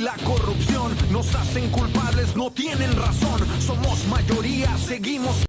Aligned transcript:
la 0.00 0.14
corrupción 0.24 0.94
nos 1.10 1.34
hacen 1.34 1.70
culpables, 1.70 2.36
no 2.36 2.50
tienen 2.50 2.94
razón. 2.96 3.40
Somos 3.60 4.06
mayoría, 4.08 4.76
seguimos 4.76 5.44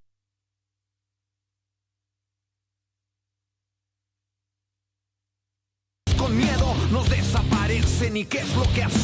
con 6.18 6.38
miedo, 6.38 6.74
nos 6.92 7.10
desaparecen 7.10 8.18
y 8.18 8.26
qué 8.26 8.40
es 8.40 8.56
lo 8.56 8.64
que 8.74 8.84
hacemos. 8.84 8.99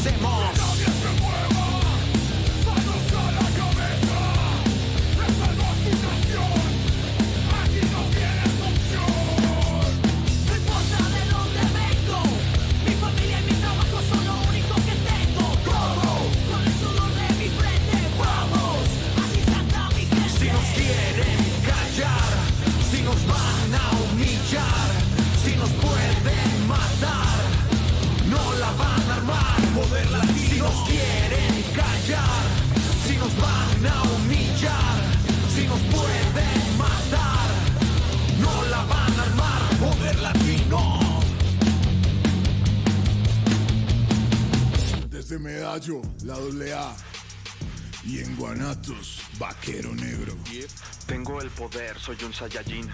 Soy 52.05 52.17
un 52.23 52.33
Saiyajin. 52.33 52.87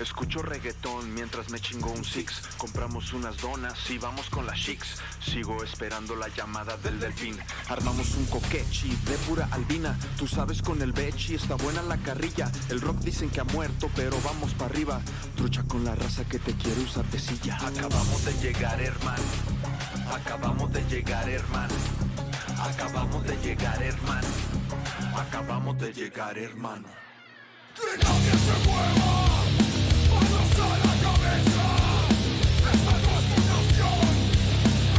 Escucho 0.00 0.42
reggaetón 0.42 1.14
mientras 1.14 1.50
me 1.50 1.60
chingo 1.60 1.88
un 1.92 2.04
six. 2.04 2.42
Compramos 2.58 3.12
unas 3.12 3.36
donas 3.36 3.78
y 3.90 3.98
vamos 3.98 4.28
con 4.28 4.44
las 4.44 4.58
chicks. 4.58 5.00
Sigo 5.24 5.62
esperando 5.62 6.16
la 6.16 6.26
llamada 6.28 6.76
del 6.78 6.98
delfín. 6.98 7.38
Armamos 7.68 8.14
un 8.16 8.26
coquechi 8.26 8.88
de 8.88 9.16
pura 9.28 9.48
albina. 9.52 9.96
Tú 10.18 10.26
sabes 10.26 10.62
con 10.62 10.82
el 10.82 10.92
bechi 10.92 11.36
está 11.36 11.54
buena 11.54 11.80
la 11.82 11.96
carrilla. 11.98 12.50
El 12.68 12.80
rock 12.80 12.98
dicen 12.98 13.30
que 13.30 13.38
ha 13.40 13.44
muerto, 13.44 13.88
pero 13.94 14.20
vamos 14.24 14.52
para 14.54 14.70
arriba. 14.70 15.00
Trucha 15.36 15.62
con 15.62 15.84
la 15.84 15.94
raza 15.94 16.24
que 16.24 16.40
te 16.40 16.52
quiere 16.54 16.80
usar 16.80 17.04
de 17.04 17.20
silla. 17.20 17.56
Acabamos 17.64 18.24
de 18.24 18.32
llegar, 18.40 18.80
hermano. 18.80 19.22
Acabamos 20.12 20.72
de 20.72 20.82
llegar, 20.88 21.28
hermano. 21.28 21.74
Acabamos 22.58 23.22
de 23.24 23.36
llegar, 23.36 23.80
hermano. 23.80 24.28
Acabamos 25.14 25.78
de 25.78 25.92
llegar, 25.92 26.36
hermano. 26.36 27.05
¡Frenca 27.76 28.08
se 28.08 28.56
mueva! 28.66 29.14
¡Vamos 30.10 30.52
a 30.64 30.68
la 30.82 30.92
cabeza! 31.04 31.66
¡Esta 32.72 32.94
no 33.04 33.10
es 33.18 33.26
tu 33.30 33.38
canción! 33.50 34.12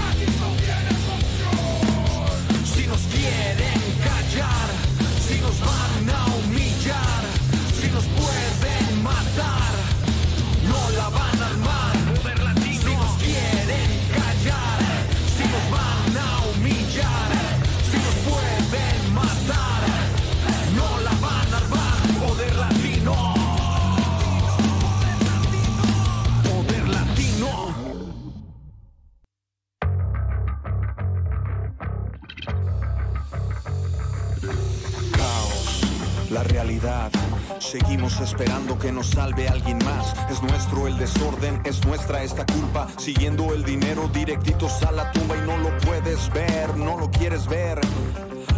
¡Aquí 0.08 0.28
no 0.42 0.50
tienes 0.62 1.02
opción! 1.18 2.30
Si 2.76 2.84
nos 2.86 3.02
quieren 3.14 3.82
callar, 4.04 4.70
si 5.28 5.36
nos 5.42 5.58
van 5.60 6.06
a 6.16 6.26
humillar, 6.36 7.24
si 7.82 7.88
nos 7.90 8.06
pueden 8.06 9.04
matar. 9.04 9.67
La 36.38 36.44
realidad. 36.44 37.12
Seguimos 37.60 38.20
esperando 38.20 38.78
que 38.78 38.92
nos 38.92 39.08
salve 39.08 39.48
alguien 39.48 39.80
más. 39.84 40.14
Es 40.30 40.44
nuestro 40.44 40.88
el 40.88 40.96
desorden, 40.98 41.60
es 41.64 41.84
nuestra 41.84 42.22
esta 42.22 42.46
culpa. 42.46 42.88
Siguiendo 42.98 43.56
el 43.56 43.64
dinero 43.64 44.08
directitos 44.14 44.84
a 44.84 44.92
la 44.92 45.12
tumba 45.12 45.36
y 45.36 45.42
no 45.42 45.58
lo 45.58 45.76
puedes 45.80 46.32
ver, 46.32 46.78
no 46.78 46.96
lo 47.00 47.10
quieres 47.10 47.48
ver. 47.48 47.80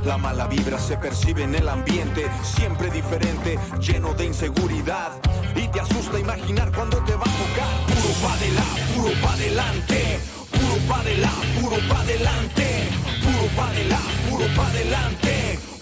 La 0.04 0.18
mala 0.18 0.48
vibra 0.48 0.78
se 0.78 0.98
percibe 0.98 1.44
en 1.44 1.56
el 1.56 1.70
ambiente, 1.70 2.28
siempre 2.44 2.90
diferente, 2.90 3.58
lleno 3.80 4.14
de 4.14 4.26
inseguridad. 4.26 5.12
Y 5.56 5.68
te 5.70 5.80
asusta 5.80 6.20
imaginar 6.20 6.74
cuando 6.74 6.98
te 7.06 7.14
va 7.14 7.24
a 7.24 7.38
tocar. 7.44 7.74
Puro 7.88 8.14
pa' 8.22 8.34
adelante, 8.34 8.84
puro 8.96 9.12
pa' 9.22 9.34
adelante, 9.34 10.20
puro 10.52 10.76
pa' 10.90 11.00
adelante, 11.00 11.62
puro 11.62 11.78
pa' 11.88 12.02
adelante, 12.02 12.90
puro 13.24 13.48
pa' 13.56 13.70
adelante, 13.70 14.30
puro 14.30 14.46
pa' 14.56 14.68
adelante, 14.68 15.39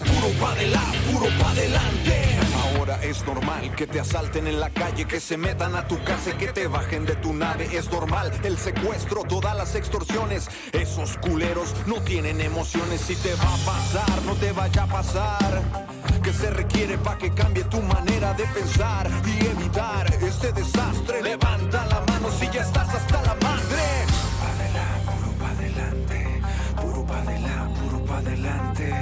puro 0.07 0.29
pa' 0.40 0.51
adelante, 0.51 0.97
puro 1.12 1.28
pa' 1.40 1.51
adelante. 1.51 2.38
Ahora 2.63 3.00
es 3.03 3.25
normal 3.25 3.75
que 3.75 3.88
te 3.88 4.00
asalten 4.00 4.47
en 4.47 4.59
la 4.59 4.69
calle, 4.69 5.06
que 5.06 5.19
se 5.19 5.38
metan 5.38 5.75
a 5.75 5.88
tu 5.88 6.01
casa 6.03 6.31
y 6.31 6.34
que 6.34 6.47
te 6.47 6.68
bajen 6.68 7.06
de 7.06 7.16
tu 7.16 7.34
nave. 7.34 7.69
Es 7.72 7.91
normal 7.91 8.31
el 8.44 8.57
secuestro, 8.57 9.23
todas 9.23 9.56
las 9.56 9.75
extorsiones. 9.75 10.50
Esos 10.72 11.18
culeros 11.18 11.73
no 11.85 12.01
tienen 12.01 12.41
emociones. 12.41 13.01
Si 13.01 13.16
te 13.16 13.34
va 13.35 13.53
a 13.53 13.57
pasar, 13.57 14.22
no 14.25 14.34
te 14.35 14.51
vaya 14.51 14.84
a 14.84 14.88
pasar. 14.88 15.62
Que 16.24 16.34
se 16.34 16.50
requiere 16.50 16.97
para 16.97 17.18
que 17.18 17.34
cambie 17.34 17.63
tu 17.66 17.81
manera 17.81 18.34
de 18.34 18.45
pensar 18.47 19.09
y 19.25 19.45
evitar 19.45 20.13
este 20.22 20.51
desastre. 20.51 21.22
Levanta 21.22 21.85
la 21.85 22.01
mano 22.01 22.29
si 22.38 22.50
ya 22.50 22.62
estás 22.62 22.89
hasta 22.94 23.22
la 23.22 23.35
madre. 23.35 23.84
Puro 25.06 25.31
pa' 25.39 25.50
adelante, 25.51 26.41
puro 26.81 27.06
pa' 27.06 27.19
adelante, 27.19 27.79
puro 27.81 28.06
pa' 28.06 28.18
adelante, 28.18 28.94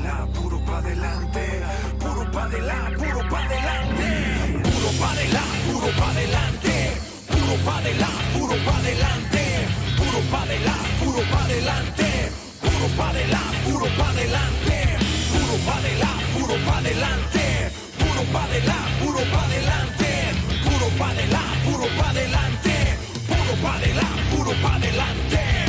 adelante, 0.00 0.38
puro 0.38 0.58
pa' 0.60 0.78
adelante, 0.78 1.62
puro 1.98 2.30
pa' 2.30 2.44
adelante, 2.44 2.96
puro 2.96 3.28
pa' 3.28 3.44
adelante, 3.44 4.62
puro 4.62 4.90
pa' 4.98 5.10
adelante, 5.10 5.66
puro 5.66 5.92
pa' 5.92 6.10
adelante, 6.10 7.00
puro 7.28 7.56
pa' 7.64 7.78
adelante, 7.78 8.36
puro 8.36 8.56
pa' 8.64 8.78
adelante, 8.78 9.68
puro 9.96 10.22
pa' 10.30 10.42
adelante, 10.42 10.90
puro 11.00 11.22
pa' 11.30 11.44
adelante, 11.44 12.32
puro 12.60 12.86
pa' 12.96 13.08
adelante, 13.10 13.58
puro 13.60 13.86
pa' 13.96 14.08
adelante, 14.10 14.98
puro 15.32 15.56
pa' 15.66 15.78
adelante, 15.78 16.30
puro 16.32 16.56
pa' 16.64 16.78
adelante, 16.78 17.70
puro 17.98 18.24
pa' 18.32 18.46
adelante, 18.46 19.00
puro 19.00 19.22
pa' 19.30 19.44
adelante, 19.44 20.12
puro 20.60 20.86
pa' 20.98 21.10
adelante, 21.10 21.64
puro 21.64 21.86
pa' 21.98 22.08
adelante, 22.10 22.76
puro 23.28 23.54
pa' 23.62 23.74
adelante, 23.74 24.30
puro 24.30 24.52
pa' 24.62 24.74
adelante. 24.76 25.59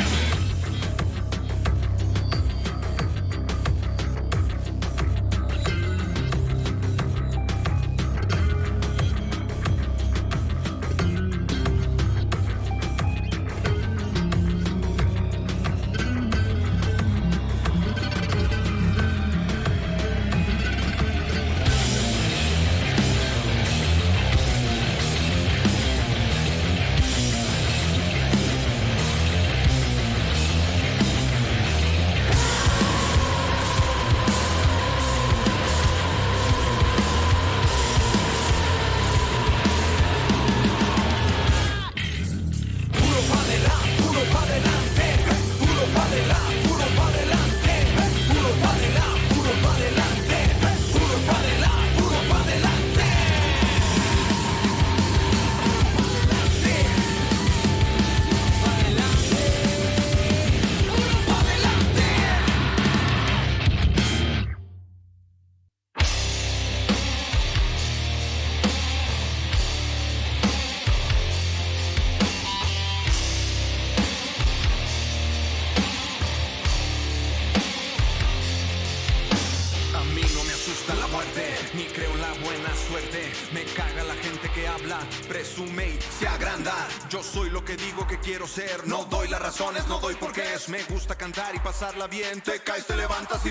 Pasarla 91.81 92.05
bien, 92.05 92.41
te 92.41 92.59
caes, 92.59 92.85
te 92.85 92.95
levantas 92.95 93.43
y 93.43 93.50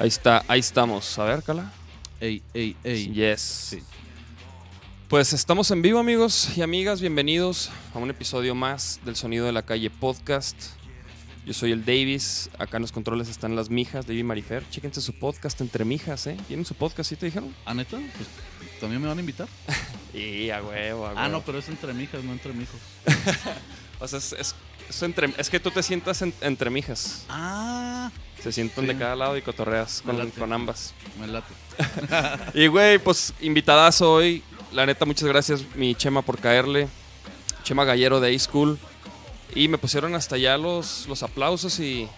Ahí 0.00 0.08
está, 0.08 0.42
ahí 0.48 0.60
estamos. 0.60 1.18
A 1.18 1.24
ver, 1.24 1.42
Cala. 1.42 1.70
Ey, 2.22 2.40
ey, 2.54 2.74
ey. 2.84 3.12
Yes. 3.12 3.40
Sí. 3.42 3.82
Pues 5.08 5.34
estamos 5.34 5.70
en 5.72 5.82
vivo, 5.82 5.98
amigos 5.98 6.56
y 6.56 6.62
amigas. 6.62 7.02
Bienvenidos 7.02 7.68
a 7.94 7.98
un 7.98 8.08
episodio 8.08 8.54
más 8.54 8.98
del 9.04 9.14
Sonido 9.14 9.44
de 9.44 9.52
la 9.52 9.60
Calle 9.60 9.90
podcast. 9.90 10.56
Yo 11.44 11.52
soy 11.52 11.72
el 11.72 11.84
Davis. 11.84 12.48
Acá 12.58 12.78
en 12.78 12.80
los 12.80 12.92
controles 12.92 13.28
están 13.28 13.54
las 13.54 13.68
mijas, 13.68 14.06
David 14.06 14.24
Marifer. 14.24 14.64
Chéquense 14.70 15.02
su 15.02 15.12
podcast 15.18 15.60
entre 15.60 15.84
mijas, 15.84 16.26
¿eh? 16.28 16.38
¿Tienen 16.48 16.64
su 16.64 16.74
podcast? 16.74 17.10
¿Sí 17.10 17.16
te 17.16 17.26
dijeron? 17.26 17.54
¿Ah, 17.66 17.74
neta? 17.74 17.98
Pues, 17.98 18.80
¿También 18.80 19.02
me 19.02 19.08
van 19.08 19.18
a 19.18 19.20
invitar? 19.20 19.48
Y 20.14 20.48
a 20.48 20.62
huevo, 20.62 21.04
a 21.04 21.08
huevo. 21.10 21.20
Ah, 21.20 21.28
no, 21.28 21.42
pero 21.42 21.58
es 21.58 21.68
entre 21.68 21.92
mijas, 21.92 22.24
no 22.24 22.32
entre 22.32 22.54
mijos. 22.54 22.80
O 24.00 24.08
sea, 24.08 24.18
es, 24.18 24.32
es- 24.32 24.54
es 24.90 25.02
entre- 25.02 25.32
es 25.38 25.48
que 25.48 25.58
tú 25.60 25.70
te 25.70 25.82
sientas 25.82 26.20
en- 26.22 26.34
entre 26.42 26.68
mijas. 26.70 27.24
Ah, 27.28 28.10
Se 28.42 28.52
sientan 28.52 28.84
Sí. 28.86 28.92
de 28.92 28.98
cada 28.98 29.14
lado 29.16 29.36
y 29.36 29.42
cotorreas 29.42 30.02
con 30.02 30.52
ambas. 30.52 30.94
me 31.18 31.26
late. 31.26 31.52
Y 32.54 32.66
güey, 32.68 32.98
pues 32.98 33.32
invitadas 33.40 34.00
hoy. 34.02 34.42
La 34.72 34.86
neta, 34.86 35.04
muchas 35.04 35.28
gracias, 35.28 35.62
mi 35.74 35.94
Chema, 35.94 36.22
por 36.22 36.38
caerle. 36.38 36.88
Chema 37.64 37.84
Gallero 37.84 38.20
de 38.20 38.34
A-School. 38.34 38.78
Y 39.54 39.68
me 39.68 39.78
pusieron 39.78 40.14
hasta 40.14 40.36
allá 40.36 40.56
los, 40.56 41.06
los 41.08 41.22
aplausos 41.22 41.78
y. 41.80 42.08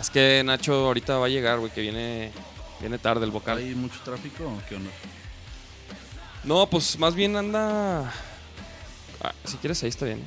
Es 0.00 0.10
que 0.10 0.42
Nacho 0.44 0.86
ahorita 0.86 1.18
va 1.18 1.26
a 1.26 1.28
llegar, 1.28 1.58
güey, 1.60 1.70
que 1.70 1.80
viene, 1.82 2.32
viene 2.80 2.98
tarde 2.98 3.24
el 3.24 3.30
vocal. 3.30 3.58
¿Hay 3.58 3.74
mucho 3.74 4.00
tráfico 4.04 4.44
o 4.44 4.62
qué 4.68 4.76
onda? 4.76 4.90
No, 6.44 6.66
pues 6.68 6.98
más 6.98 7.14
bien 7.14 7.36
anda. 7.36 8.12
Ah, 9.22 9.32
si 9.44 9.56
quieres, 9.58 9.80
ahí 9.84 9.88
está 9.88 10.06
bien. 10.06 10.18
¿eh? 10.18 10.24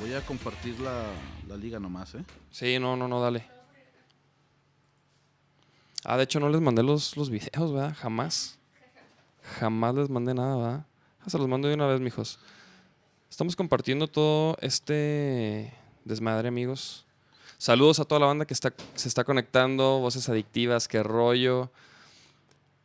Voy 0.00 0.12
a 0.12 0.20
compartir 0.20 0.78
la, 0.80 1.06
la 1.48 1.56
liga 1.56 1.80
nomás, 1.80 2.14
¿eh? 2.14 2.24
Sí, 2.50 2.78
no, 2.78 2.94
no, 2.94 3.08
no, 3.08 3.22
dale. 3.22 3.48
Ah, 6.04 6.18
de 6.18 6.24
hecho 6.24 6.38
no 6.38 6.50
les 6.50 6.60
mandé 6.60 6.82
los, 6.82 7.16
los 7.16 7.30
videos, 7.30 7.72
¿verdad? 7.72 7.96
Jamás. 7.98 8.58
Jamás 9.58 9.94
les 9.94 10.10
mandé 10.10 10.34
nada, 10.34 10.56
¿verdad? 10.56 10.86
Ah, 11.20 11.30
se 11.30 11.38
los 11.38 11.48
mando 11.48 11.68
de 11.68 11.74
una 11.74 11.86
vez, 11.86 12.00
mijos. 12.00 12.38
Estamos 13.30 13.56
compartiendo 13.56 14.06
todo 14.06 14.58
este 14.60 15.72
desmadre, 16.04 16.48
amigos. 16.48 17.06
Saludos 17.56 17.98
a 17.98 18.04
toda 18.04 18.20
la 18.20 18.26
banda 18.26 18.44
que 18.44 18.52
está, 18.52 18.74
se 18.94 19.08
está 19.08 19.24
conectando. 19.24 20.00
Voces 20.00 20.28
adictivas, 20.28 20.86
qué 20.86 21.02
rollo. 21.02 21.70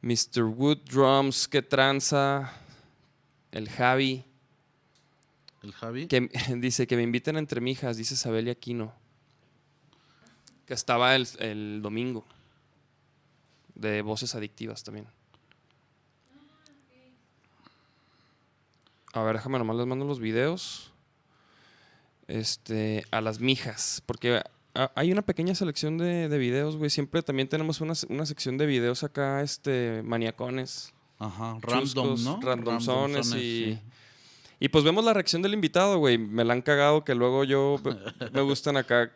Mr. 0.01 0.43
Wood 0.43 0.77
Drums, 0.89 1.49
qué 1.49 1.61
tranza. 1.61 2.53
El 3.51 3.69
Javi. 3.69 4.25
El 5.63 5.73
Javi. 5.73 6.07
Que 6.07 6.29
dice 6.57 6.87
que 6.87 6.95
me 6.95 7.03
inviten 7.03 7.35
a 7.35 7.39
entre 7.39 7.61
mijas, 7.61 7.97
dice 7.97 8.15
Sabel 8.15 8.47
y 8.47 8.51
Aquino. 8.51 8.93
Que 10.65 10.73
estaba 10.73 11.15
el, 11.15 11.27
el 11.39 11.81
domingo. 11.81 12.25
De 13.75 14.01
voces 14.01 14.35
adictivas 14.35 14.83
también. 14.83 15.07
A 19.13 19.21
ver, 19.23 19.35
déjame 19.35 19.57
nomás 19.59 19.75
les 19.77 19.87
mando 19.87 20.05
los 20.05 20.19
videos. 20.19 20.91
Este, 22.27 23.03
a 23.11 23.19
las 23.21 23.39
mijas. 23.39 24.01
Porque 24.05 24.41
hay 24.95 25.11
una 25.11 25.21
pequeña 25.21 25.53
selección 25.53 25.97
de, 25.97 26.29
de 26.29 26.37
videos, 26.37 26.77
güey. 26.77 26.89
Siempre 26.89 27.21
también 27.21 27.49
tenemos 27.49 27.81
una, 27.81 27.93
una 28.09 28.25
sección 28.25 28.57
de 28.57 28.65
videos 28.65 29.03
acá, 29.03 29.41
este, 29.41 30.01
maniacones. 30.03 30.93
Ajá, 31.19 31.57
random, 31.61 31.81
chuscos, 31.83 32.21
¿no? 32.23 32.39
randomzones 32.41 33.27
y- 33.33 33.33
sí. 33.75 33.79
Y 34.61 34.69
pues 34.69 34.83
vemos 34.83 35.03
la 35.03 35.11
reacción 35.13 35.41
del 35.41 35.55
invitado, 35.55 35.97
güey. 35.97 36.19
Me 36.19 36.45
la 36.45 36.53
han 36.53 36.61
cagado 36.61 37.03
que 37.03 37.15
luego 37.15 37.43
yo 37.43 37.81
me- 38.31 38.41
gustan 38.41 38.77
acá. 38.77 39.11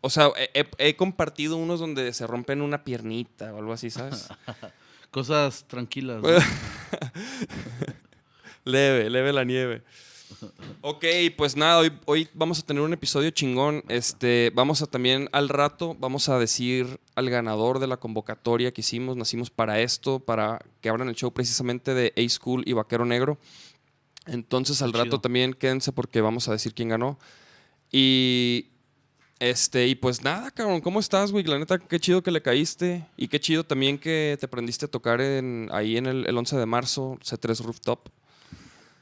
O 0.00 0.08
sea, 0.08 0.30
he, 0.54 0.94
compartido 0.94 1.56
unos 1.56 1.80
donde 1.80 2.12
se 2.12 2.28
rompen 2.28 2.62
una 2.62 2.84
piernita 2.84 3.52
o 3.52 3.58
algo 3.58 3.72
así, 3.72 3.90
¿sabes? 3.90 4.28
Cosas 5.10 5.64
tranquilas. 5.66 6.22
¿no? 6.22 6.28
Leve, 8.64 9.10
leve 9.10 9.32
la 9.32 9.42
nieve. 9.42 9.82
Ok, 10.80 11.04
pues 11.36 11.56
nada, 11.56 11.78
hoy, 11.78 11.92
hoy 12.04 12.28
vamos 12.32 12.60
a 12.60 12.62
tener 12.62 12.82
un 12.84 12.92
episodio 12.92 13.30
chingón. 13.30 13.82
Este, 13.88 14.52
vamos 14.54 14.80
a 14.80 14.86
también 14.86 15.28
al 15.32 15.48
rato, 15.48 15.96
vamos 15.98 16.28
a 16.28 16.38
decir 16.38 17.00
al 17.16 17.28
ganador 17.30 17.80
de 17.80 17.88
la 17.88 17.96
convocatoria 17.96 18.70
que 18.70 18.82
hicimos. 18.82 19.16
Nacimos 19.16 19.50
para 19.50 19.80
esto, 19.80 20.20
para 20.20 20.60
que 20.80 20.88
abran 20.88 21.08
el 21.08 21.16
show 21.16 21.32
precisamente 21.32 21.94
de 21.94 22.12
A-School 22.16 22.62
y 22.64 22.74
Vaquero 22.74 23.04
Negro. 23.04 23.38
Entonces 24.26 24.82
al 24.82 24.92
Qué 24.92 24.98
rato 24.98 25.10
chido. 25.10 25.20
también 25.20 25.52
quédense 25.54 25.92
porque 25.92 26.20
vamos 26.20 26.48
a 26.48 26.52
decir 26.52 26.74
quién 26.74 26.90
ganó. 26.90 27.18
Y 27.90 28.68
este, 29.38 29.88
y 29.88 29.96
pues 29.96 30.22
nada, 30.22 30.52
cabrón, 30.52 30.80
¿cómo 30.80 31.00
estás, 31.00 31.32
güey? 31.32 31.42
La 31.44 31.58
neta, 31.58 31.76
qué 31.78 31.98
chido 31.98 32.22
que 32.22 32.30
le 32.30 32.40
caíste. 32.42 33.04
Y 33.16 33.26
qué 33.26 33.40
chido 33.40 33.64
también 33.64 33.98
que 33.98 34.36
te 34.38 34.46
aprendiste 34.46 34.84
a 34.86 34.88
tocar 34.88 35.20
en, 35.20 35.68
ahí 35.72 35.96
en 35.96 36.06
el, 36.06 36.26
el 36.26 36.38
11 36.38 36.56
de 36.56 36.66
marzo, 36.66 37.18
C3 37.24 37.60
Rooftop. 37.64 38.08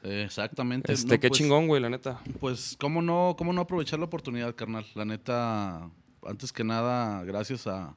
Eh, 0.03 0.23
Exactamente. 0.25 0.91
Este, 0.91 1.13
no, 1.15 1.19
qué 1.19 1.27
pues- 1.29 1.37
chingón, 1.37 1.67
güey, 1.67 1.79
la 1.79 1.89
neta. 1.89 2.19
Pues, 2.39 2.75
¿cómo 2.79 3.03
no, 3.03 3.35
¿cómo 3.37 3.53
no 3.53 3.61
aprovechar 3.61 3.99
la 3.99 4.05
oportunidad, 4.05 4.55
carnal? 4.55 4.87
La 4.95 5.05
neta, 5.05 5.87
antes 6.25 6.51
que 6.51 6.63
nada, 6.63 7.23
gracias 7.23 7.67
a 7.67 7.95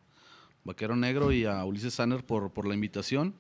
Vaquero 0.65 0.97
Negro 0.97 1.33
y 1.33 1.47
a 1.47 1.65
Ulises 1.65 1.95
Sanner 1.95 2.25
por, 2.27 2.53
por 2.53 2.67
la 2.69 2.75
invitación. 2.75 3.35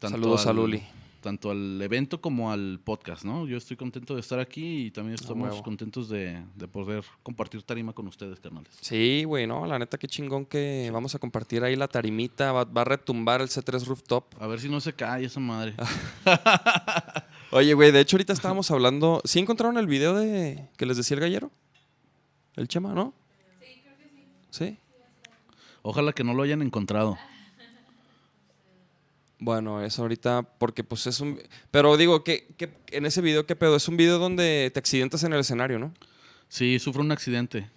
Saludos 0.00 0.46
a 0.46 0.52
Luli. 0.52 0.84
Tanto 1.24 1.50
al 1.50 1.80
evento 1.80 2.20
como 2.20 2.52
al 2.52 2.80
podcast, 2.84 3.24
¿no? 3.24 3.46
Yo 3.46 3.56
estoy 3.56 3.78
contento 3.78 4.12
de 4.12 4.20
estar 4.20 4.38
aquí 4.38 4.88
y 4.88 4.90
también 4.90 5.14
estamos 5.14 5.62
contentos 5.62 6.10
de, 6.10 6.44
de 6.54 6.68
poder 6.68 7.02
compartir 7.22 7.62
tarima 7.62 7.94
con 7.94 8.06
ustedes, 8.08 8.40
carnales. 8.40 8.70
Sí, 8.82 9.24
güey, 9.24 9.46
no, 9.46 9.64
la 9.64 9.78
neta, 9.78 9.96
qué 9.96 10.06
chingón 10.06 10.44
que 10.44 10.90
vamos 10.92 11.14
a 11.14 11.18
compartir 11.18 11.64
ahí 11.64 11.76
la 11.76 11.88
tarimita. 11.88 12.52
Va, 12.52 12.64
va 12.64 12.82
a 12.82 12.84
retumbar 12.84 13.40
el 13.40 13.48
C3 13.48 13.86
Rooftop. 13.86 14.34
A 14.38 14.46
ver 14.46 14.60
si 14.60 14.68
no 14.68 14.82
se 14.82 14.92
cae 14.92 15.24
esa 15.24 15.40
madre. 15.40 15.72
Oye, 17.52 17.72
güey, 17.72 17.90
de 17.90 18.00
hecho, 18.00 18.16
ahorita 18.16 18.34
estábamos 18.34 18.70
hablando. 18.70 19.22
¿Sí 19.24 19.38
encontraron 19.38 19.78
el 19.78 19.86
video 19.86 20.14
de 20.14 20.68
que 20.76 20.84
les 20.84 20.98
decía 20.98 21.14
el 21.14 21.22
gallero? 21.22 21.50
El 22.54 22.68
Chema, 22.68 22.92
¿no? 22.92 23.14
Sí, 23.62 23.80
creo 23.82 23.96
que 23.96 24.10
sí. 24.10 24.26
¿Sí? 24.50 24.78
Ojalá 25.80 26.12
que 26.12 26.22
no 26.22 26.34
lo 26.34 26.42
hayan 26.42 26.60
encontrado. 26.60 27.16
Bueno, 29.38 29.82
eso 29.82 30.02
ahorita, 30.02 30.42
porque 30.42 30.84
pues 30.84 31.06
es 31.06 31.20
un... 31.20 31.40
Pero 31.70 31.96
digo, 31.96 32.24
que, 32.24 32.54
que 32.56 32.72
en 32.92 33.06
ese 33.06 33.20
video, 33.20 33.46
¿qué 33.46 33.56
pedo? 33.56 33.76
Es 33.76 33.88
un 33.88 33.96
video 33.96 34.18
donde 34.18 34.70
te 34.72 34.78
accidentas 34.78 35.22
en 35.24 35.32
el 35.32 35.40
escenario, 35.40 35.78
¿no? 35.78 35.92
Sí, 36.48 36.78
sufro 36.78 37.02
un 37.02 37.12
accidente. 37.12 37.68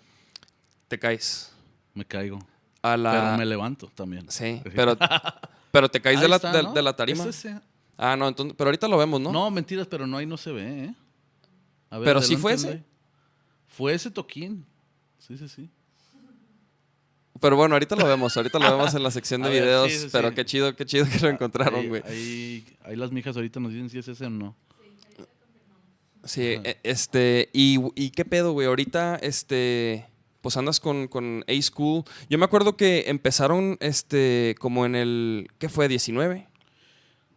Te 0.88 1.00
caes. 1.00 1.52
Me 1.94 2.06
caigo. 2.06 2.40
A 2.82 2.96
la... 2.96 3.12
Pero 3.12 3.38
me 3.38 3.46
levanto 3.46 3.88
también. 3.96 4.30
Sí, 4.30 4.62
pero, 4.76 4.98
pero 5.72 5.90
te 5.90 6.00
caes 6.00 6.22
de 6.22 6.28
la, 6.28 6.36
está, 6.38 6.52
de, 6.52 6.64
¿no? 6.64 6.74
de 6.74 6.82
la 6.82 6.96
tarima. 6.96 7.24
Es 7.24 7.46
ese. 7.46 7.60
Ah, 7.98 8.16
no, 8.16 8.28
entonces, 8.28 8.56
pero 8.56 8.68
ahorita 8.68 8.88
lo 8.88 8.98
vemos, 8.98 9.20
¿no? 9.20 9.32
¿no? 9.32 9.50
mentiras, 9.50 9.88
pero 9.88 10.06
no 10.06 10.18
ahí 10.18 10.26
no 10.28 10.38
se 10.38 10.52
ve, 10.52 10.86
¿eh? 10.86 10.96
A 11.90 11.98
ver, 11.98 12.06
Pero 12.06 12.22
sí 12.22 12.38
fue 12.38 12.54
ese. 12.54 12.84
Fue 13.66 13.94
ese 13.94 14.12
toquín. 14.12 14.66
Sí, 15.18 15.38
sí, 15.38 15.48
sí. 15.48 15.70
Pero 17.42 17.56
bueno, 17.56 17.76
ahorita 17.76 17.96
lo 17.96 18.06
vemos, 18.06 18.36
ahorita 18.38 18.60
lo 18.60 18.72
vemos 18.78 18.94
en 18.94 19.04
la 19.04 19.12
sección 19.12 19.42
de 19.42 19.48
A 19.50 19.52
ver, 19.52 19.64
videos, 19.64 19.92
sí, 19.92 20.00
sí, 20.00 20.08
pero 20.12 20.30
sí. 20.30 20.36
qué 20.36 20.46
chido, 20.46 20.76
qué 20.76 20.86
chido 20.86 21.06
que 21.10 21.20
lo 21.20 21.30
encontraron, 21.30 21.88
güey. 21.88 22.02
ahí, 22.06 22.66
ahí 22.84 22.96
las 22.96 23.12
mijas 23.12 23.36
ahorita 23.36 23.60
nos 23.60 23.72
dicen 23.74 23.90
si 23.90 24.00
es 24.00 24.08
ese 24.08 24.26
o 24.26 24.30
no. 24.30 24.56
Sí, 26.24 26.42
e- 26.42 26.78
este, 26.84 27.50
y, 27.54 27.78
y 27.96 28.10
qué 28.12 28.26
pedo, 28.26 28.52
güey, 28.52 28.68
ahorita, 28.68 29.16
este, 29.18 30.06
pues 30.42 30.58
andas 30.58 30.80
con, 30.80 31.08
con 31.08 31.44
A-School. 31.48 32.04
Yo 32.30 32.38
me 32.38 32.46
acuerdo 32.46 32.76
que 32.76 33.06
empezaron, 33.08 33.78
este, 33.80 34.56
como 34.60 34.86
en 34.86 34.96
el, 34.96 35.48
¿qué 35.58 35.70
fue? 35.70 35.88
¿19? 35.88 36.46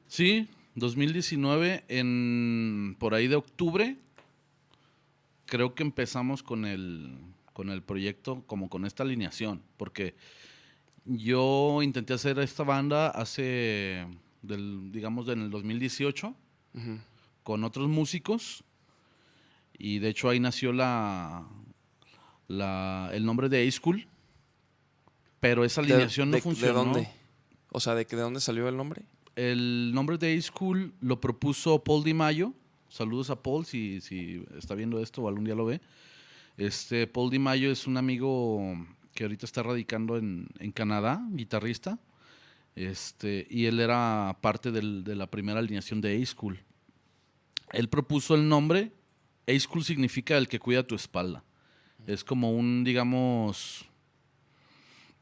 Sí, 0.09 0.49
2019, 0.75 1.85
en 1.89 2.97
por 2.99 3.15
ahí 3.15 3.29
de 3.29 3.37
octubre, 3.37 3.97
creo 5.47 5.75
que 5.75 5.83
empezamos 5.85 6.43
con 6.43 6.65
el, 6.65 7.17
con 7.61 7.69
el 7.69 7.83
proyecto, 7.83 8.43
como 8.47 8.71
con 8.71 8.87
esta 8.87 9.03
alineación, 9.03 9.61
porque 9.77 10.15
yo 11.05 11.83
intenté 11.83 12.15
hacer 12.15 12.39
esta 12.39 12.63
banda 12.63 13.09
hace, 13.11 14.07
del, 14.41 14.91
digamos, 14.91 15.29
en 15.29 15.43
el 15.43 15.51
2018, 15.51 16.35
con 17.43 17.63
otros 17.65 17.87
músicos, 17.91 18.65
y 19.77 19.99
de 19.99 20.09
hecho 20.09 20.31
ahí 20.31 20.41
nació 20.41 20.73
la, 20.73 21.47
la, 22.49 23.11
el 23.13 23.27
nombre 23.27 23.51
de 23.51 23.69
A-School, 23.69 24.07
pero 25.39 25.63
esa 25.63 25.83
¿De- 25.83 25.93
alineación 25.93 26.31
de, 26.31 26.39
no 26.39 26.43
funcionó. 26.43 26.73
¿De 26.73 26.79
dónde? 26.79 27.09
O 27.73 27.81
sea, 27.81 27.95
¿de, 27.95 28.07
de 28.07 28.17
dónde 28.17 28.41
salió 28.41 28.69
el 28.71 28.77
nombre? 28.79 29.03
El 29.37 29.93
nombre 29.93 30.17
de 30.17 30.35
A-School 30.35 30.95
lo 31.03 31.21
propuso 31.21 31.85
Paul 31.85 32.05
Di 32.05 32.15
Mayo. 32.15 32.55
Saludos 32.89 33.29
a 33.29 33.37
Paul 33.43 33.67
si, 33.67 34.01
si 34.01 34.43
está 34.57 34.75
viendo 34.75 34.99
esto 35.03 35.21
o 35.21 35.29
algún 35.29 35.45
día 35.45 35.55
lo 35.55 35.67
ve. 35.67 35.83
Este, 36.61 37.07
Paul 37.07 37.31
Di 37.31 37.39
Mayo 37.39 37.71
es 37.73 37.87
un 37.87 37.97
amigo 37.97 38.61
que 39.15 39.25
ahorita 39.25 39.47
está 39.47 39.63
radicando 39.63 40.19
en, 40.19 40.47
en 40.59 40.73
Canadá, 40.73 41.27
guitarrista. 41.31 41.99
Este, 42.77 43.47
y 43.49 43.65
él 43.65 43.81
era 43.81 44.37
parte 44.43 44.71
del- 44.71 45.03
de 45.03 45.17
la 45.17 45.27
primera 45.27 45.59
alineación 45.59 46.03
de 46.03 46.21
A-School. 46.23 46.61
Él 47.73 47.89
propuso 47.89 48.35
el 48.35 48.47
nombre. 48.47 48.93
A-School 49.49 49.85
significa 49.85 50.37
el 50.37 50.49
que 50.49 50.59
cuida 50.59 50.83
tu 50.83 50.95
espalda. 50.95 51.43
Es 52.07 52.25
como 52.25 52.53
un, 52.53 52.85
digamos... 52.85 53.87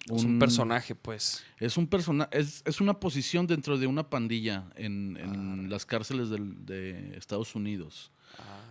Es 0.06 0.24
un 0.24 0.38
personaje, 0.40 0.94
pues. 0.94 1.44
Es 1.60 1.76
un 1.76 1.86
persona 1.86 2.28
es, 2.32 2.62
es 2.64 2.80
una 2.80 2.98
posición 2.98 3.46
dentro 3.46 3.76
de 3.78 3.86
una 3.86 4.08
pandilla 4.10 4.64
en, 4.74 5.16
en 5.18 5.68
las 5.70 5.84
cárceles 5.86 6.30
del- 6.30 6.64
de 6.66 7.16
Estados 7.16 7.54
Unidos. 7.54 8.10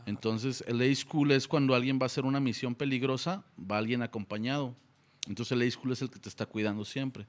Entonces, 0.07 0.63
el 0.67 0.81
A-School 0.81 1.31
es 1.31 1.47
cuando 1.47 1.75
alguien 1.75 1.99
va 1.99 2.03
a 2.03 2.07
hacer 2.07 2.25
una 2.25 2.39
misión 2.39 2.73
peligrosa, 2.75 3.43
va 3.59 3.77
alguien 3.77 4.01
acompañado. 4.01 4.75
Entonces, 5.27 5.51
el 5.51 5.61
A-School 5.67 5.91
es 5.91 6.01
el 6.01 6.09
que 6.09 6.17
te 6.19 6.29
está 6.29 6.45
cuidando 6.45 6.83
siempre. 6.85 7.27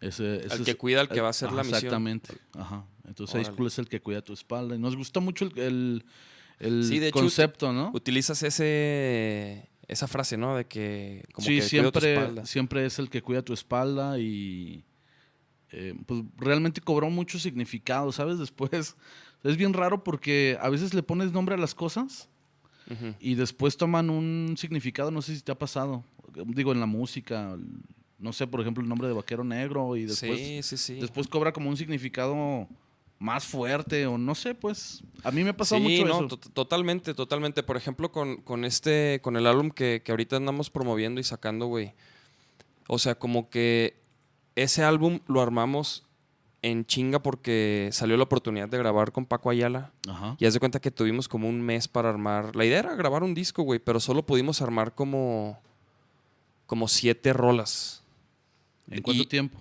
Ese- 0.00 0.36
ese 0.44 0.54
El 0.54 0.60
es- 0.60 0.66
que 0.66 0.74
cuida 0.76 1.00
al 1.00 1.08
que 1.08 1.20
va 1.20 1.26
a 1.28 1.30
hacer 1.30 1.50
la 1.50 1.62
misión. 1.62 1.76
Exactamente. 1.76 2.34
Ajá. 2.56 2.84
Entonces, 3.06 3.34
Órale. 3.34 3.48
A-School 3.48 3.66
es 3.66 3.78
el 3.78 3.88
que 3.88 4.00
cuida 4.00 4.22
tu 4.22 4.32
espalda. 4.32 4.76
Y 4.76 4.78
nos 4.78 4.94
gusta 4.94 5.18
mucho 5.20 5.46
el, 5.46 5.58
el- 5.58 6.04
el 6.60 6.84
Sí, 6.84 6.98
de 6.98 7.08
hecho, 7.08 7.18
concepto, 7.20 7.72
¿no? 7.72 7.90
Utilizas 7.94 8.42
ese, 8.42 9.68
esa 9.88 10.06
frase, 10.06 10.36
¿no? 10.36 10.56
De 10.56 10.66
que 10.66 11.24
como 11.32 11.46
sí, 11.46 11.58
que 11.60 11.68
cuido 11.68 11.90
tu 11.92 12.00
siempre, 12.00 12.14
espalda. 12.14 12.46
siempre 12.46 12.86
es 12.86 12.98
el 12.98 13.08
que 13.10 13.22
cuida 13.22 13.42
tu 13.42 13.52
espalda 13.54 14.18
y 14.18 14.84
eh, 15.70 15.94
pues 16.06 16.22
realmente 16.36 16.80
cobró 16.80 17.10
mucho 17.10 17.38
significado, 17.38 18.10
¿sabes? 18.12 18.38
Después 18.38 18.96
es 19.44 19.56
bien 19.56 19.72
raro 19.72 20.02
porque 20.04 20.58
a 20.60 20.68
veces 20.68 20.94
le 20.94 21.02
pones 21.02 21.32
nombre 21.32 21.54
a 21.54 21.58
las 21.58 21.74
cosas 21.74 22.28
Ujú. 22.90 23.14
y 23.20 23.34
después 23.34 23.76
toman 23.76 24.10
un 24.10 24.54
significado, 24.58 25.10
no 25.10 25.22
sé 25.22 25.34
si 25.36 25.42
te 25.42 25.52
ha 25.52 25.58
pasado, 25.58 26.04
digo 26.46 26.72
en 26.72 26.80
la 26.80 26.86
música, 26.86 27.56
no 28.18 28.32
sé, 28.32 28.46
por 28.46 28.60
ejemplo 28.60 28.82
el 28.82 28.88
nombre 28.88 29.08
de 29.08 29.14
Vaquero 29.14 29.44
Negro 29.44 29.96
y 29.96 30.04
después, 30.04 30.38
sí, 30.38 30.62
sí, 30.62 30.76
sí. 30.76 30.94
después 31.00 31.26
cobra 31.28 31.52
como 31.52 31.68
un 31.70 31.76
significado 31.76 32.66
más 33.20 33.44
fuerte 33.44 34.06
o 34.06 34.16
no 34.16 34.34
sé, 34.36 34.54
pues 34.54 35.02
a 35.24 35.30
mí 35.32 35.42
me 35.42 35.50
ha 35.50 35.56
pasado 35.56 35.80
mucho 35.80 36.04
no, 36.06 36.26
eso. 36.26 36.28
to- 36.28 36.50
totalmente, 36.50 37.14
totalmente. 37.14 37.64
Por 37.64 37.76
ejemplo, 37.76 38.12
con, 38.12 38.36
con 38.42 38.64
este, 38.64 39.18
con 39.22 39.36
el 39.36 39.46
álbum 39.48 39.70
que, 39.70 40.02
que 40.04 40.12
ahorita 40.12 40.36
andamos 40.36 40.70
promoviendo 40.70 41.20
y 41.20 41.24
sacando, 41.24 41.66
güey. 41.66 41.94
O 42.86 42.98
sea, 43.00 43.16
como 43.16 43.50
que 43.50 43.96
ese 44.54 44.84
álbum 44.84 45.18
lo 45.26 45.40
armamos 45.42 46.04
en 46.62 46.84
chinga 46.86 47.22
porque 47.22 47.88
salió 47.92 48.16
la 48.16 48.24
oportunidad 48.24 48.68
de 48.68 48.78
grabar 48.78 49.12
con 49.12 49.26
Paco 49.26 49.50
Ayala. 49.50 49.92
Ajá. 50.08 50.36
Y 50.38 50.46
haz 50.46 50.54
de 50.54 50.60
cuenta 50.60 50.80
que 50.80 50.90
tuvimos 50.90 51.28
como 51.28 51.48
un 51.48 51.60
mes 51.62 51.86
para 51.88 52.08
armar. 52.10 52.56
La 52.56 52.64
idea 52.64 52.80
era 52.80 52.94
grabar 52.96 53.22
un 53.22 53.34
disco, 53.34 53.62
güey, 53.62 53.78
pero 53.78 54.00
solo 54.00 54.26
pudimos 54.26 54.60
armar 54.60 54.94
como, 54.94 55.60
como 56.66 56.88
siete 56.88 57.32
rolas. 57.32 58.02
¿En 58.90 59.02
cuánto 59.02 59.22
y- 59.22 59.26
tiempo? 59.26 59.60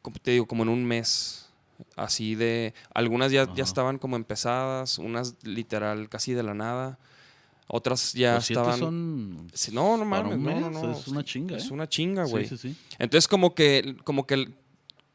como 0.00 0.16
te 0.18 0.32
digo, 0.32 0.46
como 0.46 0.62
en 0.64 0.68
un 0.68 0.84
mes. 0.84 1.48
Así 1.96 2.34
de. 2.34 2.74
Algunas 2.94 3.30
ya, 3.32 3.42
Ajá. 3.42 3.54
ya 3.54 3.62
estaban 3.64 3.98
como 3.98 4.16
empezadas, 4.16 4.98
unas 4.98 5.34
literal 5.44 6.08
casi 6.08 6.32
de 6.32 6.42
la 6.42 6.54
nada. 6.54 6.98
Otras 7.68 8.12
ya 8.12 8.34
Los 8.34 8.50
estaban. 8.50 8.78
son 8.78 9.48
Sí, 9.54 9.72
no, 9.72 9.96
no 9.96 10.04
mames, 10.04 10.38
no, 10.38 10.60
no, 10.60 10.70
no. 10.70 10.92
es 10.92 11.08
una 11.08 11.24
chinga, 11.24 11.56
Es 11.56 11.70
¿eh? 11.70 11.72
una 11.72 11.88
chinga, 11.88 12.24
güey. 12.24 12.46
Sí, 12.46 12.56
sí, 12.58 12.70
sí. 12.74 12.76
Entonces, 12.98 13.26
como 13.28 13.54
que, 13.54 13.96
como 14.04 14.26
que, 14.26 14.52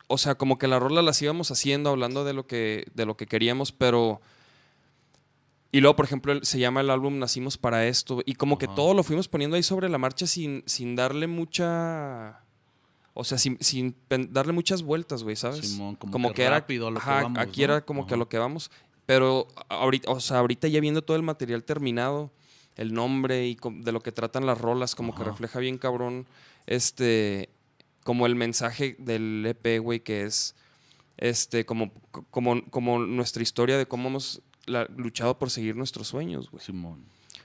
o 0.08 0.18
sea, 0.18 0.36
como 0.36 0.58
que 0.58 0.68
la 0.68 0.80
rola 0.80 1.02
las 1.02 1.22
íbamos 1.22 1.52
haciendo, 1.52 1.90
hablando 1.90 2.24
de 2.24 2.34
lo 2.34 2.48
que, 2.48 2.86
de 2.94 3.06
lo 3.06 3.18
que 3.18 3.28
queríamos, 3.28 3.72
pero. 3.72 4.22
Y 5.72 5.82
luego, 5.82 5.98
por 5.98 6.06
ejemplo, 6.06 6.44
se 6.44 6.60
llama 6.60 6.80
el 6.80 6.90
álbum 6.90 7.20
Nacimos 7.20 7.58
para 7.58 7.86
esto. 7.88 8.22
Y 8.26 8.36
como 8.36 8.58
que 8.58 8.68
todo 8.68 8.94
lo 8.94 9.04
fuimos 9.04 9.28
poniendo 9.28 9.58
ahí 9.58 9.64
sobre 9.64 9.90
la 9.90 9.98
marcha 9.98 10.26
sin, 10.26 10.64
sin 10.66 10.96
darle 10.96 11.28
mucha. 11.28 12.42
O 13.14 13.24
sea, 13.24 13.38
sin, 13.38 13.58
sin 13.60 13.96
darle 14.30 14.54
muchas 14.54 14.82
vueltas, 14.82 15.24
güey, 15.24 15.36
¿sabes? 15.36 15.68
Simón, 15.68 15.96
como 15.96 16.32
que 16.32 16.44
era. 16.44 16.52
rápido 16.52 16.90
lo 16.90 17.00
que 17.00 17.10
ajá, 17.10 17.24
vamos, 17.24 17.40
aquí 17.40 17.62
¿no? 17.62 17.66
era 17.66 17.82
como 17.82 18.08
que 18.08 18.14
a 18.14 18.18
lo 18.18 18.30
que 18.30 18.38
vamos. 18.38 18.72
Pero 19.06 19.48
ahorita, 19.70 20.12
o 20.12 20.20
sea, 20.20 20.40
ahorita 20.40 20.68
ya 20.68 20.80
viendo 20.80 21.02
todo 21.02 21.18
el 21.18 21.24
material 21.24 21.64
terminado, 21.64 22.32
el 22.76 22.94
nombre 22.94 23.48
y 23.48 23.58
de 23.80 23.92
lo 23.92 24.00
que 24.02 24.12
tratan 24.12 24.46
las 24.46 24.60
rolas, 24.60 24.96
como 24.96 25.16
que 25.16 25.24
refleja 25.24 25.60
bien 25.60 25.78
cabrón, 25.78 26.28
este, 26.66 27.50
como 28.08 28.26
el 28.26 28.36
mensaje 28.36 28.96
del 29.00 29.44
EP, 29.46 29.80
güey, 29.82 30.00
que 30.00 30.24
es, 30.24 30.56
este, 31.18 31.66
como, 31.66 31.92
como, 32.32 32.64
como 32.70 33.00
nuestra 33.00 33.44
historia 33.44 33.78
de 33.78 33.86
cómo 33.86 34.08
hemos 34.08 34.42
la- 34.66 34.88
luchado 34.96 35.38
por 35.38 35.50
seguir 35.50 35.76
nuestros 35.76 36.08
sueños, 36.08 36.50
güey. 36.50 36.64
Simón. 36.64 37.04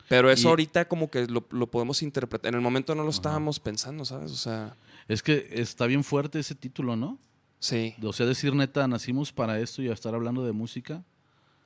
Pero 0.08 0.30
eso 0.30 0.46
Y- 0.46 0.50
ahorita 0.50 0.84
como 0.86 1.10
que 1.10 1.26
lo, 1.26 1.44
lo 1.50 1.66
podemos 1.68 2.00
interpretar. 2.02 2.50
En 2.50 2.54
el 2.54 2.60
momento 2.60 2.94
no 2.94 3.02
lo 3.02 3.08
Ajá. 3.08 3.16
estábamos 3.16 3.58
pensando, 3.58 4.04
¿sabes? 4.04 4.30
O 4.30 4.36
sea, 4.36 4.76
Es 5.08 5.20
que 5.24 5.48
está 5.50 5.86
bien 5.88 6.04
fuerte 6.04 6.38
ese 6.38 6.54
título, 6.54 6.94
¿no? 6.94 7.18
sí, 7.58 7.94
O 8.04 8.12
sea, 8.12 8.24
decir 8.26 8.54
neta, 8.54 8.86
nacimos 8.86 9.32
para 9.32 9.58
esto 9.58 9.82
y 9.82 9.88
a 9.88 9.92
estar 9.94 10.14
hablando 10.14 10.44
de 10.44 10.52
música. 10.52 11.02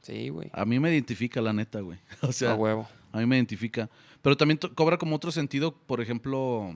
sí, 0.00 0.30
güey. 0.30 0.48
A 0.54 0.64
mí 0.64 0.80
me 0.80 0.90
identifica, 0.90 1.42
la 1.42 1.52
neta, 1.52 1.80
güey. 1.80 1.98
O 2.22 2.32
sea, 2.32 2.52
a 2.52 2.54
huevo. 2.54 2.88
a 3.12 3.18
mí 3.18 3.26
me 3.26 3.36
identifica. 3.36 3.90
Pero 4.22 4.38
también 4.38 4.58
cobra 4.74 4.96
como 4.96 5.16
otro 5.16 5.30
sentido, 5.32 5.74
por 5.74 6.00
ejemplo, 6.00 6.74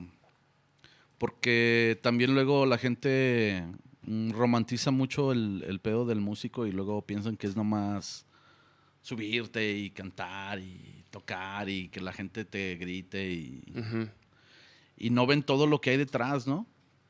porque 1.21 1.99
también 2.01 2.33
luego 2.33 2.65
la 2.65 2.79
gente 2.79 3.63
mm, 4.01 4.31
romantiza 4.31 4.89
mucho 4.89 5.31
el, 5.31 5.63
el 5.67 5.79
pedo 5.79 6.07
del 6.07 6.19
músico 6.19 6.65
y 6.65 6.71
luego 6.71 7.03
piensan 7.03 7.37
que 7.37 7.45
es 7.45 7.55
nomás 7.55 8.25
subirte 9.03 9.71
y 9.71 9.91
cantar 9.91 10.57
y 10.57 11.03
tocar 11.11 11.69
y 11.69 11.89
que 11.89 12.01
la 12.01 12.11
gente 12.11 12.43
te 12.43 12.75
grite 12.75 13.33
y, 13.33 13.63
y 14.97 15.11
no 15.11 15.27
ven 15.27 15.43
todo 15.43 15.67
lo 15.67 15.79
que 15.79 15.91
hay 15.91 15.97
detrás, 15.97 16.47
¿no? 16.47 16.65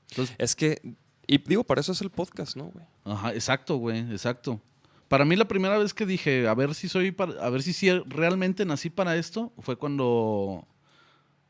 Entonces, 0.10 0.36
Es 0.38 0.58
que, 0.58 0.82
y 1.26 1.38
digo, 1.38 1.64
para 1.64 1.80
eso 1.80 1.94
es 1.94 2.02
el 2.02 2.10
podcast, 2.10 2.58
¿no, 2.58 2.66
güey? 2.66 2.86
Ajá, 3.06 3.34
exacto, 3.34 3.78
güey, 3.78 4.00
exacto. 4.12 4.60
Para 5.08 5.24
mí 5.24 5.38
la 5.38 5.48
primera 5.48 5.78
vez 5.78 5.94
que 5.94 6.06
dije, 6.06 6.50
a 6.50 6.54
ver 6.54 6.76
si 6.76 6.90
soy 6.90 7.14
para, 7.14 7.42
a 7.42 7.50
ver 7.50 7.64
si 7.64 7.72
sí 7.72 7.90
realmente 8.08 8.66
nací 8.66 8.90
para 8.90 9.16
esto, 9.16 9.54
fue 9.60 9.78
cuando 9.78 10.68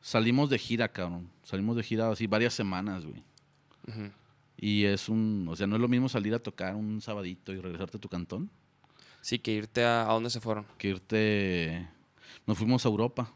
salimos 0.01 0.49
de 0.49 0.57
gira, 0.59 0.87
cabrón. 0.89 1.29
Salimos 1.43 1.75
de 1.75 1.83
gira 1.83 2.09
así 2.11 2.27
varias 2.27 2.53
semanas, 2.53 3.05
güey. 3.05 3.23
Ujú. 3.87 4.11
Y 4.57 4.83
es 4.85 5.09
un, 5.09 5.47
o 5.49 5.55
sea, 5.55 5.65
no 5.67 5.75
es 5.75 5.81
lo 5.81 5.87
mismo 5.87 6.07
salir 6.09 6.33
a 6.33 6.39
tocar 6.39 6.75
un 6.75 7.01
sabadito 7.01 7.51
y 7.51 7.59
regresarte 7.59 7.97
a 7.97 7.99
tu 7.99 8.09
cantón 8.09 8.49
Sí, 9.21 9.39
que 9.39 9.51
irte 9.53 9.83
a, 9.83 10.09
¿a 10.09 10.13
dónde 10.13 10.29
se 10.29 10.39
fueron? 10.39 10.65
que 10.77 10.89
irte 10.89 11.87
nos 12.47 12.57
fuimos 12.57 12.85
a 12.85 12.89
Europa. 12.89 13.31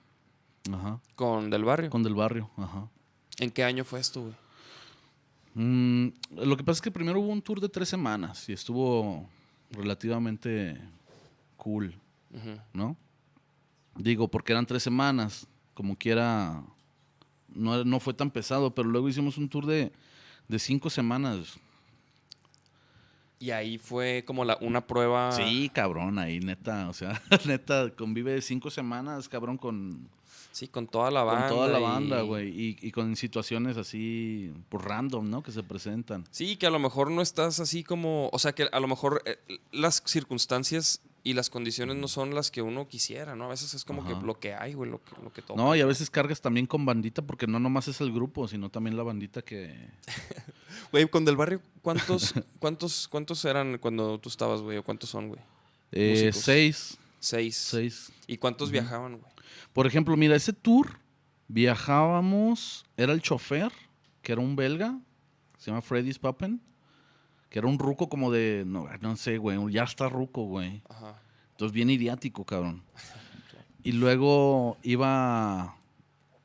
Ajá. 0.72 1.00
Con 1.16 1.50
Del 1.50 1.64
Barrio. 1.64 1.90
Con 1.92 2.02
del 2.04 2.16
barrio, 2.16 2.50
ajá. 2.58 2.90
¿En 3.38 3.52
qué 3.52 3.64
año 3.64 3.84
fue 3.84 4.00
esto, 4.00 4.22
güey? 4.22 4.34
Mm, 5.54 6.08
lo 6.38 6.58
que 6.58 6.64
pasa 6.64 6.78
es 6.78 6.82
que 6.82 6.92
primero 6.92 7.20
hubo 7.20 7.32
un 7.32 7.42
tour 7.42 7.62
de 7.62 7.70
tres 7.70 7.88
semanas 7.88 8.50
y 8.50 8.54
estuvo 8.54 9.30
relativamente 9.72 10.80
cool, 11.58 11.96
Ujú. 12.34 12.60
¿no? 12.74 12.98
Digo, 13.96 14.28
porque 14.28 14.52
eran 14.54 14.66
tres 14.66 14.84
semanas, 14.84 15.48
como 15.76 15.96
quiera, 15.96 16.64
no, 17.54 17.84
no 17.84 18.00
fue 18.00 18.16
tan 18.16 18.32
pesado, 18.32 18.74
pero 18.74 18.90
luego 18.90 19.08
hicimos 19.08 19.38
un 19.38 19.48
tour 19.48 19.68
de, 19.68 19.92
de 20.48 20.58
cinco 20.60 20.90
semanas. 20.90 21.60
Y 23.38 23.52
ahí 23.52 23.78
fue 23.78 24.24
como 24.26 24.44
la, 24.44 24.58
una 24.62 24.88
prueba. 24.88 25.32
Sí, 25.34 25.70
cabrón, 25.72 26.18
ahí 26.18 26.40
neta, 26.40 26.90
o 26.90 26.94
sea, 26.94 27.22
neta, 27.46 27.92
convive 27.96 28.42
cinco 28.42 28.72
semanas, 28.72 29.30
cabrón, 29.30 29.58
con, 29.58 30.10
Sí, 30.56 30.70
con 30.70 30.88
toda 30.88 31.12
la 31.12 31.22
banda. 31.24 31.50
con 31.50 31.58
toda 31.58 31.68
la 31.68 31.80
banda, 31.80 32.22
güey, 32.22 32.48
y, 32.48 32.78
y 32.82 32.92
con 32.92 33.18
situaciones 33.18 33.76
así, 33.76 34.54
pues 34.70 34.86
random, 34.86 35.30
¿no? 35.30 35.44
Que 35.44 35.52
se 35.52 35.64
presentan. 35.64 36.24
Sí, 36.32 36.56
que 36.56 36.66
a 36.66 36.70
lo 36.70 36.80
mejor 36.80 37.12
no 37.12 37.22
estás 37.22 37.60
así 37.60 37.84
como. 37.84 38.30
O 38.32 38.40
sea, 38.40 38.54
que 38.56 38.70
a 38.72 38.80
lo 38.80 38.88
mejor 38.88 39.22
eh, 39.26 39.38
las 39.74 40.02
circunstancias 40.06 41.02
y 41.26 41.34
las 41.34 41.50
condiciones 41.50 41.98
no 41.98 42.08
son 42.08 42.36
las 42.36 42.52
que 42.52 42.62
uno 42.62 42.88
quisiera, 42.88 43.36
¿no? 43.36 43.46
A 43.46 43.48
veces 43.48 43.74
es 43.74 43.84
como 43.84 44.04
Ajá. 44.04 44.14
que 44.20 44.26
lo 44.26 44.40
que 44.40 44.54
hay, 44.54 44.76
güey, 44.76 44.92
lo 44.92 45.04
que, 45.04 45.20
lo 45.24 45.34
que 45.34 45.42
toca. 45.42 45.60
No, 45.60 45.76
y 45.76 45.82
a 45.82 45.86
veces 45.88 46.12
cargas 46.12 46.40
también 46.40 46.68
con 46.68 46.86
bandita, 46.86 47.24
porque 47.24 47.48
no 47.48 47.60
nomás 47.60 47.88
es 47.88 48.00
el 48.00 48.14
grupo, 48.14 48.48
sino 48.48 48.70
también 48.70 48.96
la 48.96 49.02
bandita 49.04 49.42
que... 49.42 49.90
Güey, 50.92 51.08
con 51.10 51.26
Del 51.26 51.36
Barrio, 51.36 51.62
¿cuántos, 51.82 52.34
cuántos, 52.60 53.08
¿cuántos 53.08 53.44
eran 53.44 53.80
cuando 53.80 54.20
tú 54.20 54.30
estabas, 54.30 54.62
güey? 54.62 54.78
¿O 54.78 54.84
cuántos 54.84 55.10
son, 55.10 55.30
güey? 55.30 55.42
Eh, 55.92 56.32
seis, 56.32 56.98
Seis. 57.20 57.56
seis. 57.58 58.12
¿Y 58.28 58.38
cuántos 58.38 58.70
viajaban, 58.70 59.18
güey? 59.18 59.34
Por 59.74 59.88
ejemplo, 59.88 60.16
mira, 60.16 60.36
ese 60.36 60.54
tour 60.54 61.00
viajábamos, 61.48 62.86
era 62.98 63.14
el 63.14 63.22
chofer, 63.22 63.72
que 64.22 64.34
era 64.34 64.42
un 64.42 64.56
belga, 64.56 65.00
se 65.58 65.72
llama 65.72 65.82
Freddy 65.82 66.14
Pappen, 66.14 66.62
que 67.56 67.60
era 67.60 67.70
un 67.70 67.80
ruco 67.80 68.10
como 68.10 68.34
de, 68.34 68.66
no, 68.68 68.86
no 69.00 69.16
sé, 69.16 69.38
güey, 69.38 69.58
ya 69.72 69.84
está 69.84 70.10
ruco, 70.10 70.44
güey. 70.44 70.82
Ajá. 70.90 71.22
Entonces, 71.52 71.72
bien 71.74 71.90
idiático, 71.90 72.44
cabrón. 72.44 72.84
Y 73.82 73.94
luego 73.94 74.78
iba, 74.84 75.78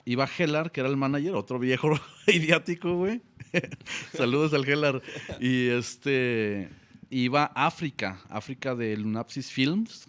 iba 0.04 0.26
Gellar, 0.28 0.70
que 0.70 0.78
era 0.78 0.88
el 0.88 0.96
manager, 0.96 1.34
otro 1.34 1.58
viejo 1.58 1.90
idiático, 2.28 2.94
güey. 2.94 3.22
Saludos 4.16 4.54
al 4.54 4.64
Gellar. 4.64 5.02
Y 5.40 5.70
este, 5.70 6.70
iba 7.08 7.46
África, 7.56 8.20
África 8.28 8.76
de 8.76 8.96
Lunapsis 8.96 9.50
Films. 9.50 10.08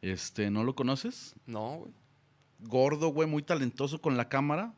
Este, 0.00 0.50
¿no 0.50 0.64
lo 0.64 0.74
conoces? 0.74 1.34
No, 1.44 1.80
güey. 1.80 1.92
gordo, 2.60 3.08
güey, 3.08 3.28
muy 3.28 3.42
talentoso 3.42 4.00
con 4.00 4.16
la 4.16 4.30
cámara, 4.30 4.72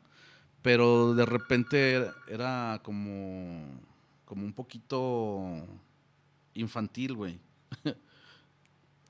pero 0.61 1.13
de 1.13 1.25
repente 1.25 2.07
era 2.27 2.81
como, 2.83 3.79
como 4.27 4.43
un 4.43 4.51
poquito 4.51 5.65
infantil, 6.53 7.13
güey. 7.13 7.39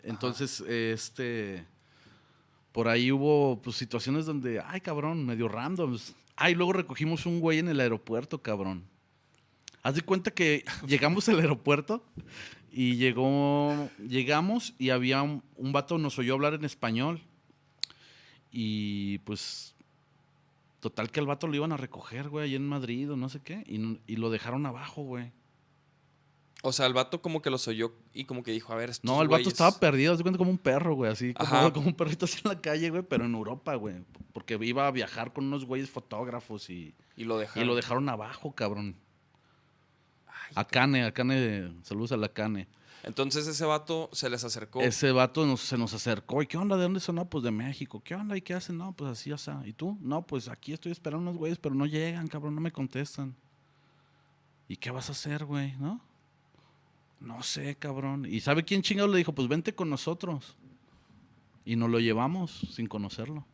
Entonces, 0.04 0.62
este, 0.62 1.66
por 2.72 2.88
ahí 2.88 3.12
hubo 3.12 3.60
pues, 3.64 3.76
situaciones 3.78 4.28
donde, 4.28 4.62
ay, 4.64 4.80
cabrón, 4.80 5.26
medio 5.26 5.48
randoms. 5.48 6.16
Ay, 6.36 6.54
luego 6.54 6.72
recogimos 6.72 7.26
un 7.26 7.40
güey 7.40 7.58
en 7.58 7.68
el 7.68 7.80
aeropuerto, 7.80 8.44
cabrón. 8.44 8.86
Haz 9.82 9.96
de 9.96 10.04
cuenta 10.04 10.30
que 10.30 10.64
llegamos 10.88 11.28
al 11.30 11.40
aeropuerto 11.40 12.06
y 12.72 12.98
llegó, 12.98 13.90
llegamos 13.98 14.76
y 14.78 14.92
había 14.92 15.24
un, 15.24 15.44
un 15.56 15.72
vato 15.72 15.98
nos 15.98 16.20
oyó 16.20 16.36
hablar 16.36 16.54
en 16.54 16.64
español. 16.64 17.22
Y 18.52 19.18
pues, 19.20 19.74
total 20.80 21.10
que 21.12 21.20
al 21.20 21.26
vato 21.28 21.48
lo 21.48 21.56
iban 21.56 21.72
a 21.72 21.78
recoger, 21.78 22.30
güey, 22.30 22.46
allá 22.46 22.56
en 22.58 22.68
Madrid 22.68 23.12
o 23.12 23.18
no 23.18 23.30
sé 23.30 23.42
qué. 23.42 23.64
Y, 23.68 24.00
y 24.12 24.16
lo 24.18 24.30
dejaron 24.30 24.66
abajo, 24.66 25.04
güey. 25.04 25.32
O 26.64 26.72
sea, 26.74 26.88
el 26.88 26.94
vato 26.94 27.22
como 27.22 27.42
que 27.42 27.52
los 27.52 27.68
oyó 27.68 27.94
y 28.14 28.26
como 28.26 28.42
que 28.42 28.52
dijo, 28.52 28.74
a 28.74 28.76
ver, 28.76 28.92
No, 29.04 29.22
el 29.22 29.28
vato 29.28 29.44
güeyes- 29.44 29.48
estaba 29.54 29.80
perdido, 29.80 30.18
de 30.18 30.24
cuenta 30.24 30.40
como 30.40 30.50
un 30.50 30.58
perro, 30.58 30.96
güey, 30.96 31.12
así 31.12 31.34
como, 31.74 31.88
un 31.88 31.94
perrito 31.94 32.26
así 32.26 32.40
en 32.44 32.50
la 32.50 32.60
calle, 32.62 32.90
güey, 32.90 33.04
pero 33.04 33.26
en 33.26 33.34
Europa, 33.36 33.76
güey. 33.76 33.96
Porque 34.34 34.58
iba 34.62 34.88
a 34.88 34.92
viajar 34.92 35.34
con 35.34 35.46
unos 35.46 35.66
güeyes 35.66 35.90
fotógrafos 35.90 36.70
y, 36.72 36.96
Y 37.16 37.26
lo 37.26 37.38
y 37.38 37.42
dejaron. 37.42 37.68
lo 37.68 37.76
dejaron 37.76 38.10
abajo, 38.10 38.54
cabrón. 38.54 38.96
A 40.56 40.66
Cane, 40.66 41.04
a 41.04 41.12
Cane, 41.14 41.74
saludos 41.84 42.12
a 42.14 42.18
la 42.18 42.30
Cane. 42.30 42.68
Entonces 43.08 43.48
ese 43.48 43.64
vato 43.64 44.10
se 44.12 44.30
les 44.30 44.44
acercó. 44.44 44.82
Ese 44.82 45.12
vato 45.14 45.56
se 45.56 45.78
nos 45.78 45.94
acercó. 45.94 46.42
¿Y 46.42 46.48
qué 46.48 46.58
onda? 46.58 46.76
¿De 46.76 46.84
dónde 46.84 47.00
son? 47.00 47.26
Pues 47.28 47.44
de 47.44 47.52
México. 47.52 48.02
¿Qué 48.04 48.16
onda? 48.16 48.36
¿Y 48.36 48.42
qué 48.42 48.54
hacen? 48.54 48.78
No, 48.78 48.92
pues 48.92 49.12
así, 49.12 49.32
o 49.32 49.38
sea. 49.38 49.62
¿Y 49.66 49.74
tú? 49.74 49.98
No, 50.02 50.22
pues 50.22 50.50
aquí 50.50 50.74
estoy 50.74 50.92
esperando 50.92 51.22
unos 51.22 51.38
güeyes, 51.38 51.58
pero 51.58 51.74
no 51.74 51.86
llegan, 51.86 52.28
cabrón, 52.28 52.54
no 52.54 52.62
me 52.62 52.72
contestan. 52.72 53.34
¿Y 54.68 54.76
qué 54.76 54.92
vas 54.92 55.08
a 55.08 55.14
hacer, 55.14 55.46
güey? 55.46 55.76
¿No? 55.78 56.02
No 57.20 57.42
sé, 57.44 57.76
cabrón. 57.76 58.26
¿Y 58.26 58.42
sabe 58.42 58.64
quién 58.64 58.82
chingado 58.82 59.08
le 59.08 59.18
dijo? 59.18 59.34
Pues 59.34 59.48
vente 59.48 59.74
con 59.74 59.90
nosotros. 59.90 60.58
Y 61.64 61.76
nos 61.78 61.90
lo 61.90 62.00
llevamos 62.00 62.68
sin 62.74 62.88
conocerlo. 62.88 63.46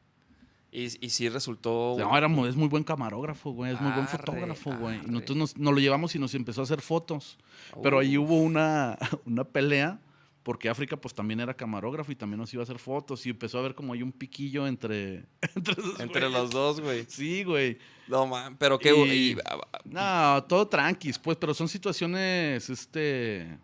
Y, 0.76 1.06
y 1.06 1.10
sí 1.12 1.30
resultó. 1.30 1.96
No, 2.00 2.18
era 2.18 2.26
es 2.50 2.56
muy 2.56 2.68
buen 2.68 2.84
camarógrafo, 2.84 3.52
güey. 3.52 3.74
Es 3.74 3.80
muy 3.80 3.92
buen 3.92 4.08
fotógrafo, 4.08 4.76
güey. 4.76 5.00
Y 5.06 5.08
nosotros 5.08 5.38
nos, 5.38 5.58
nos 5.58 5.72
lo 5.72 5.80
llevamos 5.80 6.16
y 6.16 6.20
nos 6.20 6.34
empezó 6.34 6.62
a 6.62 6.64
hacer 6.64 6.82
fotos. 6.82 7.38
Pero 7.84 8.00
ahí 8.00 8.18
hubo 8.18 8.40
una, 8.42 8.98
una 9.26 9.44
pelea 9.44 10.00
porque 10.42 10.70
África 10.70 10.98
pues 10.98 11.14
también 11.14 11.40
era 11.40 11.54
camarógrafo 11.54 12.12
y 12.12 12.16
también 12.16 12.40
nos 12.40 12.52
iba 12.54 12.62
a 12.62 12.66
hacer 12.66 12.80
fotos 12.80 13.24
y 13.26 13.30
empezó 13.30 13.60
a 13.60 13.62
ver 13.62 13.76
como 13.76 13.94
hay 13.94 14.02
un 14.02 14.12
piquillo 14.12 14.66
entre 14.68 15.26
entre, 15.56 15.76
Entre 16.00 16.30
los 16.30 16.50
dos, 16.50 16.82
güey. 16.82 17.06
Sí, 17.08 17.44
güey. 17.44 17.78
No, 18.08 18.26
man. 18.26 18.58
Pero 18.58 18.80
qué. 18.80 18.96
Y- 18.96 19.32
y- 19.34 19.38
ah, 19.46 19.60
ah, 19.72 20.36
No, 20.36 20.44
todo 20.46 20.68
tranquis, 20.68 21.20
pues, 21.20 21.38
pero 21.38 21.54
son 21.54 21.70
situaciones 21.70 22.68
este 22.72 23.60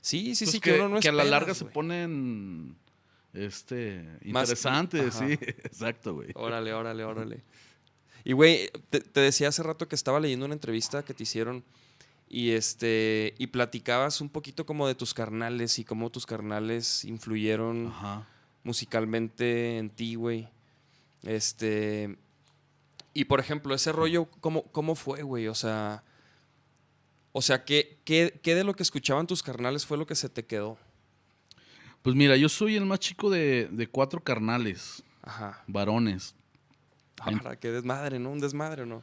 sí, 0.00 0.36
sí, 0.36 0.44
pues, 0.44 0.52
sí, 0.52 0.60
que, 0.60 0.72
que, 0.72 0.78
uno 0.80 0.88
no 0.88 1.00
que 1.00 1.08
a 1.08 1.12
la 1.12 1.24
larga 1.24 1.52
se 1.52 1.64
ponen 1.64 2.76
este 3.34 4.08
Más- 4.24 4.48
ajá. 5.10 5.18
sí, 5.28 5.32
exacto, 5.64 6.14
güey. 6.14 6.28
Órale, 6.34 6.72
órale, 6.72 7.04
órale. 7.04 7.42
Y, 8.24 8.32
güey, 8.32 8.70
te, 8.90 9.00
te 9.00 9.20
decía 9.20 9.48
hace 9.48 9.62
rato 9.62 9.86
que 9.86 9.94
estaba 9.94 10.18
leyendo 10.20 10.46
una 10.46 10.54
entrevista 10.54 11.02
que 11.04 11.12
te 11.12 11.24
hicieron 11.24 11.62
y, 12.28 12.52
este, 12.52 13.34
y 13.38 13.48
platicabas 13.48 14.20
un 14.20 14.30
poquito 14.30 14.64
como 14.64 14.88
de 14.88 14.94
tus 14.94 15.12
carnales 15.12 15.78
y 15.78 15.84
cómo 15.84 16.10
tus 16.10 16.24
carnales 16.24 17.04
influyeron 17.04 17.88
Ajá. 17.88 18.26
musicalmente 18.62 19.78
en 19.78 19.90
ti, 19.90 20.14
güey. 20.14 20.48
Este. 21.22 22.16
Y 23.12 23.26
por 23.26 23.40
ejemplo, 23.40 23.74
ese 23.74 23.92
rollo, 23.92 24.26
¿cómo, 24.40 24.64
cómo 24.72 24.94
fue, 24.94 25.22
güey? 25.22 25.48
O 25.48 25.54
sea. 25.54 26.02
O 27.32 27.42
sea, 27.42 27.64
¿qué, 27.64 27.98
qué, 28.04 28.40
qué 28.42 28.54
de 28.54 28.64
lo 28.64 28.74
que 28.74 28.82
escuchaban 28.84 29.26
tus 29.26 29.42
carnales 29.42 29.84
fue 29.86 29.98
lo 29.98 30.06
que 30.06 30.14
se 30.14 30.28
te 30.28 30.44
quedó? 30.46 30.78
Pues 32.04 32.14
mira, 32.14 32.36
yo 32.36 32.50
soy 32.50 32.76
el 32.76 32.84
más 32.84 33.00
chico 33.00 33.30
de, 33.30 33.66
de 33.72 33.86
cuatro 33.86 34.22
carnales, 34.22 35.02
Ajá. 35.22 35.64
varones. 35.66 36.34
Ahora, 37.18 37.58
qué 37.58 37.70
desmadre, 37.70 38.18
¿no? 38.18 38.30
Un 38.30 38.40
desmadre, 38.40 38.84
¿no? 38.84 39.02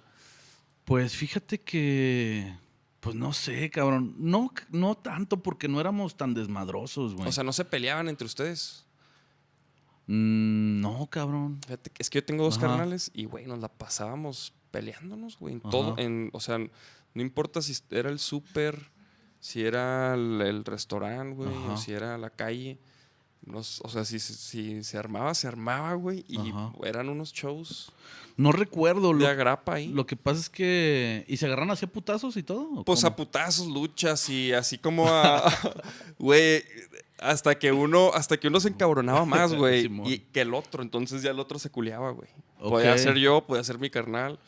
Pues 0.85 1.15
fíjate 1.15 1.59
que, 1.61 2.55
pues 2.99 3.15
no 3.15 3.33
sé, 3.33 3.71
cabrón. 3.71 4.13
No, 4.19 4.53
no 4.69 4.93
tanto 4.93 5.41
porque 5.41 5.67
no 5.67 5.81
éramos 5.81 6.15
tan 6.15 6.35
desmadrosos, 6.35 7.15
güey. 7.15 7.27
O 7.27 7.31
sea, 7.31 7.43
no 7.43 7.53
se 7.53 7.65
peleaban 7.65 8.07
entre 8.07 8.27
ustedes. 8.27 8.85
Mm, 10.05 10.81
no, 10.81 11.07
cabrón. 11.07 11.59
Fíjate 11.65 11.89
que 11.89 12.03
es 12.03 12.09
que 12.11 12.19
yo 12.19 12.23
tengo 12.25 12.43
dos 12.43 12.59
Ajá. 12.59 12.67
carnales 12.67 13.09
y, 13.15 13.25
güey, 13.25 13.47
nos 13.47 13.57
la 13.57 13.67
pasábamos 13.69 14.53
peleándonos, 14.69 15.39
güey. 15.39 15.55
En 15.55 15.61
Ajá. 15.61 15.69
todo, 15.71 15.95
en, 15.97 16.29
o 16.33 16.39
sea, 16.39 16.59
no 16.59 17.21
importa 17.23 17.63
si 17.63 17.73
era 17.89 18.11
el 18.11 18.19
súper, 18.19 18.91
si 19.39 19.63
era 19.65 20.13
el, 20.13 20.39
el 20.41 20.65
restaurante, 20.65 21.33
güey, 21.33 21.49
o 21.67 21.77
si 21.77 21.93
era 21.93 22.15
la 22.19 22.29
calle. 22.29 22.77
O 23.53 23.89
sea, 23.89 24.05
si, 24.05 24.19
si- 24.19 24.83
se 24.83 24.97
armaba, 24.97 25.33
se 25.33 25.47
armaba, 25.47 25.93
güey. 25.95 26.23
Y 26.27 26.37
Ajá. 26.51 26.71
eran 26.83 27.09
unos 27.09 27.33
shows 27.33 27.91
No 28.37 28.51
recuerdo. 28.51 29.13
de 29.13 29.19
Lo, 29.21 29.27
agrapa 29.27 29.75
ahí. 29.75 29.87
lo 29.87 30.05
que 30.05 30.15
pasa 30.15 30.39
es 30.39 30.49
que. 30.49 31.25
¿Y 31.27 31.37
se 31.37 31.47
agarran 31.47 31.71
así 31.71 31.85
a 31.85 31.87
putazos 31.89 32.37
y 32.37 32.43
todo? 32.43 32.83
pues 32.83 33.01
cómo? 33.01 33.07
a 33.11 33.15
putazos, 33.15 33.67
luchas 33.67 34.29
y 34.29 34.53
así 34.53 34.77
como 34.77 35.07
a. 35.09 35.51
Güey. 36.19 36.63
Hasta 37.17 37.57
que 37.59 37.71
uno, 37.71 38.09
hasta 38.15 38.37
que 38.37 38.47
uno 38.47 38.59
se 38.59 38.69
encabronaba 38.69 39.25
más, 39.25 39.53
güey. 39.53 39.89
Y 40.05 40.19
que 40.19 40.41
el 40.41 40.53
otro. 40.53 40.81
Entonces 40.83 41.21
ya 41.23 41.31
el 41.31 41.39
otro 41.39 41.57
se 41.59 41.69
culeaba, 41.69 42.11
güey. 42.11 42.29
Podía 42.59 42.95
ser 42.97 43.17
yo, 43.17 43.41
podía 43.45 43.63
ser 43.63 43.79
mi 43.79 43.89
carnal. 43.89 44.39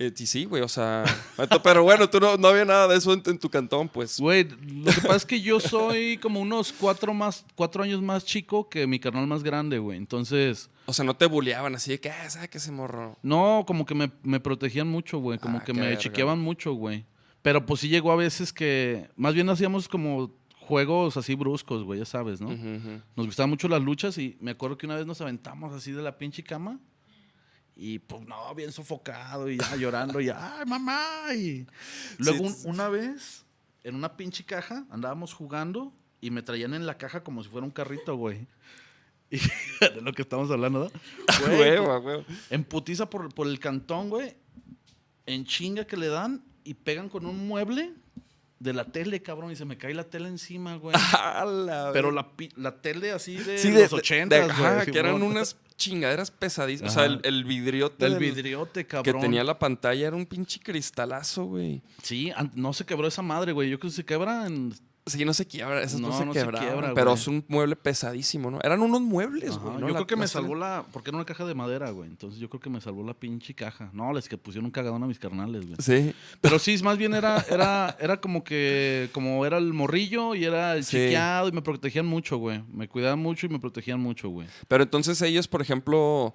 Eh, 0.00 0.12
y 0.16 0.26
sí, 0.26 0.44
güey, 0.44 0.62
o 0.62 0.68
sea. 0.68 1.02
Pero 1.64 1.82
bueno, 1.82 2.08
tú 2.08 2.20
no, 2.20 2.36
no 2.36 2.46
había 2.48 2.64
nada 2.64 2.86
de 2.86 2.96
eso 2.96 3.12
en, 3.12 3.20
en 3.26 3.36
tu 3.38 3.50
cantón, 3.50 3.88
pues. 3.88 4.20
Güey, 4.20 4.44
lo 4.44 4.92
que 4.92 5.00
pasa 5.00 5.16
es 5.16 5.26
que 5.26 5.40
yo 5.40 5.58
soy 5.58 6.18
como 6.18 6.38
unos 6.40 6.72
cuatro, 6.72 7.12
más, 7.12 7.44
cuatro 7.56 7.82
años 7.82 8.00
más 8.00 8.24
chico 8.24 8.68
que 8.68 8.86
mi 8.86 9.00
carnal 9.00 9.26
más 9.26 9.42
grande, 9.42 9.78
güey. 9.80 9.98
Entonces, 9.98 10.70
O 10.86 10.92
sea, 10.92 11.04
no 11.04 11.16
te 11.16 11.26
buleaban 11.26 11.74
así 11.74 11.90
de 11.90 11.98
que, 12.00 12.10
ah, 12.10 12.30
¿sabes 12.30 12.48
qué 12.48 12.58
ese 12.58 12.70
morro? 12.70 13.16
no, 13.22 13.64
como 13.66 13.84
que 13.84 13.96
me, 13.96 14.12
me 14.22 14.38
protegían 14.38 14.86
mucho, 14.86 15.18
güey. 15.18 15.38
Como 15.40 15.58
Ah, 15.58 15.64
que 15.64 15.72
me 15.72 15.80
verga. 15.80 15.98
chiqueaban 15.98 16.38
mucho, 16.38 16.72
güey. 16.74 17.04
Pero 17.42 17.66
pues 17.66 17.80
sí 17.80 17.88
llegó 17.88 18.12
a 18.12 18.16
veces 18.16 18.52
que. 18.52 19.08
Más 19.16 19.34
bien 19.34 19.48
hacíamos 19.48 19.88
como 19.88 20.30
juegos 20.60 21.16
así 21.16 21.34
bruscos, 21.34 21.82
güey, 21.82 21.98
ya 21.98 22.04
sabes, 22.04 22.40
¿no? 22.40 22.50
Nos 23.16 23.26
gustaban 23.26 23.50
mucho 23.50 23.66
las 23.68 23.82
luchas 23.82 24.16
y 24.18 24.36
me 24.40 24.50
acuerdo 24.52 24.76
que 24.78 24.86
una 24.86 24.96
vez 24.96 25.06
nos 25.06 25.20
aventamos 25.20 25.74
así 25.74 25.90
de 25.92 26.02
la 26.02 26.18
pinche 26.18 26.44
cama 26.44 26.78
Y 27.80 28.00
pues 28.00 28.22
no, 28.26 28.52
bien 28.56 28.72
sofocado 28.72 29.48
y 29.48 29.56
ya 29.56 29.76
llorando 29.76 30.20
y 30.20 30.28
ay, 30.34 30.66
mamá. 30.66 31.00
Y 31.34 31.64
luego 32.18 32.42
un- 32.44 32.56
una 32.64 32.88
vez, 32.88 33.44
en 33.84 33.94
una 33.94 34.16
pinche 34.16 34.42
caja, 34.44 34.84
andábamos 34.90 35.32
jugando 35.32 35.92
y 36.20 36.32
me 36.32 36.42
traían 36.42 36.74
en 36.74 36.86
la 36.86 36.98
caja 36.98 37.22
como 37.22 37.42
si 37.44 37.48
fuera 37.48 37.64
un 37.64 37.70
carrito, 37.70 38.16
güey. 38.16 38.46
Y 39.30 39.36
de 39.94 40.00
lo 40.00 40.12
que 40.14 40.22
estamos 40.22 40.50
hablando, 40.50 40.90
¿no? 40.90 41.46
Güey, 41.46 41.60
Huevo, 41.60 41.92
a 41.92 41.98
huevo. 42.00 42.24
en 42.48 42.64
putiza 42.64 43.08
por, 43.10 43.32
por 43.34 43.46
el 43.46 43.60
cantón, 43.60 44.08
güey. 44.08 44.34
En 45.26 45.44
chinga 45.44 45.84
que 45.86 45.98
le 45.98 46.08
dan 46.08 46.42
y 46.64 46.72
pegan 46.72 47.10
con 47.10 47.26
un 47.26 47.46
mueble 47.46 47.92
de 48.58 48.72
la 48.72 48.86
tele, 48.86 49.20
cabrón. 49.22 49.52
Y 49.52 49.56
se 49.56 49.66
me 49.66 49.76
cae 49.76 49.92
la 49.92 50.04
tele 50.04 50.28
encima, 50.28 50.76
güey. 50.76 50.96
La 50.96 51.90
Pero 51.92 52.10
la, 52.10 52.26
la 52.56 52.80
tele 52.80 53.12
así 53.12 53.36
de 53.36 53.58
Sí, 53.58 53.70
de- 53.70 53.82
los 53.82 53.90
de- 53.90 53.96
80, 53.96 54.34
de- 54.34 54.40
güey. 54.40 54.50
ajá, 54.50 54.86
que 54.86 54.98
eran 54.98 55.22
unas 55.22 55.56
chingaderas 55.78 56.30
pesadísimas. 56.30 56.92
O 56.92 56.94
sea, 56.94 57.06
el, 57.06 57.20
el 57.24 57.44
vidriote. 57.44 58.04
Del- 58.10 58.18
vidriote, 58.18 58.84
Que 58.84 58.88
cabrón. 58.88 59.22
tenía 59.22 59.42
la 59.44 59.58
pantalla 59.58 60.08
era 60.08 60.16
un 60.16 60.26
pinche 60.26 60.60
cristalazo, 60.60 61.44
güey. 61.46 61.80
Sí, 62.02 62.30
no 62.54 62.74
se 62.74 62.84
quebró 62.84 63.08
esa 63.08 63.22
madre, 63.22 63.52
güey. 63.52 63.70
Yo 63.70 63.78
creo 63.78 63.90
que 63.90 63.96
se 63.96 64.04
quebra 64.04 64.46
en... 64.46 64.74
Sí, 65.08 65.24
no 65.24 65.34
se 65.34 65.46
quiebra, 65.46 65.82
esas 65.82 66.00
no, 66.00 66.08
No, 66.08 66.18
se 66.18 66.24
no 66.24 66.32
se 66.34 66.40
quiebra, 66.46 66.92
pero 66.94 67.14
es 67.14 67.26
un 67.28 67.44
mueble 67.48 67.76
pesadísimo, 67.76 68.50
¿no? 68.50 68.58
Eran 68.62 68.80
unos 68.82 69.00
muebles, 69.00 69.50
Ajá, 69.50 69.58
güey. 69.60 69.74
¿no? 69.74 69.80
Yo 69.80 69.86
La- 69.88 69.92
creo 69.94 70.06
que 70.06 70.16
me 70.16 70.28
salvó 70.28 70.54
la... 70.54 70.84
Porque 70.92 71.10
era 71.10 71.16
una 71.16 71.24
caja 71.24 71.44
de 71.44 71.54
madera, 71.54 71.90
güey. 71.90 72.08
Entonces 72.08 72.38
yo 72.40 72.48
creo 72.48 72.60
que 72.60 72.70
me 72.70 72.80
salvó 72.80 73.02
la 73.04 73.14
pinche 73.14 73.54
caja. 73.54 73.90
No, 73.92 74.12
les 74.12 74.28
que 74.28 74.38
pusieron 74.38 74.66
un 74.66 74.70
cagadón 74.70 75.02
a 75.02 75.06
mis 75.06 75.18
carnales, 75.18 75.64
güey. 75.66 75.76
Sí. 75.80 76.14
Pero 76.40 76.58
sí, 76.58 76.76
más 76.82 76.98
bien 76.98 77.14
era, 77.14 77.44
era, 77.50 77.96
era 78.00 78.20
como 78.20 78.44
que, 78.44 79.08
como 79.12 79.44
era 79.46 79.58
el 79.58 79.72
morrillo 79.72 80.34
y 80.34 80.44
era 80.44 80.74
el 80.76 80.84
Sí. 80.84 80.96
chiqueado 80.96 81.48
y 81.48 81.52
me 81.52 81.62
protegían 81.62 82.06
mucho, 82.06 82.36
güey. 82.38 82.62
Me 82.72 82.88
cuidaban 82.88 83.18
mucho 83.18 83.46
y 83.46 83.48
me 83.48 83.58
protegían 83.58 84.00
mucho, 84.00 84.28
güey. 84.28 84.46
Pero 84.68 84.82
entonces 84.84 85.20
ellos, 85.22 85.48
por 85.48 85.62
ejemplo, 85.62 86.34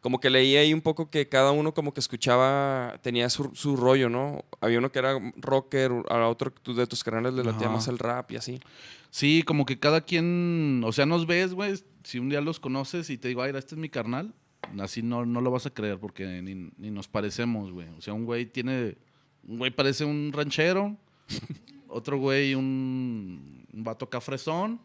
como 0.00 0.18
que 0.18 0.30
leí 0.30 0.56
ahí 0.56 0.72
un 0.72 0.80
poco 0.80 1.10
que 1.10 1.28
cada 1.28 1.52
uno 1.52 1.74
como 1.74 1.92
que 1.92 2.00
escuchaba, 2.00 2.98
tenía 3.02 3.28
su, 3.28 3.50
su 3.54 3.76
rollo, 3.76 4.08
¿no? 4.08 4.44
Había 4.60 4.78
uno 4.78 4.90
que 4.90 4.98
era 4.98 5.18
rocker, 5.36 5.92
a 6.08 6.28
otro 6.28 6.52
de 6.74 6.86
tus 6.86 7.04
canales 7.04 7.34
le 7.34 7.44
latía 7.44 7.68
más 7.68 7.86
el 7.88 7.98
rap 7.98 8.30
y 8.32 8.36
así. 8.36 8.60
Sí, 9.10 9.42
como 9.42 9.66
que 9.66 9.78
cada 9.78 10.00
quien, 10.00 10.82
o 10.86 10.92
sea, 10.92 11.04
nos 11.04 11.26
ves, 11.26 11.52
güey, 11.52 11.74
si 12.04 12.18
un 12.18 12.30
día 12.30 12.40
los 12.40 12.60
conoces 12.60 13.10
y 13.10 13.18
te 13.18 13.28
digo, 13.28 13.42
ay, 13.42 13.52
este 13.54 13.74
es 13.74 13.80
mi 13.80 13.90
carnal, 13.90 14.32
así 14.78 15.02
no, 15.02 15.26
no 15.26 15.40
lo 15.40 15.50
vas 15.50 15.66
a 15.66 15.74
creer 15.74 15.98
porque 15.98 16.40
ni, 16.42 16.70
ni 16.78 16.90
nos 16.90 17.08
parecemos, 17.08 17.70
güey. 17.70 17.88
O 17.98 18.00
sea, 18.00 18.14
un 18.14 18.24
güey 18.24 18.46
tiene, 18.46 18.96
un 19.46 19.58
güey 19.58 19.70
parece 19.70 20.04
un 20.04 20.32
ranchero, 20.32 20.96
otro 21.88 22.18
güey 22.18 22.54
un, 22.54 23.66
un 23.72 23.84
vato 23.84 24.08
cafresón, 24.08 24.80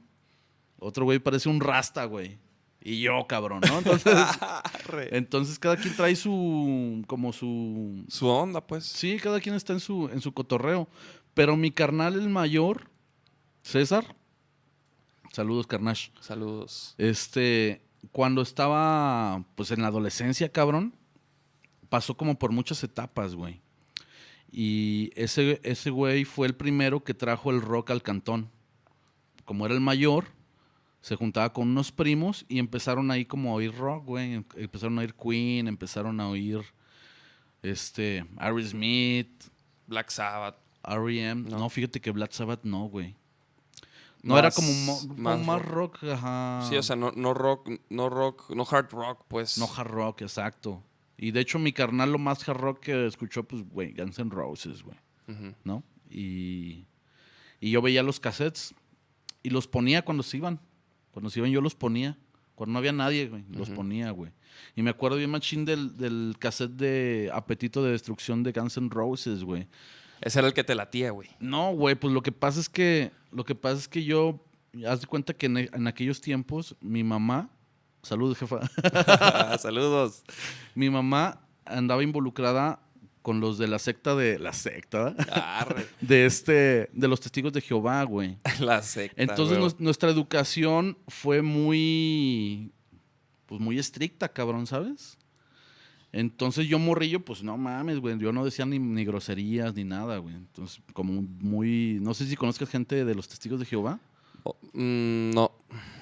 otro 0.77 1.05
güey 1.05 1.19
parece 1.19 1.47
un 1.47 1.61
rasta, 1.61 2.03
güey. 2.05 2.37
Y 2.87 3.01
yo, 3.01 3.25
cabrón, 3.25 3.61
¿no? 3.67 3.79
Entonces, 3.79 4.15
entonces 5.09 5.57
cada 5.57 5.75
quien 5.75 5.95
trae 5.95 6.15
su, 6.15 7.03
como 7.07 7.33
su, 7.33 8.05
Su 8.07 8.27
onda, 8.27 8.61
pues. 8.61 8.85
Sí, 8.85 9.17
cada 9.17 9.39
quien 9.39 9.55
está 9.55 9.73
en 9.73 9.79
su, 9.79 10.07
en 10.09 10.21
su 10.21 10.35
cotorreo. 10.35 10.87
Pero 11.33 11.57
mi 11.57 11.71
carnal, 11.71 12.13
el 12.13 12.29
mayor, 12.29 12.91
César, 13.63 14.15
saludos, 15.31 15.65
carnage. 15.65 16.11
Saludos. 16.21 16.93
Este, 16.99 17.81
cuando 18.11 18.43
estaba, 18.43 19.43
pues, 19.55 19.71
en 19.71 19.81
la 19.81 19.87
adolescencia, 19.87 20.51
cabrón, 20.51 20.93
pasó 21.89 22.15
como 22.15 22.37
por 22.37 22.51
muchas 22.51 22.83
etapas, 22.83 23.33
güey. 23.33 23.61
Y 24.51 25.09
ese, 25.15 25.59
ese 25.63 25.89
güey 25.89 26.23
fue 26.23 26.45
el 26.45 26.53
primero 26.53 27.03
que 27.03 27.15
trajo 27.15 27.49
el 27.49 27.61
rock 27.61 27.89
al 27.89 28.03
cantón. 28.03 28.51
Como 29.43 29.65
era 29.65 29.73
el 29.73 29.81
mayor, 29.81 30.34
se 31.05 31.15
juntaba 31.15 31.53
con 31.53 31.67
unos 31.67 31.91
primos 31.91 32.45
y 32.47 32.57
empezaron 32.57 33.11
ahí 33.11 33.25
como 33.25 33.51
a 33.51 33.53
oír 33.53 33.75
rock, 33.75 34.05
güey. 34.05 34.33
Em- 34.33 34.45
Empezaron 34.55 34.97
a 34.97 35.01
oír 35.01 35.13
Queen, 35.13 35.67
empezaron 35.67 36.19
a 36.19 36.27
oír, 36.29 36.61
este, 37.61 38.25
Aerosmith, 38.37 39.43
Black 39.85 40.09
Sabbath. 40.09 40.55
R.E.M. 40.83 41.49
No. 41.49 41.59
No. 41.59 41.69
fíjate 41.69 42.01
que 42.01 42.09
Black 42.11 42.31
Sabbath 42.31 42.63
no, 42.63 42.85
güey. 42.85 43.15
No 44.23 44.37
era 44.39 44.49
como, 44.49 44.71
mo- 44.71 44.99
como 45.07 45.37
más 45.37 45.61
rock, 45.61 46.03
ajá. 46.05 46.65
Sí, 46.67 46.75
o 46.75 46.81
sea, 46.81 46.95
no, 46.95 47.11
no 47.15 47.35
rock, 47.35 47.69
no 47.89 48.09
rock, 48.09 48.49
no 48.55 48.65
hard 48.69 48.89
rock, 48.91 49.25
pues. 49.27 49.59
No 49.59 49.67
hard 49.77 49.87
rock, 49.91 50.21
exacto. 50.23 50.83
Y 51.17 51.29
de 51.31 51.39
hecho, 51.41 51.59
mi 51.59 51.71
carnal 51.71 52.11
lo 52.11 52.17
más 52.17 52.47
hard 52.49 52.57
rock 52.59 52.79
que 52.79 53.05
escuchó, 53.05 53.43
pues, 53.43 53.63
güey, 53.69 53.93
Guns 53.93 54.17
N' 54.17 54.31
Roses, 54.31 54.81
güey. 54.81 54.97
¿No? 55.63 55.83
Y, 56.09 56.85
y 57.59 57.69
yo 57.71 57.81
veía 57.83 58.01
los 58.03 58.19
cassettes 58.19 58.73
y 59.43 59.49
los 59.51 59.67
ponía 59.67 60.03
cuando 60.03 60.23
se 60.23 60.37
iban. 60.37 60.59
Cuando 61.15 61.29
se 61.29 61.39
iban, 61.39 61.49
yo 61.49 61.61
los 61.61 61.75
ponía. 61.75 62.17
Cuando 62.55 62.73
no 62.73 62.79
había 62.79 62.91
nadie, 62.91 63.29
güey, 63.29 63.45
los 63.49 63.69
ponía, 63.69 64.11
güey. 64.11 64.33
Y 64.75 64.81
me 64.81 64.89
acuerdo 64.89 65.15
bien 65.15 65.29
machín 65.29 65.63
del, 65.63 65.95
del 65.95 66.35
cassette 66.37 66.71
de 66.71 67.31
Apetito 67.33 67.81
de 67.81 67.91
Destrucción 67.91 68.43
de 68.43 68.51
Guns 68.51 68.75
N' 68.75 68.89
Roses, 68.89 69.45
güey. 69.45 69.65
Ese 70.19 70.39
era 70.39 70.49
el 70.49 70.53
que 70.53 70.65
te 70.65 70.75
latía, 70.75 71.11
güey. 71.11 71.29
No, 71.39 71.71
güey, 71.73 71.95
pues 71.95 72.13
lo 72.13 72.21
que 72.21 72.33
pasa 72.33 72.59
es 72.59 72.67
que 72.67 73.13
lo 73.31 73.45
que 73.45 73.55
pasa 73.55 73.77
es 73.77 73.87
que 73.87 74.03
yo 74.03 74.43
haz 74.85 74.99
de 74.99 75.07
cuenta 75.07 75.33
que 75.33 75.45
en, 75.45 75.57
en 75.57 75.87
aquellos 75.87 76.19
tiempos 76.19 76.75
mi 76.81 77.01
mamá, 77.01 77.49
saludos 78.01 78.37
jefa, 78.37 78.59
Saludos. 79.57 80.21
mi 80.75 80.89
mamá 80.89 81.39
andaba 81.63 82.03
involucrada 82.03 82.81
con 83.25 83.39
los 83.39 83.57
de 83.57 83.67
la 83.67 83.79
secta 83.79 84.15
de 84.15 84.37
la 84.37 84.53
secta 84.53 85.15
de 85.99 86.27
este 86.27 86.91
de 86.93 87.07
los 87.07 87.19
testigos 87.19 87.51
de 87.53 87.59
Jehová, 87.59 88.03
güey. 88.03 88.37
La 88.59 88.83
secta. 88.83 89.19
Entonces 89.19 89.57
güey. 89.57 89.73
nuestra 89.79 90.11
educación 90.11 90.95
fue 91.07 91.41
muy 91.41 92.71
pues 93.47 93.59
muy 93.59 93.79
estricta, 93.79 94.29
cabrón, 94.29 94.67
¿sabes? 94.67 95.17
Entonces 96.11 96.67
yo 96.67 96.77
morrillo, 96.77 97.25
pues 97.25 97.41
no 97.41 97.57
mames, 97.57 97.99
güey, 97.99 98.15
yo 98.19 98.31
no 98.31 98.45
decía 98.45 98.67
ni, 98.67 98.77
ni 98.77 99.03
groserías 99.03 99.73
ni 99.73 99.85
nada, 99.85 100.19
güey. 100.19 100.35
Entonces 100.35 100.79
como 100.93 101.23
muy, 101.23 101.97
no 102.03 102.13
sé 102.13 102.27
si 102.27 102.35
conozcas 102.35 102.69
gente 102.69 103.05
de 103.05 103.15
los 103.15 103.27
testigos 103.27 103.59
de 103.59 103.65
Jehová. 103.65 103.99
Oh, 104.47 104.55
mm, 104.73 105.31
no. 105.33 105.51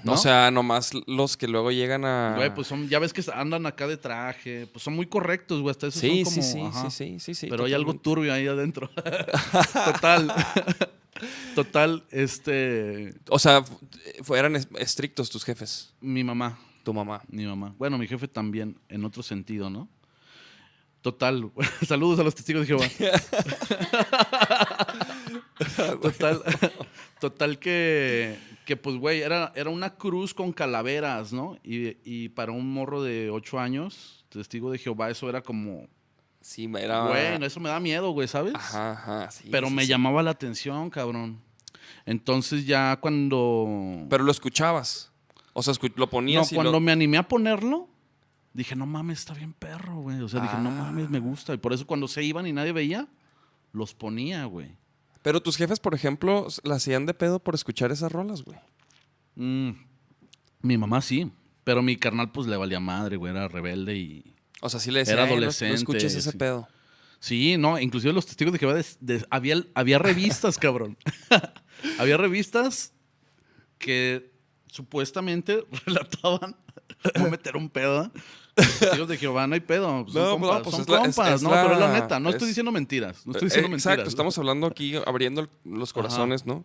¿No? 0.03 0.13
O 0.13 0.17
sea, 0.17 0.51
nomás 0.51 0.91
los 1.08 1.38
que 1.38 1.47
luego 1.47 1.71
llegan 1.71 2.03
a. 2.03 2.34
Güey, 2.36 2.53
pues 2.53 2.67
son, 2.67 2.89
ya 2.89 2.99
ves 2.99 3.13
que 3.13 3.23
andan 3.34 3.65
acá 3.65 3.88
de 3.88 3.95
traje, 3.95 4.67
pues 4.67 4.84
son 4.84 4.95
muy 4.97 5.06
correctos, 5.06 5.62
güey, 5.62 5.71
hasta 5.71 5.88
eso 5.88 5.97
sí, 5.97 6.25
son 6.25 6.34
sí, 6.34 6.39
como, 6.41 6.71
sí, 6.71 6.77
ajá. 6.77 6.89
sí, 6.91 7.06
sí, 7.13 7.19
sí, 7.21 7.36
sí. 7.36 7.47
Pero 7.49 7.63
hay 7.63 7.73
algo 7.73 7.93
turbio 7.95 8.34
ahí 8.34 8.45
adentro. 8.45 8.89
Total. 9.93 10.34
Total, 11.56 12.03
este, 12.12 13.13
O 13.29 13.39
sea, 13.39 13.63
eran 14.36 14.58
es- 14.58 14.67
estrictos 14.77 15.29
tus 15.29 15.45
jefes, 15.45 15.93
mi 16.01 16.21
mamá, 16.21 16.60
tu 16.84 16.93
mamá. 16.93 17.21
mi 17.29 17.45
mamá. 17.45 17.73
Bueno, 17.77 17.97
mi 17.97 18.06
jefe 18.06 18.27
también, 18.27 18.77
en 18.89 19.06
otro 19.06 19.23
sentido, 19.23 19.69
¿no? 19.69 19.88
Total. 21.01 21.49
Saludos 21.88 22.19
a 22.19 22.23
los 22.23 22.36
testigos 22.36 22.67
de 22.67 22.75
Jehová. 22.75 22.89
total. 26.01 26.41
Total 27.19 27.60
que, 27.60 28.38
que 28.65 28.75
pues, 28.75 28.97
güey, 28.97 29.21
era, 29.21 29.51
era 29.56 29.69
una 29.69 29.95
cruz 29.95 30.34
con 30.34 30.51
calaveras, 30.51 31.32
¿no? 31.32 31.58
Y, 31.63 31.97
y 32.03 32.29
para 32.29 32.51
un 32.51 32.71
morro 32.73 33.01
de 33.03 33.29
ocho 33.29 33.60
años, 33.60 34.25
testigo 34.29 34.71
de 34.71 34.77
Jehová, 34.77 35.10
eso 35.10 35.29
era 35.29 35.41
como, 35.41 35.88
Sí, 36.41 36.69
era. 36.77 37.08
güey, 37.08 37.39
no, 37.39 37.45
eso 37.45 37.60
me 37.62 37.69
da 37.69 37.79
miedo, 37.79 38.12
güey, 38.12 38.27
¿sabes? 38.27 38.53
Ajá, 38.56 38.91
ajá. 38.91 39.32
sí, 39.32 39.47
Pero 39.49 39.67
sí, 39.69 39.73
me 39.73 39.84
sí. 39.84 39.88
llamaba 39.88 40.21
la 40.23 40.32
atención, 40.32 40.89
cabrón. 40.89 41.39
Entonces 42.06 42.65
ya 42.65 42.97
cuando... 42.99 44.06
Pero 44.10 44.23
lo 44.25 44.32
escuchabas. 44.32 45.12
O 45.53 45.63
sea, 45.63 45.73
lo 45.82 45.89
no, 45.95 46.10
ponías 46.10 46.51
y 46.51 46.56
cuando 46.56 46.71
lo- 46.73 46.79
me 46.82 46.91
animé 46.91 47.17
a 47.17 47.27
ponerlo, 47.27 47.88
dije, 48.53 48.75
no 48.75 48.86
mames, 48.86 49.19
está 49.19 49.34
bien 49.34 49.53
perro, 49.53 49.95
güey. 50.01 50.19
O 50.21 50.27
sea, 50.27 50.41
dije, 50.41 50.58
no 50.58 50.69
Ah. 50.69 50.73
mames, 50.86 51.10
me 51.10 51.19
gusta. 51.19 51.53
Y 51.53 51.58
por 51.58 51.71
eso 51.71 51.88
cuando 51.88 52.08
se 52.10 52.21
iban 52.23 52.45
y 52.47 52.51
nadie 52.51 52.73
veía, 52.73 53.08
los 53.71 53.93
ponía, 53.93 54.43
güey. 54.45 54.75
Pero 55.23 55.41
tus 55.41 55.57
jefes, 55.57 55.79
por 55.79 55.95
ejemplo, 55.95 56.47
la 56.63 56.75
hacían 56.75 57.05
de 57.07 57.13
pedo 57.15 57.39
por 57.39 57.55
escuchar 57.55 57.91
esas 57.91 58.12
rolas, 58.12 58.43
güey. 58.43 58.59
Mm, 59.36 59.71
mi 60.62 60.77
mamá 60.77 61.01
sí, 61.01 61.31
pero 61.63 61.81
mi 61.81 61.95
carnal 61.97 62.31
pues 62.31 62.45
le 62.47 62.55
valía 62.57 62.79
madre, 62.79 63.15
güey, 63.17 63.31
era 63.31 63.47
rebelde 63.47 63.95
y... 63.97 64.36
O 64.62 64.69
sea, 64.69 64.79
sí 64.79 64.91
le 64.91 64.99
decían, 64.99 65.15
Era 65.17 65.23
"Ey, 65.23 65.29
no- 65.29 65.36
adolescente, 65.38 65.71
No, 65.73 65.75
escuches 65.77 66.13
ese 66.15 66.31
sí. 66.31 66.38
pedo. 66.38 66.67
Sí, 67.19 67.55
no, 67.57 67.79
inclusive 67.79 68.13
los 68.13 68.25
testigos 68.25 68.51
de 68.53 68.59
Jehová, 68.59 68.75
des- 68.75 68.97
des- 68.99 69.25
había, 69.29 69.63
había 69.75 69.97
revistas, 69.97 70.57
cabrón. 70.59 70.97
había 71.99 72.17
revistas 72.17 72.93
que 73.77 74.31
supuestamente 74.67 75.63
relataban, 75.86 76.55
voy 77.15 77.27
a 77.27 77.29
meter 77.31 77.55
un 77.57 77.69
pedo. 77.69 78.12
Los 78.55 78.79
testigos 78.79 79.07
de 79.07 79.17
Jehová 79.17 79.47
no 79.47 79.55
hay 79.55 79.59
pedo, 79.61 79.87
son 80.07 80.13
No, 80.13 80.23
no, 80.23 80.29
compas, 80.39 80.61
pues 80.63 80.71
son 80.75 80.81
es 80.81 80.89
la- 80.89 80.95
es- 80.97 81.01
compas, 81.15 81.33
es 81.35 81.41
no, 81.43 81.49
pero 81.49 81.73
es 81.73 81.79
la 81.79 81.93
neta, 81.93 82.19
no 82.19 82.29
estoy 82.29 82.45
es- 82.45 82.49
diciendo 82.49 82.71
mentiras, 82.71 83.25
no 83.25 83.31
estoy 83.31 83.47
diciendo 83.47 83.67
Eh, 83.67 83.71
mentiras. 83.71 83.93
Exacto, 83.93 84.09
estamos 84.09 84.37
hablando 84.37 84.67
aquí, 84.67 84.95
abriendo 85.05 85.47
los 85.63 85.91
corazones, 85.93 86.45
¿no? 86.45 86.63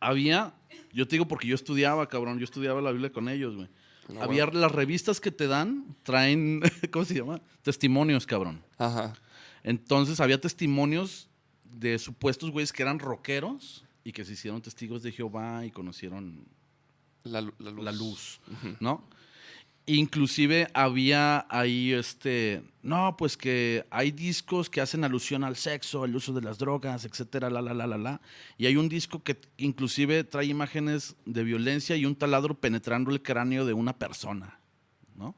había, 0.00 0.54
yo 0.92 1.06
te 1.06 1.16
digo 1.16 1.26
porque 1.28 1.46
yo 1.46 1.54
estudiaba, 1.54 2.08
cabrón, 2.08 2.38
yo 2.38 2.44
estudiaba 2.44 2.80
la 2.80 2.90
Biblia 2.92 3.12
con 3.12 3.28
ellos, 3.28 3.54
güey. 3.56 3.68
No, 4.08 4.22
había 4.22 4.46
las 4.46 4.72
revistas 4.72 5.20
que 5.20 5.30
te 5.30 5.46
dan, 5.46 5.84
traen, 6.02 6.60
¿cómo 6.92 7.04
se 7.04 7.14
llama? 7.14 7.40
Testimonios, 7.62 8.26
cabrón. 8.26 8.62
Ajá. 8.78 9.14
Entonces 9.62 10.20
había 10.20 10.40
testimonios 10.40 11.28
de 11.64 11.98
supuestos 11.98 12.50
güeyes 12.50 12.72
que 12.72 12.82
eran 12.82 12.98
rockeros 12.98 13.84
y 14.02 14.12
que 14.12 14.24
se 14.24 14.32
hicieron 14.32 14.60
testigos 14.62 15.02
de 15.02 15.12
Jehová 15.12 15.64
y 15.64 15.70
conocieron 15.70 16.44
La, 17.22 17.40
lu- 17.42 17.52
la 17.58 17.70
luz. 17.70 17.84
la 17.84 17.92
luz, 17.92 18.40
¿no? 18.80 19.04
Inclusive 19.92 20.68
había 20.72 21.46
ahí 21.50 21.92
este, 21.92 22.62
no, 22.82 23.16
pues 23.16 23.36
que 23.36 23.84
hay 23.90 24.12
discos 24.12 24.70
que 24.70 24.80
hacen 24.80 25.02
alusión 25.02 25.42
al 25.42 25.56
sexo, 25.56 26.04
al 26.04 26.14
uso 26.14 26.32
de 26.32 26.42
las 26.42 26.58
drogas, 26.58 27.04
etcétera, 27.04 27.50
la 27.50 27.60
la 27.60 27.74
la 27.74 27.88
la 27.88 27.98
la. 27.98 28.20
Y 28.56 28.66
hay 28.66 28.76
un 28.76 28.88
disco 28.88 29.22
que 29.24 29.36
inclusive 29.56 30.22
trae 30.22 30.46
imágenes 30.46 31.16
de 31.26 31.42
violencia 31.42 31.96
y 31.96 32.06
un 32.06 32.14
taladro 32.14 32.54
penetrando 32.54 33.10
el 33.10 33.20
cráneo 33.20 33.64
de 33.66 33.72
una 33.72 33.98
persona, 33.98 34.60
¿no? 35.16 35.34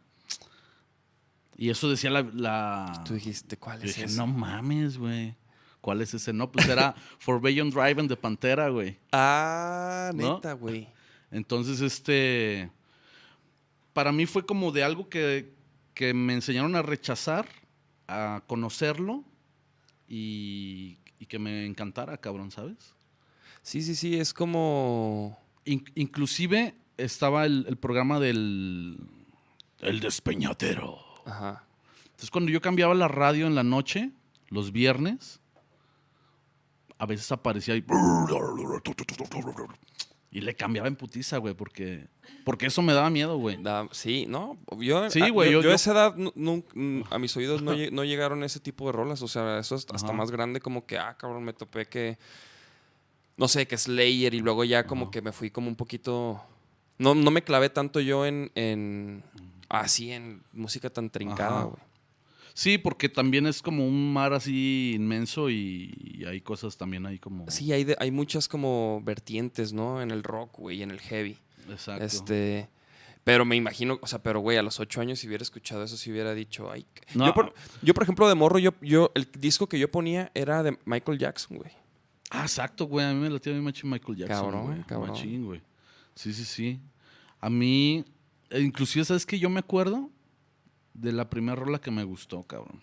Y 1.56 1.70
eso 1.70 1.88
decía 1.88 2.10
la, 2.10 2.22
la- 2.34 3.02
Tú 3.06 3.14
dijiste, 3.14 3.56
¿cuál 3.56 3.78
es 3.78 3.94
dije, 3.94 4.04
ese? 4.04 4.16
no 4.18 4.26
mames, 4.26 4.98
güey. 4.98 5.34
¿Cuál 5.80 6.02
es 6.02 6.12
ese? 6.14 6.32
No, 6.34 6.52
pues 6.52 6.68
era 6.68 6.94
Forbidden 7.18 7.70
Drive 7.70 8.02
de 8.06 8.16
Pantera, 8.16 8.68
güey. 8.68 8.98
Ah, 9.12 10.10
¿No? 10.14 10.34
neta, 10.34 10.52
güey. 10.52 10.88
Entonces, 11.30 11.80
este. 11.80 12.70
Para 13.92 14.12
mí 14.12 14.26
fue 14.26 14.46
como 14.46 14.72
de 14.72 14.84
algo 14.84 15.08
que, 15.08 15.52
que 15.94 16.14
me 16.14 16.34
enseñaron 16.34 16.76
a 16.76 16.82
rechazar, 16.82 17.46
a 18.08 18.42
conocerlo 18.46 19.24
y, 20.08 20.98
y 21.18 21.26
que 21.26 21.38
me 21.38 21.66
encantara, 21.66 22.16
cabrón, 22.18 22.50
¿sabes? 22.50 22.94
Sí, 23.62 23.82
sí, 23.82 23.94
sí, 23.94 24.18
es 24.18 24.32
como... 24.32 25.38
In- 25.64 25.84
inclusive 25.94 26.74
estaba 26.96 27.44
el, 27.46 27.66
el 27.68 27.76
programa 27.76 28.18
del. 28.18 28.98
El 29.80 30.00
despeñatero. 30.00 30.98
Ajá. 31.24 31.64
Entonces, 32.04 32.30
cuando 32.30 32.50
yo 32.50 32.60
cambiaba 32.60 32.94
la 32.94 33.08
radio 33.08 33.46
en 33.46 33.54
la 33.54 33.62
noche, 33.62 34.10
los 34.48 34.72
viernes, 34.72 35.40
a 36.98 37.06
veces 37.06 37.30
aparecía 37.30 37.74
ahí. 37.74 37.84
Y 40.34 40.40
le 40.40 40.54
cambiaba 40.56 40.88
en 40.88 40.96
putiza, 40.96 41.36
güey, 41.36 41.52
porque, 41.52 42.06
porque 42.44 42.64
eso 42.66 42.80
me 42.80 42.94
daba 42.94 43.10
miedo, 43.10 43.36
güey. 43.36 43.62
Da- 43.62 43.86
sí, 43.92 44.24
¿no? 44.26 44.56
Yo, 44.78 45.10
Sí, 45.10 45.20
a- 45.20 45.28
güey, 45.28 45.52
Yo, 45.52 45.58
yo- 45.60 45.64
yo 45.68 45.72
a 45.72 45.74
esa 45.74 45.92
edad, 45.92 46.14
a 47.10 47.18
mis 47.18 47.36
oídos 47.36 47.60
no, 47.60 47.72
no 47.92 48.04
llegaron 48.04 48.42
ese 48.42 48.58
tipo 48.58 48.86
de 48.86 48.92
rolas. 48.92 49.20
O 49.20 49.28
sea, 49.28 49.58
eso 49.58 49.74
es 49.74 49.86
hasta 49.92 50.08
Ajá. 50.08 50.16
más 50.16 50.30
grande 50.30 50.60
como 50.60 50.86
que, 50.86 50.96
ah, 50.98 51.14
cabrón, 51.18 51.44
me 51.44 51.52
topé 51.52 51.84
que... 51.86 52.16
No 53.36 53.46
sé, 53.46 53.66
que 53.66 53.76
Slayer 53.76 54.32
y 54.34 54.40
luego 54.40 54.64
ya 54.64 54.86
como 54.86 55.10
que 55.10 55.20
me 55.20 55.32
fui 55.32 55.50
como 55.50 55.68
un 55.68 55.76
poquito... 55.76 56.42
No, 56.98 57.14
no 57.14 57.30
me 57.30 57.42
clavé 57.42 57.68
tanto 57.68 58.00
yo 58.00 58.24
en... 58.24 58.50
en 58.54 59.22
así, 59.68 60.12
en 60.12 60.42
música 60.52 60.88
tan 60.90 61.10
trincada, 61.10 61.64
güey. 61.64 61.76
Sí, 62.54 62.78
porque 62.78 63.08
también 63.08 63.46
es 63.46 63.62
como 63.62 63.86
un 63.86 64.12
mar 64.12 64.32
así 64.32 64.92
inmenso 64.94 65.48
y, 65.50 65.94
y 66.18 66.24
hay 66.26 66.40
cosas 66.40 66.76
también 66.76 67.06
ahí 67.06 67.18
como. 67.18 67.50
Sí, 67.50 67.72
hay, 67.72 67.84
de- 67.84 67.96
hay 67.98 68.10
muchas 68.10 68.48
como 68.48 69.00
vertientes, 69.04 69.72
¿no? 69.72 70.02
En 70.02 70.10
el 70.10 70.22
rock, 70.22 70.58
güey, 70.58 70.82
en 70.82 70.90
el 70.90 71.00
heavy. 71.00 71.38
Exacto. 71.70 72.04
Este, 72.04 72.68
pero 73.24 73.44
me 73.44 73.56
imagino, 73.56 73.98
o 74.02 74.06
sea, 74.06 74.22
pero 74.22 74.40
güey, 74.40 74.58
a 74.58 74.62
los 74.62 74.80
ocho 74.80 75.00
años 75.00 75.20
si 75.20 75.28
hubiera 75.28 75.42
escuchado 75.42 75.82
eso, 75.84 75.96
si 75.96 76.10
hubiera 76.10 76.34
dicho, 76.34 76.70
ay. 76.70 76.84
qué-". 76.92 77.02
No, 77.14 77.26
yo, 77.26 77.34
por, 77.34 77.54
yo, 77.80 77.94
por 77.94 78.02
ejemplo, 78.02 78.28
de 78.28 78.34
morro, 78.34 78.58
yo, 78.58 78.74
yo, 78.82 79.12
el 79.14 79.28
disco 79.38 79.68
que 79.68 79.78
yo 79.78 79.90
ponía 79.90 80.30
era 80.34 80.62
de 80.62 80.76
Michael 80.84 81.18
Jackson, 81.18 81.56
güey. 81.58 81.70
Ah, 82.30 82.42
exacto, 82.42 82.86
güey. 82.86 83.04
A 83.06 83.12
mí 83.12 83.20
me 83.20 83.30
latía 83.30 83.52
mi 83.52 83.60
machín 83.60 83.90
Michael 83.90 84.16
Jackson. 84.16 84.44
Cabrón, 84.44 84.66
güey. 84.66 84.82
cabrón. 84.84 85.10
Machín, 85.10 85.44
güey. 85.44 85.60
Sí, 86.14 86.32
sí, 86.32 86.44
sí. 86.44 86.80
A 87.40 87.48
mí, 87.50 88.04
eh, 88.50 88.60
inclusive, 88.60 89.04
¿sabes 89.04 89.24
qué? 89.26 89.38
Yo 89.38 89.48
me 89.50 89.60
acuerdo 89.60 90.10
de 90.94 91.12
la 91.12 91.28
primera 91.30 91.56
rola 91.56 91.80
que 91.80 91.90
me 91.90 92.04
gustó, 92.04 92.42
cabrón. 92.42 92.80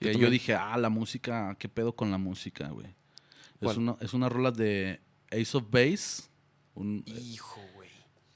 Yo 0.00 0.10
Que 0.12 0.18
yo, 0.18 0.30
dije, 0.30 0.54
ah, 0.54 0.76
la 0.76 0.88
música, 0.90 1.56
¿qué 1.58 1.68
pedo 1.68 1.94
con 1.94 2.10
la 2.10 2.18
música, 2.18 2.68
güey? 2.68 2.94
Es 3.60 3.76
una, 3.76 3.96
es 4.00 4.12
una 4.12 4.28
rola 4.28 4.50
de 4.50 5.00
Ace 5.30 5.56
of 5.56 5.64
Base, 5.70 6.24
un- 6.74 7.02
Hijo, 7.06 7.60
güey. 7.74 7.88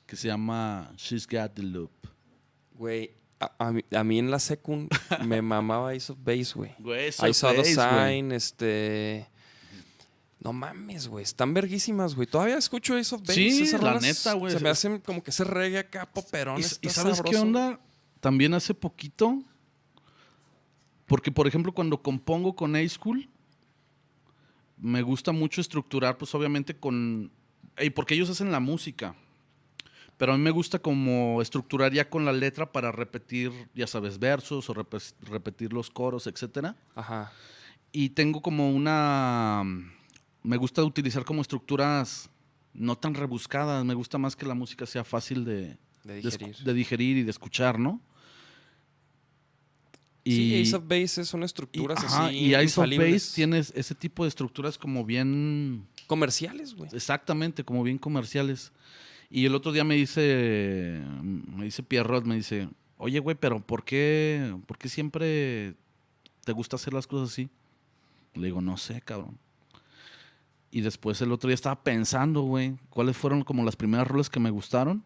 que 0.06 0.16
se 0.16 0.28
llama 0.28 0.92
She's 0.96 1.26
Got 1.26 1.54
the 1.54 1.62
Loop. 1.62 1.90
Güey, 2.72 3.10
a, 3.40 3.52
a 3.66 3.72
mí, 3.72 3.84
a 3.94 4.04
mí 4.04 4.18
en 4.18 4.30
la 4.30 4.38
secund 4.38 4.88
me 5.24 5.42
mamaba 5.42 5.90
Ace 5.90 6.12
of 6.12 6.18
Base, 6.22 6.52
güey. 6.54 6.70
I 6.80 7.28
of 7.30 7.36
saw 7.36 7.52
the 7.54 7.64
sign, 7.64 8.32
este... 8.32 9.28
No 10.40 10.52
mames, 10.52 11.08
güey. 11.08 11.24
Están 11.24 11.52
verguísimas, 11.52 12.14
güey. 12.14 12.28
Todavía 12.28 12.56
escucho 12.56 12.96
Ace 12.96 13.12
of 13.12 13.22
Base. 13.22 13.34
Sí, 13.34 13.62
esas 13.64 13.82
la 13.82 13.98
neta, 13.98 14.34
güey. 14.34 14.52
Se 14.54 14.60
me 14.60 14.68
hacen 14.68 15.00
como 15.00 15.20
que 15.22 15.30
ese 15.30 15.42
reggae 15.42 15.78
acá, 15.80 16.06
poperón. 16.06 16.60
¿Y, 16.60 16.86
y 16.86 16.90
sabes 16.90 17.20
qué 17.22 17.36
onda? 17.36 17.80
También 18.20 18.54
hace 18.54 18.74
poquito, 18.74 19.42
porque 21.06 21.30
por 21.30 21.46
ejemplo 21.46 21.72
cuando 21.72 22.02
compongo 22.02 22.54
con 22.54 22.74
A-School, 22.76 23.28
me 24.76 25.02
gusta 25.02 25.32
mucho 25.32 25.60
estructurar, 25.60 26.18
pues 26.18 26.34
obviamente 26.34 26.74
con... 26.74 27.30
y 27.80 27.90
porque 27.90 28.14
ellos 28.14 28.30
hacen 28.30 28.52
la 28.52 28.60
música, 28.60 29.14
pero 30.16 30.32
a 30.32 30.36
mí 30.36 30.42
me 30.42 30.50
gusta 30.50 30.80
como 30.80 31.40
estructurar 31.40 31.92
ya 31.92 32.10
con 32.10 32.24
la 32.24 32.32
letra 32.32 32.72
para 32.72 32.90
repetir, 32.90 33.52
ya 33.74 33.86
sabes, 33.86 34.18
versos 34.18 34.68
o 34.68 34.74
repe- 34.74 35.14
repetir 35.22 35.72
los 35.72 35.90
coros, 35.90 36.26
etcétera. 36.26 36.76
Ajá. 36.94 37.32
Y 37.92 38.10
tengo 38.10 38.42
como 38.42 38.70
una... 38.70 39.62
Me 40.42 40.56
gusta 40.56 40.82
utilizar 40.82 41.24
como 41.24 41.40
estructuras 41.40 42.30
no 42.74 42.96
tan 42.96 43.14
rebuscadas. 43.14 43.84
Me 43.84 43.94
gusta 43.94 44.18
más 44.18 44.36
que 44.36 44.46
la 44.46 44.54
música 44.54 44.86
sea 44.86 45.04
fácil 45.04 45.44
de, 45.44 45.78
De 46.04 46.16
digerir. 46.16 46.56
de 46.56 46.74
digerir 46.74 47.16
y 47.18 47.22
de 47.22 47.30
escuchar, 47.30 47.78
¿no? 47.78 48.00
sí, 50.24 50.60
Ace 50.60 50.76
of 50.76 50.84
Base 50.86 51.24
son 51.24 51.42
estructuras 51.42 52.02
y, 52.02 52.06
ajá, 52.06 52.26
así 52.26 52.36
y 52.36 52.54
Ace 52.54 52.80
of. 52.80 52.88
Base 52.88 53.34
tiene 53.34 53.58
ese 53.58 53.94
tipo 53.94 54.24
de 54.24 54.28
estructuras 54.28 54.78
como 54.78 55.04
bien... 55.04 55.86
Comerciales, 56.06 56.74
güey. 56.74 56.90
Exactamente, 56.92 57.64
como 57.64 57.82
bien 57.82 57.98
comerciales. 57.98 58.72
Y 59.30 59.44
el 59.44 59.54
otro 59.54 59.72
día 59.72 59.84
me 59.84 59.94
dice, 59.94 61.02
me 61.22 61.64
dice 61.64 61.82
Pierrot, 61.82 62.24
me 62.24 62.36
dice, 62.36 62.68
oye, 62.96 63.18
güey, 63.18 63.36
pero 63.38 63.60
¿por 63.60 63.84
qué, 63.84 64.56
¿por 64.66 64.78
qué 64.78 64.88
siempre 64.88 65.74
te 66.44 66.52
gusta 66.52 66.76
hacer 66.76 66.94
las 66.94 67.06
cosas 67.06 67.30
así? 67.32 67.50
Le 68.34 68.46
digo, 68.46 68.62
no 68.62 68.78
sé, 68.78 69.02
cabrón. 69.02 69.38
Y 70.70 70.80
después 70.80 71.20
el 71.20 71.32
otro 71.32 71.48
día 71.48 71.54
estaba 71.54 71.82
pensando, 71.82 72.42
güey, 72.42 72.76
cuáles 72.88 73.16
fueron 73.16 73.42
como 73.42 73.64
las 73.64 73.76
primeras 73.76 74.06
roles 74.06 74.30
que 74.30 74.40
me 74.40 74.50
gustaron. 74.50 75.04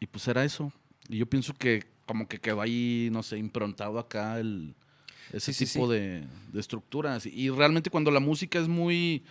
Y 0.00 0.06
pues 0.06 0.26
era 0.28 0.44
eso. 0.44 0.72
Y 1.08 1.18
yo 1.18 1.26
pienso 1.26 1.54
que 1.54 1.84
como 2.06 2.26
que 2.26 2.38
quedó 2.38 2.60
ahí, 2.60 3.08
no 3.12 3.22
sé, 3.22 3.38
improntado 3.38 3.98
acá 3.98 4.38
el, 4.40 4.74
ese 5.32 5.52
Sí, 5.52 5.66
tipo 5.66 5.86
sí. 5.86 5.92
De, 5.92 6.26
de 6.52 6.60
estructuras. 6.60 7.26
Y 7.26 7.50
realmente 7.50 7.90
cuando 7.90 8.10
la 8.10 8.20
música 8.20 8.58
es 8.58 8.68
muy 8.68 9.24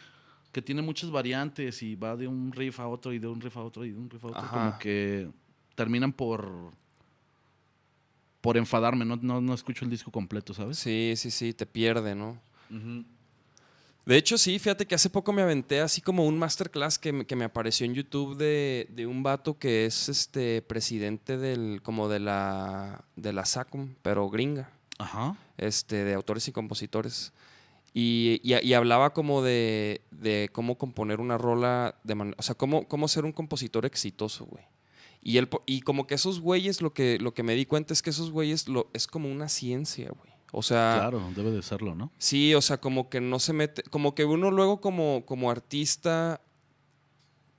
que 0.52 0.62
tiene 0.62 0.82
muchas 0.82 1.12
variantes 1.12 1.84
y 1.84 1.96
va 1.96 2.16
de 2.16 2.28
un 2.28 2.52
riff 2.52 2.80
a 2.80 2.88
otro 2.88 3.14
y 3.14 3.20
de 3.20 3.28
un 3.28 3.40
riff 3.42 3.58
a 3.58 3.62
otro 3.62 3.86
y 3.86 3.92
de 3.92 3.98
un 3.98 4.10
riff 4.10 4.24
a 4.24 4.28
otro, 4.28 4.40
Ajá. 4.40 4.50
como 4.70 4.80
que 4.80 5.30
terminan 5.76 6.12
por 6.14 6.72
por 8.42 8.56
enfadarme, 8.58 9.04
no, 9.04 9.18
no, 9.18 9.42
no 9.42 9.54
escucho 9.54 9.84
el 9.84 9.92
disco 9.92 10.10
completo, 10.12 10.54
¿sabes? 10.54 10.78
Sí, 10.78 11.14
sí, 11.18 11.32
sí, 11.32 11.54
te 11.54 11.66
pierde, 11.66 12.16
¿no? 12.16 12.40
De 14.08 14.16
hecho, 14.16 14.38
sí, 14.38 14.58
fíjate 14.58 14.86
que 14.86 14.96
hace 14.96 15.10
poco 15.10 15.34
me 15.34 15.42
aventé 15.42 15.82
así 15.82 16.00
como 16.02 16.26
un 16.26 16.40
masterclass 16.40 16.98
que 16.98 17.12
me, 17.12 17.26
que 17.26 17.36
me 17.36 17.44
apareció 17.44 17.86
en 17.86 17.94
YouTube 17.94 18.38
de, 18.38 18.88
de 18.92 19.06
un 19.06 19.22
vato 19.22 19.60
que 19.60 19.86
es 19.86 20.08
este 20.08 20.62
presidente 20.62 21.38
del, 21.38 21.82
como 21.84 22.08
de 22.08 22.20
la, 22.20 23.04
de 23.18 23.34
la 23.34 23.44
SACUM, 23.44 23.96
pero 24.02 24.30
gringa, 24.30 24.70
Ajá. 24.98 25.36
este, 25.58 26.06
de 26.06 26.14
autores 26.14 26.48
y 26.48 26.54
compositores. 26.54 27.34
Y, 27.94 28.40
y- 28.44 28.56
y 28.66 28.74
hablaba 28.76 29.12
como 29.14 29.42
de, 29.42 30.00
de 30.12 30.50
cómo 30.54 30.78
componer 30.78 31.20
una 31.20 31.38
rola, 31.38 31.96
de 32.06 32.16
man- 32.16 32.36
o 32.38 32.44
sea, 32.44 32.56
cómo, 32.56 32.88
cómo 32.88 33.10
ser 33.10 33.26
un 33.26 33.34
compositor 33.34 33.86
exitoso, 33.86 34.46
güey. 34.46 34.64
Y, 35.22 35.38
él, 35.38 35.50
y 35.66 35.82
como 35.82 36.08
que 36.08 36.16
esos 36.16 36.40
güeyes, 36.40 36.82
lo 36.82 36.94
que, 36.94 37.18
lo 37.20 37.34
que 37.34 37.44
me 37.44 37.56
di 37.56 37.66
cuenta 37.66 37.92
es 37.92 38.02
que 38.02 38.12
esos 38.12 38.32
güeyes 38.32 38.70
lo, 38.70 38.90
es 38.94 39.06
como 39.08 39.30
una 39.30 39.50
ciencia, 39.50 40.10
güey. 40.18 40.32
O 40.52 40.64
sea, 40.64 40.98
Claro, 41.00 41.32
debe 41.36 41.52
de 41.52 41.62
serlo, 41.62 41.94
¿no? 41.96 42.12
Sí, 42.18 42.56
o 42.56 42.62
sea, 42.62 42.80
como 42.80 43.10
que 43.10 43.20
no 43.22 43.40
se 43.40 43.54
mete, 43.54 43.84
como 43.84 44.16
que 44.16 44.26
uno 44.26 44.50
luego 44.52 44.80
como, 44.80 45.26
como 45.26 45.52
artista 45.52 46.42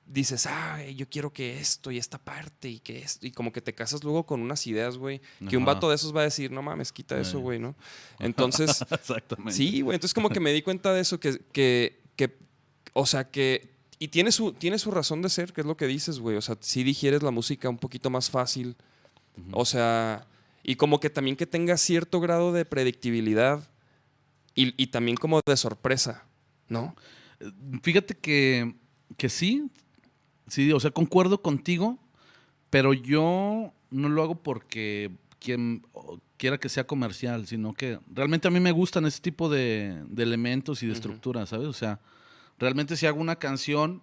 dices, 0.08 0.46
ah, 0.46 0.82
yo 0.84 1.08
quiero 1.08 1.32
que 1.32 1.58
esto 1.58 1.90
y 1.90 1.98
esta 1.98 2.18
parte 2.18 2.68
y 2.68 2.80
que 2.80 2.98
esto, 2.98 3.26
y 3.26 3.30
como 3.30 3.52
que 3.52 3.60
te 3.60 3.74
casas 3.74 4.02
luego 4.02 4.24
con 4.24 4.40
unas 4.40 4.66
ideas, 4.66 4.96
güey, 4.96 5.20
que 5.48 5.56
un 5.56 5.64
vato 5.66 5.90
de 5.90 5.96
esos 5.96 6.16
va 6.16 6.22
a 6.22 6.24
decir, 6.24 6.50
no 6.50 6.62
mames, 6.62 6.92
quita 6.92 7.20
eso, 7.20 7.40
güey, 7.40 7.58
¿no? 7.58 7.76
Entonces, 8.18 8.82
Exactamente. 8.90 9.52
sí, 9.52 9.82
güey, 9.82 9.96
entonces 9.96 10.14
como 10.14 10.30
que 10.30 10.40
me 10.40 10.52
di 10.52 10.62
cuenta 10.62 10.94
de 10.94 11.02
eso, 11.02 11.20
que, 11.20 11.38
que, 11.52 12.00
que 12.16 12.38
o 12.94 13.04
sea, 13.04 13.30
que, 13.30 13.74
y 13.98 14.08
tiene 14.08 14.32
su, 14.32 14.52
tiene 14.52 14.78
su 14.78 14.90
razón 14.90 15.20
de 15.20 15.28
ser, 15.28 15.52
que 15.52 15.60
es 15.60 15.66
lo 15.66 15.76
que 15.76 15.86
dices, 15.86 16.20
güey, 16.20 16.36
o 16.36 16.42
sea, 16.42 16.56
si 16.60 16.84
digieres 16.84 17.22
la 17.22 17.30
música 17.30 17.68
un 17.68 17.78
poquito 17.78 18.08
más 18.08 18.30
fácil, 18.30 18.76
o 19.52 19.64
sea, 19.64 20.26
y 20.68 20.76
como 20.76 21.00
que 21.00 21.08
también 21.08 21.34
que 21.34 21.46
tenga 21.46 21.78
cierto 21.78 22.20
grado 22.20 22.52
de 22.52 22.66
predictibilidad 22.66 23.70
y, 24.54 24.74
y 24.76 24.88
también 24.88 25.16
como 25.16 25.40
de 25.46 25.56
sorpresa, 25.56 26.26
¿no? 26.68 26.94
Fíjate 27.82 28.14
que, 28.18 28.74
que 29.16 29.30
sí, 29.30 29.70
sí, 30.46 30.70
o 30.72 30.78
sea, 30.78 30.90
concuerdo 30.90 31.40
contigo, 31.40 31.98
pero 32.68 32.92
yo 32.92 33.72
no 33.90 34.08
lo 34.10 34.22
hago 34.22 34.42
porque 34.42 35.10
quien 35.38 35.86
quiera 36.36 36.58
que 36.58 36.68
sea 36.68 36.86
comercial, 36.86 37.46
sino 37.46 37.72
que 37.72 37.98
realmente 38.12 38.46
a 38.48 38.50
mí 38.50 38.60
me 38.60 38.72
gustan 38.72 39.06
ese 39.06 39.22
tipo 39.22 39.48
de, 39.48 40.02
de 40.06 40.22
elementos 40.22 40.82
y 40.82 40.86
de 40.86 40.92
estructuras, 40.92 41.48
¿sabes? 41.48 41.66
O 41.66 41.72
sea, 41.72 41.98
realmente 42.58 42.94
si 42.98 43.06
hago 43.06 43.20
una 43.22 43.36
canción 43.36 44.02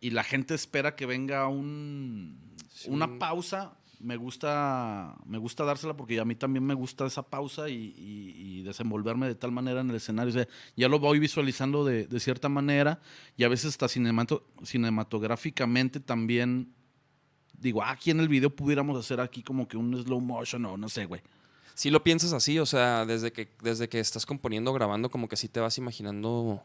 y 0.00 0.10
la 0.10 0.22
gente 0.22 0.54
espera 0.54 0.94
que 0.94 1.06
venga 1.06 1.48
un, 1.48 2.38
Sí, 2.72 2.90
una 2.90 3.06
un- 3.06 3.18
pausa 3.18 3.72
me 4.00 4.16
gusta, 4.16 5.14
me 5.26 5.38
gusta 5.38 5.64
dársela 5.64 5.96
porque 5.96 6.18
a 6.20 6.24
mí 6.24 6.34
también 6.34 6.64
me 6.64 6.74
gusta 6.74 7.06
esa 7.06 7.22
pausa 7.22 7.68
y, 7.68 7.94
y- 7.96 8.58
y 8.58 8.62
desenvolverme 8.62 9.26
de 9.26 9.34
tal 9.34 9.52
manera 9.52 9.80
en 9.80 9.90
el 9.90 9.96
escenario. 9.96 10.30
O 10.30 10.34
sea, 10.34 10.48
ya 10.76 10.88
lo 10.88 10.98
voy 10.98 11.18
visualizando 11.18 11.84
de, 11.84 12.06
de 12.06 12.20
cierta 12.20 12.48
manera 12.48 13.00
y 13.36 13.44
a 13.44 13.48
veces 13.48 13.66
hasta 13.70 13.86
cinemato- 13.86 14.42
cinematográficamente 14.62 16.00
también 16.00 16.72
digo, 17.58 17.82
ah, 17.82 17.92
aquí 17.92 18.10
en 18.10 18.20
el 18.20 18.28
video 18.28 18.50
pudiéramos 18.50 18.98
hacer 18.98 19.20
aquí 19.20 19.42
como 19.42 19.66
que 19.68 19.76
un 19.76 19.96
slow 20.02 20.20
motion 20.20 20.64
o 20.66 20.76
no 20.76 20.88
sé, 20.88 21.06
güey. 21.06 21.22
Si 21.74 21.90
lo 21.90 22.04
piensas 22.04 22.32
así, 22.32 22.58
o 22.58 22.66
sea, 22.66 23.04
desde 23.06 23.32
que, 23.32 23.48
desde 23.62 23.88
que 23.88 23.98
estás 24.00 24.26
componiendo, 24.26 24.72
grabando, 24.72 25.10
como 25.10 25.28
que 25.28 25.36
sí 25.36 25.48
te 25.48 25.60
vas 25.60 25.76
imaginando 25.78 26.62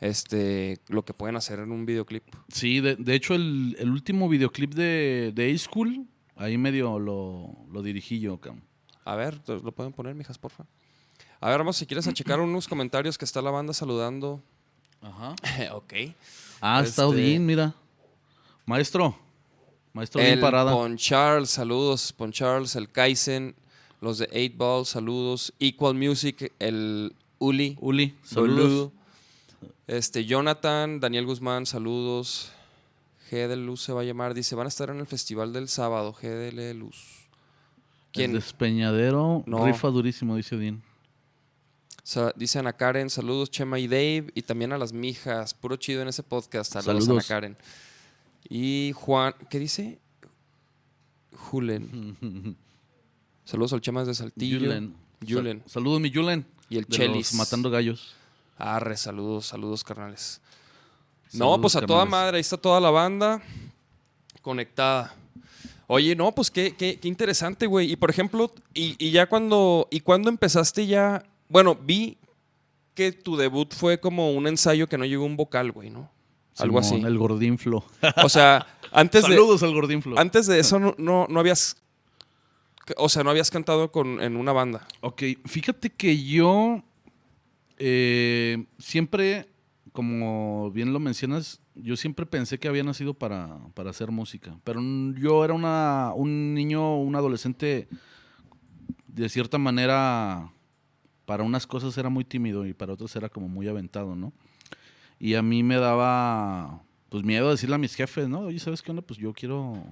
este, 0.00 0.78
lo 0.88 1.04
que 1.04 1.14
pueden 1.14 1.36
hacer 1.36 1.58
en 1.60 1.70
un 1.72 1.86
videoclip. 1.86 2.24
Sí, 2.48 2.80
de, 2.80 2.96
de 2.96 3.14
hecho 3.14 3.34
el, 3.34 3.76
el 3.78 3.90
último 3.90 4.28
videoclip 4.28 4.74
de, 4.74 5.32
de 5.34 5.52
A-School, 5.52 6.06
ahí 6.36 6.56
medio 6.58 6.98
lo, 6.98 7.50
lo 7.70 7.82
dirigí 7.82 8.20
yo. 8.20 8.38
A 9.04 9.14
ver, 9.14 9.38
¿te- 9.38 9.58
¿lo 9.60 9.72
pueden 9.72 9.92
poner, 9.92 10.14
mijas, 10.14 10.38
porfa? 10.38 10.64
A 11.40 11.48
ver, 11.50 11.58
vamos, 11.58 11.76
si 11.76 11.86
quieres, 11.86 12.06
a 12.06 12.12
checar 12.12 12.40
unos 12.40 12.66
comentarios 12.68 13.18
que 13.18 13.24
está 13.24 13.42
la 13.42 13.50
banda 13.50 13.72
saludando. 13.72 14.42
Ajá. 15.02 15.34
ok. 15.74 15.92
Ah, 16.60 16.80
está 16.82 17.02
Este- 17.02 17.02
Odín, 17.02 17.46
mira. 17.46 17.74
Maestro. 18.64 19.16
Maestro 19.92 20.20
bien 20.20 20.34
El 20.34 20.40
parada. 20.40 20.72
Pon 20.72 20.96
Charles, 20.96 21.50
saludos. 21.50 22.12
Pon 22.12 22.32
Charles, 22.32 22.74
el 22.76 22.90
Kaizen, 22.90 23.54
los 24.00 24.18
de 24.18 24.28
8 24.32 24.54
Ball, 24.56 24.86
saludos. 24.86 25.52
Equal 25.60 25.94
Music, 25.94 26.52
el 26.58 27.14
Uli. 27.38 27.76
Uli, 27.80 28.14
saludos. 28.22 28.92
Este, 29.86 30.24
Jonathan, 30.24 30.98
Daniel 31.00 31.26
Guzmán, 31.26 31.64
saludos. 31.64 32.50
G 33.30 33.48
de 33.48 33.56
Luz 33.56 33.82
se 33.82 33.92
va 33.92 34.02
a 34.02 34.04
llamar. 34.04 34.34
Dice, 34.34 34.54
van 34.54 34.66
a 34.66 34.68
estar 34.68 34.90
en 34.90 34.98
el 34.98 35.06
festival 35.06 35.52
del 35.52 35.68
sábado. 35.68 36.12
G 36.14 36.22
de 36.52 36.74
Luz. 36.74 37.26
¿Quién? 38.12 38.30
¿Quién? 38.30 38.32
Despeñadero, 38.34 39.42
No. 39.46 39.64
rifa 39.66 39.88
durísimo, 39.88 40.36
dice. 40.36 40.76
Sa- 42.02 42.32
dice 42.36 42.58
Ana 42.60 42.72
Karen, 42.72 43.10
saludos 43.10 43.50
Chema 43.50 43.78
y 43.78 43.88
Dave. 43.88 44.26
Y 44.34 44.42
también 44.42 44.72
a 44.72 44.78
las 44.78 44.92
mijas. 44.92 45.54
Puro 45.54 45.76
chido 45.76 46.02
en 46.02 46.08
ese 46.08 46.22
podcast. 46.22 46.72
Saludos, 46.72 47.04
Saludos. 47.04 47.30
Ana 47.30 47.40
Karen. 47.40 47.56
Y 48.48 48.92
Juan, 48.94 49.34
¿qué 49.50 49.58
dice? 49.58 49.98
Julen. 51.36 52.16
saludos 53.44 53.72
al 53.72 53.80
Chema 53.80 54.04
de 54.04 54.14
Saltillo. 54.14 54.58
Julen. 54.60 54.94
Julen. 55.26 55.60
Sal- 55.62 55.70
saludos, 55.70 56.00
mi 56.00 56.12
Julen. 56.12 56.46
Y 56.68 56.78
el 56.78 56.86
Chelis. 56.86 57.34
Matando 57.34 57.70
gallos. 57.70 58.14
Arre, 58.58 58.96
saludos, 58.96 59.46
saludos, 59.46 59.84
carnales. 59.84 60.40
No, 61.32 61.60
pues 61.60 61.76
a 61.76 61.82
toda 61.82 62.04
madre, 62.04 62.36
ahí 62.36 62.40
está 62.40 62.56
toda 62.56 62.80
la 62.80 62.90
banda 62.90 63.42
conectada. 64.42 65.14
Oye, 65.88 66.16
no, 66.16 66.32
pues 66.32 66.50
qué, 66.50 66.74
qué, 66.76 66.98
qué 66.98 67.08
interesante, 67.08 67.66
güey. 67.66 67.92
Y 67.92 67.96
por 67.96 68.10
ejemplo, 68.10 68.52
y, 68.74 68.96
y 68.98 69.10
ya 69.10 69.26
cuando, 69.26 69.86
y 69.90 70.00
cuando 70.00 70.28
empezaste 70.28 70.86
ya, 70.86 71.24
bueno, 71.48 71.76
vi 71.76 72.18
que 72.94 73.12
tu 73.12 73.36
debut 73.36 73.72
fue 73.72 74.00
como 74.00 74.32
un 74.32 74.48
ensayo 74.48 74.88
que 74.88 74.98
no 74.98 75.04
llegó 75.04 75.24
un 75.24 75.36
vocal, 75.36 75.70
güey, 75.70 75.90
¿no? 75.90 76.10
Algo 76.58 76.82
Simón, 76.82 77.00
así. 77.00 77.06
El 77.06 77.18
gordinflo. 77.18 77.84
O 78.24 78.28
sea, 78.28 78.66
antes 78.90 79.22
de, 79.22 79.28
Saludos 79.28 79.62
al 79.62 79.74
gordinflo. 79.74 80.18
antes 80.18 80.46
de 80.46 80.58
eso 80.58 80.78
no, 80.78 80.94
no, 80.98 81.26
no 81.28 81.40
habías, 81.40 81.76
o 82.96 83.08
sea, 83.08 83.22
no 83.22 83.30
habías 83.30 83.50
cantado 83.50 83.92
con, 83.92 84.22
en 84.22 84.36
una 84.36 84.52
banda. 84.52 84.88
Ok, 85.02 85.22
fíjate 85.44 85.90
que 85.90 86.24
yo 86.24 86.82
eh, 87.78 88.64
siempre, 88.78 89.48
como 89.96 90.70
bien 90.72 90.92
lo 90.92 91.00
mencionas, 91.00 91.62
yo 91.74 91.96
siempre 91.96 92.26
pensé 92.26 92.58
que 92.58 92.68
había 92.68 92.82
nacido 92.82 93.14
para, 93.14 93.58
para 93.72 93.88
hacer 93.88 94.10
música. 94.10 94.60
Pero 94.62 94.82
yo 95.14 95.42
era 95.42 95.54
una, 95.54 96.12
un 96.14 96.52
niño, 96.52 96.98
un 97.00 97.16
adolescente, 97.16 97.88
de 99.08 99.28
cierta 99.30 99.56
manera, 99.56 100.52
para 101.24 101.44
unas 101.44 101.66
cosas 101.66 101.96
era 101.96 102.10
muy 102.10 102.26
tímido 102.26 102.66
y 102.66 102.74
para 102.74 102.92
otras 102.92 103.16
era 103.16 103.30
como 103.30 103.48
muy 103.48 103.68
aventado, 103.68 104.14
¿no? 104.14 104.34
Y 105.18 105.32
a 105.32 105.40
mí 105.40 105.62
me 105.62 105.76
daba, 105.76 106.82
pues, 107.08 107.24
miedo 107.24 107.50
decirle 107.50 107.76
a 107.76 107.78
mis 107.78 107.94
jefes, 107.94 108.28
¿no? 108.28 108.40
Oye, 108.40 108.58
¿sabes 108.58 108.82
qué 108.82 108.90
onda? 108.90 109.00
Pues 109.00 109.18
yo 109.18 109.32
quiero, 109.32 109.82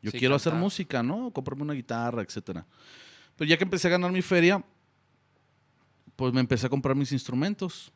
yo 0.00 0.10
Sí, 0.10 0.18
quiero 0.18 0.36
hacer 0.36 0.54
música, 0.54 1.02
¿no? 1.02 1.30
Comprarme 1.32 1.64
una 1.64 1.74
guitarra, 1.74 2.22
etcétera. 2.22 2.66
Pero 3.36 3.46
ya 3.46 3.58
que 3.58 3.64
empecé 3.64 3.88
a 3.88 3.90
ganar 3.90 4.10
mi 4.10 4.22
feria, 4.22 4.64
pues 6.16 6.32
me 6.32 6.40
empecé 6.40 6.66
a 6.66 6.70
comprar 6.70 6.96
mis 6.96 7.12
instrumentos. 7.12 7.92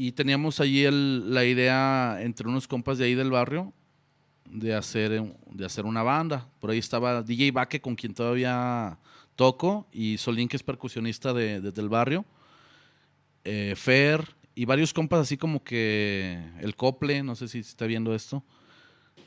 Y 0.00 0.12
teníamos 0.12 0.60
allí 0.60 0.86
la 0.90 1.44
idea 1.44 2.18
entre 2.20 2.46
unos 2.46 2.68
compas 2.68 2.98
de 2.98 3.06
ahí 3.06 3.16
del 3.16 3.32
barrio 3.32 3.72
de 4.48 4.72
hacer, 4.72 5.20
de 5.50 5.66
hacer 5.66 5.86
una 5.86 6.04
banda. 6.04 6.48
Por 6.60 6.70
ahí 6.70 6.78
estaba 6.78 7.20
DJ 7.24 7.50
Baque, 7.50 7.80
con 7.80 7.96
quien 7.96 8.14
todavía 8.14 8.96
toco, 9.34 9.88
y 9.92 10.16
Solín, 10.18 10.46
que 10.46 10.56
es 10.56 10.62
percusionista 10.62 11.32
de, 11.34 11.60
de- 11.60 11.72
del 11.72 11.88
barrio. 11.88 12.24
eh, 13.44 13.74
Fer, 13.76 14.36
y 14.54 14.64
varios 14.66 14.92
compas 14.92 15.20
así 15.20 15.36
como 15.36 15.64
que 15.64 16.38
el 16.60 16.76
Cople, 16.76 17.22
no 17.24 17.34
sé 17.34 17.48
si 17.48 17.58
está 17.58 17.86
viendo 17.86 18.14
esto. 18.14 18.44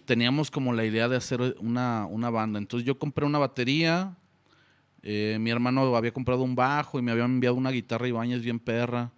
Teníamos 0.05 0.51
como 0.51 0.73
la 0.73 0.85
idea 0.85 1.09
de 1.09 1.17
hacer 1.17 1.55
una, 1.59 2.05
una 2.05 2.29
banda. 2.29 2.59
Entonces 2.59 2.85
yo 2.85 2.97
compré 2.97 3.25
una 3.25 3.39
batería, 3.39 4.15
eh, 5.03 5.37
mi 5.39 5.49
hermano 5.51 5.95
había 5.95 6.13
comprado 6.13 6.43
un 6.43 6.55
bajo 6.55 6.99
y 6.99 7.01
me 7.01 7.11
habían 7.11 7.31
enviado 7.31 7.55
una 7.55 7.71
guitarra 7.71 8.07
Ibáñez 8.07 8.41
bien 8.41 8.59
perra. 8.59 9.11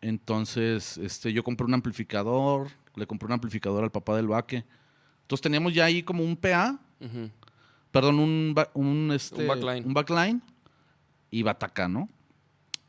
Entonces, 0.00 0.96
este, 0.98 1.32
yo 1.32 1.42
compré 1.42 1.66
un 1.66 1.74
amplificador, 1.74 2.68
le 2.94 3.06
compré 3.06 3.26
un 3.26 3.32
amplificador 3.32 3.84
al 3.84 3.90
papá 3.90 4.16
del 4.16 4.28
baque. 4.28 4.64
Entonces 5.22 5.42
teníamos 5.42 5.74
ya 5.74 5.84
ahí 5.84 6.02
como 6.02 6.22
un 6.24 6.36
PA, 6.36 6.78
perdón, 7.90 8.18
un, 8.18 8.52
ba- 8.54 8.70
un, 8.74 9.10
este, 9.14 9.42
Un 9.42 9.48
backline. 9.48 9.86
un 9.86 9.94
backline 9.94 10.42
y 11.30 11.42
bataca, 11.42 11.88
¿no? 11.88 12.08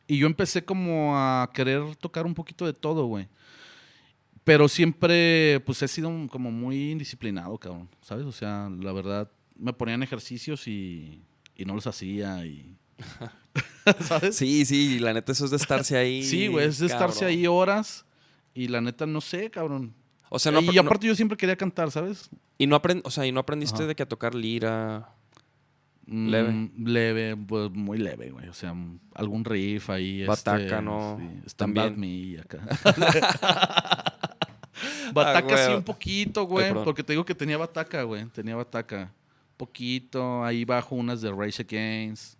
Y 0.08 0.18
yo 0.18 0.28
empecé 0.28 0.64
como 0.66 1.16
a 1.18 1.50
querer 1.54 1.96
tocar 1.98 2.26
un 2.26 2.34
poquito 2.34 2.66
de 2.66 2.74
todo, 2.74 3.06
güey. 3.06 3.28
Pero 4.44 4.68
siempre, 4.68 5.60
pues 5.66 5.82
he 5.84 5.88
sido 5.88 6.12
como 6.30 6.50
muy 6.52 6.92
indisciplinado, 6.92 7.58
cabrón, 7.58 7.90
¿sabes? 8.02 8.26
O 8.26 8.32
sea, 8.32 8.70
la 8.80 8.92
verdad, 8.94 9.30
me 9.56 9.74
ponían 9.74 10.02
ejercicios 10.02 10.68
y, 10.68 11.22
y 11.56 11.66
no 11.66 11.76
los 11.76 11.86
hacía 11.88 12.46
y... 12.46 12.76
¿Sabes? 14.02 14.36
Sí, 14.36 14.66
sí, 14.66 15.00
la 15.00 15.14
neta 15.14 15.32
eso 15.32 15.46
es 15.46 15.52
de 15.52 15.58
estarse 15.58 15.98
ahí. 15.98 16.24
Sí, 16.30 16.48
güey, 16.48 16.68
es 16.68 16.80
de 16.80 16.88
estarse 16.88 17.26
ahí 17.26 17.48
horas 17.48 18.06
y 18.54 18.68
la 18.68 18.82
neta 18.82 19.06
no 19.06 19.22
sé, 19.22 19.50
cabrón. 19.50 19.94
O 20.30 20.38
sea, 20.38 20.52
no, 20.52 20.62
y 20.62 20.78
aparte 20.78 21.08
yo 21.08 21.16
siempre 21.16 21.38
quería 21.38 21.56
cantar, 21.56 21.90
¿sabes? 21.92 22.30
Y 22.60 22.68
no, 22.68 22.80
aprend- 22.80 23.02
o 23.04 23.10
sea, 23.12 23.26
y 23.26 23.32
no 23.32 23.40
aprendiste 23.40 23.78
Ajá. 23.80 23.88
de 23.88 23.96
que 23.96 24.04
a 24.04 24.08
tocar 24.08 24.36
lira. 24.36 25.10
Mm, 26.06 26.28
Leve. 26.30 26.72
leve, 26.78 27.38
pues 27.38 27.72
muy 27.72 27.98
leve, 28.00 28.32
güey. 28.32 28.48
O 28.48 28.54
sea, 28.54 28.76
algún 29.14 29.46
riff 29.46 29.90
ahí. 29.92 30.26
Bataca, 30.26 30.60
este, 30.64 30.82
¿no? 30.82 31.18
Sí, 31.20 31.42
Stand 31.50 31.76
También. 31.76 32.04
Y 32.04 32.38
acá. 32.38 32.60
bataca 35.14 35.58
sí 35.58 35.64
Ah, 35.64 35.66
güey. 35.68 35.78
un 35.78 35.84
poquito, 35.84 36.44
güey. 36.46 36.74
porque 36.84 37.04
te 37.04 37.14
digo 37.14 37.26
que 37.26 37.36
tenía 37.36 37.58
bataca, 37.58 38.04
güey. 38.04 38.26
Tenía 38.26 38.56
bataca. 38.56 39.12
Poquito. 39.58 40.44
Ahí 40.44 40.66
bajo 40.66 40.96
unas 40.96 41.22
de 41.22 41.32
Rage 41.32 41.62
Against. 41.62 42.39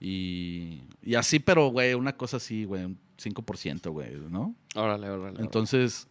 Y, 0.00 0.80
y 1.02 1.14
así, 1.14 1.38
pero, 1.38 1.68
güey, 1.68 1.94
una 1.94 2.16
cosa 2.16 2.38
así, 2.38 2.64
güey. 2.64 2.84
Un 2.84 2.98
5%, 3.18 3.90
güey, 3.90 4.16
¿no? 4.30 4.54
Órale, 4.74 5.10
órale. 5.10 5.40
Entonces, 5.40 6.08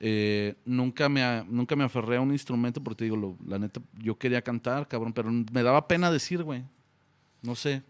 eh, 0.00 0.54
nunca, 0.64 1.08
me, 1.10 1.44
nunca 1.46 1.76
me 1.76 1.84
aferré 1.84 2.16
a 2.16 2.20
un 2.22 2.32
instrumento 2.32 2.82
porque 2.82 2.98
te 2.98 3.04
digo, 3.04 3.16
lo- 3.16 3.36
la 3.46 3.58
neta, 3.58 3.80
yo 3.98 4.16
quería 4.18 4.40
cantar, 4.42 4.88
cabrón, 4.88 5.12
pero 5.12 5.30
me 5.30 5.62
daba 5.62 5.86
pena 5.86 6.10
decir, 6.10 6.42
güey. 6.42 6.62
No 7.42 7.54
sé. 7.54 7.82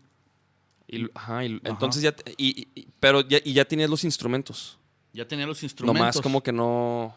Y, 0.89 1.07
ajá, 1.15 1.45
y- 1.45 1.55
Ajá. 1.57 1.61
entonces 1.71 2.03
ya. 2.03 2.13
te- 2.13 2.35
Y, 2.37 2.67
y- 2.75 2.89
pero 2.99 3.21
ya, 3.21 3.39
y 3.45 3.53
ya 3.53 3.65
tenías 3.65 3.89
los 3.89 4.03
instrumentos. 4.05 4.79
Ya 5.13 5.27
tenía 5.29 5.47
los 5.47 5.63
instrumentos. 5.63 6.01
Nomás 6.01 6.21
como 6.21 6.43
que 6.43 6.53
no. 6.53 7.15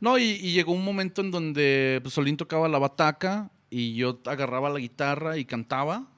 No, 0.00 0.18
y, 0.18 0.22
y 0.24 0.52
llegó 0.52 0.72
un 0.72 0.84
momento 0.84 1.20
en 1.20 1.30
donde 1.30 2.00
pues, 2.02 2.14
Solín 2.14 2.36
tocaba 2.36 2.68
la 2.68 2.78
bataca 2.78 3.50
y 3.70 3.94
yo 3.94 4.18
agarraba 4.24 4.70
la 4.70 4.78
guitarra 4.78 5.36
y 5.36 5.44
cantaba 5.44 6.08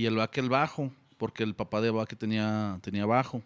y 0.00 0.06
el 0.06 0.16
baque 0.16 0.40
el 0.40 0.48
bajo, 0.48 0.90
porque 1.18 1.42
el 1.42 1.54
papá 1.54 1.80
de 1.80 1.90
baque 1.90 2.16
tenía, 2.16 2.78
tenía 2.82 3.06
bajo. 3.06 3.42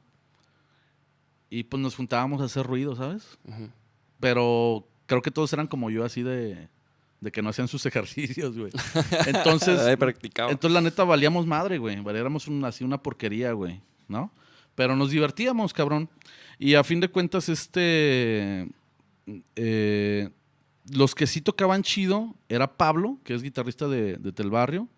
Y 1.48 1.64
pues 1.64 1.82
nos 1.82 1.96
juntábamos 1.96 2.40
a 2.40 2.44
hacer 2.44 2.66
ruido, 2.66 2.94
¿sabes? 2.96 3.38
Pero 4.20 4.86
creo 5.06 5.22
que 5.22 5.30
todos 5.30 5.52
eran 5.52 5.66
como 5.66 5.90
yo, 5.90 6.04
así 6.04 6.22
de, 6.22 6.68
de 7.20 7.32
que 7.32 7.42
no 7.42 7.50
hacían 7.50 7.68
sus 7.68 7.84
ejercicios, 7.86 8.56
güey. 8.56 8.72
Entonces, 9.26 9.80
entonces 10.50 10.74
la 10.74 10.80
neta 10.80 11.04
valíamos 11.04 11.46
madre, 11.46 11.78
güey. 11.78 11.96
Éramos 12.16 12.46
un- 12.48 12.64
así 12.64 12.84
una 12.84 13.02
porquería, 13.02 13.52
güey, 13.52 13.80
¿no? 14.08 14.30
Pero 14.74 14.94
nos 14.96 15.10
divertíamos, 15.10 15.72
cabrón. 15.72 16.08
Y 16.58 16.74
a 16.74 16.84
fin 16.84 17.00
de 17.00 17.08
cuentas, 17.08 17.48
este... 17.48 18.68
eh, 19.56 20.28
los 20.92 21.14
que 21.14 21.26
sí 21.26 21.40
tocaban 21.40 21.82
chido 21.82 22.34
era 22.48 22.76
Pablo, 22.76 23.18
que 23.24 23.34
es 23.34 23.42
guitarrista 23.42 23.88
de, 23.88 24.16
de 24.16 24.32
Tel 24.32 24.50
Barrio, 24.50 24.88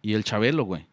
y 0.00 0.14
el 0.14 0.24
Chabelo, 0.24 0.64
güey. 0.64 0.86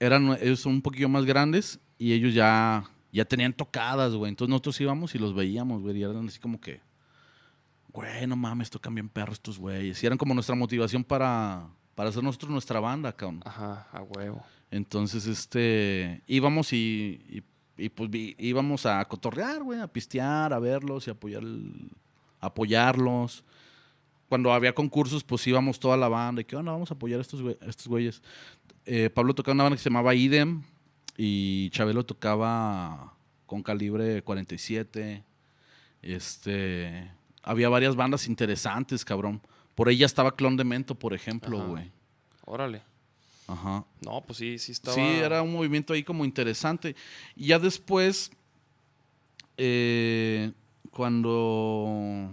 Eran 0.00 0.36
ellos 0.40 0.60
son 0.60 0.74
un 0.74 0.82
poquillo 0.82 1.08
más 1.08 1.24
grandes 1.24 1.80
y 1.98 2.12
ellos 2.12 2.32
ya, 2.34 2.84
ya 3.12 3.24
tenían 3.24 3.52
tocadas, 3.52 4.14
güey. 4.14 4.28
Entonces 4.28 4.50
nosotros 4.50 4.80
íbamos 4.80 5.14
y 5.14 5.18
los 5.18 5.34
veíamos, 5.34 5.82
güey. 5.82 5.96
Y 5.98 6.02
eran 6.04 6.26
así 6.28 6.38
como 6.38 6.60
que, 6.60 6.80
güey, 7.92 8.26
no 8.26 8.36
mames, 8.36 8.70
tocan 8.70 8.94
bien 8.94 9.08
perros 9.08 9.34
estos 9.34 9.58
güeyes. 9.58 10.02
Y 10.02 10.06
eran 10.06 10.18
como 10.18 10.34
nuestra 10.34 10.54
motivación 10.54 11.02
para, 11.04 11.68
para 11.94 12.10
hacer 12.10 12.22
nosotros 12.22 12.50
nuestra 12.50 12.80
banda, 12.80 13.12
cabrón. 13.12 13.40
Ajá, 13.44 13.88
a 13.92 14.02
huevo. 14.02 14.44
Entonces, 14.70 15.26
este, 15.26 16.22
íbamos 16.26 16.72
y, 16.72 17.20
y- 17.28 17.42
y, 17.80 17.88
pues 17.90 18.10
íbamos 18.38 18.86
a 18.86 19.04
cotorrear, 19.04 19.62
güey, 19.62 19.80
a 19.80 19.86
pistear, 19.86 20.52
a 20.52 20.58
verlos 20.58 21.06
y 21.06 21.10
apoyar 21.10 21.42
el- 21.44 21.90
apoyarlos. 22.40 23.44
Cuando 24.28 24.52
había 24.52 24.74
concursos, 24.74 25.24
pues 25.24 25.46
íbamos 25.46 25.78
toda 25.80 25.96
la 25.96 26.08
banda. 26.08 26.42
Y 26.42 26.44
qué 26.44 26.56
onda, 26.56 26.72
vamos 26.72 26.90
a 26.90 26.94
apoyar 26.94 27.18
a 27.18 27.22
estos, 27.22 27.42
güey- 27.42 27.56
a 27.60 27.66
estos 27.66 27.88
güeyes. 27.88 28.22
Eh, 28.84 29.10
Pablo 29.10 29.34
tocaba 29.34 29.54
una 29.54 29.64
banda 29.64 29.76
que 29.76 29.82
se 29.82 29.88
llamaba 29.90 30.14
Idem 30.14 30.62
y 31.16 31.70
Chabelo 31.70 32.04
tocaba 32.04 33.14
con 33.46 33.62
calibre 33.62 34.22
47. 34.22 35.24
Este, 36.02 37.10
había 37.42 37.68
varias 37.68 37.96
bandas 37.96 38.26
interesantes, 38.28 39.04
cabrón. 39.04 39.40
Por 39.74 39.88
ahí 39.88 39.96
ya 39.98 40.06
estaba 40.06 40.34
Clon 40.36 40.56
de 40.56 40.64
Mento, 40.64 40.94
por 40.94 41.14
ejemplo, 41.14 41.58
Ajá. 41.58 41.66
güey. 41.68 41.90
Órale. 42.44 42.82
Ajá. 43.46 43.84
No, 44.02 44.20
pues 44.26 44.38
sí, 44.38 44.58
sí 44.58 44.72
estaba. 44.72 44.94
Sí, 44.94 45.00
era 45.00 45.40
un 45.42 45.52
movimiento 45.52 45.92
ahí 45.94 46.02
como 46.02 46.24
interesante. 46.24 46.94
Y 47.34 47.46
ya 47.46 47.58
después, 47.58 48.30
eh, 49.56 50.52
cuando, 50.90 52.30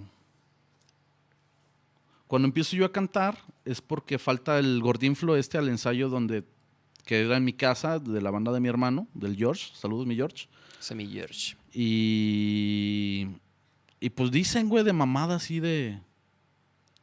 cuando 2.28 2.48
empiezo 2.48 2.76
yo 2.76 2.86
a 2.86 2.92
cantar, 2.92 3.38
es 3.66 3.82
porque 3.82 4.18
falta 4.18 4.58
el 4.58 4.82
gordinflo 4.82 5.36
este 5.36 5.58
al 5.58 5.70
ensayo 5.70 6.10
donde, 6.10 6.44
que 7.06 7.22
era 7.22 7.38
en 7.38 7.46
mi 7.46 7.54
casa, 7.54 8.00
de 8.00 8.22
la 8.22 8.32
banda 8.32 8.52
de 8.52 8.60
mi 8.60 8.68
hermano, 8.68 9.08
del 9.14 9.36
George. 9.36 9.72
Saludos, 9.76 10.08
mi 10.08 10.16
George. 10.16 10.48
Semi 10.80 11.08
George. 11.08 11.56
Y, 11.72 13.28
y 14.00 14.10
pues 14.10 14.32
dicen, 14.32 14.70
güey, 14.70 14.84
de 14.84 14.94
mamada 14.94 15.36
así 15.36 15.60
de... 15.60 16.00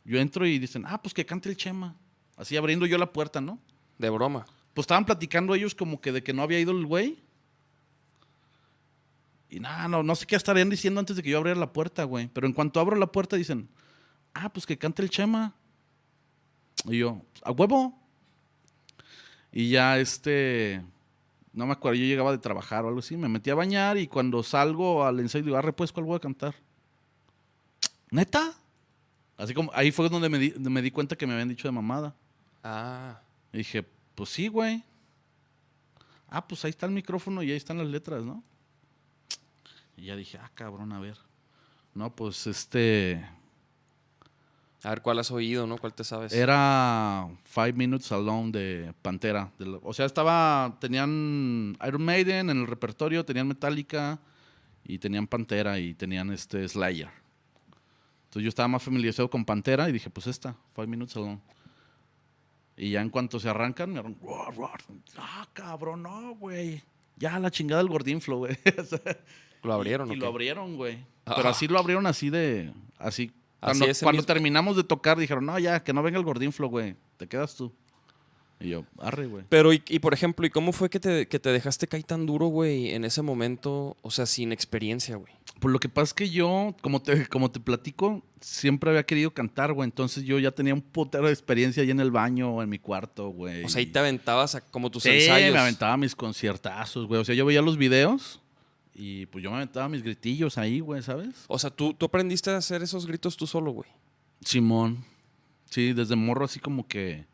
Yo 0.04 0.18
entro 0.18 0.44
y 0.46 0.58
dicen, 0.58 0.84
ah, 0.86 1.00
pues 1.00 1.14
que 1.14 1.24
cante 1.24 1.48
el 1.48 1.56
Chema. 1.56 1.94
Así 2.36 2.56
abriendo 2.56 2.86
yo 2.86 2.98
la 2.98 3.12
puerta, 3.12 3.40
¿no? 3.40 3.60
De 3.98 4.10
broma. 4.10 4.44
Pues 4.74 4.84
estaban 4.84 5.04
platicando 5.04 5.54
ellos 5.54 5.76
como 5.76 6.00
que 6.00 6.10
de 6.10 6.24
que 6.24 6.32
no 6.32 6.42
había 6.42 6.58
ido 6.58 6.72
el 6.72 6.86
güey. 6.86 7.18
Y 9.48 9.60
nada, 9.60 9.86
no, 9.86 10.02
no 10.02 10.16
sé 10.16 10.26
qué 10.26 10.34
estarían 10.34 10.70
diciendo 10.70 10.98
antes 10.98 11.14
de 11.14 11.22
que 11.22 11.30
yo 11.30 11.38
abriera 11.38 11.60
la 11.60 11.72
puerta, 11.72 12.02
güey. 12.04 12.28
Pero 12.32 12.48
en 12.48 12.52
cuanto 12.52 12.80
abro 12.80 12.96
la 12.96 13.12
puerta 13.12 13.36
dicen, 13.36 13.68
ah, 14.34 14.52
pues 14.52 14.66
que 14.66 14.78
cante 14.78 15.02
el 15.02 15.10
Chema. 15.10 15.54
Y 16.84 16.98
yo, 16.98 17.20
a 17.42 17.52
huevo. 17.52 17.98
Y 19.52 19.70
ya 19.70 19.98
este, 19.98 20.82
no 21.52 21.66
me 21.66 21.72
acuerdo, 21.72 21.96
yo 21.96 22.06
llegaba 22.06 22.32
de 22.32 22.38
trabajar 22.38 22.84
o 22.84 22.88
algo 22.88 23.00
así, 23.00 23.16
me 23.16 23.28
metí 23.28 23.50
a 23.50 23.54
bañar 23.54 23.98
y 23.98 24.06
cuando 24.06 24.42
salgo 24.42 25.04
al 25.04 25.20
ensayo 25.20 25.44
digo, 25.44 25.56
arre 25.56 25.72
pues, 25.72 25.92
¿cuál 25.92 26.06
voy 26.06 26.16
a 26.16 26.20
cantar? 26.20 26.54
¿Neta? 28.10 28.54
Así 29.36 29.54
como, 29.54 29.70
ahí 29.74 29.90
fue 29.90 30.08
donde 30.08 30.28
me 30.28 30.38
di, 30.38 30.50
me 30.58 30.80
di 30.80 30.90
cuenta 30.90 31.16
que 31.16 31.26
me 31.26 31.34
habían 31.34 31.48
dicho 31.48 31.68
de 31.68 31.72
mamada. 31.72 32.14
Ah. 32.62 33.20
Y 33.52 33.58
dije, 33.58 33.82
pues 34.14 34.30
sí, 34.30 34.48
güey. 34.48 34.82
Ah, 36.28 36.46
pues 36.46 36.64
ahí 36.64 36.70
está 36.70 36.86
el 36.86 36.92
micrófono 36.92 37.42
y 37.42 37.50
ahí 37.50 37.56
están 37.56 37.78
las 37.78 37.86
letras, 37.86 38.24
¿no? 38.24 38.42
Y 39.96 40.06
ya 40.06 40.16
dije, 40.16 40.38
ah, 40.38 40.50
cabrón, 40.54 40.92
a 40.92 41.00
ver. 41.00 41.18
No, 41.94 42.14
pues 42.14 42.46
este. 42.46 43.26
A 44.84 44.90
ver 44.90 45.02
cuál 45.02 45.18
has 45.20 45.30
oído, 45.30 45.66
¿no? 45.66 45.78
¿Cuál 45.78 45.94
te 45.94 46.02
sabes? 46.02 46.32
Era 46.32 47.28
Five 47.44 47.74
Minutes 47.74 48.10
Alone 48.10 48.50
de 48.50 48.92
Pantera. 49.00 49.52
de 49.58 49.66
la- 49.66 49.78
o 49.82 49.92
sea, 49.92 50.06
estaba. 50.06 50.76
Tenían 50.80 51.76
Iron 51.86 52.04
Maiden 52.04 52.50
en 52.50 52.60
el 52.60 52.66
repertorio, 52.66 53.24
tenían 53.24 53.46
Metallica 53.46 54.18
y 54.84 54.98
tenían 54.98 55.26
Pantera 55.28 55.78
y 55.78 55.94
tenían 55.94 56.32
este 56.32 56.66
Slayer. 56.68 57.08
Entonces 58.24 58.42
yo 58.42 58.48
estaba 58.48 58.66
más 58.68 58.82
familiarizado 58.82 59.30
con 59.30 59.44
Pantera 59.44 59.88
y 59.88 59.92
dije, 59.92 60.10
pues 60.10 60.26
esta, 60.26 60.56
Five 60.74 60.86
Minutes 60.88 61.16
Alone. 61.16 61.40
Y 62.76 62.90
ya 62.90 63.02
en 63.02 63.10
cuanto 63.10 63.38
se 63.38 63.48
arrancan, 63.48 63.92
me 63.92 64.00
arran- 64.00 64.16
"Roar, 64.20 64.56
roar". 64.56 64.80
Ah, 65.18 65.46
cabrón, 65.52 66.02
no, 66.02 66.34
güey. 66.34 66.82
Ya 67.18 67.38
la 67.38 67.50
chingada 67.50 67.82
del 67.82 67.90
gordinflo, 67.90 68.38
güey. 68.38 68.56
¿Lo 69.62 69.74
abrieron 69.74 70.08
y 70.10 70.14
o 70.14 70.16
lo 70.16 70.26
abrieron, 70.26 70.76
güey. 70.76 71.04
Ah. 71.26 71.34
Pero 71.36 71.50
así 71.50 71.68
lo 71.68 71.78
abrieron 71.78 72.06
así 72.06 72.30
de. 72.30 72.72
Así. 72.98 73.30
Así 73.62 73.78
Cuando, 73.78 73.86
ese 73.86 74.04
cuando 74.04 74.22
mismo- 74.22 74.26
terminamos 74.26 74.76
de 74.76 74.84
tocar, 74.84 75.16
dijeron, 75.16 75.46
no, 75.46 75.58
ya, 75.58 75.82
que 75.82 75.92
no 75.92 76.02
venga 76.02 76.18
el 76.18 76.24
gordinflo, 76.24 76.68
güey. 76.68 76.96
Te 77.16 77.26
quedas 77.28 77.54
tú. 77.54 77.72
Y 78.60 78.68
yo, 78.70 78.84
arre, 78.98 79.26
güey. 79.26 79.44
Pero, 79.48 79.72
y, 79.72 79.82
y, 79.88 79.98
por 80.00 80.14
ejemplo, 80.14 80.44
¿y 80.46 80.50
cómo 80.50 80.72
fue 80.72 80.90
que 80.90 81.00
te, 81.00 81.26
que 81.26 81.38
te 81.40 81.50
dejaste 81.50 81.88
caer 81.88 82.04
tan 82.04 82.26
duro, 82.26 82.46
güey, 82.46 82.90
en 82.92 83.04
ese 83.04 83.22
momento? 83.22 83.96
O 84.02 84.10
sea, 84.10 84.26
sin 84.26 84.52
experiencia, 84.52 85.16
güey. 85.16 85.32
Pues 85.60 85.72
lo 85.72 85.78
que 85.80 85.88
pasa 85.88 86.04
es 86.10 86.14
que 86.14 86.30
yo, 86.30 86.74
como 86.80 87.00
te, 87.02 87.26
como 87.28 87.50
te 87.52 87.60
platico, 87.60 88.22
siempre 88.40 88.90
había 88.90 89.04
querido 89.04 89.32
cantar, 89.32 89.72
güey. 89.72 89.86
Entonces 89.86 90.24
yo 90.24 90.38
ya 90.40 90.50
tenía 90.50 90.74
un 90.74 90.82
putero 90.82 91.26
de 91.26 91.32
experiencia 91.32 91.82
ahí 91.84 91.90
en 91.90 92.00
el 92.00 92.10
baño 92.10 92.52
o 92.56 92.62
en 92.64 92.68
mi 92.68 92.78
cuarto, 92.80 93.28
güey. 93.30 93.64
O 93.64 93.68
sea, 93.68 93.78
ahí 93.80 93.86
te 93.86 93.98
aventabas 94.00 94.54
a 94.56 94.60
como 94.60 94.90
tus 94.90 95.04
sí, 95.04 95.10
ensayos. 95.10 95.52
me 95.54 95.58
aventaba 95.60 95.96
mis 95.96 96.14
conciertazos, 96.16 97.06
güey. 97.06 97.20
O 97.20 97.24
sea, 97.24 97.34
yo 97.36 97.46
veía 97.46 97.62
los 97.62 97.76
videos 97.76 98.40
y 98.94 99.26
pues 99.26 99.42
yo 99.42 99.50
me 99.50 99.56
aventaba 99.56 99.88
mis 99.88 100.02
gritillos 100.02 100.58
ahí, 100.58 100.80
güey, 100.80 101.02
¿sabes? 101.02 101.44
O 101.48 101.58
sea, 101.58 101.70
¿tú, 101.70 101.94
tú 101.94 102.06
aprendiste 102.06 102.50
a 102.50 102.56
hacer 102.56 102.82
esos 102.82 103.06
gritos 103.06 103.36
tú 103.36 103.46
solo, 103.46 103.72
güey. 103.72 103.88
Simón. 104.40 105.04
Sí, 105.70 105.92
desde 105.92 106.16
morro 106.16 106.44
así 106.44 106.60
como 106.60 106.86
que 106.86 107.26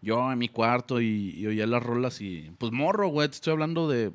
yo 0.00 0.32
en 0.32 0.38
mi 0.38 0.48
cuarto 0.48 1.00
y, 1.00 1.34
y 1.36 1.46
oía 1.46 1.66
las 1.66 1.82
rolas 1.82 2.20
y 2.20 2.50
pues 2.58 2.72
morro, 2.72 3.08
güey, 3.08 3.28
te 3.28 3.34
estoy 3.34 3.52
hablando 3.52 3.88
de 3.88 4.12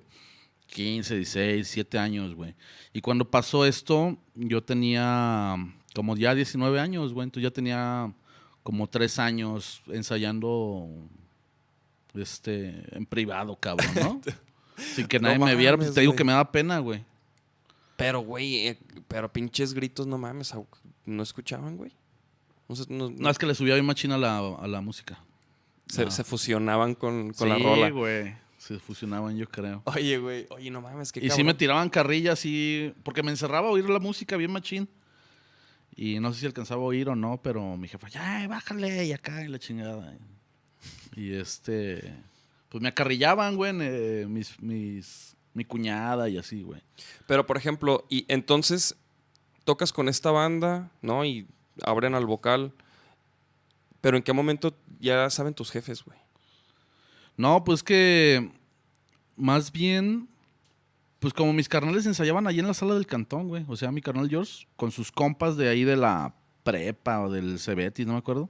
15, 0.67 1.15
16, 1.15 1.55
17 1.55 1.99
años, 1.99 2.33
güey. 2.33 2.55
Y 2.93 3.01
cuando 3.01 3.29
pasó 3.29 3.65
esto, 3.65 4.17
yo 4.35 4.63
tenía 4.63 5.55
como 5.93 6.15
ya 6.15 6.33
19 6.33 6.79
años, 6.79 7.13
güey, 7.13 7.25
entonces 7.25 7.43
ya 7.43 7.53
tenía 7.53 8.13
como 8.63 8.87
3 8.87 9.19
años 9.19 9.81
ensayando 9.87 10.87
este 12.15 12.83
en 12.95 13.05
privado, 13.05 13.55
cabrón, 13.55 13.91
¿no? 13.95 14.21
Sin 14.95 15.07
que 15.07 15.19
No 15.19 15.27
nadie 15.29 15.39
me 15.45 15.55
viera, 15.55 15.77
pues 15.77 15.93
te 15.93 16.01
digo 16.01 16.11
güey. 16.11 16.17
que 16.17 16.23
me 16.23 16.33
da 16.33 16.51
pena, 16.51 16.79
güey. 16.79 17.03
Pero, 17.97 18.19
güey, 18.21 18.67
eh, 18.67 18.79
pero 19.07 19.31
pinches 19.31 19.73
gritos, 19.73 20.07
no 20.07 20.17
mames, 20.17 20.53
au- 20.55 20.67
¿no 21.05 21.21
escuchaban, 21.23 21.77
güey? 21.77 21.91
No 22.67 22.75
sé, 22.75 22.85
no- 22.89 23.09
No, 23.09 23.29
es 23.29 23.37
que 23.37 23.45
le 23.45 23.53
subía 23.55 23.75
bien 23.75 23.85
machina 23.85 24.15
a 24.15 24.17
la, 24.17 24.37
a 24.39 24.67
la 24.67 24.81
música. 24.81 25.19
se, 25.87 26.05
no. 26.05 26.11
se 26.11 26.23
fusionaban 26.23 26.95
con, 26.95 27.33
con 27.33 27.49
la 27.49 27.57
Sí, 27.57 27.63
rola. 27.63 27.89
güey. 27.89 28.33
Se 28.57 28.79
fusionaban, 28.79 29.35
yo 29.37 29.47
creo. 29.49 29.81
Oye, 29.85 30.17
güey, 30.19 30.45
oye, 30.51 30.69
no 30.71 30.81
mames, 30.81 31.11
qué 31.11 31.19
Y 31.19 31.23
sí 31.23 31.29
cabrón. 31.29 31.45
me 31.47 31.53
tiraban 31.55 31.89
carrilla 31.89 32.33
así, 32.33 32.93
porque 33.03 33.23
me 33.23 33.31
encerraba 33.31 33.67
a 33.67 33.71
oír 33.71 33.89
la 33.89 33.99
música 33.99 34.37
bien 34.37 34.51
machín. 34.51 34.87
Y 35.95 36.19
no 36.19 36.31
sé 36.33 36.39
si 36.41 36.45
alcanzaba 36.45 36.81
a 36.81 36.85
oír 36.85 37.09
o 37.09 37.15
no, 37.15 37.41
pero 37.41 37.75
mi 37.75 37.87
jefa, 37.87 38.07
ya, 38.07 38.47
bájale, 38.47 39.05
y 39.05 39.11
acá, 39.13 39.43
y 39.43 39.47
la 39.49 39.59
chingada. 39.59 40.15
Y 41.15 41.33
este, 41.33 42.13
pues 42.71 42.81
me 42.81 42.87
acarrillaban, 42.87 43.57
güey, 43.57 43.73
eh, 43.81 44.25
mis, 44.29 44.57
mis, 44.61 45.35
mi 45.53 45.65
cuñada 45.65 46.29
y 46.29 46.37
así, 46.37 46.63
güey. 46.63 46.81
Pero, 47.27 47.45
por 47.45 47.57
ejemplo, 47.57 48.05
y 48.07 48.23
entonces 48.29 48.95
tocas 49.65 49.91
con 49.91 50.07
esta 50.07 50.31
banda, 50.31 50.89
¿no? 51.01 51.25
Y 51.25 51.45
abren 51.83 52.15
al 52.15 52.25
vocal. 52.25 52.71
Pero 53.99 54.15
¿en 54.15 54.23
qué 54.23 54.31
momento 54.31 54.73
ya 55.01 55.29
saben 55.29 55.53
tus 55.53 55.69
jefes, 55.69 56.01
güey? 56.05 56.17
No, 57.35 57.65
pues 57.65 57.83
que 57.83 58.49
más 59.35 59.73
bien, 59.73 60.29
pues 61.19 61.33
como 61.33 61.51
mis 61.51 61.67
carnales 61.67 62.05
ensayaban 62.05 62.47
allí 62.47 62.61
en 62.61 62.67
la 62.67 62.73
sala 62.73 62.93
del 62.93 63.05
cantón, 63.05 63.49
güey. 63.49 63.65
O 63.67 63.75
sea, 63.75 63.91
mi 63.91 64.01
carnal 64.01 64.29
George 64.29 64.65
con 64.77 64.91
sus 64.91 65.11
compas 65.11 65.57
de 65.57 65.67
ahí 65.67 65.83
de 65.83 65.97
la 65.97 66.35
prepa 66.63 67.19
o 67.19 67.29
del 67.29 67.59
Cebetis, 67.59 68.07
no 68.07 68.13
me 68.13 68.19
acuerdo. 68.19 68.49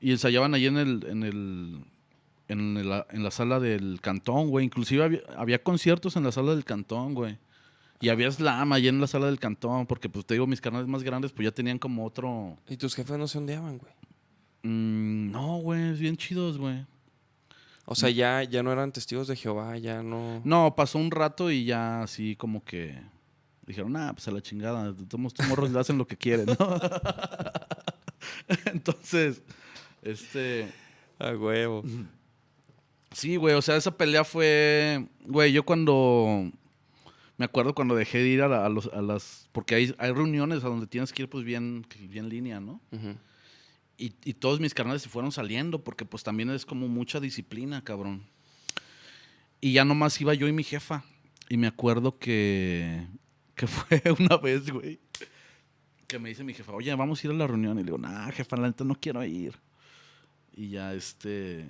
Y 0.00 0.10
ensayaban 0.10 0.52
allí 0.52 0.66
en 0.66 0.78
el, 0.78 1.06
en 1.08 1.22
el, 1.22 1.84
en 2.50 2.76
el- 2.76 3.04
en 3.10 3.22
la 3.22 3.30
sala 3.30 3.60
del 3.60 4.00
cantón, 4.00 4.48
güey. 4.48 4.64
Inclusive 4.66 5.04
había, 5.04 5.20
había 5.36 5.62
conciertos 5.62 6.16
en 6.16 6.24
la 6.24 6.32
sala 6.32 6.52
del 6.54 6.64
cantón, 6.64 7.14
güey. 7.14 7.38
Y 8.02 8.08
había 8.08 8.30
slam 8.30 8.72
allí 8.72 8.88
en 8.88 9.00
la 9.00 9.06
sala 9.06 9.26
del 9.26 9.38
cantón, 9.38 9.86
porque 9.86 10.08
pues 10.08 10.24
te 10.24 10.34
digo, 10.34 10.46
mis 10.46 10.60
carnales 10.60 10.88
más 10.88 11.02
grandes 11.02 11.32
pues 11.32 11.44
ya 11.44 11.52
tenían 11.52 11.78
como 11.78 12.04
otro... 12.06 12.56
Y 12.68 12.76
tus 12.78 12.94
jefes 12.94 13.18
no 13.18 13.28
se 13.28 13.36
ondeaban, 13.38 13.76
güey. 13.78 13.92
Mm, 14.62 15.30
no, 15.30 15.56
güey, 15.58 15.92
bien 15.98 16.16
chidos, 16.16 16.56
güey. 16.58 16.86
O 17.84 17.94
sea, 17.94 18.08
ya, 18.08 18.42
ya 18.44 18.62
no 18.62 18.72
eran 18.72 18.92
testigos 18.92 19.26
de 19.28 19.36
Jehová, 19.36 19.76
ya 19.76 20.02
no. 20.02 20.40
No, 20.44 20.74
pasó 20.76 20.98
un 20.98 21.10
rato 21.10 21.50
y 21.50 21.64
ya 21.64 22.02
así 22.02 22.36
como 22.36 22.62
que 22.64 22.98
dijeron, 23.66 23.96
ah, 23.96 24.12
pues 24.14 24.26
a 24.28 24.30
la 24.30 24.40
chingada, 24.40 24.90
estos 24.90 25.48
morros 25.48 25.70
le 25.70 25.78
hacen 25.80 25.98
lo 25.98 26.06
que 26.06 26.16
quieren, 26.16 26.46
¿no? 26.46 26.56
Entonces, 28.66 29.42
este, 30.02 30.70
A 31.18 31.32
huevo. 31.32 31.82
Sí, 33.12 33.36
güey, 33.36 33.54
o 33.54 33.62
sea, 33.62 33.76
esa 33.76 33.96
pelea 33.96 34.24
fue, 34.24 35.06
güey, 35.26 35.52
yo 35.52 35.64
cuando, 35.64 36.50
me 37.36 37.44
acuerdo 37.44 37.74
cuando 37.74 37.94
dejé 37.94 38.18
de 38.18 38.28
ir 38.28 38.42
a, 38.42 38.48
la- 38.48 38.66
a 38.66 38.68
los, 38.68 38.86
a 38.92 39.02
las, 39.02 39.48
porque 39.52 39.74
hay, 39.74 39.94
hay 39.98 40.12
reuniones 40.12 40.64
a 40.64 40.68
donde 40.68 40.86
tienes 40.86 41.12
que 41.12 41.22
ir 41.22 41.28
pues 41.28 41.44
bien, 41.44 41.86
bien 42.08 42.28
línea, 42.28 42.60
¿no? 42.60 42.80
Y, 43.98 44.14
y 44.24 44.32
todos 44.34 44.60
mis 44.60 44.72
carnales 44.72 45.02
se 45.02 45.08
fueron 45.10 45.30
saliendo 45.32 45.84
porque 45.84 46.04
pues 46.06 46.22
también 46.22 46.48
es 46.50 46.64
como 46.64 46.88
mucha 46.88 47.20
disciplina, 47.20 47.84
cabrón. 47.84 48.22
Y 49.60 49.72
ya 49.74 49.84
nomás 49.84 50.18
iba 50.22 50.32
yo 50.32 50.48
y 50.48 50.52
mi 50.52 50.64
jefa. 50.64 51.04
Y 51.50 51.56
me 51.58 51.66
acuerdo 51.66 52.16
que, 52.18 53.06
que 53.54 53.66
fue 53.66 54.02
una 54.18 54.38
vez, 54.38 54.70
güey, 54.70 55.00
que 56.06 56.18
me 56.18 56.30
dice 56.30 56.44
mi 56.44 56.54
jefa, 56.54 56.72
oye, 56.72 56.94
vamos 56.94 57.22
a 57.22 57.26
ir 57.26 57.32
a 57.32 57.36
la 57.36 57.46
reunión. 57.46 57.74
Y 57.78 57.80
le 57.80 57.86
digo, 57.86 57.98
nah, 57.98 58.30
jefa, 58.30 58.56
la 58.56 58.68
neta 58.68 58.84
no 58.84 58.94
quiero 58.94 59.22
ir. 59.24 59.54
Y 60.56 60.70
ya 60.70 60.94
este. 60.94 61.66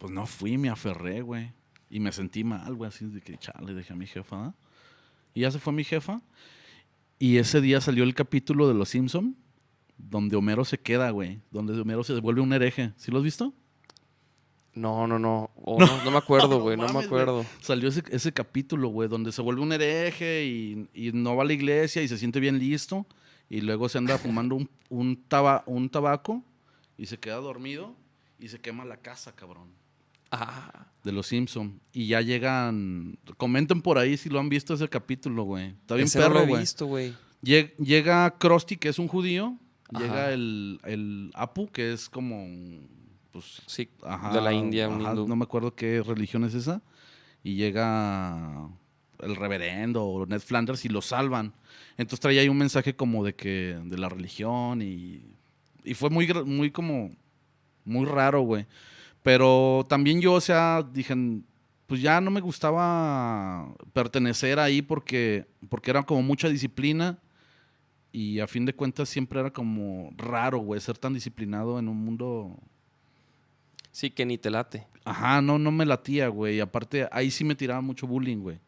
Pues 0.00 0.12
no 0.12 0.26
fui, 0.26 0.58
me 0.58 0.68
aferré, 0.68 1.20
güey. 1.22 1.52
Y 1.90 2.00
me 2.00 2.10
sentí 2.10 2.42
mal, 2.42 2.74
güey, 2.74 2.88
así 2.88 3.04
de 3.04 3.20
que, 3.20 3.36
chale, 3.38 3.72
dejé 3.74 3.92
a 3.92 3.96
mi 3.96 4.06
jefa. 4.06 4.54
Y 5.34 5.42
ya 5.42 5.50
se 5.52 5.58
fue 5.60 5.72
mi 5.72 5.84
jefa. 5.84 6.20
Y 7.18 7.36
ese 7.36 7.60
día 7.60 7.80
salió 7.80 8.02
el 8.02 8.14
capítulo 8.14 8.66
de 8.66 8.74
Los 8.74 8.88
Simpson 8.88 9.36
donde 9.98 10.34
Homero 10.36 10.64
se 10.64 10.78
queda, 10.80 11.10
güey. 11.10 11.40
Donde 11.50 11.78
Homero 11.78 12.02
se 12.02 12.18
vuelve 12.20 12.40
un 12.40 12.52
hereje. 12.54 12.92
¿Sí 12.96 13.10
lo 13.10 13.18
has 13.18 13.24
visto? 13.24 13.52
No, 14.72 15.06
no, 15.06 15.18
no. 15.18 15.50
Oh, 15.56 15.78
no, 15.78 16.04
no 16.04 16.10
me 16.10 16.16
acuerdo, 16.16 16.58
güey. 16.62 16.76
no, 16.76 16.88
me 16.92 17.00
acuerdo. 17.04 17.44
Salió 17.60 17.88
ese, 17.90 18.02
ese 18.10 18.32
capítulo, 18.32 18.88
güey, 18.88 19.08
donde 19.08 19.32
se 19.32 19.42
vuelve 19.42 19.60
un 19.60 19.72
hereje 19.72 20.46
y, 20.46 20.88
y 20.94 21.12
no 21.12 21.36
va 21.36 21.42
a 21.42 21.46
la 21.46 21.52
iglesia 21.52 22.02
y 22.02 22.08
se 22.08 22.16
siente 22.16 22.40
bien 22.40 22.58
listo. 22.58 23.06
Y 23.50 23.60
luego 23.60 23.88
se 23.88 23.98
anda 23.98 24.16
fumando 24.16 24.54
un, 24.54 24.70
un, 24.88 25.24
taba- 25.28 25.64
un 25.66 25.90
tabaco 25.90 26.42
y 26.96 27.06
se 27.06 27.18
queda 27.18 27.36
dormido 27.36 27.94
y 28.38 28.48
se 28.48 28.60
quema 28.60 28.84
la 28.84 28.96
casa, 28.96 29.34
cabrón. 29.34 29.68
Ah, 30.30 30.86
De 31.04 31.12
los 31.12 31.26
Simpson. 31.26 31.80
Y 31.92 32.06
ya 32.08 32.20
llegan. 32.20 33.18
Comenten 33.36 33.82
por 33.82 33.98
ahí 33.98 34.16
si 34.16 34.28
lo 34.28 34.38
han 34.38 34.48
visto 34.48 34.74
ese 34.74 34.88
capítulo, 34.88 35.44
güey. 35.44 35.68
Está 35.70 35.94
bien 35.94 36.06
ese 36.06 36.18
no 36.18 36.28
lo 36.28 36.32
perro, 36.34 36.44
he 36.44 36.48
güey. 36.48 36.60
visto, 36.62 36.86
güey. 36.86 37.14
Lleg- 37.42 37.74
Llega 37.78 38.36
Krusty, 38.38 38.76
que 38.76 38.88
es 38.90 38.98
un 38.98 39.08
judío. 39.08 39.56
Ajá. 39.92 40.04
Llega 40.04 40.32
el, 40.32 40.78
el 40.84 41.30
Apu, 41.34 41.68
que 41.68 41.92
es 41.92 42.08
como. 42.08 42.46
Pues, 43.32 43.62
Sí, 43.66 43.88
ajá, 44.02 44.32
de 44.32 44.40
la 44.40 44.52
India, 44.52 44.88
un 44.88 45.00
ajá, 45.00 45.10
hindú. 45.12 45.26
No 45.26 45.36
me 45.36 45.44
acuerdo 45.44 45.74
qué 45.74 46.02
religión 46.02 46.44
es 46.44 46.54
esa. 46.54 46.82
Y 47.42 47.54
llega 47.54 48.68
el 49.20 49.36
reverendo 49.36 50.04
o 50.04 50.26
Ned 50.26 50.40
Flanders 50.40 50.84
y 50.84 50.88
lo 50.90 51.00
salvan. 51.02 51.54
Entonces 51.96 52.20
traía 52.20 52.42
ahí 52.42 52.48
un 52.48 52.58
mensaje 52.58 52.94
como 52.94 53.24
de 53.24 53.34
que. 53.34 53.78
de 53.84 53.98
la 53.98 54.08
religión 54.08 54.82
y. 54.82 55.22
Y 55.82 55.94
fue 55.94 56.10
muy, 56.10 56.26
muy 56.44 56.70
como. 56.70 57.10
Muy 57.84 58.04
raro, 58.06 58.42
güey. 58.42 58.66
Pero 59.22 59.84
también 59.88 60.20
yo, 60.20 60.34
o 60.34 60.40
sea, 60.40 60.82
dije, 60.82 61.14
pues 61.86 62.00
ya 62.00 62.20
no 62.20 62.30
me 62.30 62.40
gustaba 62.40 63.74
pertenecer 63.92 64.58
ahí 64.58 64.80
porque, 64.82 65.46
porque 65.68 65.90
era 65.90 66.02
como 66.02 66.22
mucha 66.22 66.48
disciplina 66.48 67.18
y 68.12 68.40
a 68.40 68.46
fin 68.46 68.64
de 68.64 68.74
cuentas 68.74 69.08
siempre 69.08 69.40
era 69.40 69.52
como 69.52 70.10
raro, 70.16 70.58
güey, 70.58 70.80
ser 70.80 70.98
tan 70.98 71.14
disciplinado 71.14 71.78
en 71.78 71.88
un 71.88 71.96
mundo... 71.96 72.56
Sí, 73.92 74.10
que 74.10 74.24
ni 74.24 74.38
te 74.38 74.50
late. 74.50 74.86
Ajá, 75.04 75.42
no, 75.42 75.58
no 75.58 75.72
me 75.72 75.84
latía, 75.84 76.28
güey. 76.28 76.56
Y 76.56 76.60
aparte, 76.60 77.08
ahí 77.10 77.28
sí 77.30 77.42
me 77.42 77.56
tiraba 77.56 77.80
mucho 77.80 78.06
bullying, 78.06 78.38
güey. 78.38 78.60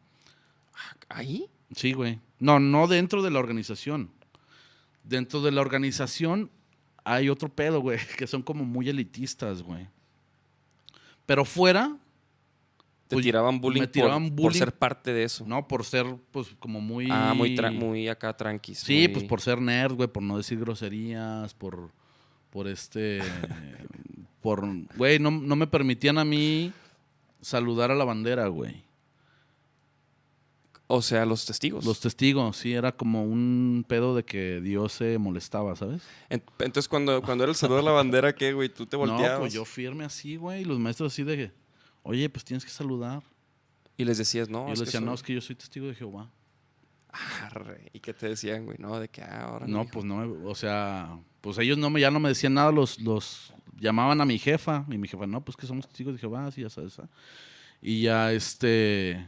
¿Ahí? 1.07 1.49
Sí, 1.73 1.93
güey. 1.93 2.19
No, 2.39 2.59
no 2.59 2.87
dentro 2.87 3.21
de 3.21 3.31
la 3.31 3.39
organización. 3.39 4.11
Dentro 5.03 5.41
de 5.41 5.51
la 5.51 5.61
organización 5.61 6.51
hay 7.05 7.29
otro 7.29 7.47
pedo, 7.49 7.79
güey, 7.79 7.99
que 8.17 8.27
son 8.27 8.41
como 8.41 8.65
muy 8.65 8.89
elitistas, 8.89 9.63
güey. 9.63 9.87
Pero 11.25 11.45
fuera, 11.45 11.97
Te 13.07 13.15
Pues, 13.17 13.25
tiraban 13.25 13.59
bullying, 13.61 13.81
me 13.81 13.87
por- 13.87 13.91
tiraban 13.91 14.23
por, 14.29 14.35
bullying. 14.45 14.57
ser 14.59 14.71
parte 14.73 15.13
de 15.13 15.23
eso. 15.25 15.45
no, 15.45 15.67
por 15.67 15.83
ser, 15.85 16.05
pues, 16.31 16.47
como 16.57 16.81
muy... 16.81 17.07
Ah, 17.11 17.33
muy, 17.35 17.55
muy 17.73 18.07
acá 18.07 18.35
tranquis. 18.35 18.79
Sí, 18.79 18.99
muy- 18.99 19.07
pues 19.09 19.23
por 19.25 19.39
ser 19.41 19.61
nerd, 19.61 19.93
güey, 19.93 20.07
por 20.07 20.23
no 20.23 20.37
decir 20.37 20.57
groserías, 20.59 21.53
por, 21.53 21.91
por 22.49 22.67
este, 22.67 23.19
por, 24.41 24.65
güey, 24.95 25.19
no, 25.19 25.29
no 25.31 25.55
me 25.55 25.67
permitían 25.67 26.17
a 26.17 26.25
mí 26.25 26.71
saludar 27.41 27.91
a 27.91 27.95
la 27.95 28.05
bandera, 28.05 28.47
güey. 28.47 28.82
O 30.95 31.01
sea, 31.01 31.25
los 31.25 31.45
testigos. 31.45 31.85
Los 31.85 31.99
testigos, 31.99 32.57
sí, 32.57 32.73
era 32.73 32.91
como 32.91 33.23
un 33.23 33.83
pedo 33.87 34.15
de 34.15 34.23
que 34.23 34.61
Dios 34.61 34.93
se 34.93 35.17
molestaba, 35.17 35.75
¿sabes? 35.75 36.03
En- 36.29 36.43
Entonces, 36.59 36.87
cuando, 36.87 37.19
cuando 37.23 37.43
era 37.43 37.49
el 37.51 37.55
saludo 37.55 37.77
de 37.77 37.83
la 37.83 37.91
bandera, 37.91 38.35
¿qué, 38.35 38.53
güey? 38.53 38.69
¿Tú 38.69 38.85
te 38.85 38.95
volteabas? 38.95 39.31
No, 39.31 39.39
pues 39.39 39.53
yo 39.53 39.65
firme 39.65 40.03
así, 40.05 40.35
güey, 40.35 40.61
y 40.61 40.65
los 40.65 40.77
maestros 40.77 41.11
así 41.11 41.23
de 41.23 41.51
oye, 42.03 42.29
pues 42.29 42.45
tienes 42.45 42.63
que 42.63 42.69
saludar. 42.69 43.23
Y 43.97 44.05
les 44.05 44.17
decías, 44.19 44.49
no, 44.49 44.67
y 44.67 44.69
les 44.71 44.79
que 44.81 44.85
decía, 44.85 44.99
no, 44.99 45.07
soy- 45.07 45.15
es 45.15 45.23
que 45.23 45.33
yo 45.33 45.41
soy 45.41 45.55
testigo 45.55 45.87
de 45.87 45.95
Jehová. 45.95 46.29
Arre. 47.41 47.89
¿Y 47.93 47.99
qué 47.99 48.13
te 48.13 48.29
decían, 48.29 48.65
güey? 48.65 48.77
No, 48.79 48.99
de 48.99 49.07
que 49.07 49.21
ah, 49.21 49.47
ahora. 49.47 49.67
No, 49.67 49.85
pues 49.85 50.03
no, 50.05 50.17
o 50.45 50.55
sea, 50.55 51.19
pues 51.41 51.57
ellos 51.59 51.77
no 51.77 51.89
me, 51.89 52.01
ya 52.01 52.09
no 52.11 52.19
me 52.19 52.29
decían 52.29 52.53
nada, 52.55 52.71
los, 52.71 52.99
los 52.99 53.53
llamaban 53.79 54.19
a 54.21 54.25
mi 54.25 54.37
jefa, 54.39 54.85
y 54.89 54.97
mi 54.97 55.07
jefa, 55.07 55.25
no, 55.27 55.43
pues 55.43 55.55
que 55.57 55.65
somos 55.67 55.87
testigos 55.87 56.13
de 56.13 56.19
Jehová, 56.19 56.51
sí, 56.51 56.61
ya 56.61 56.69
sabes. 56.69 56.97
ah". 56.99 57.09
Y 57.81 58.01
ya, 58.03 58.31
este, 58.31 59.27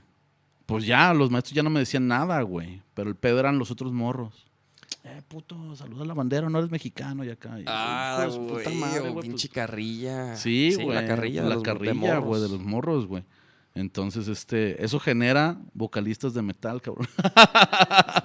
pues 0.66 0.86
ya, 0.86 1.14
los 1.14 1.30
maestros 1.32 1.54
ya 1.56 1.64
no 1.64 1.70
me 1.70 1.80
decían 1.80 2.08
nada, 2.08 2.42
güey, 2.42 2.82
pero 2.94 3.10
el 3.10 3.16
pedo 3.16 3.40
eran 3.40 3.58
los 3.60 3.72
otros 3.72 3.92
morros. 3.94 4.46
Eh, 5.04 5.22
puto, 5.28 5.76
saluda 5.76 6.04
a 6.04 6.08
la 6.08 6.14
bandera, 6.16 6.50
no 6.50 6.58
eres 6.58 6.72
mexicano 6.72 7.24
y 7.24 7.30
acá. 7.30 7.60
Y, 7.60 7.64
Ah, 7.68 8.28
puta 8.36 8.70
madre, 8.72 9.10
güey, 9.10 9.28
pinche 9.28 9.48
pues, 9.48 9.54
carrilla. 9.56 10.36
Sí, 10.36 10.74
güey. 10.76 10.96
La 10.96 11.06
carrilla. 11.06 11.44
de 11.44 11.50
La 11.50 11.56
de 11.58 11.62
carrilla, 11.62 12.18
güey, 12.18 12.42
de 12.42 12.50
los 12.50 12.60
morros, 12.62 13.06
güey. 13.06 13.24
Entonces, 13.76 14.28
este, 14.30 14.84
eso 14.84 15.00
genera 15.00 15.58
vocalistas 15.74 16.34
de 16.34 16.42
metal, 16.42 16.82
cabrón. 16.82 17.08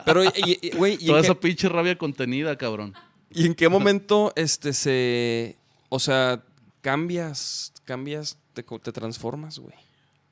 Pero, 0.05 0.25
y- 0.25 0.31
y- 0.63 0.71
güey, 0.77 0.97
¿y, 1.01 1.07
Toda 1.07 1.21
esa 1.21 1.35
qué- 1.35 1.41
pinche 1.41 1.69
rabia 1.69 1.99
contenida, 1.99 2.57
cabrón. 2.57 2.95
¿y 3.31 3.47
en 3.47 3.55
qué 3.55 3.69
momento 3.69 4.33
este 4.37 4.73
se. 4.73 5.57
O 5.89 5.99
sea, 5.99 6.43
cambias, 6.83 7.73
cambias, 7.85 8.39
te, 8.55 8.63
te 8.63 8.93
transformas, 8.93 9.59
güey? 9.59 9.75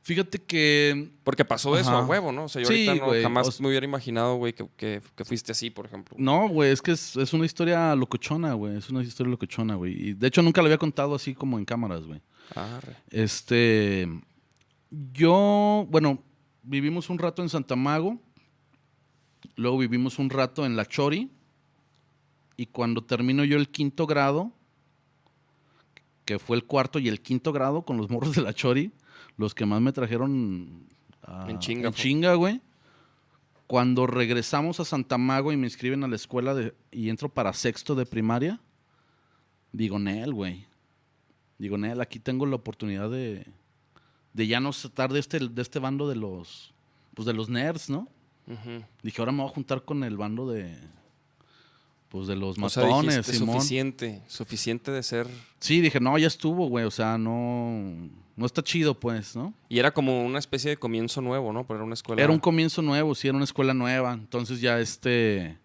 Fíjate 0.09 0.39
que 0.39 1.11
Porque 1.23 1.45
pasó 1.45 1.77
eso 1.77 1.91
a 1.91 2.07
huevo, 2.07 2.33
¿no? 2.33 2.45
O 2.45 2.49
sea, 2.49 2.63
yo 2.63 2.69
Sí, 2.69 2.89
ahorita 2.89 3.07
no, 3.07 3.23
jamás 3.23 3.47
o 3.49 3.53
sea- 3.53 3.63
me 3.63 3.69
hubiera 3.69 3.85
imaginado, 3.85 4.37
güey, 4.37 4.55
que, 4.55 4.67
que- 4.75 5.03
que 5.15 5.25
fuiste 5.27 5.53
así, 5.53 5.69
por 5.69 5.85
ejemplo. 5.85 6.17
No, 6.19 6.49
güey, 6.49 6.71
es 6.71 6.81
que 6.81 6.93
es, 6.93 7.15
es 7.17 7.35
una 7.35 7.45
historia 7.45 7.95
locochona, 7.95 8.55
güey. 8.55 8.79
Es 8.79 8.89
una 8.89 9.03
historia 9.03 9.31
locochona, 9.33 9.75
güey. 9.75 9.93
Y 10.09 10.13
de 10.15 10.27
hecho 10.29 10.41
nunca 10.41 10.63
la 10.63 10.69
había 10.69 10.79
contado 10.79 11.15
así 11.15 11.35
como 11.35 11.59
en 11.59 11.67
cámaras, 11.67 12.07
güey. 12.07 12.23
Este. 13.11 14.09
Yo, 15.13 15.87
bueno, 15.91 16.23
vivimos 16.63 17.11
un 17.11 17.19
rato 17.19 17.43
en 17.43 17.51
Santa 17.51 17.77
Mago. 17.77 18.19
Luego 19.57 19.77
vivimos 19.77 20.19
un 20.19 20.31
rato 20.31 20.65
en 20.65 20.75
La 20.75 20.87
Chori. 20.87 21.31
Y 22.57 22.65
cuando 22.65 23.05
termino 23.05 23.45
yo 23.45 23.59
el 23.59 23.69
quinto 23.69 24.07
grado, 24.07 24.53
que 26.25 26.39
fue 26.39 26.57
el 26.57 26.65
cuarto 26.65 26.99
y 26.99 27.09
el 27.09 27.21
quinto 27.21 27.53
grado 27.53 27.83
con 27.83 27.99
los 27.99 28.09
morros 28.11 28.35
de 28.35 28.41
La 28.43 28.55
Chori, 28.55 28.91
los 29.39 29.55
que 29.55 29.65
más 29.65 29.81
me 29.81 29.93
trajeron 29.93 30.87
a- 31.23 31.47
En 31.49 31.59
chinga, 31.59 31.89
en 31.89 31.95
fue. 31.95 32.03
chinga, 32.03 32.35
güey. 32.35 32.61
Cuando 33.67 34.07
regresamos 34.07 34.81
a 34.81 34.85
Santa 34.85 35.17
Mago 35.19 35.53
y 35.53 35.57
me 35.57 35.67
inscriben 35.67 36.03
a 36.05 36.09
la 36.09 36.17
escuela 36.17 36.55
de- 36.55 36.75
y 36.91 37.09
entro 37.09 37.29
para 37.31 37.53
sexto 37.55 37.95
de 37.95 38.05
primaria, 38.07 38.61
digo, 39.73 39.99
Nel, 39.99 40.33
güey. 40.35 40.67
Digo, 41.59 41.77
Nel, 41.79 42.01
aquí 42.01 42.19
tengo 42.19 42.47
la 42.47 42.57
oportunidad 42.57 43.11
de, 43.11 43.47
de 44.33 44.47
ya 44.47 44.61
no 44.61 44.71
estar 44.71 45.13
de 45.13 45.19
este, 45.21 45.39
de 45.49 45.63
este 45.63 45.79
bando 45.81 46.09
de 46.09 46.17
los, 46.17 46.73
pues 47.15 47.27
de 47.27 47.33
los 47.35 47.49
nerds, 47.49 47.91
¿no? 47.91 48.09
Dije, 49.03 49.21
ahora 49.21 49.33
me 49.33 49.43
voy 49.43 49.51
a 49.51 49.55
juntar 49.55 49.83
con 49.85 50.03
el 50.05 50.17
bando 50.17 50.49
de, 50.51 50.79
pues 52.09 52.27
de 52.27 52.37
los 52.37 52.57
O 52.59 52.69
sea, 52.69 52.85
matones, 52.85 53.17
dijiste, 53.17 53.33
Simón. 53.39 53.57
suficiente, 53.57 54.23
suficiente 54.29 54.91
de 54.91 55.03
ser... 55.03 55.27
Sí, 55.61 55.81
dije, 55.81 56.01
no, 56.01 56.17
ya 56.19 56.27
estuvo, 56.27 56.69
güey, 56.69 56.85
o 56.85 56.91
sea, 56.91 57.19
no, 57.19 58.09
no 58.37 58.47
está 58.47 58.63
chido, 58.63 58.99
pues, 58.99 59.37
¿no? 59.37 59.53
Y 59.69 59.79
era 59.79 59.93
como 59.93 60.25
una 60.25 60.39
especie 60.39 60.71
de 60.71 60.77
comienzo 60.77 61.21
nuevo, 61.21 61.53
¿no? 61.53 61.67
Pero 61.67 61.79
era 61.79 61.85
una 61.85 61.95
escuela... 61.95 62.23
Era 62.23 62.33
un 62.33 62.39
comienzo 62.39 62.81
nuevo, 62.83 63.15
sí, 63.15 63.29
era 63.29 63.37
una 63.37 63.45
escuela 63.45 63.75
nueva. 63.75 64.15
Entonces 64.15 64.61
ya 64.61 64.81
este, 64.81 65.59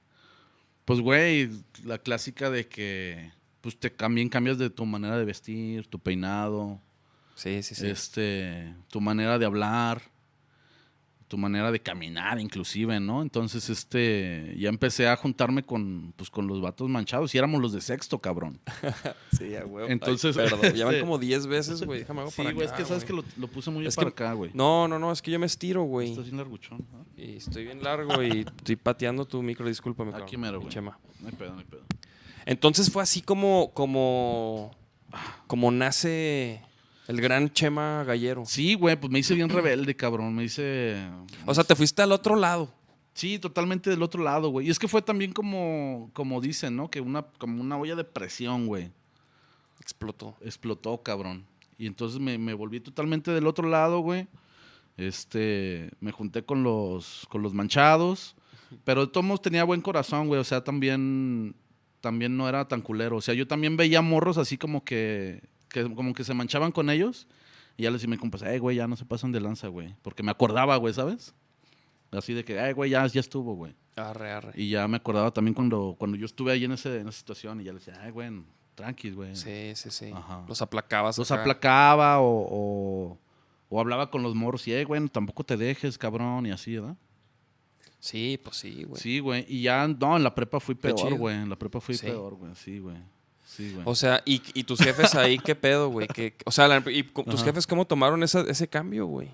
pues 0.85 0.99
güey, 0.99 1.49
la 1.85 1.97
clásica 1.97 2.49
de 2.49 2.67
que, 2.67 3.31
pues 3.61 3.77
te 3.77 3.89
también 3.89 4.27
cambias 4.29 4.57
de 4.57 4.69
tu 4.69 4.85
manera 4.85 5.17
de 5.17 5.25
vestir, 5.25 5.87
tu 5.87 5.99
peinado, 5.99 6.79
Sí, 7.35 7.63
sí, 7.63 7.73
sí. 7.73 7.87
este, 7.87 8.73
tu 8.89 9.01
manera 9.01 9.39
de 9.39 9.45
hablar, 9.45 10.01
tu 11.33 11.37
manera 11.39 11.71
de 11.71 11.79
caminar, 11.79 12.39
inclusive, 12.39 12.99
¿no? 12.99 13.23
Entonces 13.23 13.67
este, 13.71 14.53
ya 14.55 14.69
empecé 14.69 15.07
a 15.07 15.15
juntarme 15.15 15.63
con, 15.63 16.13
pues 16.15 16.29
con 16.29 16.45
los 16.45 16.61
vatos 16.61 16.87
manchados 16.89 17.33
y 17.33 17.39
éramos 17.39 17.59
los 17.59 17.73
de 17.73 17.81
sexto, 17.81 18.19
cabrón. 18.19 18.59
Sí, 19.35 19.55
a 19.55 19.65
huevo. 19.65 19.89
Entonces, 19.89 20.37
Ay, 20.37 20.47
perdón, 20.47 20.73
ya 20.75 20.85
van 20.85 20.93
este- 20.93 21.01
como 21.03 21.17
10 21.17 21.47
veces, 21.47 21.81
güey. 21.81 22.01
Déjame 22.01 22.21
hago 22.21 22.29
Sí, 22.29 22.37
para 22.43 22.51
güey, 22.51 22.67
es 22.67 22.71
que 22.73 22.85
sabes 22.85 23.03
güey. 23.03 23.23
que 23.23 23.27
lo, 23.35 23.41
lo 23.41 23.47
puse 23.47 23.71
muy 23.71 23.83
Es 23.87 23.95
para 23.95 24.11
que- 24.11 24.23
acá, 24.23 24.33
güey. 24.33 24.51
No, 24.53 24.87
no, 24.87 24.99
no, 24.99 25.11
es 25.11 25.23
que 25.23 25.31
yo 25.31 25.39
me 25.39 25.47
estiro, 25.47 25.81
güey. 25.85 26.11
Estás 26.11 26.25
bien 26.25 26.37
larguchón, 26.37 26.85
¿no? 26.91 27.03
Y 27.17 27.37
estoy 27.37 27.63
bien 27.63 27.81
largo 27.83 28.21
y 28.21 28.41
estoy 28.41 28.75
pateando 28.75 29.25
tu 29.25 29.41
micro, 29.41 29.67
discúlpame. 29.67 30.11
cabrón, 30.11 30.27
Aquí 30.27 30.37
mero, 30.37 30.59
güey. 30.59 30.71
Chema. 30.71 30.99
No 31.19 31.29
hay 31.29 31.33
pedo, 31.33 31.53
no 31.53 31.59
hay 31.59 31.65
pedo. 31.65 31.81
Entonces 32.45 32.91
fue 32.91 33.01
así 33.01 33.23
como, 33.23 33.71
como, 33.73 34.69
como 35.47 35.71
nace 35.71 36.61
el 37.07 37.21
gran 37.21 37.51
Chema 37.51 38.03
Gallero. 38.03 38.43
Sí, 38.45 38.75
güey, 38.75 38.95
pues 38.99 39.11
me 39.11 39.19
hice 39.19 39.35
bien 39.35 39.49
rebelde, 39.49 39.95
cabrón. 39.95 40.35
Me 40.35 40.45
hice. 40.45 40.97
O 41.45 41.53
sea, 41.53 41.63
te 41.63 41.75
fuiste 41.75 42.01
al 42.01 42.11
otro 42.11 42.35
lado. 42.35 42.73
Sí, 43.13 43.37
totalmente 43.37 43.89
del 43.89 44.01
otro 44.01 44.23
lado, 44.23 44.49
güey. 44.49 44.67
Y 44.67 44.69
es 44.71 44.79
que 44.79 44.87
fue 44.87 45.01
también 45.01 45.33
como, 45.33 46.09
como 46.13 46.41
dicen, 46.41 46.75
¿no? 46.75 46.89
Que 46.89 46.99
una, 47.01 47.23
como 47.37 47.61
una 47.61 47.77
olla 47.77 47.95
de 47.95 48.03
presión, 48.03 48.65
güey. 48.65 48.91
Explotó. 49.79 50.35
Explotó, 50.41 51.03
cabrón. 51.03 51.45
Y 51.77 51.85
entonces 51.85 52.19
me, 52.19 52.37
me 52.37 52.53
volví 52.53 52.79
totalmente 52.79 53.31
del 53.31 53.45
otro 53.45 53.67
lado, 53.67 53.99
güey. 53.99 54.27
Este, 54.97 55.91
me 55.99 56.11
junté 56.11 56.43
con 56.43 56.63
los, 56.63 57.27
con 57.29 57.41
los 57.43 57.53
manchados. 57.53 58.35
Pero 58.83 59.05
de 59.05 59.11
todos 59.11 59.25
modos 59.25 59.41
tenía 59.41 59.63
buen 59.63 59.81
corazón, 59.81 60.27
güey. 60.27 60.39
O 60.39 60.43
sea, 60.43 60.63
también, 60.63 61.55
también 62.01 62.35
no 62.35 62.49
era 62.49 62.67
tan 62.67 62.81
culero. 62.81 63.17
O 63.17 63.21
sea, 63.21 63.33
yo 63.33 63.47
también 63.47 63.77
veía 63.77 64.01
morros 64.01 64.37
así 64.37 64.57
como 64.57 64.83
que, 64.83 65.43
que 65.73 65.93
como 65.93 66.13
que 66.13 66.23
se 66.23 66.33
manchaban 66.33 66.71
con 66.71 66.89
ellos. 66.89 67.27
Y 67.75 67.83
ya 67.83 67.89
les 67.91 67.99
decía 68.01 68.13
a 68.13 68.15
mi 68.15 68.17
compa, 68.17 68.37
eh, 68.53 68.59
güey, 68.59 68.77
ya 68.77 68.87
no 68.87 68.95
se 68.95 69.03
pasan 69.03 69.31
de 69.31 69.41
lanza, 69.41 69.67
güey. 69.67 69.95
Porque 70.03 70.21
me 70.23 70.31
acordaba, 70.31 70.77
güey, 70.77 70.93
¿sabes? 70.93 71.33
Así 72.11 72.33
de 72.33 72.45
que, 72.45 72.55
eh, 72.57 72.71
güey, 72.73 72.91
ya, 72.91 73.05
ya 73.07 73.19
estuvo, 73.19 73.55
güey. 73.55 73.73
Arre, 73.95 74.31
arre. 74.31 74.51
Y 74.55 74.69
ya 74.69 74.87
me 74.87 74.97
acordaba 74.97 75.31
también 75.31 75.55
cuando, 75.55 75.95
cuando 75.97 76.15
yo 76.15 76.25
estuve 76.27 76.51
ahí 76.51 76.63
en, 76.65 76.71
ese, 76.73 76.99
en 76.99 77.07
esa 77.07 77.17
situación 77.17 77.59
y 77.59 77.63
ya 77.63 77.73
les 77.73 77.83
decía, 77.85 77.99
ay, 78.03 78.11
güey, 78.11 78.29
tranquis, 78.75 79.15
güey. 79.15 79.35
Sí, 79.35 79.71
sí, 79.75 79.89
sí. 79.89 80.11
Ajá. 80.13 80.45
Los 80.47 80.61
aplacabas. 80.61 81.17
Los 81.17 81.31
acá. 81.31 81.41
aplacaba 81.41 82.19
o, 82.21 82.47
o, 82.47 83.17
o 83.69 83.79
hablaba 83.79 84.11
con 84.11 84.21
los 84.21 84.35
morros 84.35 84.67
y, 84.67 84.73
eh, 84.73 84.85
güey, 84.85 85.07
tampoco 85.09 85.43
te 85.43 85.57
dejes, 85.57 85.97
cabrón, 85.97 86.45
y 86.45 86.51
así, 86.51 86.75
¿verdad? 86.75 86.95
Sí, 87.99 88.39
pues 88.43 88.57
sí, 88.57 88.83
güey. 88.83 89.01
Sí, 89.01 89.19
güey. 89.19 89.45
Y 89.47 89.63
ya, 89.63 89.87
no, 89.87 90.15
en 90.17 90.23
la 90.23 90.35
prepa 90.35 90.59
fui 90.59 90.75
peor, 90.75 91.15
güey. 91.17 91.35
En 91.37 91.49
la 91.49 91.55
prepa 91.57 91.79
fui 91.81 91.95
Sí. 91.95 92.05
peor, 92.05 92.35
güey. 92.35 92.53
Sí, 92.53 92.77
güey. 92.79 92.97
Sí, 93.55 93.71
güey. 93.73 93.83
O 93.85 93.93
sea, 93.95 94.21
¿y, 94.25 94.41
y 94.55 94.63
tus 94.63 94.79
jefes 94.79 95.13
ahí 95.15 95.37
qué 95.37 95.53
pedo, 95.55 95.89
güey? 95.89 96.07
¿Qué- 96.07 96.33
O 96.45 96.51
sea, 96.51 96.67
la- 96.67 96.83
¿y 96.91 97.03
tus 97.03 97.35
Ajá. 97.35 97.43
jefes 97.45 97.67
cómo 97.67 97.85
tomaron 97.85 98.23
esa- 98.23 98.41
ese 98.49 98.67
cambio, 98.67 99.05
güey? 99.05 99.29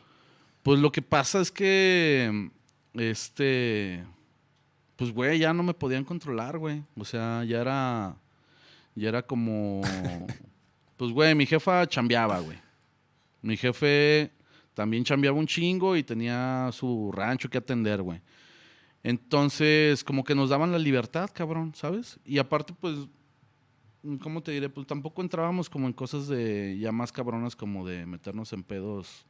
Pues 0.63 0.79
lo 0.79 0.91
que 0.91 1.01
pasa 1.01 1.39
es 1.39 1.51
que, 1.51 2.49
este, 2.93 4.03
pues, 4.97 5.13
güey, 5.13 5.39
ya 5.39 5.53
no 5.53 5.63
me 5.63 5.73
podían 5.73 6.03
controlar, 6.03 6.57
güey. 6.57 6.83
O 6.97 7.05
sea, 7.05 7.43
ya 7.45 7.61
era, 7.61 8.15
ya 8.95 9.07
era 9.09 9.21
como, 9.21 9.81
pues, 10.97 11.11
güey, 11.11 11.33
mi 11.35 11.45
jefa 11.45 11.87
chambeaba, 11.87 12.39
güey. 12.39 12.57
Mi 13.41 13.55
jefe 13.55 14.31
también 14.73 15.05
chambeaba 15.05 15.37
un 15.37 15.47
chingo 15.47 15.95
y 15.95 16.03
tenía 16.03 16.69
su 16.73 17.09
rancho 17.13 17.49
que 17.49 17.57
atender, 17.57 18.01
güey. 18.01 18.19
Entonces, 19.01 20.03
como 20.03 20.25
que 20.25 20.35
nos 20.35 20.49
daban 20.49 20.73
la 20.73 20.77
libertad, 20.79 21.29
cabrón, 21.33 21.73
¿sabes? 21.73 22.19
Y 22.25 22.37
aparte, 22.37 22.73
pues, 22.79 22.95
¿cómo 24.21 24.41
te 24.41 24.51
diré? 24.51 24.69
Pues 24.69 24.87
tampoco 24.87 25.21
entrábamos 25.21 25.69
como 25.69 25.87
en 25.87 25.93
cosas 25.93 26.27
de 26.27 26.77
ya 26.79 26.91
más 26.91 27.11
cabronas 27.11 27.55
como 27.55 27.85
de 27.87 28.05
meternos 28.05 28.53
en 28.53 28.63
pedos. 28.63 29.25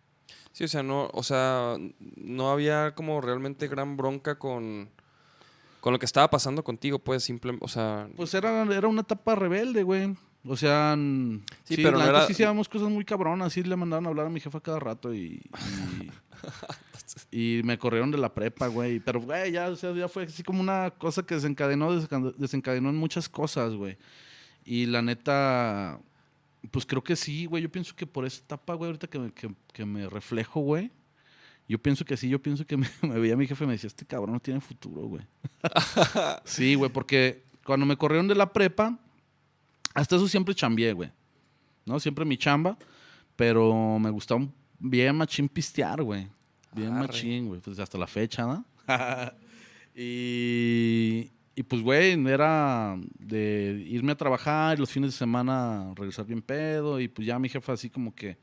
Sí, 0.52 0.64
o 0.64 0.68
sea, 0.68 0.84
no, 0.84 1.10
o 1.14 1.24
sea, 1.24 1.76
no 2.18 2.52
había 2.52 2.94
como 2.96 3.20
realmente 3.22 3.68
gran 3.68 3.98
bronca 3.98 4.38
con, 4.38 4.90
con 5.80 5.94
lo 5.94 6.00
que 6.00 6.06
estaba 6.06 6.30
pasando 6.30 6.64
contigo, 6.64 7.00
pues, 7.00 7.24
simplemente, 7.24 7.66
o 7.66 7.68
sea, 7.68 8.08
Pues 8.16 8.34
era, 8.34 8.64
era 8.74 8.88
una 8.88 9.02
etapa 9.02 9.36
rebelde, 9.36 9.84
güey. 9.84 10.16
O 10.46 10.56
sea, 10.56 10.96
Sí, 11.66 11.76
sí, 11.76 11.84
pero 11.84 11.98
la 11.98 12.06
no 12.06 12.10
era- 12.12 12.26
sí 12.28 12.32
hacíamos 12.34 12.70
cosas 12.70 12.90
muy 12.90 13.04
cabronas. 13.06 13.52
Sí 13.54 13.62
le 13.64 13.76
mandaron 13.76 14.06
a 14.06 14.10
hablar 14.10 14.28
a 14.28 14.30
mi 14.30 14.40
jefa 14.40 14.62
cada 14.62 14.80
rato 14.80 15.14
y... 15.14 15.42
Y, 17.32 17.60
y 17.60 17.64
me 17.64 17.78
corrieron 17.78 18.10
de 18.12 18.18
la 18.18 18.34
prepa, 18.34 18.68
güey. 18.68 19.00
Pero, 19.02 19.20
güey, 19.22 19.52
ya, 19.52 19.68
o 19.70 19.76
sea, 19.76 19.92
ya 19.94 20.08
fue 20.08 20.24
así 20.24 20.42
como 20.44 20.62
una 20.62 20.92
cosa 20.92 21.24
que 21.24 21.36
desencadenó, 21.36 21.92
desenca- 21.94 22.34
desencadenó 22.38 22.90
en 22.90 22.96
muchas 22.96 23.28
cosas, 23.28 23.74
güey. 23.74 23.98
Y 24.72 24.86
la 24.86 25.02
neta, 25.02 26.00
pues 26.70 26.86
creo 26.86 27.04
que 27.04 27.16
sí, 27.16 27.48
güey. 27.48 27.64
Yo 27.64 27.72
pienso 27.72 27.96
que 27.96 28.06
por 28.06 28.24
esa 28.24 28.40
etapa, 28.44 28.76
güey, 28.76 28.90
ahorita 28.90 29.08
que 29.08 29.18
me, 29.18 29.32
que, 29.34 29.52
que 29.74 29.84
me 29.84 30.08
reflejo, 30.08 30.60
güey. 30.60 30.92
Yo 31.68 31.80
pienso 31.82 32.06
que 32.06 32.16
sí, 32.16 32.30
yo 32.30 32.40
pienso 32.40 32.68
que 32.68 32.78
me, 32.78 32.88
me 33.02 33.18
veía 33.18 33.36
mi 33.36 33.48
jefe 33.48 33.64
y 33.64 33.68
me 33.68 33.74
decía, 33.74 33.88
este 33.88 34.06
cabrón 34.06 34.34
no 34.34 34.40
tiene 34.40 34.62
futuro, 34.62 35.02
güey. 35.08 35.26
sí, 36.44 36.76
güey, 36.76 36.92
porque 36.92 37.42
cuando 37.66 37.88
me 37.88 37.98
corrieron 37.98 38.28
de 38.28 38.36
la 38.36 38.54
prepa, 38.54 38.96
hasta 39.96 40.18
eso 40.18 40.28
siempre 40.28 40.54
chambeé, 40.54 40.94
güey. 40.94 41.10
¿No? 41.88 42.00
Siempre 42.00 42.24
mi 42.24 42.38
chamba, 42.38 42.78
pero 43.36 43.98
me 43.98 44.12
gustaba 44.12 44.42
un- 44.42 44.54
bien 44.78 45.16
machín 45.16 45.50
pistear, 45.50 46.04
güey. 46.04 46.28
Bien 46.76 46.94
Arre. 46.94 47.08
machín, 47.08 47.48
güey. 47.48 47.60
Pues 47.60 47.80
hasta 47.80 47.98
la 47.98 48.06
fecha, 48.06 48.44
¿no? 48.46 48.64
y, 49.96 51.32
y 51.56 51.64
pues, 51.64 51.82
güey, 51.82 52.14
era 52.28 52.98
de 53.20 53.84
irme 53.88 54.14
a 54.14 54.18
trabajar 54.18 54.78
y 54.78 54.80
los 54.80 54.90
fines 54.90 55.12
de 55.12 55.18
semana 55.18 55.94
regresar 55.96 56.26
bien 56.26 56.42
pedo. 56.42 57.00
Y 57.00 57.08
pues 57.08 57.28
ya 57.28 57.38
mi 57.40 57.50
jefa 57.50 57.74
así 57.74 57.90
como 57.90 58.14
que, 58.16 58.38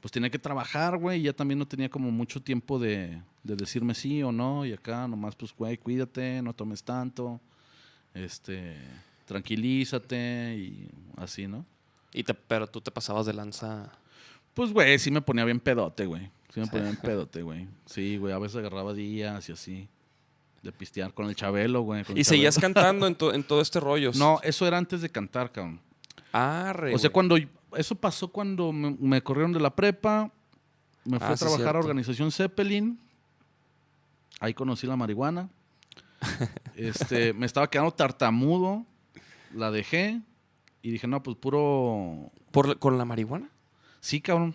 pues 0.00 0.12
tenía 0.12 0.30
que 0.30 0.38
trabajar, 0.38 0.96
güey. 0.96 1.20
Y 1.20 1.22
ya 1.24 1.32
también 1.32 1.58
no 1.58 1.66
tenía 1.66 1.88
como 1.88 2.10
mucho 2.10 2.42
tiempo 2.42 2.78
de, 2.78 3.22
de 3.42 3.56
decirme 3.56 3.94
sí 3.94 4.22
o 4.22 4.32
no. 4.32 4.66
Y 4.66 4.72
acá 4.72 5.06
nomás, 5.06 5.36
pues, 5.36 5.54
güey, 5.54 5.78
cuídate, 5.78 6.42
no 6.42 6.52
tomes 6.52 6.82
tanto. 6.82 7.40
Este, 8.14 8.76
tranquilízate 9.26 10.56
y 10.56 10.88
así, 11.16 11.46
¿no? 11.46 11.64
y 12.16 12.24
te, 12.24 12.32
pero 12.32 12.66
tú 12.66 12.80
te 12.80 12.90
pasabas 12.90 13.26
de 13.26 13.34
lanza. 13.34 13.92
Pues, 14.54 14.72
güey, 14.72 14.98
sí 14.98 15.10
me 15.10 15.20
ponía 15.20 15.44
bien 15.44 15.60
pedote, 15.60 16.06
güey. 16.06 16.30
Sí 16.52 16.60
me 16.60 16.66
ponía 16.66 16.84
bien 16.84 16.96
pedote, 17.02 17.42
güey. 17.42 17.68
Sí, 17.84 18.16
güey, 18.16 18.32
a 18.32 18.38
veces 18.38 18.56
agarraba 18.56 18.94
días 18.94 19.46
y 19.50 19.52
así. 19.52 19.88
De 20.62 20.72
pistear 20.72 21.12
con 21.14 21.26
el 21.28 21.36
Chabelo, 21.36 21.82
güey. 21.82 22.04
con 22.04 22.14
el 22.16 22.20
Y 22.20 22.24
seguías 22.24 22.56
Chabelo. 22.56 22.74
cantando 22.74 23.06
en, 23.06 23.14
to- 23.18 23.32
en 23.34 23.44
todo 23.44 23.60
este 23.60 23.78
rollo. 23.80 24.10
No, 24.16 24.40
eso 24.42 24.66
era 24.66 24.78
antes 24.78 25.00
de 25.00 25.08
cantar, 25.10 25.52
cabrón. 25.52 25.80
Arre, 26.32 26.94
O 26.94 26.98
sea, 26.98 27.08
güey. 27.10 27.12
cuando... 27.12 27.36
Eso 27.76 27.94
pasó 27.94 28.28
cuando 28.28 28.72
me, 28.72 28.96
me 28.98 29.22
corrieron 29.22 29.52
de 29.52 29.60
la 29.60 29.74
prepa. 29.74 30.30
Me 31.04 31.18
fui 31.18 31.28
Ah, 31.28 31.32
a 31.32 31.36
sí, 31.36 31.40
trabajar 31.44 31.64
cierto. 31.64 31.76
a 31.78 31.80
Organización 31.80 32.32
Zeppelin. 32.32 32.98
Ahí 34.40 34.54
conocí 34.54 34.86
la 34.86 34.96
marihuana. 34.96 35.48
este, 36.74 37.32
me 37.32 37.46
estaba 37.46 37.68
quedando 37.68 37.92
tartamudo. 37.92 38.84
La 39.54 39.70
dejé. 39.70 40.20
Y 40.82 40.90
dije, 40.90 41.06
no, 41.06 41.22
pues 41.22 41.36
puro... 41.36 42.30
¿Por 42.50 42.78
¿Con 42.78 42.96
la 42.98 43.04
marihuana? 43.04 43.50
Sí, 44.00 44.20
cabrón. 44.20 44.54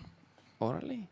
Órale. 0.58 1.08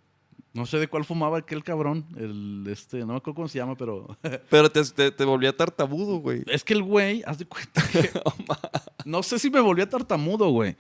No 0.53 0.67
sé 0.67 0.79
de 0.79 0.89
cuál 0.89 1.05
fumaba 1.05 1.39
aquel 1.39 1.63
cabrón. 1.63 2.05
El, 2.17 2.65
este, 2.69 2.99
no 3.01 3.07
me 3.09 3.17
acuerdo 3.17 3.37
cómo 3.37 3.49
se 3.49 3.59
llama, 3.59 3.77
pero... 3.77 4.17
Pero 4.51 4.71
te, 4.71 4.83
te, 4.85 5.13
te 5.13 5.25
volvía 5.25 5.57
tartamudo, 5.57 6.17
güey. 6.17 6.43
Es 6.47 6.65
que 6.65 6.73
el 6.73 6.83
güey, 6.83 7.23
haz 7.25 7.39
de 7.39 7.47
cuenta 7.47 7.87
que... 7.93 8.11
no 9.05 9.23
sé 9.23 9.39
si 9.39 9.49
me 9.49 9.61
volví 9.61 9.83
a 9.83 9.89
tartamudo, 9.89 10.49
güey. 10.51 10.77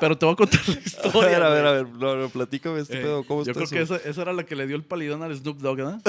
Pero 0.00 0.16
te 0.16 0.24
voy 0.24 0.32
a 0.32 0.36
contar 0.36 0.60
la 0.68 0.74
A 0.74 0.78
historia. 0.78 1.28
ver, 1.28 1.42
a 1.42 1.48
ver, 1.50 1.66
a 1.66 1.72
ver. 1.72 1.88
No, 1.90 2.16
no, 2.16 2.28
platícame 2.30 2.80
este 2.80 2.98
Eh, 2.98 3.02
pedo. 3.02 3.24
¿Cómo 3.26 3.44
yo 3.44 3.52
creo 3.52 3.64
eso? 3.64 3.74
que 3.74 3.82
esa, 3.82 3.96
esa 3.96 4.22
era 4.22 4.32
la 4.32 4.44
que 4.46 4.56
le 4.56 4.66
dio 4.66 4.76
el 4.76 4.84
palidón 4.84 5.22
al 5.22 5.34
Snoop 5.36 5.58
Dogg, 5.58 5.76
¿verdad? 5.76 6.00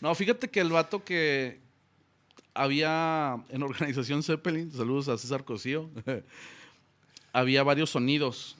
no, 0.00 0.14
fíjate 0.14 0.48
que 0.48 0.60
el 0.60 0.70
vato 0.70 1.04
que 1.04 1.60
había 2.54 3.36
en 3.50 3.62
Organización 3.62 4.22
Zeppelin, 4.22 4.72
saludos 4.72 5.08
a 5.08 5.18
César 5.18 5.44
Cosío, 5.44 5.90
había 7.32 7.62
varios 7.62 7.90
sonidos 7.90 8.56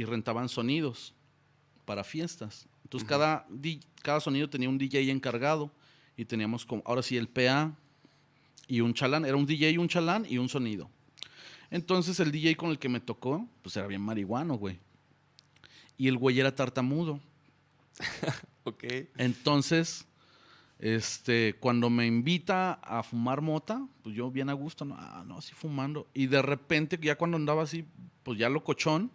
y 0.00 0.04
rentaban 0.06 0.48
sonidos 0.48 1.12
para 1.84 2.02
fiestas. 2.04 2.66
Entonces 2.84 3.06
cada, 3.06 4.18
sonido 4.18 4.48
tenía 4.48 4.70
un 4.70 4.78
DJ 4.78 5.10
encargado 5.10 5.70
y 6.16 6.24
teníamos 6.24 6.64
como, 6.64 6.82
ahora 6.86 7.02
sí, 7.02 7.18
el 7.18 7.28
PA 7.28 7.76
y 8.66 8.80
un 8.80 8.94
chalán. 8.94 9.26
Era 9.26 9.36
un 9.36 9.44
DJ, 9.44 9.78
un 9.78 9.88
chalán 9.88 10.24
y 10.26 10.38
un 10.38 10.48
sonido. 10.48 10.88
Entonces 11.70 12.18
el 12.18 12.32
DJ 12.32 12.56
con 12.56 12.70
el 12.70 12.78
que 12.78 12.88
me 12.88 13.00
tocó, 13.00 13.46
pues 13.60 13.76
era 13.76 13.86
bien 13.88 14.00
marihuano, 14.00 14.54
güey. 14.54 14.78
Y 15.98 16.08
el 16.08 16.16
güey 16.16 16.40
era 16.40 16.54
tartamudo. 16.54 17.20
Ok. 18.62 18.84
Entonces, 19.16 20.06
este, 20.78 21.54
cuando 21.60 21.88
me 21.88 22.06
invita 22.06 22.74
a 22.74 23.02
fumar 23.02 23.40
mota, 23.40 23.86
pues 24.02 24.14
yo 24.14 24.30
bien 24.30 24.50
a 24.50 24.52
gusto, 24.52 24.84
no, 24.84 24.96
ah, 24.98 25.24
no, 25.26 25.38
así 25.38 25.54
fumando. 25.54 26.06
Y 26.12 26.26
de 26.26 26.42
repente, 26.42 26.98
ya 27.02 27.16
cuando 27.16 27.38
andaba 27.38 27.62
así, 27.62 27.86
pues 28.22 28.38
ya 28.38 28.50
locochón, 28.50 29.10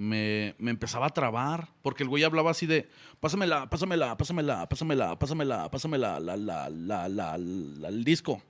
me, 0.00 0.54
me 0.58 0.70
empezaba 0.70 1.06
a 1.06 1.10
trabar. 1.10 1.68
Porque 1.82 2.02
el 2.02 2.08
güey 2.08 2.24
hablaba 2.24 2.50
así 2.50 2.66
de, 2.66 2.88
pásamela, 3.20 3.68
pásamela, 3.68 4.16
pásamela, 4.16 4.68
pásamela, 4.68 5.18
pásamela, 5.18 5.70
pásamela, 5.70 6.20
la, 6.20 6.36
la, 6.36 6.70
la, 6.70 7.08
la, 7.08 7.38
la- 7.38 7.88
el 7.88 8.04
disco. 8.04 8.42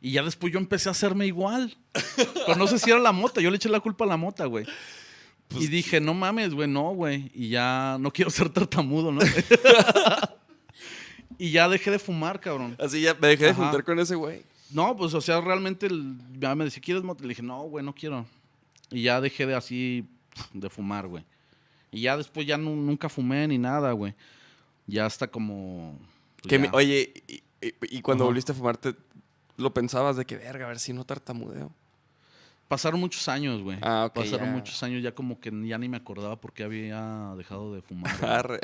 Y 0.00 0.12
ya 0.12 0.22
después 0.22 0.52
yo 0.52 0.58
empecé 0.58 0.88
a 0.88 0.92
hacerme 0.92 1.26
igual. 1.26 1.76
Pero 2.46 2.56
no 2.56 2.66
sé 2.66 2.78
si 2.78 2.90
era 2.90 3.00
la 3.00 3.12
mota, 3.12 3.40
yo 3.40 3.50
le 3.50 3.56
eché 3.56 3.68
la 3.68 3.80
culpa 3.80 4.04
a 4.04 4.08
la 4.08 4.16
mota, 4.16 4.46
güey. 4.46 4.64
y 5.50 5.66
dije, 5.66 6.00
no 6.00 6.14
mames, 6.14 6.54
güey, 6.54 6.68
no, 6.68 6.90
güey. 6.94 7.30
Y 7.34 7.48
ya 7.48 7.96
no 8.00 8.12
quiero 8.12 8.30
ser 8.30 8.48
tartamudo, 8.48 9.10
¿no? 9.12 9.20
y 11.38 11.50
ya 11.50 11.68
dejé 11.68 11.90
de 11.90 11.98
fumar, 11.98 12.40
cabrón. 12.40 12.76
Así 12.78 13.00
ya 13.00 13.14
me 13.14 13.28
dejé 13.28 13.44
de 13.44 13.50
Ajá. 13.50 13.62
juntar 13.64 13.84
con 13.84 13.98
ese 13.98 14.14
güey. 14.14 14.42
No, 14.70 14.96
pues, 14.96 15.14
o 15.14 15.20
sea, 15.20 15.40
realmente 15.40 15.86
el- 15.86 16.16
ya 16.38 16.54
me 16.54 16.64
decía, 16.64 16.82
¿quieres 16.82 17.02
mota? 17.02 17.22
Le 17.22 17.30
dije, 17.30 17.42
no, 17.42 17.62
güey, 17.62 17.84
no 17.84 17.94
quiero. 17.94 18.26
Y 18.90 19.02
ya 19.02 19.20
dejé 19.20 19.46
de 19.46 19.54
así, 19.54 20.08
de 20.52 20.68
fumar, 20.70 21.06
güey. 21.06 21.24
Y 21.90 22.02
ya 22.02 22.16
después 22.16 22.46
ya 22.46 22.56
nu- 22.58 22.76
nunca 22.76 23.08
fumé 23.08 23.46
ni 23.48 23.58
nada, 23.58 23.92
güey. 23.92 24.14
Ya 24.86 25.06
hasta 25.06 25.26
como... 25.28 25.98
pues, 26.42 26.48
Que 26.48 26.68
oye, 26.72 27.12
y, 27.28 27.34
y- 27.66 27.74
y 27.82 28.00
cuando 28.02 28.24
Ajá. 28.24 28.28
volviste 28.30 28.52
a 28.52 28.54
fumar, 28.54 28.76
te- 28.76 28.94
lo 29.56 29.72
pensabas 29.74 30.16
de 30.16 30.24
que, 30.24 30.36
verga, 30.36 30.66
a 30.66 30.68
ver 30.68 30.78
si 30.78 30.92
no 30.92 31.04
tartamudeo. 31.04 31.72
Pasaron 32.68 33.00
muchos 33.00 33.26
años, 33.28 33.62
güey. 33.62 33.78
Ah, 33.80 34.04
ok, 34.08 34.14
Pasaron 34.14 34.46
ya. 34.48 34.52
muchos 34.52 34.82
años, 34.82 35.02
ya 35.02 35.14
como 35.14 35.40
que 35.40 35.50
ya 35.66 35.78
ni 35.78 35.88
me 35.88 35.96
acordaba 35.96 36.36
por 36.36 36.52
qué 36.52 36.64
había 36.64 37.32
dejado 37.38 37.72
de 37.74 37.80
fumar. 37.80 38.60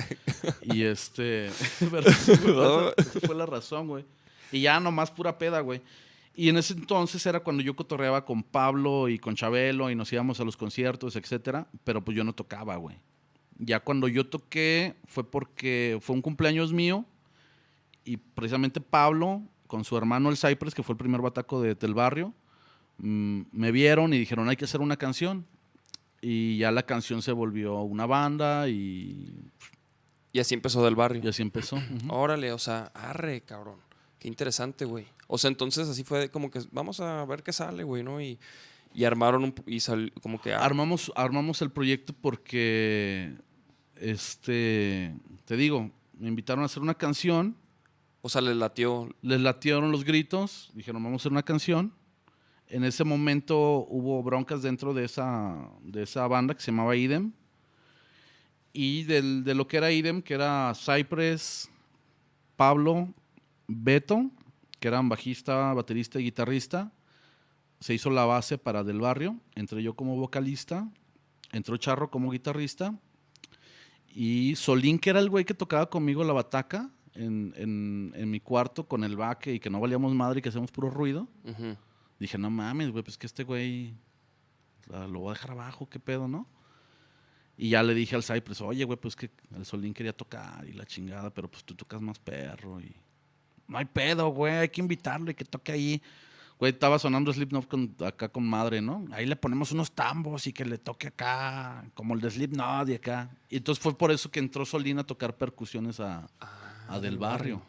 Y 0.62 0.82
este. 0.82 1.50
pero 1.90 2.10
No. 2.46 2.90
esa 2.90 3.20
fue 3.20 3.34
la 3.34 3.46
razón, 3.46 3.88
güey. 3.88 4.04
Y 4.52 4.60
ya 4.60 4.78
nomás 4.78 5.10
pura 5.10 5.38
peda, 5.38 5.60
güey. 5.60 5.80
Y 6.36 6.48
en 6.48 6.56
ese 6.56 6.74
entonces 6.74 7.24
era 7.26 7.40
cuando 7.40 7.62
yo 7.62 7.76
cotorreaba 7.76 8.24
con 8.24 8.42
Pablo 8.42 9.08
y 9.08 9.18
con 9.18 9.36
Chabelo 9.36 9.90
y 9.90 9.94
nos 9.94 10.12
íbamos 10.12 10.40
a 10.40 10.44
los 10.44 10.56
conciertos, 10.56 11.14
etcétera. 11.16 11.68
Pero 11.84 12.04
pues 12.04 12.16
yo 12.16 12.24
no 12.24 12.32
tocaba, 12.32 12.76
güey. 12.76 12.96
Ya 13.58 13.78
cuando 13.80 14.08
yo 14.08 14.26
toqué 14.26 14.96
fue 15.06 15.22
porque 15.30 15.98
fue 16.00 16.16
un 16.16 16.22
cumpleaños 16.22 16.72
mío 16.72 17.04
y 18.04 18.16
precisamente 18.16 18.80
Pablo, 18.80 19.42
con 19.68 19.84
su 19.84 19.96
hermano 19.96 20.28
el 20.28 20.36
Cypress, 20.36 20.74
que 20.74 20.82
fue 20.82 20.94
el 20.94 20.98
primer 20.98 21.20
bataco 21.20 21.62
de- 21.62 21.74
del 21.76 21.94
barrio, 21.94 22.34
mm, 22.98 23.42
me 23.52 23.70
vieron 23.70 24.12
y 24.12 24.18
dijeron, 24.18 24.48
hay 24.48 24.56
que 24.56 24.64
hacer 24.64 24.80
una 24.80 24.96
canción. 24.96 25.46
Y 26.20 26.56
ya 26.58 26.72
la 26.72 26.82
canción 26.84 27.22
se 27.22 27.32
volvió 27.32 27.80
una 27.82 28.06
banda 28.06 28.68
y, 28.68 29.32
Y 30.32 30.40
así 30.40 30.54
empezó 30.54 30.84
del 30.84 30.96
barrio. 30.96 31.20
y 31.24 31.28
así 31.28 31.42
empezó. 31.42 31.76
Ujú. 31.76 32.12
Órale, 32.12 32.50
o 32.50 32.58
sea, 32.58 32.90
arre, 32.94 33.42
cabrón. 33.42 33.76
Qué 34.18 34.26
interesante, 34.28 34.84
güey. 34.84 35.06
O 35.26 35.38
sea, 35.38 35.48
entonces 35.48 35.88
así 35.88 36.04
fue 36.04 36.28
como 36.30 36.50
que 36.50 36.60
vamos 36.72 37.00
a 37.00 37.24
ver 37.24 37.42
qué 37.42 37.52
sale, 37.52 37.82
güey, 37.84 38.02
¿no? 38.02 38.20
Y, 38.20 38.38
y 38.94 39.04
armaron 39.04 39.44
un, 39.44 39.54
y 39.66 39.80
sal, 39.80 40.12
como 40.22 40.40
que 40.40 40.52
Armamos, 40.54 41.10
armamos 41.16 41.60
el 41.62 41.70
proyecto 41.70 42.12
porque, 42.20 43.34
este, 43.96 45.14
te 45.44 45.56
digo, 45.56 45.90
me 46.18 46.28
invitaron 46.28 46.62
a 46.62 46.66
hacer 46.66 46.82
una 46.82 46.94
canción, 46.94 47.56
o 48.22 48.28
sea, 48.28 48.40
les 48.40 48.56
latió. 48.56 49.08
les 49.22 49.40
latieron 49.40 49.90
los 49.92 50.04
gritos, 50.04 50.70
dijeron, 50.74 51.02
vamos 51.02 51.20
a 51.20 51.22
hacer 51.22 51.32
una 51.32 51.42
canción. 51.42 51.92
En 52.68 52.84
ese 52.84 53.04
momento 53.04 53.86
hubo 53.88 54.22
broncas 54.22 54.62
dentro 54.62 54.94
de 54.94 55.04
esa, 55.04 55.68
de 55.82 56.02
esa 56.02 56.26
banda 56.26 56.54
que 56.54 56.60
se 56.62 56.70
llamaba 56.70 56.96
Idem. 56.96 57.32
Y 58.72 59.04
del- 59.04 59.44
de 59.44 59.54
lo 59.54 59.68
que 59.68 59.76
era 59.76 59.92
Idem, 59.92 60.22
que 60.22 60.34
era 60.34 60.72
Cypress, 60.74 61.68
Pablo, 62.56 63.12
Beto, 63.68 64.30
que 64.84 64.88
eran 64.88 65.08
bajista, 65.08 65.72
baterista 65.72 66.20
y 66.20 66.24
guitarrista, 66.24 66.92
se 67.80 67.94
hizo 67.94 68.10
la 68.10 68.26
base 68.26 68.58
para 68.58 68.84
Del 68.84 69.00
Barrio. 69.00 69.40
Entré 69.54 69.82
yo 69.82 69.94
como 69.96 70.14
vocalista, 70.14 70.90
entró 71.52 71.78
Charro 71.78 72.10
como 72.10 72.30
guitarrista. 72.30 72.94
Y 74.14 74.54
Solín, 74.56 74.98
que 74.98 75.08
era 75.08 75.20
el 75.20 75.30
güey 75.30 75.46
que 75.46 75.54
tocaba 75.54 75.88
conmigo 75.88 76.22
la 76.22 76.34
bataca 76.34 76.90
en, 77.14 77.54
en- 77.56 78.12
en 78.14 78.30
mi 78.30 78.40
cuarto 78.40 78.86
con 78.86 79.04
el 79.04 79.16
baque 79.16 79.54
y 79.54 79.58
que 79.58 79.70
no 79.70 79.80
valíamos 79.80 80.12
madre 80.14 80.40
y 80.40 80.42
que 80.42 80.50
hacíamos 80.50 80.70
puro 80.70 80.90
ruido. 80.90 81.28
Ujú. 81.44 81.78
Dije, 82.18 82.36
no 82.36 82.50
mames, 82.50 82.90
güey, 82.90 83.02
pues 83.02 83.16
que 83.16 83.24
este 83.26 83.42
güey 83.42 83.94
lo 84.88 85.18
voy 85.20 85.30
a 85.30 85.32
dejar 85.32 85.52
abajo, 85.52 85.88
qué 85.88 85.98
pedo, 85.98 86.28
¿no? 86.28 86.46
Y 87.56 87.70
ya 87.70 87.82
le 87.82 87.94
dije 87.94 88.16
al 88.16 88.22
Cypress, 88.22 88.60
oye, 88.60 88.84
güey, 88.84 88.98
pues 89.00 89.16
que 89.16 89.30
el 89.56 89.64
Solín 89.64 89.94
quería 89.94 90.12
tocar 90.14 90.68
y 90.68 90.74
la 90.74 90.84
chingada, 90.84 91.32
pero 91.32 91.50
pues 91.50 91.64
tú 91.64 91.74
tocas 91.74 92.02
más 92.02 92.18
perro 92.18 92.82
y... 92.82 92.94
No 93.68 93.78
hay 93.78 93.84
pedo, 93.86 94.28
güey, 94.28 94.54
hay 94.54 94.68
que 94.68 94.80
invitarlo 94.80 95.30
y 95.30 95.34
que 95.34 95.44
toque 95.44 95.72
ahí. 95.72 96.02
Güey, 96.58 96.72
estaba 96.72 96.98
sonando 97.00 97.32
Slipknot 97.32 97.66
con- 97.66 97.96
acá 98.06 98.28
con 98.28 98.46
madre, 98.48 98.80
¿no? 98.80 99.04
Ahí 99.12 99.26
le 99.26 99.34
ponemos 99.36 99.72
unos 99.72 99.90
tambos 99.92 100.46
y 100.46 100.52
que 100.52 100.64
le 100.64 100.78
toque 100.78 101.08
acá, 101.08 101.84
como 101.94 102.14
el 102.14 102.20
de 102.20 102.30
Slipknot 102.30 102.88
y 102.90 102.94
acá. 102.94 103.30
Y 103.50 103.56
entonces 103.56 103.82
fue 103.82 103.96
por 103.98 104.12
eso 104.12 104.30
que 104.30 104.38
entró 104.38 104.64
Solín 104.64 104.98
a 104.98 105.04
tocar 105.04 105.36
percusiones 105.36 105.98
a, 106.00 106.28
a 106.88 107.00
Del 107.00 107.18
Barrio. 107.18 107.62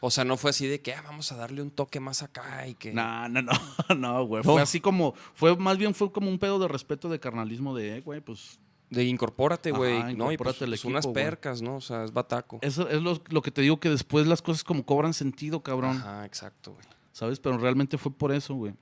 O 0.00 0.10
sea, 0.10 0.24
no 0.24 0.36
fue 0.36 0.50
así 0.50 0.66
de 0.66 0.80
que 0.80 0.94
ah, 0.94 1.02
vamos 1.02 1.32
a 1.32 1.36
darle 1.36 1.62
un 1.62 1.70
toque 1.70 1.98
más 2.00 2.22
acá 2.22 2.68
y 2.68 2.74
que. 2.74 2.92
No, 2.92 3.28
no, 3.28 3.42
no, 3.42 3.52
no, 3.96 4.24
güey. 4.26 4.42
No. 4.44 4.52
Fue 4.52 4.62
así 4.62 4.78
como, 4.80 5.14
fue 5.34 5.56
más 5.56 5.78
bien 5.78 5.94
fue 5.94 6.12
como 6.12 6.28
un 6.28 6.38
pedo 6.38 6.58
de 6.58 6.68
respeto, 6.68 7.08
de 7.08 7.18
carnalismo, 7.18 7.74
de, 7.74 7.96
eh, 7.96 8.00
güey, 8.02 8.20
pues 8.20 8.60
De 8.90 9.04
incorpórate, 9.04 9.72
güey. 9.72 10.14
No, 10.14 10.30
y 10.30 10.36
pues, 10.36 10.56
pues, 10.58 10.84
unas 10.84 11.04
equipo, 11.04 11.12
güey. 11.12 11.24
percas, 11.24 11.60
¿no? 11.60 11.76
O 11.76 11.80
sea, 11.80 12.04
es 12.04 12.12
bataco. 12.12 12.58
eso 12.62 12.88
es 12.88 13.02
lo, 13.02 13.20
lo 13.28 13.42
que 13.42 13.50
te 13.50 13.60
digo 13.62 13.80
que 13.80 13.90
después 13.90 14.26
las 14.26 14.42
cosas 14.42 14.62
como 14.62 14.84
cobran 14.86 15.12
sentido, 15.12 15.60
cabrón. 15.60 15.96
Ajá, 15.96 16.24
exacto, 16.24 16.72
güey. 16.72 16.84
¿Sabes? 17.12 17.40
Pero 17.40 17.58
realmente 17.58 17.98
fue 17.98 18.12
por 18.12 18.30
eso, 18.32 18.54
güey. 18.54 18.74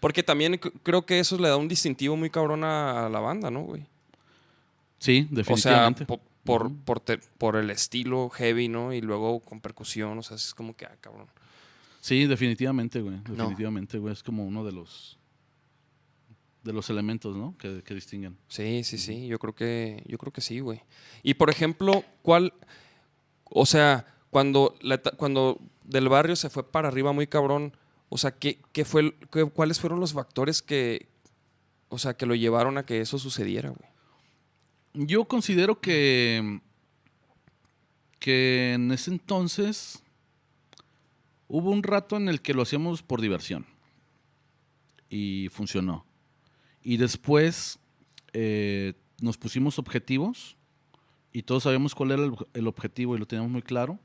Porque 0.00 0.24
también 0.24 0.58
creo 0.82 1.06
que 1.06 1.20
eso 1.20 1.38
le 1.38 1.48
da 1.48 1.56
un 1.56 1.68
distintivo 1.68 2.16
muy 2.16 2.30
cabrón 2.30 2.64
a, 2.64 3.08
la 3.08 3.20
banda, 3.20 3.48
¿no, 3.50 3.60
güey? 3.62 3.86
Sí, 4.98 5.20
O 5.20 5.26
sea, 5.28 5.36
definitivamente. 5.36 6.04
po- 6.06 6.20
por, 6.44 6.72
por, 6.74 6.98
te- 7.00 7.18
por 7.18 7.56
el 7.56 7.70
estilo 7.70 8.30
heavy, 8.30 8.68
¿no? 8.68 8.92
Y 8.92 9.00
luego 9.02 9.38
con 9.40 9.60
percusión, 9.60 10.18
o 10.18 10.22
sea, 10.22 10.36
es 10.36 10.54
como 10.54 10.74
que, 10.74 10.86
ah, 10.86 10.96
cabrón. 11.00 11.26
sí, 12.00 12.26
definitivamente, 12.26 13.00
güey. 13.02 13.18
Definitivamente, 13.28 13.98
güey. 13.98 14.14
Es 14.14 14.22
como 14.22 14.44
uno 14.46 14.64
de 14.64 14.72
los 14.72 15.17
de 16.64 16.72
los 16.72 16.90
elementos, 16.90 17.36
¿no? 17.36 17.56
Que, 17.58 17.82
que 17.82 17.94
distinguen. 17.94 18.36
Sí, 18.48 18.82
sí, 18.84 18.98
sí, 18.98 19.26
yo 19.26 19.38
creo 19.38 19.54
que, 19.54 20.02
yo 20.06 20.18
creo 20.18 20.32
que 20.32 20.40
sí, 20.40 20.60
güey. 20.60 20.82
Y 21.22 21.34
por 21.34 21.50
ejemplo, 21.50 22.04
¿cuál, 22.22 22.52
o 23.44 23.64
sea, 23.66 24.06
cuando, 24.30 24.74
la 24.80 24.98
cuando 25.00 25.58
del 25.84 26.08
barrio 26.08 26.36
se 26.36 26.50
fue 26.50 26.70
para 26.70 26.88
arriba 26.88 27.12
muy 27.12 27.26
cabrón, 27.26 27.72
o 28.10 28.18
sea, 28.18 28.32
¿qué, 28.32 28.58
qué 28.72 28.84
fue, 28.84 29.14
qué- 29.30 29.44
cuáles 29.46 29.80
fueron 29.80 30.00
los 30.00 30.12
factores 30.12 30.60
que, 30.62 31.08
o 31.88 31.98
sea, 31.98 32.14
que 32.14 32.26
lo 32.26 32.34
llevaron 32.34 32.76
a 32.78 32.84
que 32.84 33.00
eso 33.00 33.18
sucediera, 33.18 33.70
güey? 33.70 33.88
Yo 35.06 35.26
considero 35.26 35.80
que, 35.80 36.60
que 38.18 38.72
en 38.74 38.90
ese 38.90 39.10
entonces 39.10 40.02
hubo 41.46 41.70
un 41.70 41.82
rato 41.82 42.16
en 42.16 42.28
el 42.28 42.42
que 42.42 42.52
lo 42.54 42.62
hacíamos 42.62 43.02
por 43.02 43.20
diversión 43.20 43.64
y 45.08 45.48
funcionó. 45.50 46.04
Y 46.82 46.96
después 46.96 47.78
eh, 48.32 48.94
nos 49.20 49.36
pusimos 49.36 49.78
objetivos 49.78 50.56
y 51.32 51.42
todos 51.42 51.64
sabíamos 51.64 51.94
cuál 51.94 52.12
era 52.12 52.24
el, 52.24 52.32
el 52.54 52.66
objetivo 52.66 53.14
y 53.16 53.18
lo 53.18 53.26
teníamos 53.26 53.50
muy 53.52 53.62
claro 53.62 53.98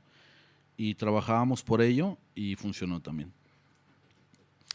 y 0.76 0.94
trabajábamos 0.94 1.62
por 1.62 1.80
ello 1.82 2.18
y 2.34 2.56
funcionó 2.56 3.00
también. 3.00 3.32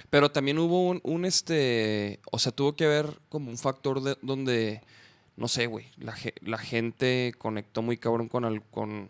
Pero 0.09 0.31
también 0.31 0.57
hubo 0.59 0.87
un, 0.89 1.01
un, 1.03 1.25
este, 1.25 2.19
o 2.31 2.39
sea, 2.39 2.51
tuvo 2.53 2.75
que 2.75 2.85
haber 2.85 3.19
como 3.27 3.51
un 3.51 3.57
factor 3.57 4.01
de, 4.01 4.17
donde, 4.21 4.81
no 5.35 5.47
sé, 5.49 5.67
güey, 5.67 5.87
la, 5.97 6.13
ge- 6.13 6.35
la 6.41 6.57
gente 6.57 7.33
conectó 7.37 7.81
muy 7.81 7.97
cabrón 7.97 8.29
con, 8.29 8.45
al- 8.45 8.63
con, 8.63 9.09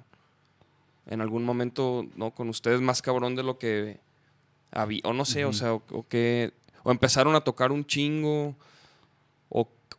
en 1.05 1.21
algún 1.21 1.43
momento, 1.45 2.07
¿no? 2.15 2.31
Con 2.31 2.49
ustedes 2.49 2.81
más 2.81 3.01
cabrón 3.03 3.35
de 3.35 3.43
lo 3.43 3.59
que 3.59 3.99
había, 4.71 5.01
o 5.03 5.13
no 5.13 5.25
sé, 5.25 5.45
o 5.45 5.53
sea, 5.53 5.75
o, 5.75 5.83
o 5.91 6.07
que, 6.07 6.53
o 6.83 6.91
empezaron 6.91 7.35
a 7.35 7.41
tocar 7.41 7.71
un 7.71 7.85
chingo, 7.85 8.55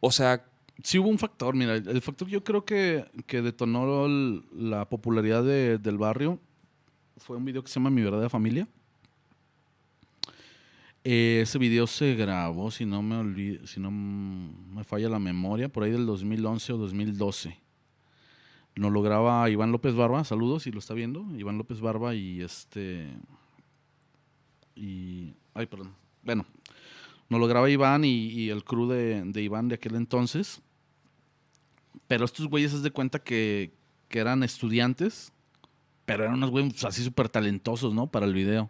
o, 0.00 0.10
sea, 0.10 0.44
Sí 0.82 0.98
hubo 0.98 1.08
un 1.08 1.18
factor, 1.18 1.54
mira, 1.54 1.74
el 1.74 2.00
factor 2.00 2.26
yo 2.28 2.42
creo 2.42 2.64
que, 2.64 3.04
que 3.26 3.42
detonó 3.42 4.08
la 4.54 4.88
popularidad 4.88 5.44
de- 5.44 5.78
del 5.78 5.98
barrio 5.98 6.38
fue 7.18 7.36
un 7.36 7.44
video 7.44 7.62
que 7.62 7.68
se 7.68 7.74
llama 7.74 7.90
Mi 7.90 8.02
verdadera 8.02 8.30
familia. 8.30 8.66
Eh, 11.04 11.40
ese 11.42 11.58
video 11.58 11.86
se 11.86 12.14
grabó, 12.14 12.70
si 12.70 12.84
no 12.84 13.02
me 13.02 13.16
olvido, 13.16 13.66
si 13.66 13.80
no 13.80 13.90
me 13.90 14.84
falla 14.84 15.08
la 15.08 15.18
memoria, 15.18 15.68
por 15.68 15.82
ahí 15.82 15.90
del 15.90 16.06
2011 16.06 16.72
o 16.72 16.78
2012. 16.78 17.58
Nos 18.76 18.92
lo 18.92 19.02
graba 19.02 19.48
Iván 19.50 19.72
López 19.72 19.94
Barba, 19.94 20.24
saludos 20.24 20.62
si 20.62 20.70
lo 20.70 20.78
está 20.78 20.94
viendo, 20.94 21.26
Iván 21.36 21.58
López 21.58 21.80
Barba 21.80 22.14
y 22.14 22.40
este 22.40 23.08
y 24.74 25.34
ay, 25.52 25.66
perdón. 25.66 25.94
Bueno, 26.22 26.46
nos 27.30 27.40
lo 27.40 27.46
graba 27.46 27.70
Iván 27.70 28.04
y, 28.04 28.26
y 28.26 28.50
el 28.50 28.64
crew 28.64 28.86
de, 28.88 29.22
de 29.24 29.42
Iván 29.42 29.68
de 29.68 29.76
aquel 29.76 29.94
entonces. 29.94 30.60
Pero 32.06 32.24
estos 32.24 32.48
güeyes 32.48 32.72
se 32.72 32.80
de 32.80 32.90
cuenta 32.90 33.20
que, 33.20 33.72
que 34.08 34.18
eran 34.18 34.42
estudiantes, 34.42 35.32
pero 36.04 36.24
eran 36.24 36.34
unos 36.34 36.50
güeyes 36.50 36.84
así 36.84 37.02
súper 37.02 37.28
talentosos, 37.28 37.94
¿no? 37.94 38.08
Para 38.08 38.26
el 38.26 38.34
video. 38.34 38.68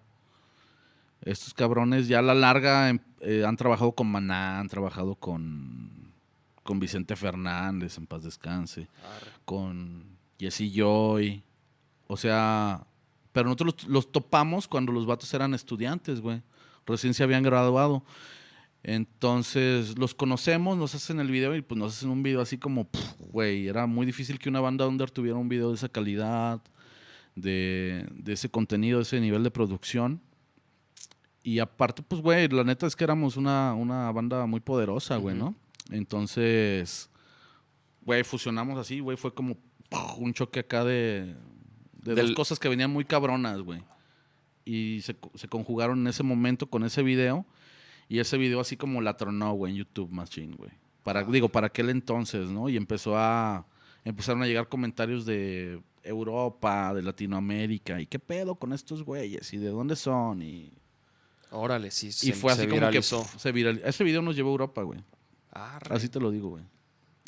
Estos 1.23 1.53
cabrones 1.55 2.07
ya 2.07 2.21
a 2.21 2.23
la 2.23 2.35
larga 2.35 2.91
em- 2.91 2.99
eh, 3.21 3.45
han 3.47 3.57
trabajado 3.57 3.93
con 3.93 4.11
Maná, 4.11 4.61
han 4.61 4.69
trabajado 4.69 5.15
con, 5.15 6.13
con 6.63 6.79
Vicente 6.81 7.17
Fernández, 7.17 7.99
en 7.99 8.07
paz 8.07 8.23
descanse, 8.23 8.89
con 9.45 10.05
Jesse 10.39 10.71
Joy. 10.73 11.43
O 12.09 12.17
sea, 12.17 12.87
pero 13.33 13.45
nosotros 13.47 13.75
los, 13.85 13.89
los 13.89 14.13
topamos 14.13 14.69
cuando 14.69 14.93
los 14.93 15.07
vatos 15.07 15.33
eran 15.33 15.55
estudiantes, 15.55 16.21
güey. 16.21 16.43
Recién 16.87 17.15
se 17.15 17.23
habían 17.23 17.43
graduado. 17.43 18.03
Entonces 18.83 19.99
los 19.99 20.15
conocemos, 20.15 20.79
nos 20.79 20.95
hacen 20.95 21.21
el 21.21 21.31
video 21.31 21.55
y 21.55 21.63
pues 21.63 21.79
nos 21.79 21.97
hacen 21.97 22.09
un 22.09 22.23
video 22.23 22.41
así 22.41 22.57
como, 22.57 22.89
güey, 23.19 23.69
era 23.69 23.87
muy 23.87 24.07
difícil 24.07 24.39
que 24.39 24.49
una 24.49 24.61
banda 24.61 24.89
under 24.89 25.11
tuviera 25.11 25.37
un 25.37 25.49
video 25.49 25.69
de 25.69 25.75
esa 25.75 25.89
calidad, 25.89 26.63
de, 27.35 28.07
de 28.15 28.33
ese 28.33 28.49
contenido, 28.49 28.99
de 28.99 29.03
ese 29.03 29.21
nivel 29.21 29.43
de 29.43 29.51
producción. 29.51 30.21
Y 31.43 31.59
aparte, 31.59 32.03
pues, 32.03 32.21
güey, 32.21 32.49
la 32.49 32.65
neta 32.65 32.87
es 32.87 32.97
que 32.97 33.05
éramos 33.05 33.37
una, 33.37 33.75
una 33.75 34.11
banda 34.13 34.47
muy 34.47 34.61
poderosa, 34.61 35.17
güey, 35.17 35.37
¿no? 35.37 35.55
Entonces, 35.91 37.11
güey, 38.03 38.25
fusionamos 38.25 38.79
así, 38.79 39.01
güey, 39.01 39.17
fue 39.17 39.35
como 39.35 39.57
un 40.19 40.33
choque 40.35 40.61
acá 40.61 40.85
de, 40.85 41.35
de 42.03 42.15
dos 42.15 42.33
cosas 42.33 42.59
que 42.59 42.69
venían 42.69 42.91
muy 42.91 43.05
cabronas, 43.05 43.61
güey. 43.61 43.83
Y 44.65 45.01
se, 45.03 45.17
se 45.35 45.49
conjugaron 45.49 46.01
en 46.01 46.07
ese 46.07 46.23
momento 46.23 46.69
con 46.69 46.85
ese 46.85 47.03
video. 47.03 47.47
Y 48.11 48.19
ese 48.19 48.37
video 48.37 48.59
así 48.59 48.77
como 48.77 49.01
la 49.01 49.17
tronó, 49.17 49.53
güey, 49.53 49.71
en 49.73 49.79
YouTube 49.79 50.11
Machine, 50.11 50.57
güey. 50.57 50.73
Para, 51.05 51.23
digo, 51.23 51.49
para 51.49 51.69
aquel 51.69 51.91
entonces, 51.91 52.49
¿no? 52.49 52.69
Y 52.69 52.77
empezó 52.77 53.17
a... 53.17 53.65
Empezaron 54.05 54.43
a 54.43 54.47
llegar 54.47 54.69
comentarios 54.69 55.25
de 55.25 55.81
Europa, 56.03 56.93
de 56.93 57.03
Latinoamérica. 57.03 58.01
¿Y 58.01 58.07
qué 58.07 58.19
pedo 58.19 58.57
con 58.57 58.73
estos 58.73 59.05
güeyes? 59.05 59.53
¿Y 59.53 59.59
de 59.59 59.69
dónde 59.69 59.95
son? 59.95 60.43
Y, 60.43 60.73
órale, 61.53 61.93
sí, 61.93 62.09
y 62.09 62.13
se, 62.13 62.33
fue 62.33 62.53
se 62.53 62.63
así 62.63 62.69
como 62.69 62.91
que 62.91 63.01
se 63.01 63.53
viralizó. 63.53 63.87
Ese 63.87 64.03
video 64.03 64.23
nos 64.23 64.35
llevó 64.35 64.49
a 64.49 64.53
Europa, 64.53 64.83
güey. 64.83 65.05
Arre. 65.53 65.95
Así 65.95 66.09
te 66.09 66.19
lo 66.19 66.33
digo, 66.33 66.49
güey. 66.49 66.65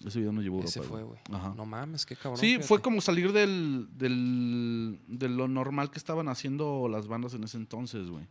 Ese 0.04 0.18
video 0.18 0.32
nos 0.32 0.42
llevó 0.42 0.62
a 0.62 0.64
Ese 0.64 0.80
Europa, 0.80 0.96
fue, 0.96 1.04
güey. 1.04 1.20
Ajá. 1.30 1.54
No 1.56 1.64
mames, 1.64 2.04
qué 2.04 2.16
cabrón. 2.16 2.38
Sí, 2.38 2.46
fíjate. 2.46 2.66
fue 2.66 2.82
como 2.82 3.00
salir 3.00 3.32
del, 3.32 3.86
del, 3.92 4.98
de 5.06 5.28
lo 5.28 5.46
normal 5.46 5.92
que 5.92 5.98
estaban 5.98 6.28
haciendo 6.28 6.88
las 6.88 7.06
bandas 7.06 7.34
en 7.34 7.44
ese 7.44 7.56
entonces, 7.58 8.08
güey. 8.08 8.26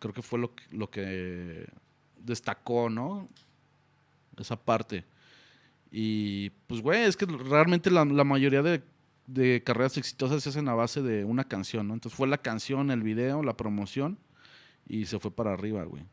Creo 0.00 0.12
que 0.12 0.22
fue 0.22 0.38
lo 0.40 0.52
que, 0.54 0.64
lo 0.72 0.90
que 0.90 1.66
destacó, 2.18 2.90
¿no? 2.90 3.28
Esa 4.36 4.56
parte. 4.56 5.04
Y 5.92 6.50
pues, 6.66 6.80
güey, 6.80 7.02
es 7.04 7.16
que 7.16 7.26
realmente 7.26 7.90
la, 7.90 8.04
la 8.04 8.24
mayoría 8.24 8.62
de, 8.62 8.82
de 9.26 9.62
carreras 9.62 9.96
exitosas 9.96 10.42
se 10.42 10.48
hacen 10.48 10.68
a 10.68 10.74
base 10.74 11.02
de 11.02 11.24
una 11.24 11.44
canción, 11.44 11.86
¿no? 11.88 11.94
Entonces 11.94 12.16
fue 12.16 12.26
la 12.28 12.38
canción, 12.38 12.90
el 12.90 13.02
video, 13.02 13.42
la 13.42 13.56
promoción 13.56 14.18
y 14.88 15.06
se 15.06 15.18
fue 15.20 15.30
para 15.30 15.52
arriba, 15.52 15.84
güey. 15.84 16.04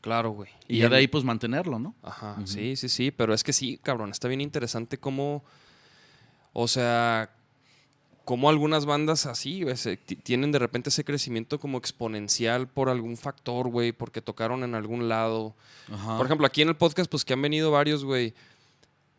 Claro, 0.00 0.30
güey. 0.30 0.50
Y, 0.68 0.78
ya 0.78 0.84
el- 0.84 0.90
de 0.90 0.96
ahí, 0.98 1.08
pues 1.08 1.24
mantenerlo, 1.24 1.78
¿no? 1.78 1.94
Ajá, 2.02 2.36
sí, 2.44 2.76
sí, 2.76 2.88
sí, 2.88 3.10
pero 3.10 3.32
es 3.32 3.42
que 3.42 3.52
sí, 3.54 3.78
cabrón, 3.82 4.10
está 4.10 4.28
bien 4.28 4.40
interesante 4.42 4.98
cómo, 4.98 5.42
o 6.52 6.68
sea, 6.68 7.30
cómo 8.24 8.48
algunas 8.48 8.86
bandas 8.86 9.26
así, 9.26 9.62
güey, 9.62 9.76
se- 9.76 9.96
ti- 9.96 10.16
tienen 10.16 10.50
de 10.52 10.58
repente 10.58 10.88
ese 10.90 11.04
crecimiento 11.04 11.58
como 11.60 11.78
exponencial 11.78 12.68
por 12.68 12.88
algún 12.88 13.16
factor, 13.16 13.68
güey, 13.68 13.92
porque 13.92 14.20
tocaron 14.22 14.62
en 14.64 14.74
algún 14.74 15.08
lado. 15.08 15.54
Ajá. 15.92 16.16
Por 16.16 16.26
ejemplo, 16.26 16.46
aquí 16.46 16.62
en 16.62 16.68
el 16.68 16.76
podcast, 16.76 17.10
pues 17.10 17.24
que 17.24 17.34
han 17.34 17.42
venido 17.42 17.70
varios, 17.70 18.04
güey. 18.04 18.34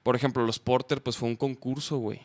Por 0.03 0.15
ejemplo, 0.15 0.45
los 0.45 0.59
Porter, 0.59 1.01
pues 1.01 1.17
fue 1.17 1.29
un 1.29 1.35
concurso, 1.35 1.97
güey, 1.97 2.21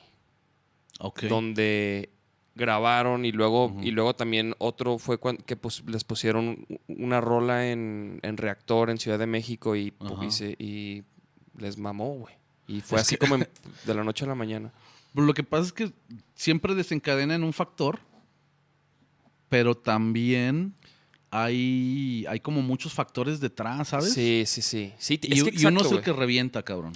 Ok. 0.99 1.22
donde 1.24 2.11
grabaron 2.55 3.24
y 3.24 3.33
luego, 3.33 3.74
y 3.81 3.91
luego 3.91 4.14
también 4.14 4.55
otro 4.59 4.99
fue 4.99 5.16
cuan- 5.18 5.39
que 5.39 5.57
pues, 5.57 5.83
les 5.87 6.05
pusieron 6.05 6.66
una 6.89 7.20
rola 7.20 7.70
en, 7.70 8.18
en 8.22 8.37
reactor 8.37 8.91
en 8.91 8.99
Ciudad 8.99 9.18
de 9.18 9.26
México 9.26 9.76
y, 9.76 9.93
pu- 9.93 10.14
Ajá. 10.14 10.24
y, 10.26 10.31
se- 10.31 10.57
y 10.59 11.05
les 11.57 11.78
mamó, 11.78 12.14
güey. 12.16 12.35
Y 12.66 12.81
fue 12.83 12.99
Es 12.99 13.03
así 13.07 13.14
que- 13.16 13.20
como 13.20 13.37
en- 13.37 13.49
de 13.87 13.95
la 13.95 14.05
noche 14.05 14.24
a 14.24 14.28
la 14.28 14.35
mañana. 14.35 14.72
Lo 15.14 15.34
que 15.34 15.42
pasa 15.42 15.64
es 15.66 15.72
que 15.72 15.92
siempre 16.34 16.74
desencadena 16.74 17.34
en 17.34 17.42
un 17.44 17.52
factor, 17.52 17.98
pero 19.48 19.76
también 19.76 20.74
hay, 21.30 22.24
hay 22.28 22.40
como 22.40 22.62
muchos 22.62 22.92
factores 22.92 23.40
detrás, 23.40 23.88
¿sabes? 23.88 24.12
Sí, 24.12 24.44
sí, 24.46 24.62
sí. 24.62 24.92
sí 24.98 25.18
Y, 25.22 25.38
es 25.38 25.44
que 25.44 25.50
y 25.50 25.64
uno 25.66 25.80
exacto, 25.80 25.86
es 25.86 25.92
el 25.92 26.00
que 26.02 26.12
revienta, 26.12 26.62
cabrón. 26.62 26.92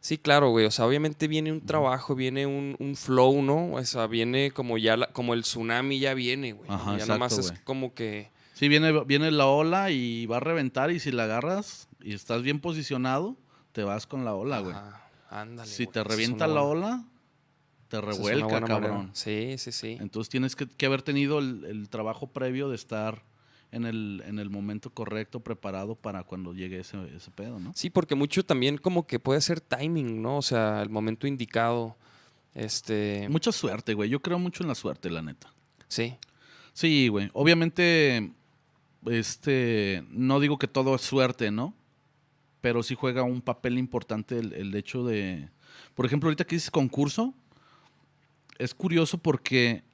Sí, 0.00 0.16
claro, 0.16 0.50
güey. 0.50 0.64
O 0.64 0.70
sea, 0.70 0.86
obviamente 0.86 1.26
viene 1.28 1.50
un 1.52 1.60
trabajo, 1.60 2.14
viene 2.14 2.46
un, 2.46 2.76
un 2.78 2.96
flow, 2.96 3.42
¿no? 3.42 3.72
O 3.72 3.84
sea, 3.84 4.06
viene 4.06 4.52
como 4.52 4.78
ya, 4.78 4.96
la- 4.96 5.08
como 5.08 5.34
el 5.34 5.42
tsunami 5.42 5.98
ya 5.98 6.14
viene, 6.14 6.52
güey. 6.52 6.70
Ajá, 6.70 6.96
ya 6.96 7.04
nada 7.06 7.18
más 7.18 7.32
exacto, 7.32 7.40
es 7.40 7.50
güey. 7.58 7.64
como 7.64 7.94
que... 7.94 8.30
Sí, 8.54 8.68
viene, 8.68 8.92
viene 9.04 9.30
la 9.30 9.46
ola 9.46 9.90
y 9.90 10.26
va 10.26 10.38
a 10.38 10.40
reventar 10.40 10.90
y 10.90 10.98
si 11.00 11.10
la 11.12 11.24
agarras 11.24 11.88
y 12.00 12.12
estás 12.14 12.42
bien 12.42 12.60
posicionado, 12.60 13.36
te 13.72 13.82
vas 13.84 14.06
con 14.06 14.24
la 14.24 14.34
ola, 14.34 14.60
güey. 14.60 14.74
ajá, 14.74 15.08
ándale. 15.30 15.70
Si 15.70 15.86
te 15.86 16.00
es 16.00 16.06
revienta 16.06 16.46
la 16.46 16.62
buena- 16.62 16.86
ola, 16.88 17.04
te 17.88 18.00
revuelca, 18.00 18.46
manera. 18.46 18.66
cabrón. 18.66 19.10
Sí, 19.14 19.56
sí, 19.58 19.72
sí. 19.72 19.96
Entonces 20.00 20.28
tienes 20.28 20.54
que, 20.54 20.66
que 20.66 20.86
haber 20.86 21.02
tenido 21.02 21.38
el, 21.38 21.64
el 21.64 21.88
trabajo 21.88 22.26
previo 22.26 22.68
de 22.68 22.76
estar 22.76 23.22
en 23.70 23.84
el, 23.84 24.22
en 24.26 24.38
el 24.38 24.50
momento 24.50 24.90
correcto, 24.90 25.40
preparado 25.40 25.94
para 25.94 26.24
cuando 26.24 26.54
llegue 26.54 26.80
ese, 26.80 26.96
ese 27.14 27.30
pedo, 27.30 27.58
¿no? 27.58 27.72
Sí, 27.74 27.90
porque 27.90 28.14
mucho 28.14 28.44
también 28.44 28.78
como 28.78 29.06
que 29.06 29.18
puede 29.18 29.40
ser 29.40 29.60
timing, 29.60 30.22
¿no? 30.22 30.38
O 30.38 30.42
sea, 30.42 30.82
el 30.82 30.90
momento 30.90 31.26
indicado. 31.26 31.96
Este. 32.54 33.26
Mucha 33.28 33.52
suerte, 33.52 33.94
güey. 33.94 34.08
Yo 34.10 34.20
creo 34.20 34.38
mucho 34.38 34.62
en 34.62 34.68
la 34.68 34.74
suerte, 34.74 35.10
la 35.10 35.22
neta. 35.22 35.52
Sí. 35.86 36.16
Sí, 36.72 37.08
güey. 37.08 37.30
Obviamente, 37.32 38.32
este, 39.06 40.04
no 40.10 40.40
digo 40.40 40.58
que 40.58 40.68
todo 40.68 40.94
es 40.94 41.02
suerte, 41.02 41.50
¿no? 41.50 41.74
Pero 42.60 42.82
sí 42.82 42.94
juega 42.94 43.22
un 43.22 43.40
papel 43.40 43.78
importante 43.78 44.38
el, 44.38 44.52
el 44.52 44.74
hecho 44.74 45.04
de, 45.04 45.48
por 45.94 46.06
ejemplo, 46.06 46.28
ahorita 46.28 46.44
que 46.44 46.56
dices 46.56 46.70
concurso, 46.70 47.34
es 48.58 48.74
curioso 48.74 49.18
porque 49.18 49.84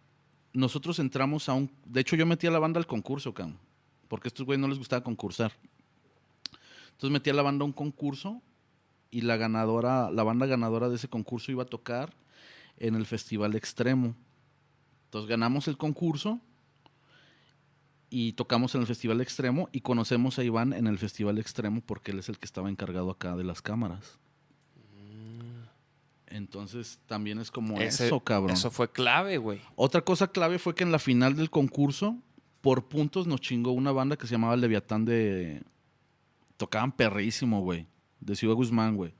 nosotros 0.52 0.98
entramos 0.98 1.48
a 1.48 1.54
un, 1.54 1.70
de 1.84 2.00
hecho 2.00 2.16
yo 2.16 2.26
metí 2.26 2.46
a 2.46 2.50
la 2.50 2.58
banda 2.58 2.78
al 2.78 2.86
concurso, 2.86 3.34
cabrón, 3.34 3.58
porque 4.08 4.28
a 4.28 4.30
estos 4.30 4.46
güeyes 4.46 4.60
no 4.60 4.68
les 4.68 4.78
gustaba 4.78 5.04
concursar. 5.04 5.52
Entonces 6.92 7.10
metí 7.10 7.30
a 7.30 7.34
la 7.34 7.42
banda 7.42 7.64
a 7.64 7.66
un 7.66 7.72
concurso 7.72 8.40
y 9.10 9.20
la 9.22 9.36
ganadora, 9.36 10.10
la 10.10 10.22
banda 10.22 10.46
ganadora 10.46 10.88
de 10.88 10.96
ese 10.96 11.08
concurso 11.08 11.52
iba 11.52 11.64
a 11.64 11.66
tocar 11.66 12.14
en 12.78 12.94
el 12.94 13.06
Festival 13.06 13.54
Extremo. 13.54 14.14
Entonces 15.06 15.28
ganamos 15.28 15.68
el 15.68 15.76
concurso 15.76 16.40
y 18.10 18.32
tocamos 18.32 18.74
en 18.74 18.80
el 18.80 18.86
Festival 18.86 19.20
Extremo 19.20 19.68
y 19.72 19.80
conocemos 19.80 20.38
a 20.38 20.44
Iván 20.44 20.72
en 20.72 20.86
el 20.86 20.98
Festival 20.98 21.38
Extremo 21.38 21.80
porque 21.80 22.12
él 22.12 22.20
es 22.20 22.28
el 22.28 22.38
que 22.38 22.46
estaba 22.46 22.70
encargado 22.70 23.10
acá 23.10 23.36
de 23.36 23.44
las 23.44 23.60
cámaras. 23.60 24.18
Entonces 26.26 27.00
también 27.06 27.38
es 27.38 27.50
como 27.50 27.78
Ese- 27.80 28.06
eso, 28.06 28.20
cabrón. 28.20 28.50
Eso 28.52 28.70
fue 28.70 28.90
clave, 28.90 29.36
güey. 29.38 29.60
Otra 29.76 30.00
cosa 30.02 30.28
clave 30.28 30.58
fue 30.58 30.74
que 30.74 30.82
en 30.84 30.90
la 30.92 30.98
final 30.98 31.36
del 31.36 31.50
concurso, 31.50 32.16
por 32.60 32.88
puntos 32.88 33.26
nos 33.26 33.40
chingó 33.40 33.72
una 33.72 33.92
banda 33.92 34.16
que 34.16 34.26
se 34.26 34.32
llamaba 34.32 34.56
Leviatán 34.56 35.04
de... 35.04 35.62
Tocaban 36.56 36.92
perrísimo, 36.92 37.60
güey. 37.60 37.86
De 38.20 38.34
Ciudad 38.36 38.54
Guzmán, 38.54 38.96
güey. 38.96 39.12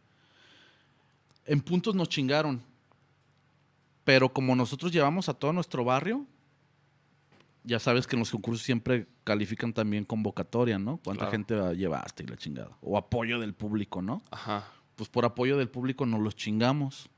En 1.47 1.61
puntos 1.61 1.95
nos 1.95 2.09
chingaron. 2.09 2.63
Pero 4.05 4.33
como 4.33 4.55
nosotros 4.57 4.93
llevamos 4.93 5.29
a 5.29 5.35
todo 5.35 5.53
nuestro 5.53 5.85
barrio, 5.85 6.27
ya 7.65 7.79
sabes 7.79 8.07
que 8.07 8.17
en 8.17 8.21
los 8.21 8.31
concursos 8.31 8.63
siempre 8.65 9.07
califican 9.25 9.73
también 9.73 10.05
convocatoria, 10.05 10.79
¿no? 10.79 10.99
¿Cuánta 11.05 11.29
Claro. 11.29 11.33
gente 11.33 11.77
llevaste 11.77 12.23
y 12.23 12.27
la 12.27 12.37
chingada? 12.37 12.77
O 12.83 12.97
apoyo 12.99 13.41
del 13.41 13.55
público, 13.55 14.01
¿no? 14.03 14.23
Ajá. 14.31 14.65
Pues 14.97 15.09
por 15.09 15.25
apoyo 15.25 15.57
del 15.57 15.69
público 15.69 16.07
nos 16.07 16.21
los 16.21 16.37
chingamos. 16.37 17.09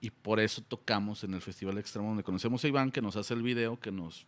Y 0.00 0.10
por 0.10 0.40
eso 0.40 0.62
tocamos 0.62 1.24
en 1.24 1.34
el 1.34 1.42
Festival 1.42 1.76
Extremo, 1.78 2.08
donde 2.08 2.22
conocemos 2.22 2.64
a 2.64 2.68
Iván, 2.68 2.90
que 2.90 3.02
nos 3.02 3.16
hace 3.16 3.34
el 3.34 3.42
video, 3.42 3.78
que 3.78 3.92
nos... 3.92 4.26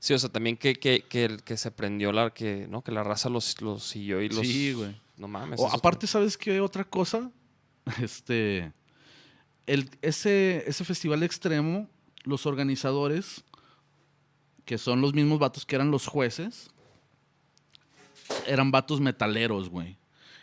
Sí, 0.00 0.14
o 0.14 0.18
sea, 0.18 0.30
también 0.30 0.56
que, 0.56 0.74
que, 0.74 1.02
que, 1.08 1.38
que 1.44 1.56
se 1.56 1.70
prendió 1.70 2.10
la, 2.10 2.30
que, 2.30 2.66
¿no? 2.68 2.82
Que 2.82 2.90
la 2.90 3.04
raza 3.04 3.28
los, 3.28 3.60
los 3.62 3.84
siguió 3.84 4.20
y 4.20 4.28
los. 4.28 4.46
Sí, 4.46 4.72
güey. 4.72 5.00
No 5.16 5.28
mames. 5.28 5.60
O 5.60 5.72
aparte, 5.72 6.06
¿sabes 6.06 6.36
qué 6.36 6.60
otra 6.60 6.84
cosa? 6.84 7.30
Este... 8.02 8.72
El, 9.66 9.90
ese, 10.00 10.62
ese 10.66 10.84
Festival 10.84 11.22
Extremo, 11.24 11.88
los 12.22 12.46
organizadores, 12.46 13.44
que 14.64 14.78
son 14.78 15.00
los 15.00 15.14
mismos 15.14 15.38
vatos 15.38 15.64
que 15.64 15.74
eran 15.74 15.90
los 15.90 16.06
jueces, 16.06 16.70
eran 18.46 18.70
vatos 18.70 19.00
metaleros, 19.00 19.68
güey. 19.70 19.96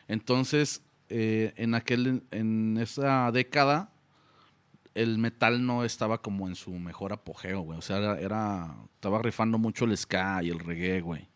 Entonces, 0.07 0.81
eh, 1.09 1.53
en 1.57 1.75
aquel, 1.75 2.23
en 2.31 2.77
esa 2.77 3.31
década, 3.31 3.89
el 4.95 5.17
metal 5.17 5.65
no 5.65 5.83
estaba 5.83 6.21
como 6.21 6.47
en 6.47 6.55
su 6.55 6.71
mejor 6.73 7.13
apogeo, 7.13 7.61
güey. 7.61 7.79
O 7.79 7.81
sea, 7.81 7.97
era, 7.97 8.19
era- 8.19 8.75
estaba 8.95 9.21
rifando 9.21 9.57
mucho 9.57 9.85
el 9.85 9.97
ska 9.97 10.41
y 10.43 10.49
el 10.49 10.59
reggae, 10.59 11.01
güey. 11.01 11.27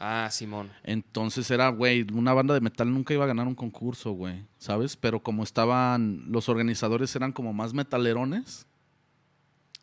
Ah, 0.00 0.28
Simón. 0.30 0.70
Entonces 0.82 1.50
era, 1.50 1.68
güey, 1.68 2.04
una 2.12 2.34
banda 2.34 2.52
de 2.52 2.60
metal 2.60 2.92
nunca 2.92 3.14
iba 3.14 3.24
a 3.24 3.28
ganar 3.28 3.46
un 3.46 3.54
concurso, 3.54 4.12
güey, 4.12 4.44
¿sabes? 4.58 4.96
Pero 4.96 5.22
como 5.22 5.42
estaban, 5.44 6.24
los 6.28 6.48
organizadores 6.48 7.14
eran 7.16 7.32
como 7.32 7.52
más 7.52 7.72
metalerones. 7.72 8.66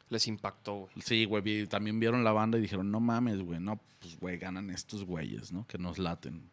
Les 0.09 0.27
impactó, 0.27 0.73
güey. 0.81 0.91
Sí, 1.01 1.23
güey, 1.25 1.65
también 1.67 1.99
vieron 1.99 2.23
la 2.25 2.33
banda 2.33 2.57
y 2.57 2.61
dijeron, 2.61 2.91
no 2.91 2.99
mames, 2.99 3.41
güey, 3.41 3.59
no, 3.61 3.79
pues, 3.99 4.19
güey, 4.19 4.37
ganan 4.37 4.69
estos 4.69 5.05
güeyes, 5.05 5.53
¿no? 5.53 5.65
Que 5.65 5.77
nos 5.77 5.97
laten. 5.97 6.49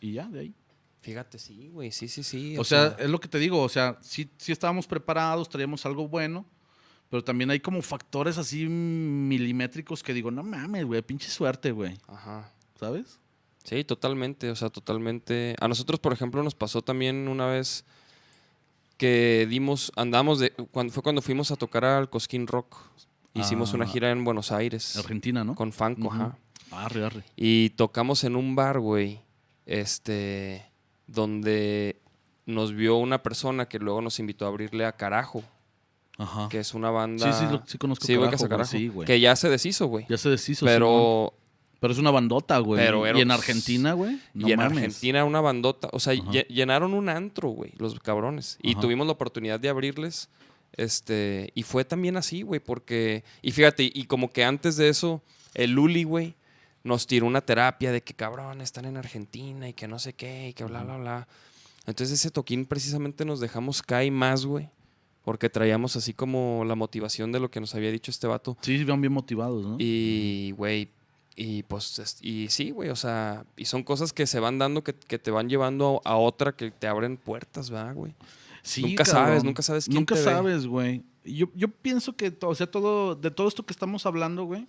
Y 0.00 0.12
ya, 0.12 0.28
de 0.28 0.40
ahí. 0.40 0.54
Fíjate, 1.02 1.38
sí, 1.38 1.68
güey. 1.72 1.90
Sí, 1.92 2.08
sí, 2.08 2.22
sí. 2.22 2.58
O 2.58 2.64
sea, 2.64 2.96
es 2.98 3.08
lo 3.08 3.18
que 3.20 3.28
te 3.28 3.38
digo, 3.38 3.62
o 3.62 3.68
sea, 3.68 3.96
sí, 4.02 4.28
sí 4.36 4.52
estábamos 4.52 4.86
preparados, 4.86 5.48
traíamos 5.48 5.84
algo 5.86 6.06
bueno, 6.08 6.44
pero 7.08 7.24
también 7.24 7.50
hay 7.50 7.60
como 7.60 7.80
factores 7.82 8.36
así 8.38 8.66
milimétricos 8.68 10.02
que 10.02 10.12
digo, 10.14 10.30
no 10.30 10.42
mames, 10.42 10.84
güey, 10.84 11.00
pinche 11.02 11.28
suerte, 11.30 11.72
güey, 11.72 11.96
Ajá. 12.06 12.52
¿sabes? 12.78 13.18
Sí, 13.64 13.82
totalmente, 13.84 14.50
o 14.50 14.56
sea, 14.56 14.68
totalmente. 14.70 15.54
A 15.60 15.68
nosotros, 15.68 16.00
por 16.00 16.12
ejemplo, 16.12 16.42
nos 16.42 16.54
pasó 16.54 16.82
también 16.82 17.28
una 17.28 17.46
vez 17.46 17.84
que 18.96 19.46
dimos, 19.48 19.92
andamos 19.96 20.38
de, 20.38 20.50
cuando, 20.70 20.92
fue 20.92 21.02
cuando 21.02 21.22
fuimos 21.22 21.50
a 21.50 21.56
tocar 21.56 21.84
al 21.84 22.10
Cosquín 22.10 22.46
Rock. 22.46 22.76
Hicimos 23.32 23.72
una 23.72 23.84
Ah. 23.84 23.88
gira 23.88 24.10
en 24.10 24.24
Buenos 24.24 24.50
Aires. 24.52 24.96
Argentina, 24.96 25.44
¿no? 25.44 25.54
Con 25.54 25.72
Fanco, 25.72 26.12
ajá. 26.12 26.36
Arre, 26.72 27.04
arre. 27.04 27.24
Y 27.36 27.70
tocamos 27.70 28.24
en 28.24 28.34
un 28.36 28.54
bar, 28.56 28.80
güey, 28.80 29.20
este, 29.66 30.69
donde 31.12 32.00
nos 32.46 32.72
vio 32.74 32.96
una 32.96 33.22
persona 33.22 33.66
que 33.68 33.78
luego 33.78 34.00
nos 34.00 34.18
invitó 34.18 34.44
a 34.44 34.48
abrirle 34.48 34.84
a 34.84 34.92
Carajo, 34.92 35.42
Ajá. 36.18 36.48
que 36.48 36.58
es 36.58 36.74
una 36.74 36.90
banda... 36.90 37.32
Sí, 37.32 37.46
sí, 37.46 37.52
lo- 37.52 37.62
sí 37.66 37.78
conozco 37.78 38.04
Sí, 38.06 38.16
Carajo, 38.16 38.48
Carajo, 38.48 38.70
sí, 38.70 38.88
güey. 38.88 39.06
Que 39.06 39.20
ya 39.20 39.36
se 39.36 39.48
deshizo, 39.48 39.86
güey. 39.86 40.06
Ya 40.08 40.16
se 40.18 40.28
deshizo. 40.28 40.66
Pero 40.66 41.34
Pero 41.80 41.92
es 41.92 41.98
una 41.98 42.10
bandota, 42.10 42.58
güey. 42.58 42.80
Pero 42.84 43.06
y 43.06 43.20
en 43.20 43.30
Argentina, 43.30 43.92
güey. 43.94 44.18
No 44.34 44.48
y 44.48 44.52
en 44.52 44.58
mames. 44.58 44.76
Argentina 44.78 45.24
una 45.24 45.40
bandota. 45.40 45.88
O 45.92 46.00
sea, 46.00 46.12
Ajá. 46.12 46.30
llenaron 46.48 46.92
un 46.94 47.08
antro, 47.08 47.48
güey, 47.50 47.72
los 47.78 47.98
cabrones. 48.00 48.58
Y 48.62 48.72
Ajá. 48.72 48.80
tuvimos 48.82 49.06
la 49.06 49.12
oportunidad 49.14 49.58
de 49.60 49.68
abrirles. 49.70 50.28
Este, 50.76 51.50
y 51.54 51.62
fue 51.62 51.84
también 51.84 52.16
así, 52.16 52.42
güey, 52.42 52.60
porque. 52.60 53.24
Y 53.42 53.52
fíjate, 53.52 53.90
y 53.92 54.04
como 54.04 54.30
que 54.30 54.44
antes 54.44 54.76
de 54.76 54.88
eso, 54.88 55.22
el 55.54 55.72
Luli, 55.72 56.04
güey, 56.04 56.34
nos 56.84 57.06
tiró 57.06 57.26
una 57.26 57.40
terapia 57.40 57.92
de 57.92 58.02
que 58.02 58.14
cabrón, 58.14 58.60
están 58.60 58.84
en 58.86 58.96
Argentina 58.96 59.68
y 59.68 59.72
que 59.74 59.86
no 59.88 59.98
sé 59.98 60.12
qué, 60.14 60.48
y 60.48 60.52
que 60.54 60.64
bla, 60.64 60.82
bla, 60.82 60.96
bla. 60.96 61.28
Entonces 61.86 62.18
ese 62.20 62.30
toquín 62.30 62.66
precisamente 62.66 63.24
nos 63.24 63.40
dejamos 63.40 63.82
caer 63.82 64.12
más, 64.12 64.44
güey. 64.46 64.68
Porque 65.22 65.50
traíamos 65.50 65.96
así 65.96 66.14
como 66.14 66.64
la 66.66 66.74
motivación 66.74 67.30
de 67.30 67.40
lo 67.40 67.50
que 67.50 67.60
nos 67.60 67.74
había 67.74 67.90
dicho 67.92 68.10
este 68.10 68.26
vato. 68.26 68.56
Sí, 68.62 68.82
van 68.84 69.02
bien 69.02 69.12
motivados, 69.12 69.64
¿no? 69.66 69.76
Y, 69.78 70.52
güey, 70.56 70.88
y 71.36 71.62
pues, 71.64 71.98
es- 71.98 72.18
y 72.22 72.48
sí, 72.48 72.70
güey, 72.70 72.88
o 72.88 72.96
sea, 72.96 73.44
y 73.56 73.66
son 73.66 73.82
cosas 73.82 74.14
que 74.14 74.26
se 74.26 74.40
van 74.40 74.58
dando 74.58 74.82
que, 74.82 74.94
que 74.94 75.18
te 75.18 75.30
van 75.30 75.48
llevando 75.50 76.00
a, 76.06 76.12
a 76.12 76.16
otra 76.16 76.52
que 76.56 76.70
te 76.70 76.86
abren 76.86 77.18
puertas, 77.18 77.68
¿verdad, 77.68 77.94
güey? 77.94 78.14
Sí, 78.62 78.82
nunca 78.82 79.04
cabrón. 79.04 79.26
sabes, 79.26 79.44
nunca 79.44 79.62
sabes 79.62 79.84
quién 79.84 79.96
Nunca 79.96 80.14
te 80.14 80.22
sabes, 80.22 80.66
güey. 80.66 81.02
Yo, 81.24 81.48
yo 81.54 81.68
pienso 81.68 82.16
que, 82.16 82.34
o 82.42 82.54
sea, 82.54 82.70
todo, 82.70 83.14
de 83.14 83.30
todo 83.30 83.46
esto 83.46 83.64
que 83.64 83.72
estamos 83.74 84.06
hablando, 84.06 84.44
güey, 84.44 84.66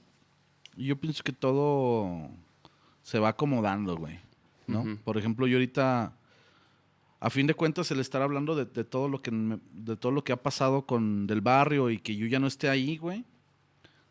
yo 0.77 0.95
pienso 0.99 1.23
que 1.23 1.33
todo 1.33 2.29
se 3.03 3.19
va 3.19 3.29
acomodando, 3.29 3.95
güey. 3.97 4.19
¿no? 4.67 4.83
Por 5.03 5.17
ejemplo, 5.17 5.47
yo 5.47 5.57
ahorita, 5.57 6.13
a 7.19 7.29
fin 7.29 7.47
de 7.47 7.53
cuentas, 7.53 7.91
el 7.91 7.99
estar 7.99 8.21
hablando 8.21 8.55
de, 8.55 8.65
de 8.65 8.83
todo 8.83 9.09
lo 9.09 9.21
que 9.21 9.31
me- 9.31 9.59
de 9.73 9.97
todo 9.97 10.11
lo 10.11 10.23
que 10.23 10.31
ha 10.33 10.41
pasado 10.41 10.85
con 10.85 11.27
del 11.27 11.41
barrio 11.41 11.89
y 11.89 11.97
que 11.99 12.15
yo 12.15 12.25
ya 12.27 12.39
no 12.39 12.47
esté 12.47 12.69
ahí, 12.69 12.97
güey, 12.97 13.25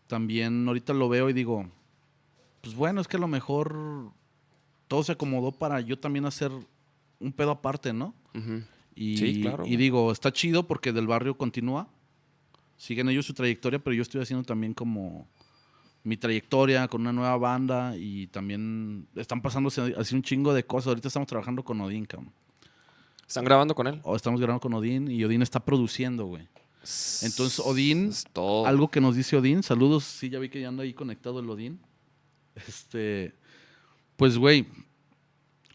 también 0.06 0.66
ahorita 0.66 0.92
lo 0.92 1.08
veo 1.08 1.30
y 1.30 1.32
digo, 1.32 1.66
pues 2.60 2.74
bueno, 2.74 3.00
es 3.00 3.08
que 3.08 3.16
a 3.16 3.20
lo 3.20 3.28
mejor 3.28 4.10
todo 4.88 5.02
se 5.02 5.12
acomodó 5.12 5.52
para 5.52 5.80
yo 5.80 5.98
también 5.98 6.26
hacer 6.26 6.50
un 7.20 7.32
pedo 7.32 7.52
aparte, 7.52 7.92
¿no? 7.92 8.14
Y, 8.94 9.16
Sí, 9.16 9.40
claro, 9.40 9.64
y 9.66 9.76
digo, 9.76 10.10
está 10.12 10.32
chido 10.32 10.66
porque 10.66 10.92
del 10.92 11.06
barrio 11.06 11.36
continúa. 11.38 11.88
Siguen 12.76 13.08
ellos 13.08 13.24
su 13.26 13.34
trayectoria, 13.34 13.78
pero 13.78 13.94
yo 13.94 14.02
estoy 14.02 14.20
haciendo 14.20 14.44
también 14.44 14.74
como 14.74 15.26
mi 16.02 16.16
trayectoria 16.16 16.88
con 16.88 17.02
una 17.02 17.12
nueva 17.12 17.36
banda 17.36 17.96
y 17.96 18.26
también 18.28 19.06
están 19.16 19.42
pasándose 19.42 19.94
así 19.96 20.14
un 20.14 20.22
chingo 20.22 20.54
de 20.54 20.64
cosas. 20.64 20.88
Ahorita 20.88 21.08
estamos 21.08 21.28
trabajando 21.28 21.62
con 21.62 21.80
Odín, 21.80 22.04
cabrón. 22.06 22.32
¿Están 23.26 23.44
grabando 23.44 23.74
con 23.74 23.86
él? 23.86 24.00
O 24.02 24.16
estamos 24.16 24.40
grabando 24.40 24.60
con 24.60 24.74
Odín 24.74 25.10
y 25.10 25.22
Odín 25.24 25.42
está 25.42 25.60
produciendo, 25.60 26.26
güey. 26.26 26.48
Entonces, 27.22 27.60
Odín, 27.60 28.12
todo. 28.32 28.66
algo 28.66 28.88
que 28.88 29.00
nos 29.00 29.14
dice 29.14 29.36
Odín, 29.36 29.62
saludos, 29.62 30.04
sí, 30.04 30.30
ya 30.30 30.38
vi 30.38 30.48
que 30.48 30.60
ya 30.60 30.68
anda 30.68 30.82
ahí 30.82 30.94
conectado 30.94 31.40
el 31.40 31.48
Odín. 31.48 31.80
Este, 32.66 33.34
pues, 34.16 34.36
güey, 34.36 34.66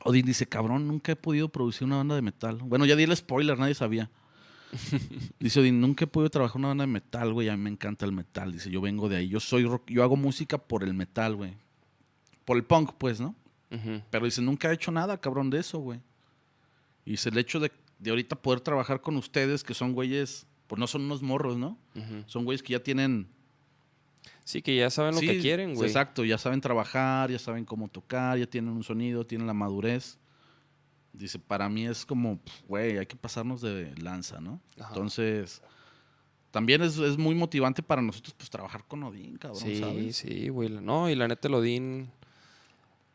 Odín 0.04 0.26
dice, 0.26 0.46
cabrón, 0.48 0.88
nunca 0.88 1.12
he 1.12 1.16
podido 1.16 1.48
producir 1.48 1.86
una 1.86 1.98
banda 1.98 2.16
de 2.16 2.22
metal. 2.22 2.58
Bueno, 2.58 2.86
ya 2.86 2.96
di 2.96 3.04
el 3.04 3.16
spoiler, 3.16 3.58
nadie 3.58 3.76
sabía. 3.76 4.10
Dice 5.40 5.60
Odín, 5.60 5.80
nunca 5.82 6.06
he 6.06 6.08
podido 6.08 6.30
trabajar 6.30 6.58
una 6.58 6.70
banda 6.70 6.84
de 6.84 6.92
metal, 6.92 7.34
güey, 7.34 7.50
a 7.50 7.58
mí 7.58 7.64
me 7.64 7.70
encanta 7.70 8.06
el 8.06 8.12
metal. 8.12 8.52
Dice, 8.52 8.70
yo 8.70 8.82
vengo 8.82 9.10
de 9.10 9.18
ahí, 9.18 9.28
yo 9.28 9.40
soy 9.40 9.66
rock, 9.66 9.90
yo 9.90 10.04
hago 10.04 10.16
música 10.16 10.58
por 10.58 10.84
el 10.84 10.94
metal, 10.94 11.36
güey. 11.36 11.54
Por 12.46 12.58
el 12.58 12.64
punk, 12.64 12.94
pues, 12.98 13.20
¿no? 13.20 13.36
Pero 14.10 14.24
dice, 14.24 14.42
nunca 14.42 14.72
he 14.72 14.74
hecho 14.74 14.90
nada, 14.92 15.20
cabrón, 15.20 15.50
de 15.50 15.60
eso, 15.60 15.80
güey. 15.80 16.00
Y 17.04 17.12
dice, 17.12 17.30
el 17.30 17.38
hecho 17.38 17.60
de, 17.60 17.72
de 18.00 18.10
ahorita 18.10 18.38
poder 18.38 18.62
trabajar 18.62 19.02
con 19.02 19.18
ustedes, 19.18 19.64
que 19.64 19.74
son 19.74 19.92
güeyes, 19.94 20.48
pues 20.68 20.80
no 20.80 20.88
son 20.88 21.04
unos 21.04 21.22
morros, 21.22 21.58
¿no? 21.58 21.78
Son 22.26 22.46
güeyes 22.46 22.64
que 22.64 22.74
ya 22.74 22.80
tienen... 22.80 23.28
Sí, 24.44 24.62
que 24.62 24.76
ya 24.76 24.90
saben 24.90 25.16
lo 25.16 25.22
que 25.22 25.40
quieren, 25.40 25.74
güey. 25.74 25.88
Exacto, 25.88 26.24
ya 26.24 26.38
saben 26.38 26.62
trabajar, 26.62 27.32
ya 27.32 27.40
saben 27.40 27.66
cómo 27.66 27.88
tocar, 27.88 28.38
ya 28.38 28.46
tienen 28.46 28.72
un 28.72 28.84
sonido, 28.84 29.26
tienen 29.26 29.48
la 29.48 29.54
madurez. 29.54 30.20
Dice, 31.18 31.40
para 31.40 31.70
mí 31.70 31.86
es 31.88 32.06
como, 32.06 32.38
pf, 32.40 32.64
güey, 32.68 32.98
hay 32.98 33.06
que 33.06 33.16
pasarnos 33.16 33.62
de 33.62 33.94
lanza, 33.98 34.40
¿no? 34.42 34.60
Ajá. 34.80 34.90
Entonces, 34.90 35.62
también 36.52 36.82
es, 36.82 36.98
es 36.98 37.18
muy 37.18 37.36
motivante 37.36 37.82
para 37.84 38.02
nosotros, 38.02 38.34
pues, 38.38 38.50
trabajar 38.50 38.84
con 38.88 39.04
Odín, 39.04 39.38
cabrón, 39.38 39.60
Sí, 39.62 39.80
¿sabes? 39.80 40.16
sí, 40.18 40.50
güey. 40.50 40.70
No, 40.70 41.10
y 41.10 41.16
la 41.16 41.28
neta, 41.28 41.48
el 41.48 41.54
Odín. 41.56 42.10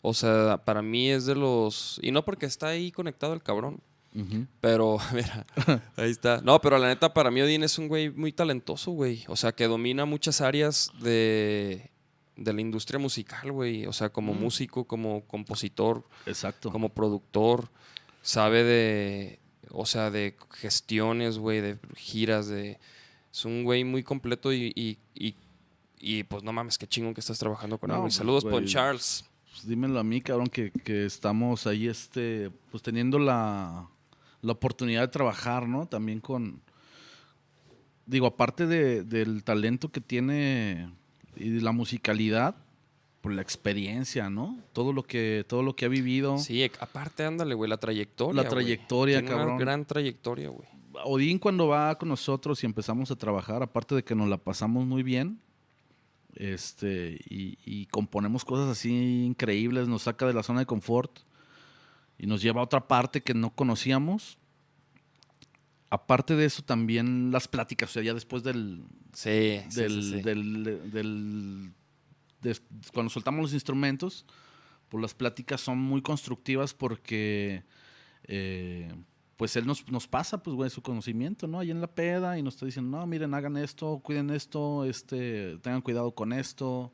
O 0.02 0.14
sea, 0.14 0.58
para 0.64 0.82
mí 0.82 1.10
es 1.10 1.26
de 1.26 1.34
los. 1.34 1.98
Y 2.02 2.10
no 2.10 2.24
porque 2.24 2.46
está 2.46 2.68
ahí 2.68 2.90
conectado 2.90 3.34
el 3.34 3.42
cabrón. 3.42 3.80
Ujú. 4.14 4.46
Pero, 4.60 4.98
mira, 5.14 5.46
ahí 5.96 6.10
está. 6.10 6.40
No, 6.42 6.60
pero 6.60 6.78
la 6.78 6.88
neta, 6.88 7.12
para 7.14 7.30
mí 7.30 7.40
Odín 7.42 7.62
es 7.62 7.78
un 7.78 7.88
güey 7.88 8.10
muy 8.10 8.32
talentoso, 8.32 8.90
güey. 8.92 9.24
O 9.28 9.36
sea, 9.36 9.52
que 9.52 9.66
domina 9.68 10.04
muchas 10.06 10.40
áreas 10.40 10.90
de, 11.00 11.90
de 12.40 12.52
la 12.52 12.60
industria 12.62 12.98
musical, 12.98 13.52
güey. 13.52 13.86
O 13.86 13.92
sea, 13.92 14.08
como 14.08 14.34
Mm. 14.34 14.40
músico, 14.40 14.84
como 14.84 15.22
compositor, 15.26 16.04
Exacto. 16.26 16.72
como 16.72 16.88
productor. 16.88 17.68
Sabe 18.22 18.64
de. 18.64 19.38
O 19.70 19.86
sea, 19.86 20.10
de 20.10 20.34
gestiones, 20.50 21.38
güey, 21.38 21.60
de 21.60 21.78
giras, 21.96 22.48
de. 22.48 22.78
Es 23.32 23.44
un 23.44 23.62
güey 23.62 23.84
muy 23.84 24.02
completo 24.02 24.52
y, 24.52 24.72
y, 24.74 24.98
y, 25.14 25.36
y, 26.00 26.24
pues 26.24 26.42
no 26.42 26.52
mames, 26.52 26.76
qué 26.78 26.88
chingón 26.88 27.14
que 27.14 27.20
estás 27.20 27.38
trabajando 27.38 27.78
con 27.78 27.90
él, 27.90 27.96
No, 27.96 28.02
pues, 28.02 28.14
Saludos. 28.14 28.44
Pon 28.44 28.64
Charles. 28.66 29.24
Pues 29.52 29.68
dímelo 29.68 30.00
a 30.00 30.04
mí, 30.04 30.20
cabrón, 30.20 30.48
que, 30.48 30.70
que 30.84 31.04
estamos 31.06 31.66
ahí, 31.66 31.86
este, 31.88 32.50
pues 32.70 32.82
teniendo 32.82 33.18
la, 33.18 33.88
la 34.42 34.52
oportunidad 34.52 35.02
de 35.02 35.08
trabajar, 35.08 35.68
¿no? 35.68 35.86
También 35.86 36.20
con, 36.20 36.60
digo, 38.06 38.26
aparte 38.26 38.66
de- 38.66 39.04
del 39.04 39.44
talento 39.44 39.90
que 39.90 40.00
tiene 40.00 40.90
y 41.36 41.60
la 41.60 41.72
musicalidad, 41.72 42.54
por 43.20 43.32
la 43.32 43.42
experiencia, 43.42 44.30
¿no? 44.30 44.58
Todo 44.72 44.92
lo 44.92 45.02
que, 45.02 45.44
todo 45.46 45.62
lo 45.62 45.76
que 45.76 45.84
ha 45.84 45.88
vivido. 45.88 46.38
Sí, 46.38 46.60
ec- 46.60 46.76
aparte, 46.80 47.24
ándale, 47.24 47.54
güey, 47.54 47.68
la 47.68 47.76
trayectoria. 47.76 48.42
La 48.42 48.48
trayectoria, 48.48 49.18
Tiene 49.18 49.28
cabrón. 49.28 49.48
Una 49.56 49.58
gran 49.60 49.84
trayectoria, 49.84 50.48
güey. 50.48 50.68
Odín 51.04 51.38
cuando 51.38 51.68
va 51.68 51.96
con 51.98 52.08
nosotros 52.08 52.62
y 52.62 52.66
empezamos 52.66 53.10
a 53.10 53.16
trabajar, 53.16 53.62
aparte 53.62 53.94
de 53.94 54.02
que 54.02 54.14
nos 54.14 54.28
la 54.28 54.38
pasamos 54.38 54.86
muy 54.86 55.02
bien, 55.02 55.38
este, 56.34 57.18
y, 57.28 57.58
y 57.64 57.86
componemos 57.86 58.44
cosas 58.44 58.68
así 58.70 59.24
increíbles, 59.24 59.88
nos 59.88 60.02
saca 60.02 60.26
de 60.26 60.34
la 60.34 60.42
zona 60.42 60.60
de 60.60 60.66
confort 60.66 61.10
y 62.18 62.26
nos 62.26 62.42
lleva 62.42 62.60
a 62.60 62.64
otra 62.64 62.86
parte 62.86 63.22
que 63.22 63.34
no 63.34 63.50
conocíamos. 63.50 64.38
Aparte 65.90 66.36
de 66.36 66.44
eso, 66.44 66.62
también 66.62 67.32
las 67.32 67.48
pláticas, 67.48 67.90
o 67.90 67.92
sea, 67.94 68.02
ya 68.02 68.14
después 68.14 68.42
del, 68.44 68.84
Sí, 69.12 69.28
del, 69.74 70.02
sí, 70.02 70.02
sí. 70.12 70.22
del- 70.22 70.90
del- 70.92 71.72
des- 72.40 72.62
cuando 72.94 73.10
soltamos 73.10 73.42
los 73.42 73.52
instrumentos, 73.54 74.24
pues 74.88 75.02
las 75.02 75.14
pláticas 75.14 75.60
son 75.60 75.78
muy 75.78 76.00
constructivas 76.00 76.74
porque 76.74 77.64
eh, 78.24 78.92
pues 79.36 79.56
él 79.56 79.66
nos, 79.66 79.88
nos 79.90 80.06
pasa 80.06 80.42
pues 80.42 80.54
güey 80.54 80.70
su 80.70 80.82
conocimiento, 80.82 81.46
¿no? 81.48 81.58
Ahí 81.58 81.70
en 81.70 81.80
la 81.80 81.86
peda 81.92 82.38
y 82.38 82.42
nos 82.42 82.54
está 82.54 82.66
diciendo, 82.66 82.96
no, 82.98 83.06
miren, 83.06 83.34
hagan 83.34 83.56
esto, 83.56 83.98
cuiden 84.04 84.30
esto, 84.30 84.84
este, 84.84 85.58
tengan 85.58 85.80
cuidado 85.82 86.14
con 86.14 86.32
esto, 86.32 86.92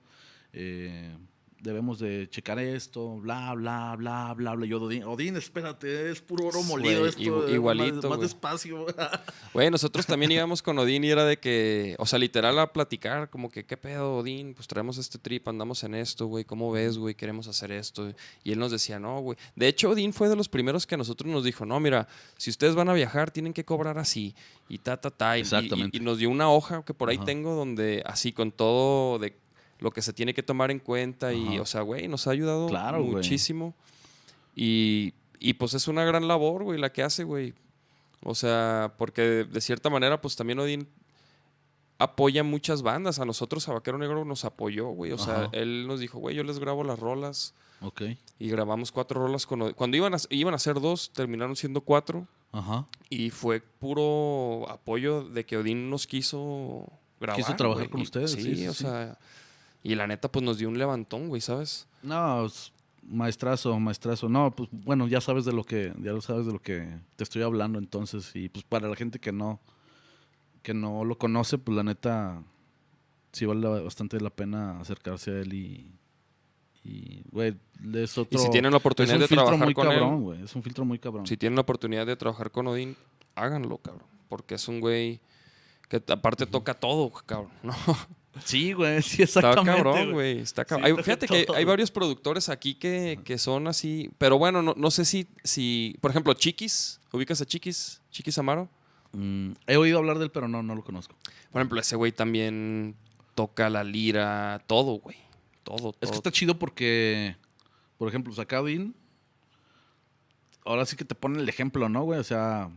eh, 0.53 1.17
debemos 1.61 1.99
de 1.99 2.29
checar 2.29 2.59
esto, 2.59 3.17
bla, 3.17 3.55
bla, 3.55 3.95
bla, 3.97 4.35
bla, 4.35 4.55
bla. 4.55 4.67
Yo, 4.67 4.81
Odín, 4.83 5.05
Odín, 5.05 5.37
espérate, 5.37 6.11
es 6.11 6.21
puro 6.21 6.47
oro 6.49 6.63
molido 6.63 7.07
esto. 7.07 7.49
eh, 7.49 7.53
igualito, 7.55 8.09
Más, 8.09 8.19
más 8.19 8.21
despacio. 8.21 8.87
Güey, 9.55 9.71
nosotros 9.71 10.05
también 10.07 10.31
íbamos 10.33 10.61
con 10.63 10.79
Odín 10.79 11.03
y 11.05 11.11
era 11.11 11.25
de 11.25 11.39
que, 11.39 11.97
o 11.99 12.05
sea, 12.07 12.19
literal 12.19 12.59
a 12.59 12.73
platicar, 12.73 13.31
como 13.31 13.51
que, 13.51 13.65
¿qué 13.65 13.77
pedo, 13.77 14.19
Odín? 14.19 14.55
Pues 14.55 14.69
traemos 14.69 14.99
este 14.99 15.19
trip, 15.19 15.49
andamos 15.49 15.83
en 15.85 15.95
esto, 15.95 16.27
güey, 16.27 16.45
¿cómo 16.45 16.71
ves, 16.71 16.99
güey? 16.99 17.15
Queremos 17.15 17.49
hacer 17.49 17.73
esto. 17.73 18.13
Y 18.45 18.53
él 18.53 18.59
nos 18.59 18.71
decía, 18.71 18.99
no, 18.99 19.21
güey. 19.21 19.39
De 19.55 19.67
hecho, 19.69 19.91
Odín 19.91 20.13
fue 20.13 20.29
de 20.29 20.37
los 20.37 20.49
primeros 20.51 20.87
que 20.87 20.95
a 20.95 20.99
nosotros 20.99 21.31
nos 21.33 21.43
dijo, 21.45 21.65
no, 21.65 21.81
mira, 21.81 22.07
si 22.37 22.51
ustedes 22.51 22.75
van 22.75 22.89
a 22.91 22.93
viajar, 22.93 23.31
tienen 23.31 23.53
que 23.55 23.65
cobrar 23.65 23.99
así. 23.99 24.35
Y 24.69 24.79
ta, 24.79 25.01
ta, 25.01 25.11
ta. 25.11 25.37
Y- 25.37 25.41
y- 25.41 25.43
Exactamente. 25.43 25.97
Y, 25.97 26.01
nos 26.01 26.19
dio 26.19 26.29
una 26.29 26.51
hoja 26.51 26.85
que 26.85 26.93
por 26.93 27.09
ahí 27.09 27.17
Ajá. 27.17 27.25
tengo 27.25 27.55
donde, 27.55 28.03
así, 28.05 28.33
con 28.33 28.53
todo 28.53 29.19
de 29.19 29.35
lo 29.79 29.91
que 29.91 30.03
se 30.03 30.13
tiene 30.13 30.35
que 30.35 30.43
tomar 30.43 30.71
en 30.71 30.79
cuenta. 30.79 31.33
Y, 31.33 31.59
o 31.59 31.67
sea, 31.67 31.83
güey, 31.83 32.09
nos 32.09 32.27
ha 32.27 32.31
ayudado 32.31 32.67
Claro, 32.69 33.03
muchísimo. 33.03 33.75
Y, 34.55 35.13
y 35.39 35.55
pues 35.55 35.75
es 35.75 35.87
una 35.89 36.05
gran 36.05 36.29
labor, 36.29 36.65
güey, 36.65 36.79
la 36.81 36.93
que 36.93 37.03
hace, 37.03 37.25
güey. 37.25 37.55
O 38.23 38.35
sea, 38.35 38.95
porque 38.99 39.23
de, 39.23 39.45
de 39.45 39.61
cierta 39.61 39.91
manera, 39.91 40.21
pues 40.21 40.35
también 40.37 40.59
Odín 40.59 40.89
apoya 41.99 42.43
muchas 42.43 42.83
bandas. 42.83 43.19
A 43.19 43.25
nosotros, 43.25 43.69
a 43.69 43.73
Vaquero 43.75 43.99
Negro 43.99 44.25
nos 44.25 44.45
apoyó, 44.45 44.89
güey. 44.89 45.13
O 45.13 45.19
sea, 45.19 45.49
él 45.53 45.87
nos 45.87 46.01
dijo, 46.01 46.19
güey, 46.19 46.35
yo 46.37 46.43
les 46.43 46.59
grabo 46.59 46.85
las 46.85 46.99
rolas. 46.99 47.55
ok, 47.81 48.03
Y 48.39 48.49
grabamos 48.49 48.93
cuatro 48.93 49.21
rolas 49.27 49.47
con 49.47 49.63
Odín. 49.63 49.75
Cuando 49.75 49.97
iban 49.97 50.15
a, 50.15 50.19
iban 50.31 50.55
a 50.55 50.59
ser 50.59 50.81
dos, 50.81 51.11
terminaron 51.13 51.57
siendo 51.57 51.81
cuatro. 51.83 52.27
ajá. 52.53 52.87
Y 53.11 53.31
fue 53.31 53.61
puro 53.61 54.69
apoyo 54.69 55.23
de 55.23 55.45
que 55.47 55.57
Odín 55.59 55.89
nos 55.91 56.07
quiso 56.07 56.87
grabar. 57.21 57.37
Quiso 57.41 57.55
trabajar 57.57 57.85
güey. 57.85 57.91
con 57.91 58.01
ustedes, 58.01 58.33
Sí, 58.33 58.43
sí, 58.43 58.57
sí, 58.57 58.67
o 58.69 58.73
sí. 58.73 58.85
sea. 58.85 59.19
Y 59.87 59.95
la 59.95 60.09
neta, 60.09 60.29
pues 60.29 60.45
nos 60.45 60.59
dio 60.59 60.69
un 60.69 60.79
levantón, 60.79 61.29
güey, 61.29 61.41
¿sabes? 61.41 61.87
No, 62.03 62.45
es 62.45 62.73
maestrazo, 63.05 63.79
maestrazo. 63.79 64.29
No, 64.29 64.51
pues 64.51 64.69
bueno, 64.73 65.07
ya 65.07 65.21
sabes 65.21 65.45
de 65.45 65.53
lo 65.53 65.63
que, 65.63 65.93
ya 66.01 66.11
lo 66.11 66.21
sabes 66.21 66.45
de 66.45 66.53
lo 66.53 66.59
que 66.59 66.89
te 67.15 67.23
estoy 67.23 67.43
hablando 67.43 67.79
entonces. 67.79 68.35
Y 68.35 68.49
pues 68.49 68.65
para 68.65 68.89
la 68.89 68.97
gente 68.97 69.21
que 69.21 69.31
no, 69.31 69.61
que 70.65 70.75
no 70.75 71.05
lo 71.05 71.17
conoce, 71.19 71.57
pues 71.59 71.77
la 71.77 71.85
neta, 71.85 72.43
sí 73.31 73.47
vale 73.47 73.65
bastante 73.81 74.21
la 74.21 74.31
pena 74.31 74.81
acercarse 74.81 75.31
a 75.31 75.39
él 75.39 75.55
y, 75.55 75.93
y 76.83 77.23
güey, 77.31 77.57
es 77.95 78.19
otro. 78.19 78.41
Y 78.41 78.43
si 78.43 78.51
tienen 78.51 78.73
la 78.73 78.79
oportunidad 78.79 79.21
de 79.21 79.29
trabajar 79.29 79.57
muy 79.57 79.73
con 79.73 79.87
él, 79.87 80.01
cabrón, 80.01 80.23
güey. 80.23 80.43
Es 80.43 80.57
un 80.57 80.65
filtro 80.65 80.85
muy 80.85 80.99
cabrón. 80.99 81.29
Si 81.29 81.37
tienen 81.37 81.55
la 81.55 81.63
oportunidad 81.63 82.07
de 82.07 82.17
trabajar 82.17 82.51
con 82.51 82.67
Odín, 82.67 82.97
háganlo, 83.37 83.79
cabrón. 83.79 84.09
Porque 84.29 84.57
es 84.57 84.67
un 84.67 84.81
güey 84.81 85.21
que 85.89 86.03
aparte 86.09 86.45
toca 86.45 86.75
todo, 86.75 87.13
cabrón, 87.25 87.53
¿no? 87.63 87.73
Sí, 88.45 88.73
güey, 88.73 89.01
sí, 89.03 89.23
Está 89.23 89.41
exactamente. 89.41 89.83
cabrón, 89.83 90.13
güey. 90.13 90.39
Está 90.41 90.65
cab- 90.67 90.79
Sí, 90.79 90.83
hay- 90.85 90.95
fíjate 91.03 91.27
que 91.27 91.47
hay 91.55 91.65
varios 91.65 91.91
productores 91.91 92.49
aquí 92.49 92.75
que, 92.75 93.19
que 93.25 93.39
son 93.39 93.67
así. 93.67 94.11
Pero 94.19 94.39
bueno, 94.39 94.63
no, 94.63 94.75
no 94.77 94.91
sé 94.91 95.05
si, 95.05 95.27
si. 95.45 95.97
Por 96.01 96.11
ejemplo, 96.11 96.35
Chiquis. 96.35 97.01
¿Ubicas 97.13 97.41
a 97.41 97.47
Chiquis? 97.47 98.03
Chiquis 98.11 98.37
Amaro. 98.39 98.69
Mm, 99.13 99.53
he 99.67 99.77
oído 99.77 99.99
hablar 99.99 100.19
de 100.19 100.25
él, 100.25 100.31
pero 100.31 100.49
no, 100.49 100.63
no 100.63 100.75
lo 100.75 100.85
conozco. 100.85 101.17
Por 101.51 101.61
ejemplo, 101.63 101.81
ese 101.81 101.97
güey 101.97 102.13
también 102.13 102.95
toca 103.35 103.71
la 103.71 103.83
lira, 103.85 104.63
todo, 104.67 104.99
güey. 104.99 105.17
Todo, 105.63 105.93
todo. 105.93 105.97
Es 106.01 106.11
que 106.11 106.17
está 106.17 106.31
chido 106.31 106.59
porque, 106.59 107.37
por 107.99 108.09
ejemplo, 108.09 108.33
Sakadin, 108.35 108.95
ahora 110.65 110.85
sí 110.87 110.97
que 110.97 111.05
te 111.05 111.15
pone 111.15 111.41
el 111.41 111.49
ejemplo, 111.49 111.89
¿no, 111.89 112.03
güey? 112.03 112.19
O 112.21 112.25
sea, 112.25 112.71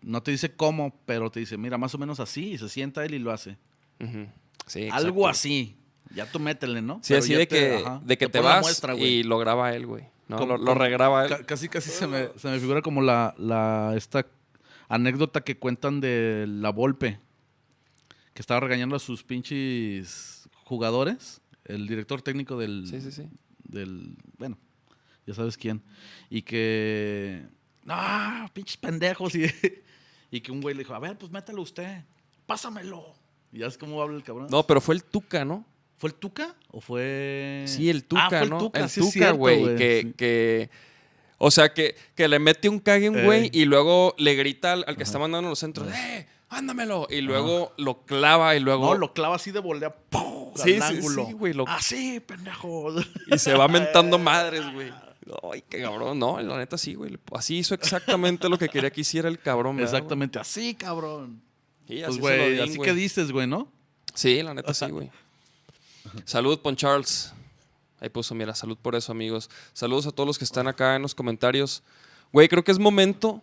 no 0.00 0.22
te 0.22 0.30
dice 0.30 0.54
cómo, 0.54 0.94
pero 1.06 1.30
te 1.30 1.40
dice, 1.40 1.56
mira, 1.56 1.78
más 1.78 1.94
o 1.94 1.98
menos 1.98 2.20
así, 2.20 2.52
y 2.52 2.58
se 2.58 2.68
sienta 2.68 3.04
él 3.04 3.14
y 3.14 3.18
lo 3.18 3.30
hace. 3.32 3.56
Ujú. 4.00 4.26
Sí, 4.66 4.88
Algo 4.90 5.28
así. 5.28 5.76
Ya 6.14 6.30
tú 6.30 6.38
métele, 6.38 6.82
¿no? 6.82 6.96
Sí, 7.02 7.14
Pero 7.14 7.20
así 7.20 7.32
de 7.34 7.46
te- 7.46 7.48
que, 7.58 7.74
ajá, 7.76 8.00
de 8.04 8.18
que 8.18 8.28
te, 8.28 8.38
la 8.42 8.44
vas 8.48 8.60
muestra, 8.62 8.94
y 8.96 9.22
lo 9.22 9.38
graba 9.38 9.74
él, 9.74 9.86
güey. 9.86 10.04
¿no? 10.28 10.36
Como- 10.36 10.56
lo, 10.58 10.62
lo 10.64 10.74
regraba 10.74 11.24
él. 11.24 11.28
Ca- 11.30 11.42
Casi, 11.44 11.68
casi 11.68 11.90
se 11.90 12.06
me, 12.06 12.28
se 12.36 12.48
me 12.48 12.58
figura 12.60 12.82
como 12.82 13.00
la, 13.00 13.34
la, 13.38 13.94
esta 13.96 14.26
anécdota 14.88 15.40
que 15.42 15.58
cuentan 15.58 16.00
de 16.00 16.44
la 16.48 16.70
Volpe, 16.70 17.18
que 18.34 18.42
estaba 18.42 18.60
regañando 18.60 18.94
a 18.94 18.98
sus 18.98 19.24
pinches 19.24 20.48
jugadores, 20.64 21.40
el 21.64 21.86
director 21.86 22.20
técnico 22.22 22.58
del, 22.58 22.86
Sí, 22.86 23.00
sí, 23.00 23.10
sí. 23.10 23.28
del, 23.64 24.16
bueno, 24.38 24.58
ya 25.26 25.32
sabes 25.34 25.56
quién, 25.56 25.82
y 26.28 26.42
que, 26.42 27.46
no, 27.84 27.94
pinches 28.52 28.76
pendejos, 28.76 29.34
y, 29.34 29.46
y 30.30 30.40
que 30.42 30.52
un 30.52 30.60
güey 30.60 30.74
le 30.74 30.80
dijo, 30.80 30.94
a 30.94 30.98
ver, 30.98 31.16
pues 31.16 31.32
métalo 31.32 31.62
usted, 31.62 32.04
pásamelo. 32.46 33.14
Ya 33.52 33.66
es 33.66 33.76
como 33.78 34.00
habla 34.02 34.16
el 34.16 34.22
cabrón. 34.22 34.48
No, 34.50 34.66
pero 34.66 34.80
fue 34.80 34.94
el 34.94 35.04
Tuca, 35.04 35.44
¿no? 35.44 35.64
¿Fue 35.98 36.08
el 36.10 36.14
Tuca 36.16 36.54
o 36.70 36.80
fue...? 36.80 37.64
Sí, 37.66 37.88
el 37.90 37.98
Ah, 37.98 38.08
Tuca, 38.08 38.28
fue 38.28 38.42
el 38.42 38.50
¿no? 38.50 38.58
Tuca, 38.58 38.80
el 38.80 38.88
sí 38.88 39.00
Tuca, 39.00 39.30
güey. 39.32 39.76
Que, 39.76 40.02
sí. 40.06 40.12
que. 40.16 40.70
O 41.38 41.50
sea, 41.50 41.72
que, 41.74 41.94
que 42.14 42.28
le 42.28 42.38
mete 42.38 42.68
un 42.68 42.78
cague 42.78 43.08
un 43.10 43.24
güey 43.24 43.46
Eh. 43.46 43.50
y 43.52 43.64
luego 43.64 44.14
le 44.18 44.34
grita 44.34 44.72
al, 44.72 44.84
al 44.86 44.96
que 44.96 45.02
está 45.02 45.18
mandando 45.18 45.48
los 45.50 45.58
centros, 45.58 45.88
¡eh! 45.92 46.26
¡Ándamelo! 46.48 47.06
Y 47.10 47.20
luego 47.20 47.72
lo 47.78 48.04
clava 48.04 48.54
y 48.56 48.60
luego. 48.60 48.86
No, 48.86 48.94
lo 48.98 49.12
clava 49.14 49.36
así 49.36 49.50
de 49.52 49.58
volea, 49.60 49.94
¡pum! 49.94 50.52
Sí, 50.54 50.74
al 50.74 50.82
sí, 50.82 50.96
ángulo. 50.96 51.26
sí, 51.26 51.32
güey, 51.32 51.52
lo- 51.54 51.66
Así, 51.66 52.20
pendejo. 52.20 52.94
Y 53.28 53.38
se 53.38 53.54
va 53.54 53.68
mentando 53.68 54.18
madres, 54.18 54.62
güey. 54.72 54.92
Ay, 55.50 55.62
qué 55.68 55.80
cabrón. 55.82 56.18
No, 56.18 56.38
la 56.40 56.58
neta 56.58 56.76
sí, 56.76 56.94
güey. 56.94 57.16
Así 57.32 57.56
hizo 57.58 57.74
exactamente 57.74 58.48
lo 58.48 58.58
que 58.58 58.68
quería 58.68 58.90
que 58.90 59.00
hiciera 59.00 59.28
el 59.28 59.38
cabrón, 59.38 59.76
¿verdad, 59.76 59.94
Exactamente, 59.94 60.38
así, 60.38 60.74
cabrón. 60.74 61.42
Sí, 61.88 62.00
Pues, 62.00 62.04
así, 62.04 62.16
lo 62.16 62.20
güey, 62.22 62.60
así 62.60 62.78
que 62.78 62.94
dices, 62.94 63.32
güey, 63.32 63.46
¿no? 63.46 63.70
Sí, 64.14 64.42
la 64.42 64.54
neta 64.54 64.72
sí, 64.74 64.86
güey. 64.90 65.10
Salud, 66.24 66.58
Pon 66.60 66.76
Charles. 66.76 67.32
Ahí 68.00 68.08
puso, 68.08 68.34
mira, 68.34 68.54
salud 68.54 68.76
por 68.80 68.94
eso, 68.96 69.12
amigos. 69.12 69.48
Saludos 69.72 70.06
a 70.06 70.10
todos 70.12 70.26
los 70.26 70.38
que 70.38 70.44
están 70.44 70.66
acá 70.66 70.96
en 70.96 71.02
los 71.02 71.14
comentarios. 71.14 71.82
Güey, 72.32 72.48
creo 72.48 72.64
que 72.64 72.72
es 72.72 72.78
momento 72.78 73.40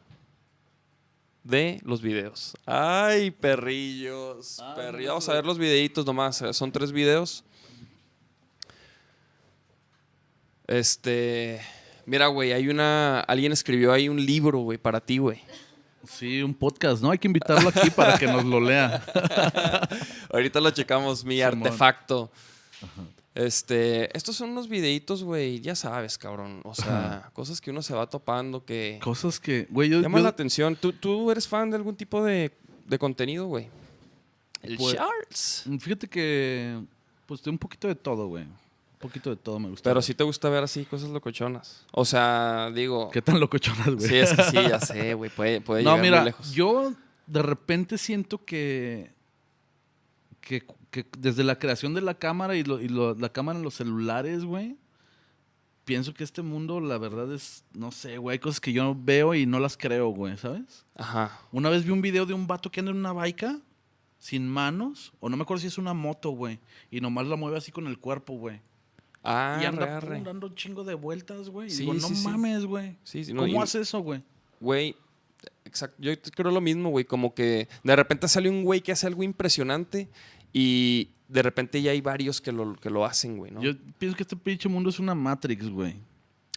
de 1.44 1.80
los 1.84 2.02
videos. 2.02 2.58
Ay, 2.66 3.32
perrillos. 3.32 4.62
perrillos. 4.76 5.10
Vamos 5.10 5.30
a 5.30 5.34
ver 5.34 5.46
los 5.46 5.58
videitos 5.58 6.06
nomás. 6.06 6.42
eh, 6.42 6.54
Son 6.54 6.72
tres 6.72 6.92
videos. 6.92 7.44
Este. 10.68 11.62
Mira, 12.06 12.28
güey, 12.28 12.52
hay 12.52 12.68
una. 12.68 13.22
Alguien 13.22 13.52
escribió 13.52 13.92
ahí 13.94 14.10
un 14.10 14.24
libro, 14.24 14.60
güey, 14.60 14.78
para 14.78 15.00
ti, 15.00 15.18
güey. 15.20 15.42
Sí, 16.10 16.42
un 16.42 16.54
podcast, 16.54 17.02
¿no? 17.02 17.12
Hay 17.12 17.18
que 17.18 17.28
invitarlo 17.28 17.70
aquí 17.70 17.90
para 17.92 18.18
que 18.18 18.26
nos 18.28 18.44
lo 18.44 18.60
lea. 18.60 19.02
Ahorita 20.34 20.60
lo 20.60 20.72
checamos, 20.72 21.24
mi 21.24 21.38
Simón. 21.38 21.58
artefacto. 21.66 22.32
Este, 23.36 24.16
estos 24.18 24.36
son 24.36 24.50
unos 24.50 24.68
videitos, 24.68 25.24
güey, 25.24 25.62
ya 25.62 25.76
sabes, 25.76 26.18
cabrón. 26.18 26.62
O 26.66 26.74
sea, 26.76 27.30
cosas 27.34 27.62
que 27.62 27.70
uno 27.72 27.82
se 27.82 27.94
va 27.94 28.10
topando 28.10 28.66
que 28.66 29.00
Cosas 29.02 29.40
que, 29.40 29.68
güey, 29.70 29.90
yo, 29.90 30.02
llaman 30.02 30.20
yo- 30.20 30.24
la 30.24 30.30
atención. 30.30 30.76
¿Tú, 30.76 30.92
tú 30.94 31.32
eres 31.32 31.48
fan 31.48 31.70
de 31.70 31.78
algún 31.78 31.96
tipo 31.96 32.24
de, 32.24 32.52
de 32.86 33.00
contenido, 33.00 33.46
güey? 33.46 33.68
El 34.62 34.76
Pues- 34.78 34.96
Charles. 34.98 35.64
fíjate 35.80 36.08
que, 36.10 36.82
pues, 37.28 37.42
de 37.44 37.50
un 37.52 37.58
poquito 37.58 37.88
de 37.88 37.96
todo, 37.96 38.28
güey. 38.28 38.46
Un 39.02 39.08
poquito 39.08 39.30
de 39.30 39.38
todo 39.38 39.60
me 39.60 39.70
gusta. 39.70 39.90
Pero 39.90 40.02
sí 40.02 40.14
te 40.14 40.24
gusta 40.26 40.50
ver 40.50 40.62
así 40.64 40.84
cosas 40.86 41.10
locochonas. 41.10 41.86
O 41.92 42.04
sea, 42.04 42.70
digo. 42.76 43.10
¿Qué 43.12 43.22
tan 43.22 43.40
locochonas, 43.40 43.96
güey? 43.96 44.08
Sí, 44.10 44.16
es 44.16 44.34
que 44.34 44.44
sí, 44.44 44.56
ya 44.56 44.80
sé, 44.82 45.14
güey. 45.14 45.30
Puede, 45.30 45.62
puede 45.62 45.84
No, 45.84 45.92
llegar 45.92 46.04
mira, 46.04 46.18
muy 46.18 46.26
lejos. 46.26 46.52
yo 46.52 46.94
de 47.26 47.42
repente 47.42 47.98
siento 47.98 48.44
que, 48.44 49.12
que, 50.42 50.66
que 50.92 51.06
desde 51.18 51.44
la 51.44 51.58
creación 51.60 51.94
de 51.94 52.02
la 52.02 52.16
cámara 52.16 52.56
y, 52.58 52.64
lo- 52.64 52.82
y 52.82 52.90
lo- 52.90 53.16
la 53.16 53.30
cámara 53.32 53.58
en 53.58 53.64
los 53.64 53.76
celulares, 53.76 54.44
güey, 54.44 54.76
pienso 55.86 56.14
que 56.14 56.24
este 56.26 56.42
mundo, 56.42 56.82
la 56.82 56.98
verdad 56.98 57.32
es, 57.34 57.64
no 57.74 57.92
sé, 57.92 58.18
güey, 58.18 58.34
hay 58.36 58.40
cosas 58.40 58.60
que 58.60 58.74
yo 58.74 58.96
veo 59.00 59.34
y 59.34 59.46
no 59.46 59.60
las 59.60 59.78
creo, 59.78 60.10
güey, 60.10 60.36
¿sabes? 60.38 60.86
Ajá. 60.96 61.40
Una 61.52 61.70
vez 61.70 61.86
vi 61.86 61.92
un 61.92 62.02
video 62.02 62.26
de 62.26 62.34
un 62.34 62.48
vato 62.48 62.70
que 62.72 62.80
anda 62.82 62.92
en 62.92 62.98
una 62.98 63.14
baica 63.14 63.60
sin 64.18 64.48
manos, 64.50 65.14
o 65.22 65.30
no 65.30 65.38
me 65.38 65.44
acuerdo 65.44 65.62
si 65.62 65.68
es 65.68 65.78
una 65.78 65.94
moto, 65.94 66.32
güey, 66.32 66.60
y 66.92 67.00
nomás 67.00 67.28
la 67.28 67.38
mueve 67.38 67.58
así 67.58 67.72
con 67.72 67.88
el 67.88 67.98
cuerpo, 67.98 68.34
güey. 68.34 68.60
Ah, 69.24 69.60
y 69.62 69.66
anda 69.66 69.98
arre, 69.98 70.22
dando 70.22 70.48
un 70.48 70.56
chingo 70.56 70.84
de 70.84 70.94
vueltas, 70.96 71.50
güey. 71.50 71.72
y 71.72 71.76
digo, 71.76 71.94
no 71.94 72.08
sí, 72.08 72.24
mames, 72.24 72.66
güey. 72.66 72.96
Sí, 73.04 73.26
sí, 73.26 73.34
no, 73.34 73.42
¿Cómo 73.42 73.60
y- 73.60 73.64
hace 73.64 73.82
eso, 73.82 74.00
güey? 74.00 74.24
Güey, 74.62 74.96
exacto. 75.66 75.96
Yo 76.00 76.12
creo 76.36 76.52
lo 76.52 76.62
mismo, 76.62 76.90
güey. 76.90 77.06
Como 77.06 77.34
que 77.34 77.68
de 77.84 77.96
repente 77.96 78.28
sale 78.28 78.50
un 78.50 78.64
güey 78.64 78.82
que 78.82 78.92
hace 78.92 79.08
algo 79.08 79.24
impresionante 79.24 80.08
y 80.54 81.10
de 81.28 81.42
repente 81.44 81.82
ya 81.82 81.92
hay 81.92 82.02
varios 82.02 82.40
que 82.42 82.52
lo, 82.52 82.76
que 82.76 82.90
lo 82.90 83.06
hacen, 83.06 83.38
güey, 83.38 83.52
¿no? 83.52 83.62
Yo 83.62 83.74
pienso 83.98 84.16
que 84.18 84.24
este 84.24 84.36
pinche 84.36 84.68
mundo 84.70 84.90
es 84.90 85.00
una 85.00 85.14
Matrix, 85.14 85.70
güey. 85.70 85.96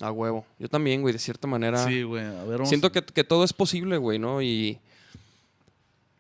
A 0.00 0.10
huevo. 0.10 0.46
Yo 0.58 0.68
también, 0.68 1.00
güey, 1.02 1.12
de 1.12 1.18
cierta 1.18 1.46
manera. 1.46 1.84
Sí, 1.86 2.02
güey. 2.02 2.24
A 2.24 2.42
ver, 2.44 2.52
vamos 2.58 2.68
Siento 2.68 2.86
a- 2.88 2.92
que, 2.92 3.02
que 3.04 3.22
todo 3.24 3.44
es 3.44 3.52
posible, 3.52 3.96
güey, 3.98 4.18
¿no? 4.18 4.40
Y, 4.40 4.78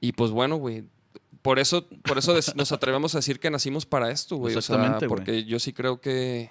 y 0.00 0.12
pues 0.12 0.30
bueno, 0.30 0.56
güey. 0.56 0.84
Por 1.42 1.58
eso, 1.58 1.86
por 2.04 2.18
eso 2.18 2.34
nos 2.54 2.70
atrevemos 2.72 3.14
a 3.14 3.18
decir 3.18 3.40
que 3.40 3.50
nacimos 3.50 3.84
para 3.84 4.10
esto, 4.10 4.36
güey. 4.36 4.54
O 4.56 4.62
sea, 4.62 4.76
Exactamente, 4.76 5.08
porque 5.08 5.44
yo 5.44 5.58
sí 5.58 5.72
creo 5.72 6.00
que, 6.00 6.50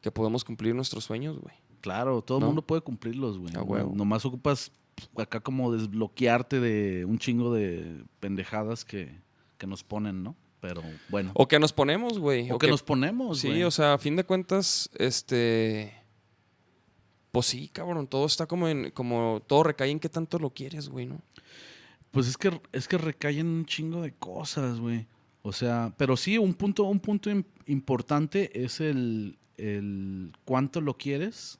que 0.00 0.10
podemos 0.10 0.44
cumplir 0.44 0.74
nuestros 0.74 1.04
sueños, 1.04 1.38
güey. 1.38 1.54
Claro, 1.80 2.22
todo 2.22 2.38
el 2.38 2.40
¿No? 2.42 2.46
mundo 2.48 2.62
puede 2.62 2.82
cumplirlos, 2.82 3.38
güey. 3.38 3.54
A 3.54 3.62
huevo. 3.62 3.92
Nomás 3.94 4.24
ocupas 4.24 4.72
acá 5.16 5.38
como 5.40 5.72
desbloquearte 5.72 6.58
de 6.58 7.04
un 7.04 7.18
chingo 7.18 7.54
de 7.54 8.02
pendejadas 8.18 8.84
que, 8.84 9.14
que 9.58 9.66
nos 9.68 9.84
ponen, 9.84 10.24
¿no? 10.24 10.34
Pero 10.60 10.82
bueno. 11.08 11.30
O 11.34 11.46
que 11.46 11.60
nos 11.60 11.72
ponemos, 11.72 12.18
güey. 12.18 12.50
O 12.50 12.58
que 12.58 12.66
nos 12.66 12.82
ponemos, 12.82 13.38
Sí, 13.38 13.48
güey. 13.48 13.62
o 13.62 13.70
sea, 13.70 13.94
a 13.94 13.98
fin 13.98 14.16
de 14.16 14.24
cuentas, 14.24 14.90
este. 14.98 15.92
Pues 17.30 17.46
sí, 17.46 17.68
cabrón, 17.68 18.06
todo 18.08 18.26
está 18.26 18.46
como 18.46 18.66
en. 18.66 18.90
Como 18.90 19.42
todo 19.46 19.62
recae 19.62 19.90
en 19.90 20.00
qué 20.00 20.08
tanto 20.08 20.38
lo 20.40 20.50
quieres, 20.50 20.88
güey, 20.88 21.06
¿no? 21.06 21.20
Pues 22.16 22.28
es 22.28 22.38
que, 22.38 22.58
es 22.72 22.88
que 22.88 22.96
recaen 22.96 23.46
un 23.46 23.66
chingo 23.66 24.00
de 24.00 24.12
cosas, 24.14 24.80
güey. 24.80 25.06
O 25.42 25.52
sea, 25.52 25.92
pero 25.98 26.16
sí, 26.16 26.38
un 26.38 26.54
punto, 26.54 26.84
un 26.84 26.98
punto 26.98 27.30
im- 27.30 27.44
importante 27.66 28.64
es 28.64 28.80
el, 28.80 29.36
el 29.58 30.32
cuánto 30.46 30.80
lo 30.80 30.96
quieres 30.96 31.58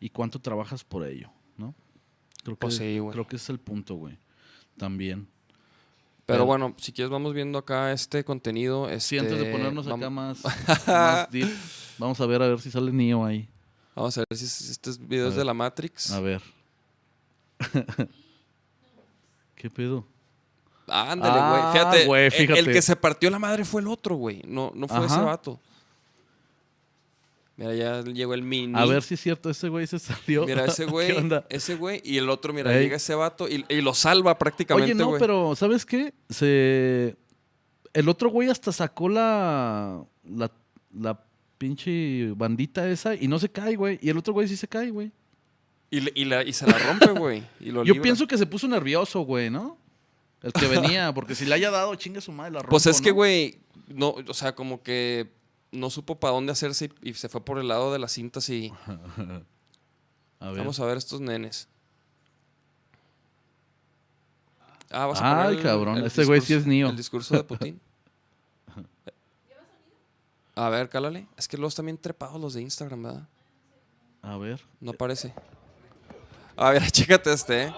y 0.00 0.10
cuánto 0.10 0.40
trabajas 0.40 0.82
por 0.82 1.06
ello, 1.06 1.30
¿no? 1.56 1.72
Creo 2.42 2.56
que, 2.56 2.60
Pues 2.60 2.76
sí, 2.78 2.98
güey. 2.98 3.12
creo 3.12 3.28
que 3.28 3.36
es 3.36 3.48
el 3.48 3.60
punto, 3.60 3.94
güey. 3.94 4.18
También. 4.76 5.28
Pero 6.26 6.38
Pero- 6.38 6.46
bueno, 6.46 6.74
si 6.78 6.90
quieres, 6.90 7.10
vamos 7.12 7.32
viendo 7.32 7.56
acá 7.56 7.92
este 7.92 8.24
contenido. 8.24 8.88
Este, 8.90 9.00
Sí, 9.10 9.18
antes 9.18 9.38
de 9.38 9.52
ponernos 9.52 9.86
vam- 9.86 9.98
acá 9.98 10.10
más, 10.10 10.42
más 10.88 11.30
deep, 11.30 11.48
vamos 11.98 12.20
a 12.20 12.26
ver 12.26 12.42
a 12.42 12.48
ver 12.48 12.60
si 12.60 12.72
sale 12.72 12.92
Neo 12.92 13.24
ahí. 13.24 13.48
Vamos 13.94 14.18
a 14.18 14.24
ver 14.28 14.36
si 14.36 14.46
es- 14.46 14.68
estos 14.68 14.98
videos 14.98 15.34
A 15.34 15.38
de 15.38 15.44
la 15.44 15.54
Matrix. 15.54 16.10
A 16.10 16.18
ver. 16.20 16.42
¿Qué 19.56 19.68
pedo? 19.70 20.06
Ándale, 20.86 21.38
Ah, 21.40 21.50
güey. 21.50 21.72
Fíjate, 21.72 22.06
güey, 22.06 22.20
el- 22.26 22.32
El, 22.32 22.32
fíjate. 22.32 22.72
que 22.72 22.82
se 22.82 22.94
partió 22.94 23.28
la 23.30 23.40
madre 23.40 23.64
fue 23.64 23.80
el 23.80 23.88
otro, 23.88 24.14
güey. 24.14 24.40
No, 24.46 24.70
no 24.74 24.86
fue 24.86 25.04
ese 25.04 25.18
vato. 25.18 25.58
Mira, 27.56 27.74
ya 27.74 28.02
llegó 28.02 28.34
el 28.34 28.42
mini. 28.42 28.78
A 28.78 28.84
ver 28.84 29.02
si 29.02 29.14
es 29.14 29.20
cierto, 29.20 29.48
ese 29.48 29.68
güey 29.70 29.86
se 29.86 29.98
salió. 29.98 30.44
Mira, 30.44 30.66
ese 30.66 30.84
¿Qué 30.84 30.90
güey, 30.90 31.16
ese 31.48 31.74
güey, 31.74 32.02
y 32.04 32.18
el 32.18 32.28
otro, 32.28 32.52
mira, 32.52 32.72
Ey. 32.76 32.84
llega 32.84 32.96
ese 32.96 33.14
vato 33.14 33.48
y, 33.48 33.64
y 33.68 33.80
lo 33.80 33.94
salva 33.94 34.36
prácticamente, 34.38 34.92
Oye, 34.92 34.94
no, 34.94 35.16
pero 35.18 35.56
¿sabes 35.56 35.86
qué? 35.86 36.12
Se... 36.28 37.16
El 37.94 38.08
otro 38.10 38.28
güey 38.28 38.50
hasta 38.50 38.72
sacó 38.72 39.08
la... 39.08 40.04
la... 40.24 40.50
la 40.94 41.20
pinche 41.56 42.32
bandita 42.36 42.86
esa 42.90 43.14
y 43.14 43.26
no 43.28 43.38
se 43.38 43.48
cae, 43.48 43.76
güey. 43.76 43.98
Y 44.02 44.10
el 44.10 44.18
otro 44.18 44.34
güey 44.34 44.46
sí 44.46 44.58
se 44.58 44.68
cae, 44.68 44.90
güey. 44.90 45.10
Y, 45.90 46.24
la- 46.24 46.42
y 46.42 46.52
se 46.52 46.66
la 46.66 46.78
rompe, 46.78 47.06
güey. 47.12 47.42
Yo 47.60 47.84
libra. 47.84 48.02
pienso 48.02 48.26
que 48.26 48.36
se 48.36 48.44
puso 48.46 48.66
nervioso, 48.68 49.20
güey, 49.20 49.50
¿no? 49.50 49.78
El 50.42 50.52
que 50.52 50.66
venía, 50.66 51.12
porque 51.14 51.34
si 51.34 51.44
le 51.46 51.54
haya 51.54 51.70
dado, 51.70 51.94
chingue 51.94 52.20
su 52.20 52.32
madre, 52.32 52.52
la 52.52 52.58
rompo, 52.60 52.70
Pues 52.70 52.86
es 52.86 53.00
que, 53.00 53.10
güey, 53.12 53.60
no, 53.88 54.10
o 54.28 54.34
sea, 54.34 54.54
como 54.54 54.82
que 54.82 55.32
no 55.72 55.88
supo 55.90 56.18
para 56.18 56.34
dónde 56.34 56.52
hacerse 56.52 56.90
y, 57.02 57.10
y 57.10 57.14
se 57.14 57.28
fue 57.28 57.44
por 57.44 57.58
el 57.58 57.68
lado 57.68 57.92
de 57.92 57.98
las 57.98 58.12
cintas 58.12 58.48
y 58.50 58.72
A 60.40 60.48
ver. 60.50 60.58
vamos 60.58 60.78
a 60.80 60.84
ver 60.86 60.96
estos 60.98 61.20
nenes. 61.20 61.68
Ah, 64.90 65.06
vas 65.06 65.20
a 65.20 65.30
poner 65.30 65.46
Ay, 65.46 65.56
el- 65.56 65.62
cabrón, 65.62 65.96
el 65.98 66.06
ese 66.06 66.24
güey 66.24 66.40
sí 66.40 66.54
es 66.54 66.66
Neo. 66.66 66.88
El 66.90 66.96
discurso 66.96 67.34
de 67.34 67.42
Putin. 67.44 67.80
A 70.54 70.68
ver, 70.70 70.88
cálale. 70.88 71.26
Es 71.36 71.48
que 71.48 71.58
los 71.58 71.74
también 71.74 71.98
trepados 71.98 72.40
los 72.40 72.54
de 72.54 72.62
Instagram, 72.62 73.02
¿verdad? 73.02 73.28
A 74.22 74.36
ver. 74.38 74.64
No 74.80 74.92
parece. 74.94 75.34
A 76.56 76.70
ver, 76.70 76.90
chécate 76.90 77.32
este, 77.32 77.64
¿eh? 77.64 77.74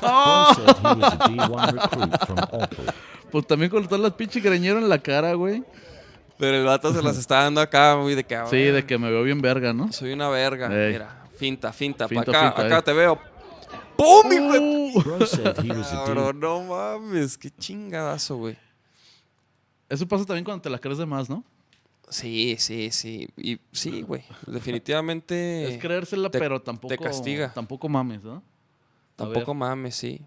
Bro 0.00 0.54
said 0.54 0.76
he 0.76 1.00
was 1.00 1.12
a 1.12 1.16
D1 1.28 1.72
recruit 1.72 2.26
from 2.26 2.38
Alto. 2.38 2.82
Pues 3.30 3.46
también 3.46 3.70
con 3.70 3.84
todas 3.84 4.00
las 4.00 4.12
pinches 4.12 4.42
greñeros 4.42 4.82
en 4.82 4.88
la 4.88 4.98
cara, 4.98 5.32
güey. 5.34 5.64
Pero 6.38 6.56
el 6.56 6.64
vato 6.64 6.92
se 6.92 7.02
las 7.02 7.16
está 7.16 7.42
dando 7.44 7.60
acá 7.60 7.96
muy 7.96 8.14
de 8.14 8.24
que... 8.24 8.38
Sí, 8.50 8.64
de 8.64 8.84
que 8.84 8.98
me 8.98 9.10
veo 9.10 9.22
bien 9.22 9.40
verga, 9.40 9.72
¿no? 9.72 9.92
Soy 9.92 10.12
una 10.12 10.28
verga. 10.28 10.66
Ey. 10.66 10.92
Mira, 10.92 11.24
finta, 11.36 11.72
finta. 11.72 12.08
Finta, 12.08 12.30
acá, 12.30 12.52
finta, 12.52 12.66
acá 12.66 12.78
eh. 12.78 12.82
te 12.82 12.92
veo. 12.92 13.18
¡Pum, 13.96 14.32
hijo 14.32 14.52
de- 14.52 15.02
Bro 15.02 15.26
said 15.26 15.56
he 15.64 15.68
was 15.70 15.92
a 15.92 16.04
Cabrón, 16.04 16.36
D1 16.36 16.40
no 16.40 16.62
mames. 16.62 17.38
Qué 17.38 17.50
chingadazo, 17.50 18.36
güey. 18.36 18.58
Eso 19.88 20.06
pasa 20.08 20.24
también 20.24 20.44
cuando 20.44 20.62
te 20.62 20.70
la 20.70 20.78
crees 20.78 20.98
de 20.98 21.06
más, 21.06 21.30
¿no? 21.30 21.44
Sí, 22.12 22.56
sí, 22.58 22.90
sí. 22.92 23.28
Y 23.36 23.58
sí, 23.72 24.02
güey. 24.02 24.22
Definitivamente. 24.46 25.74
es 25.74 25.80
creérsela, 25.80 26.30
te- 26.30 26.38
pero 26.38 26.60
tampoco. 26.62 26.88
te 26.88 26.98
castiga. 26.98 27.52
Tampoco 27.52 27.88
mames, 27.88 28.22
¿no? 28.22 28.42
Tampoco 29.16 29.54
mames, 29.54 29.94
sí. 29.96 30.20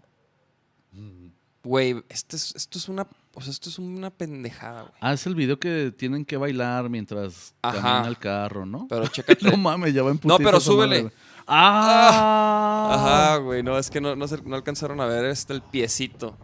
Güey, 1.62 2.02
este 2.08 2.36
es- 2.36 2.54
esto 2.54 2.78
es 2.78 2.88
una. 2.88 3.06
O 3.34 3.40
sea, 3.40 3.50
esto 3.50 3.68
es 3.68 3.78
una 3.78 4.10
pendejada, 4.10 4.82
güey. 4.82 4.94
Ah, 5.00 5.12
es 5.12 5.26
el 5.26 5.34
video 5.34 5.58
que 5.58 5.92
tienen 5.96 6.24
que 6.24 6.36
bailar 6.36 6.88
mientras 6.88 7.54
Ajá. 7.60 7.80
camina 7.82 8.08
el 8.08 8.18
carro, 8.18 8.64
¿no? 8.66 8.86
Pero 8.88 9.06
chécate. 9.08 9.50
no 9.50 9.56
mames, 9.56 9.92
ya 9.92 10.02
va 10.02 10.10
en 10.12 10.20
No, 10.22 10.38
pero 10.38 10.52
madre, 10.52 10.60
súbele. 10.60 11.10
¡Ah! 11.46 12.90
Ajá, 12.92 13.36
güey. 13.38 13.62
No, 13.62 13.78
es 13.78 13.90
que 13.90 14.00
no, 14.00 14.16
no, 14.16 14.26
se- 14.28 14.42
no 14.42 14.54
alcanzaron 14.56 15.00
a 15.00 15.06
ver 15.06 15.24
este 15.26 15.52
el 15.52 15.62
piecito. 15.62 16.36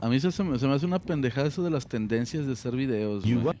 A 0.00 0.08
mí 0.08 0.18
se, 0.20 0.30
se 0.30 0.44
me, 0.44 0.58
se 0.58 0.66
me 0.68 0.74
hace 0.74 0.86
una 0.86 1.00
pendejada 1.00 1.48
eso 1.48 1.62
de 1.64 1.70
las 1.70 1.86
tendencias 1.88 2.46
de 2.46 2.52
hacer 2.52 2.74
videos, 2.76 3.24
güey. 3.24 3.58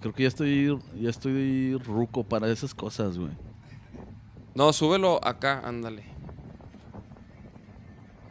Creo 0.00 0.12
que 0.14 0.22
ya 0.22 0.28
estoy, 0.28 0.78
ya 0.94 1.10
estoy 1.10 1.76
ruco 1.76 2.24
para 2.24 2.48
esas 2.48 2.74
cosas, 2.74 3.18
güey. 3.18 3.32
No, 4.54 4.72
súbelo 4.72 5.20
acá, 5.24 5.60
ándale. 5.64 6.04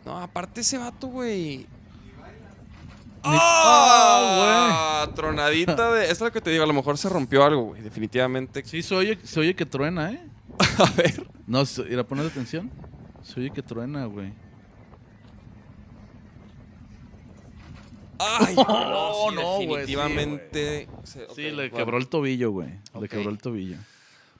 No, 0.06 0.18
aparte 0.20 0.62
ese 0.62 0.78
vato, 0.78 1.08
güey. 1.08 1.68
¡Ah, 3.24 5.04
güey! 5.06 5.16
Tronadita 5.16 5.92
de. 5.92 6.04
Esto 6.04 6.14
es 6.14 6.22
lo 6.22 6.32
que 6.32 6.42
te 6.42 6.50
digo, 6.52 6.64
a 6.64 6.68
lo 6.68 6.74
mejor 6.74 6.98
se 6.98 7.10
rompió 7.10 7.44
algo, 7.44 7.64
güey. 7.66 7.82
Definitivamente. 7.82 8.64
Sí, 8.66 8.82
se 8.82 8.96
oye, 8.96 9.20
se 9.24 9.40
oye 9.40 9.56
que 9.56 9.66
truena, 9.66 10.12
¿eh? 10.12 10.26
A 10.80 10.90
ver. 10.96 11.28
No, 11.46 11.66
se- 11.66 11.82
ir 11.92 12.00
a 12.00 12.04
poner 12.06 12.26
atención. 12.26 12.72
Se 13.24 13.40
oye 13.40 13.52
que 13.52 13.62
truena, 13.62 14.06
güey. 14.06 14.34
Ay, 18.20 18.56
no, 18.56 19.30
sí, 19.30 19.36
no, 19.36 19.42
güey, 19.56 19.62
sí, 19.62 19.68
definitivamente. 19.68 20.88
se- 21.04 21.24
ok, 21.24 21.32
Sí, 21.36 21.42
le 21.44 21.54
bueno. 21.54 21.78
quebró 21.78 21.98
el 21.98 22.08
tobillo, 22.08 22.52
güey. 22.52 22.70
Le 23.00 23.08
quebró 23.10 23.30
el 23.30 23.38
tobillo. 23.38 23.78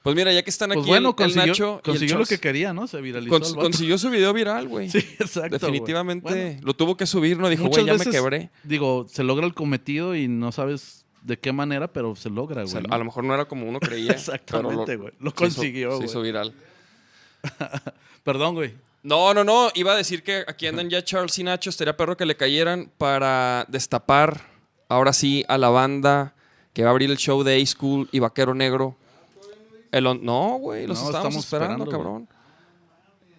Pues 0.02 0.16
mira, 0.16 0.32
ya 0.32 0.42
que 0.42 0.48
están 0.48 0.70
aquí 0.72 0.78
Pues 0.78 0.88
bueno, 0.88 1.08
el, 1.08 1.12
el 1.12 1.14
consiguió, 1.16 1.46
Nacho 1.46 1.72
y 1.74 1.76
el 1.76 1.82
consiguió 1.82 2.18
lo 2.18 2.24
que 2.24 2.38
quería, 2.38 2.72
¿no? 2.72 2.86
Se 2.86 3.00
viralizó. 3.02 3.34
cons- 3.34 3.48
el 3.48 3.54
vato. 3.56 3.60
consiguió 3.60 3.98
su 3.98 4.08
video 4.10 4.32
viral, 4.32 4.66
güey. 4.68 4.88
Sí, 4.90 4.98
exacto. 5.18 5.40
güey. 5.50 5.50
Definitivamente 5.60 6.30
Bueno, 6.30 6.60
lo 6.62 6.74
tuvo 6.74 6.96
que 6.96 7.04
subir, 7.06 7.36
no 7.38 7.48
dijo, 7.50 7.66
güey, 7.68 7.84
ya 7.84 7.94
me 7.94 8.06
quebré. 8.06 8.50
Digo, 8.64 9.06
se 9.10 9.24
logra 9.24 9.44
el 9.46 9.52
cometido 9.54 10.14
y 10.16 10.26
no 10.26 10.52
sabes 10.52 11.04
de 11.22 11.38
qué 11.38 11.52
manera, 11.52 11.92
pero 11.92 12.16
se 12.16 12.30
logra, 12.30 12.62
O 12.64 12.66
sea, 12.66 12.80
güey. 12.80 12.88
¿no? 12.88 12.94
a 12.94 12.98
lo 12.98 13.04
mejor 13.04 13.24
no 13.24 13.34
era 13.34 13.44
como 13.44 13.68
uno 13.68 13.78
creía. 13.78 14.12
Exactamente, 14.12 14.96
güey. 14.96 15.12
Lo 15.18 15.30
se 15.32 15.36
consiguió, 15.36 15.90
Se 15.90 15.96
güey. 15.96 16.06
hizo 16.08 16.22
viral. 16.22 16.54
Perdón, 18.24 18.54
güey. 18.54 18.74
No, 19.02 19.32
no, 19.34 19.44
no. 19.44 19.70
Iba 19.74 19.92
a 19.92 19.96
decir 19.96 20.22
que 20.22 20.44
aquí 20.46 20.66
andan 20.66 20.90
ya 20.90 21.02
Charles 21.02 21.38
y 21.38 21.44
Nacho. 21.44 21.70
Estaría 21.70 21.96
perro 21.96 22.16
que 22.16 22.26
le 22.26 22.36
cayeran 22.36 22.90
para 22.98 23.64
destapar 23.68 24.42
ahora 24.88 25.12
sí 25.12 25.44
a 25.48 25.56
la 25.58 25.68
banda 25.70 26.34
que 26.74 26.82
va 26.82 26.90
a 26.90 26.92
abrir 26.92 27.10
el 27.10 27.16
show 27.16 27.42
de 27.42 27.60
A-School 27.60 28.08
y 28.12 28.18
Vaquero 28.18 28.54
Negro. 28.54 28.96
El 29.90 30.06
on- 30.06 30.24
no, 30.24 30.58
güey, 30.58 30.86
los 30.86 31.00
No, 31.00 31.06
estábamos 31.06 31.36
estamos 31.36 31.44
esperando, 31.44 31.84
esperando, 31.84 32.04
cabrón. 32.04 32.28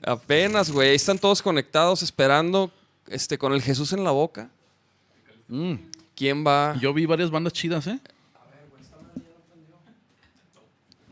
Apenas, 0.03 0.71
güey. 0.71 0.95
Están 0.95 1.17
todos 1.19 1.41
conectados 1.41 2.01
esperando 2.01 2.71
este, 3.07 3.38
con 3.38 3.53
el 3.53 3.61
Jesús 3.61 3.93
en 3.93 4.03
la 4.03 4.11
boca. 4.11 4.49
Mm, 5.47 5.75
¿Quién 6.15 6.45
va? 6.45 6.75
Yo 6.79 6.93
vi 6.93 7.05
varias 7.05 7.29
bandas 7.29 7.53
chidas, 7.53 7.85
¿eh? 7.88 7.99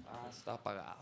Ah, 0.07 0.27
está 0.29 0.53
apagado. 0.53 0.98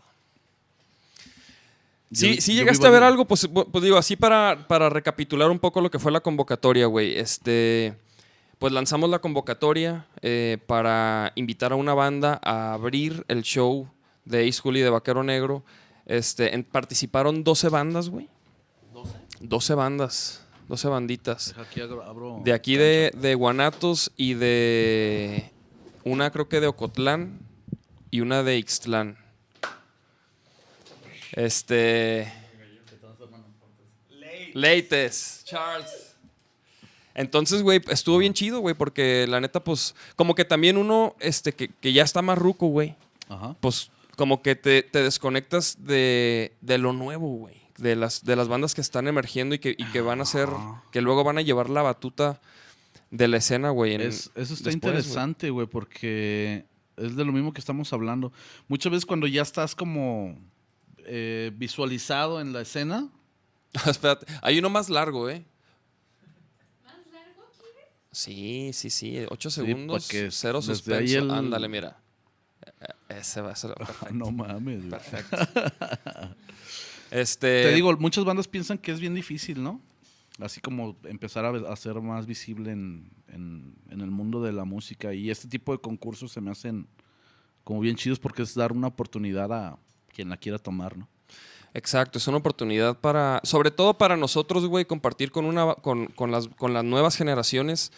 Sí, 2.12 2.40
sí 2.40 2.54
yo 2.54 2.60
llegaste 2.60 2.86
a 2.86 2.90
ver 2.90 3.02
algo, 3.02 3.26
pues, 3.26 3.48
pues 3.70 3.84
digo, 3.84 3.96
así 3.98 4.16
para, 4.16 4.66
para 4.66 4.88
recapitular 4.88 5.50
un 5.50 5.58
poco 5.58 5.80
lo 5.80 5.90
que 5.90 5.98
fue 5.98 6.10
la 6.10 6.20
convocatoria, 6.20 6.86
güey. 6.86 7.18
Este, 7.18 7.94
pues 8.58 8.72
lanzamos 8.72 9.10
la 9.10 9.18
convocatoria 9.18 10.06
eh, 10.22 10.58
para 10.66 11.32
invitar 11.34 11.72
a 11.72 11.76
una 11.76 11.92
banda 11.94 12.40
a 12.42 12.72
abrir 12.72 13.24
el 13.28 13.42
show 13.42 13.88
de 14.24 14.48
A-School 14.48 14.78
y 14.78 14.80
de 14.80 14.90
Vaquero 14.90 15.22
Negro. 15.22 15.62
Este, 16.06 16.54
en- 16.54 16.64
participaron 16.64 17.44
12 17.44 17.68
bandas, 17.68 18.08
güey. 18.08 18.28
12 19.40 19.74
bandas, 19.74 20.44
12 20.68 20.88
banditas. 20.88 21.54
Aquí 21.58 21.80
abro 21.80 22.40
De 22.42 22.52
aquí 22.52 22.76
de, 22.76 23.12
de 23.16 23.34
Guanatos 23.34 24.10
y 24.16 24.34
de 24.34 25.52
una 26.04 26.30
creo 26.32 26.48
que 26.48 26.60
de 26.60 26.66
Ocotlán 26.66 27.38
y 28.10 28.20
una 28.20 28.42
de 28.42 28.56
Ixtlán. 28.58 29.18
Este. 31.38 32.32
Leites. 34.54 35.42
Charles. 35.44 36.16
Entonces, 37.14 37.62
güey, 37.62 37.80
estuvo 37.88 38.18
bien 38.18 38.32
chido, 38.32 38.60
güey, 38.60 38.74
porque 38.74 39.26
la 39.28 39.40
neta, 39.40 39.62
pues, 39.62 39.94
como 40.16 40.34
que 40.34 40.44
también 40.44 40.76
uno, 40.76 41.16
este, 41.20 41.52
que, 41.52 41.68
que 41.68 41.92
ya 41.92 42.02
está 42.04 42.22
más 42.22 42.38
ruco, 42.38 42.68
güey, 42.68 42.94
Ajá. 43.28 43.56
pues, 43.60 43.90
como 44.16 44.40
que 44.42 44.54
te, 44.54 44.82
te 44.82 45.02
desconectas 45.02 45.76
de, 45.84 46.52
de 46.60 46.78
lo 46.78 46.92
nuevo, 46.92 47.28
güey. 47.36 47.56
De 47.76 47.94
las, 47.94 48.24
de 48.24 48.34
las 48.34 48.48
bandas 48.48 48.74
que 48.74 48.80
están 48.80 49.06
emergiendo 49.06 49.54
y 49.54 49.60
que, 49.60 49.70
y 49.78 49.84
que 49.92 50.00
van 50.00 50.20
a 50.20 50.24
ser, 50.24 50.48
que 50.90 51.00
luego 51.00 51.22
van 51.22 51.38
a 51.38 51.42
llevar 51.42 51.70
la 51.70 51.82
batuta 51.82 52.40
de 53.12 53.28
la 53.28 53.36
escena, 53.36 53.70
güey. 53.70 53.94
en- 53.94 54.00
Es- 54.00 54.30
eso 54.34 54.54
está 54.54 54.70
después, 54.70 54.74
interesante, 54.74 55.50
güey, 55.50 55.68
porque 55.68 56.64
es 56.96 57.14
de 57.14 57.24
lo 57.24 57.30
mismo 57.32 57.52
que 57.52 57.60
estamos 57.60 57.92
hablando. 57.92 58.32
Muchas 58.66 58.90
veces 58.90 59.06
cuando 59.06 59.28
ya 59.28 59.42
estás 59.42 59.76
como 59.76 60.36
eh, 61.08 61.50
visualizado 61.54 62.40
en 62.40 62.52
la 62.52 62.60
escena. 62.60 63.08
Espérate, 63.86 64.26
hay 64.42 64.58
uno 64.58 64.70
más 64.70 64.88
largo, 64.90 65.28
¿eh? 65.28 65.44
Sí, 68.10 68.70
sí, 68.72 68.90
sí, 68.90 69.18
ocho 69.28 69.50
Sí, 69.50 69.56
segundos, 69.60 70.08
cero 70.30 70.62
suspenso. 70.62 71.18
el- 71.18 71.30
Ándale, 71.30 71.68
mira. 71.68 71.98
E- 72.80 73.18
Ese 73.20 73.40
va 73.40 73.52
a 73.52 73.56
ser 73.56 73.74
ah, 73.80 74.08
no 74.12 74.30
mames. 74.30 74.84
perfecto. 74.84 75.36
Este, 77.10 77.62
Te 77.62 77.72
digo, 77.72 77.96
muchas 77.96 78.24
bandas 78.26 78.46
piensan 78.48 78.76
que 78.76 78.92
es 78.92 79.00
bien 79.00 79.14
difícil, 79.14 79.62
¿no? 79.62 79.80
Así 80.40 80.60
como 80.60 80.94
empezar 81.04 81.46
a, 81.46 81.76
ser 81.76 81.98
más 82.02 82.26
visible 82.26 82.70
en, 82.70 83.10
en- 83.28 83.74
en 83.88 84.00
el 84.02 84.10
mundo 84.10 84.42
de 84.42 84.52
la 84.52 84.64
música. 84.66 85.14
Y 85.14 85.30
este 85.30 85.48
tipo 85.48 85.72
de 85.72 85.78
concursos 85.78 86.32
se 86.32 86.42
me 86.42 86.50
hacen 86.50 86.86
como 87.64 87.80
bien 87.80 87.96
chidos 87.96 88.18
porque 88.18 88.42
es 88.42 88.54
dar 88.54 88.72
una 88.72 88.88
oportunidad 88.88 89.50
a 89.52 89.78
quien 90.18 90.30
la 90.30 90.36
quiera 90.36 90.58
tomar, 90.58 90.96
¿no? 90.98 91.08
Exacto, 91.74 92.18
es 92.18 92.26
una 92.26 92.38
oportunidad 92.38 92.98
para, 92.98 93.40
sobre 93.44 93.70
todo 93.70 93.96
para 93.98 94.16
nosotros, 94.16 94.66
güey, 94.66 94.84
compartir 94.84 95.30
con, 95.30 95.44
una, 95.44 95.76
con, 95.76 96.06
con 96.06 96.32
las, 96.32 96.48
con 96.48 96.74
las 96.74 96.82
nuevas 96.82 97.14
generaciones, 97.14 97.92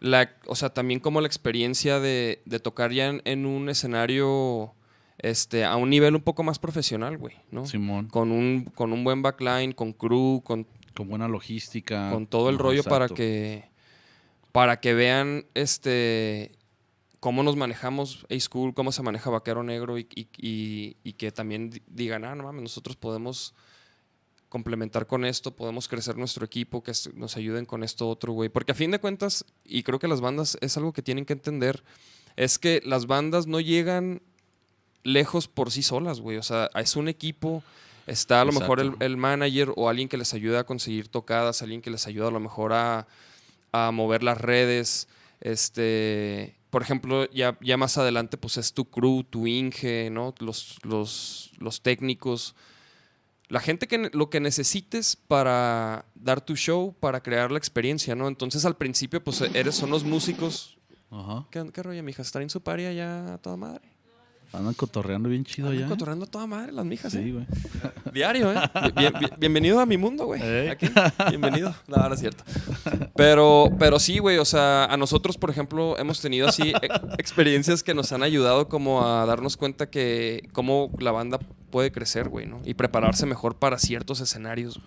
la, 0.00 0.34
o 0.46 0.56
sea, 0.56 0.70
también 0.70 0.98
como 0.98 1.20
la 1.20 1.28
experiencia 1.28 2.00
de, 2.00 2.42
de 2.44 2.58
tocar 2.58 2.90
ya 2.90 3.06
en, 3.06 3.22
en 3.24 3.46
un 3.46 3.68
escenario 3.68 4.74
este, 5.18 5.64
a 5.64 5.76
un 5.76 5.90
nivel 5.90 6.16
un 6.16 6.22
poco 6.22 6.42
más 6.42 6.58
profesional, 6.58 7.18
güey, 7.18 7.36
¿no? 7.52 7.66
Simón. 7.66 8.08
Con 8.08 8.32
un, 8.32 8.64
con 8.64 8.92
un 8.92 9.04
buen 9.04 9.22
backline, 9.22 9.74
con 9.74 9.92
crew, 9.92 10.42
con, 10.42 10.66
Con 10.96 11.08
buena 11.08 11.28
logística. 11.28 12.10
con 12.10 12.26
todo 12.26 12.50
el 12.50 12.58
rollo 12.58 12.82
para 12.82 13.06
que, 13.06 13.68
para 14.50 14.80
que 14.80 14.92
vean 14.92 15.44
este, 15.54 16.50
cómo 17.20 17.42
nos 17.42 17.54
manejamos 17.56 18.26
A-School, 18.30 18.72
cómo 18.74 18.92
se 18.92 19.02
maneja 19.02 19.28
Vaquero 19.30 19.62
Negro 19.62 19.98
y, 19.98 20.06
y- 20.14 20.28
y- 20.38 20.96
y 21.04 21.12
que 21.12 21.30
también 21.30 21.70
di- 21.70 21.82
digan, 21.86 22.24
ah, 22.24 22.34
no 22.34 22.44
mames, 22.44 22.62
nosotros 22.62 22.96
podemos 22.96 23.54
complementar 24.48 25.06
con 25.06 25.24
esto, 25.24 25.54
podemos 25.54 25.86
crecer 25.86 26.16
nuestro 26.16 26.44
equipo, 26.44 26.82
que 26.82 26.92
nos 27.14 27.36
ayuden 27.36 27.66
con 27.66 27.84
esto 27.84 28.08
otro, 28.08 28.32
güey. 28.32 28.48
Porque 28.48 28.72
a 28.72 28.74
fin 28.74 28.90
de 28.90 28.98
cuentas, 28.98 29.44
y 29.64 29.82
creo 29.84 29.98
que 30.00 30.08
las 30.08 30.20
bandas 30.20 30.58
es 30.60 30.76
algo 30.76 30.92
que 30.92 31.02
tienen 31.02 31.24
que 31.24 31.34
entender, 31.34 31.84
es 32.36 32.58
que 32.58 32.80
las 32.84 33.06
bandas 33.06 33.46
no 33.46 33.60
llegan 33.60 34.22
lejos 35.04 35.46
por 35.46 35.70
sí 35.70 35.82
solas, 35.82 36.20
güey. 36.20 36.36
O 36.38 36.42
sea, 36.42 36.68
es 36.74 36.96
un 36.96 37.06
equipo, 37.08 37.62
está 38.08 38.40
a 38.40 38.44
lo 38.44 38.52
mejor 38.52 38.80
el, 38.98 39.16
manager 39.16 39.72
o 39.76 39.88
alguien 39.88 40.08
que 40.08 40.16
les 40.16 40.34
ayuda 40.34 40.60
a 40.60 40.64
conseguir 40.64 41.08
tocadas, 41.08 41.62
alguien 41.62 41.80
que 41.82 41.90
les 41.90 42.06
ayuda 42.08 42.28
a 42.28 42.32
lo 42.32 42.40
mejor 42.40 42.72
a, 42.72 43.06
a 43.72 43.90
mover 43.92 44.22
las 44.24 44.40
redes. 44.40 45.06
Este, 45.40 46.56
por 46.70 46.82
ejemplo, 46.82 47.28
ya, 47.30 47.58
ya 47.60 47.76
más 47.76 47.98
adelante, 47.98 48.38
pues 48.38 48.56
es 48.56 48.72
tu 48.72 48.86
crew, 48.86 49.24
tu 49.24 49.46
Inge, 49.46 50.08
¿no? 50.10 50.34
Los, 50.38 50.78
los, 50.82 51.52
los 51.58 51.82
técnicos. 51.82 52.54
La 53.48 53.60
gente 53.60 53.88
que 53.88 54.10
lo 54.12 54.30
que 54.30 54.40
necesites 54.40 55.16
para 55.16 56.06
dar 56.14 56.40
tu 56.40 56.56
show, 56.56 56.94
para 56.98 57.22
crear 57.22 57.50
la 57.50 57.58
experiencia, 57.58 58.14
¿no? 58.14 58.28
Entonces 58.28 58.64
al 58.64 58.76
principio, 58.76 59.22
pues 59.22 59.40
eres, 59.40 59.74
son 59.74 59.90
los 59.90 60.04
músicos 60.04 60.78
Ajá. 61.10 61.46
¿Qué, 61.50 61.70
qué 61.72 61.82
rollo, 61.82 62.02
mijas? 62.02 62.26
¿Están 62.26 62.42
en 62.42 62.50
su 62.50 62.62
paria 62.62 62.92
ya 62.92 63.34
a 63.34 63.38
toda 63.38 63.56
madre? 63.56 63.89
Andan 64.52 64.74
cotorreando 64.74 65.28
bien 65.28 65.44
chido 65.44 65.68
Andan 65.68 65.82
ya. 65.84 65.88
cotorreando 65.88 66.24
a 66.24 66.28
toda 66.28 66.46
madre 66.46 66.72
las 66.72 66.84
mijas, 66.84 67.12
Sí, 67.12 67.18
¿eh? 67.18 67.32
güey. 67.32 67.46
Diario, 68.12 68.52
¿eh? 68.52 68.56
Bien- 68.96 69.12
bien- 69.18 69.30
bienvenido 69.38 69.78
a 69.78 69.86
mi 69.86 69.96
mundo, 69.96 70.26
güey. 70.26 70.68
Aquí. 70.68 70.86
Bienvenido. 71.28 71.72
No, 71.86 72.08
no 72.08 72.14
es 72.14 72.20
cierto. 72.20 72.42
Pero, 73.14 73.70
pero 73.78 74.00
sí, 74.00 74.18
güey. 74.18 74.38
O 74.38 74.44
sea, 74.44 74.86
a 74.86 74.96
nosotros, 74.96 75.38
por 75.38 75.50
ejemplo, 75.50 75.96
hemos 75.98 76.20
tenido 76.20 76.48
así 76.48 76.70
e- 76.70 76.88
experiencias 77.18 77.84
que 77.84 77.94
nos 77.94 78.10
han 78.10 78.24
ayudado 78.24 78.68
como 78.68 79.06
a 79.06 79.24
darnos 79.24 79.56
cuenta 79.56 79.88
que 79.88 80.48
cómo 80.52 80.90
la 80.98 81.12
banda 81.12 81.38
puede 81.70 81.92
crecer, 81.92 82.28
güey, 82.28 82.46
¿no? 82.46 82.60
Y 82.64 82.74
prepararse 82.74 83.26
mejor 83.26 83.54
para 83.56 83.78
ciertos 83.78 84.20
escenarios. 84.20 84.80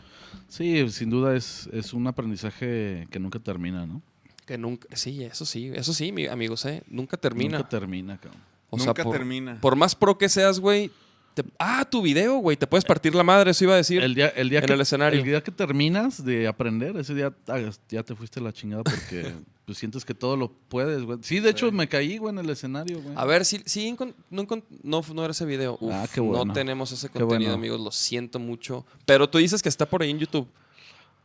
Sí, 0.49 0.89
sin 0.89 1.09
duda 1.09 1.35
es, 1.37 1.69
es 1.71 1.93
un 1.93 2.05
aprendizaje 2.07 3.07
que 3.09 3.19
nunca 3.19 3.39
termina, 3.39 3.85
¿no? 3.85 4.01
Que 4.45 4.57
nunca... 4.57 4.89
Sí, 4.93 5.23
eso 5.23 5.45
sí. 5.45 5.71
Eso 5.73 5.93
sí, 5.93 6.11
mi- 6.11 6.27
amigos, 6.27 6.65
¿eh? 6.65 6.83
Nunca 6.87 7.15
termina. 7.15 7.59
Nunca 7.59 7.69
termina, 7.69 8.17
cabrón. 8.17 8.41
O 8.73 8.77
sea, 8.77 8.87
Nunca 8.87 9.03
por- 9.03 9.15
termina. 9.15 9.59
Por 9.61 9.75
más 9.75 9.93
pro 9.95 10.17
que 10.17 10.27
seas, 10.29 10.59
güey. 10.59 10.89
te- 11.35 11.43
Ah, 11.59 11.83
tu 11.89 12.01
video, 12.01 12.35
güey. 12.37 12.57
Te 12.57 12.67
puedes 12.67 12.85
partir 12.85 13.13
la 13.15 13.23
madre, 13.23 13.51
eso 13.51 13.63
iba 13.63 13.73
a 13.73 13.77
decir. 13.77 14.01
El 14.03 14.13
día, 14.15 14.27
el 14.29 14.49
día 14.49 14.59
en 14.59 14.65
que, 14.65 14.73
el 14.73 14.81
escenario. 14.81 15.19
El 15.19 15.25
día 15.25 15.41
que 15.41 15.51
terminas 15.51 16.23
de 16.23 16.47
aprender, 16.47 16.95
ese 16.97 17.13
día 17.15 17.33
ah, 17.47 17.59
ya 17.89 18.03
te 18.03 18.15
fuiste 18.15 18.39
a 18.39 18.43
la 18.43 18.53
chingada 18.53 18.83
porque 18.83 19.33
pues, 19.65 19.77
sientes 19.79 20.05
que 20.05 20.13
todo 20.13 20.37
lo 20.37 20.51
puedes, 20.69 21.01
güey. 21.03 21.17
Sí, 21.23 21.39
de 21.39 21.49
hecho 21.49 21.71
me 21.71 21.87
caí, 21.87 22.17
güey, 22.19 22.33
en 22.33 22.39
el 22.39 22.49
escenario, 22.51 23.01
güey. 23.01 23.15
A 23.17 23.25
ver, 23.25 23.45
sí, 23.45 23.61
sí 23.65 23.95
no, 24.29 24.45
no, 24.83 25.01
no 25.13 25.23
era 25.23 25.31
ese 25.31 25.45
video. 25.45 25.77
Uf, 25.81 25.91
Ah, 25.91 26.07
qué 26.13 26.19
bueno. 26.21 26.45
No 26.45 26.53
tenemos 26.53 26.91
ese 26.91 27.09
contenido, 27.09 27.37
bueno. 27.37 27.53
amigos. 27.53 27.79
Lo 27.81 27.91
siento 27.91 28.37
mucho. 28.39 28.85
Pero 29.05 29.27
tú 29.29 29.39
dices 29.39 29.61
que 29.63 29.69
está 29.69 29.87
por 29.87 30.03
ahí 30.03 30.11
en 30.11 30.19
YouTube. 30.19 30.47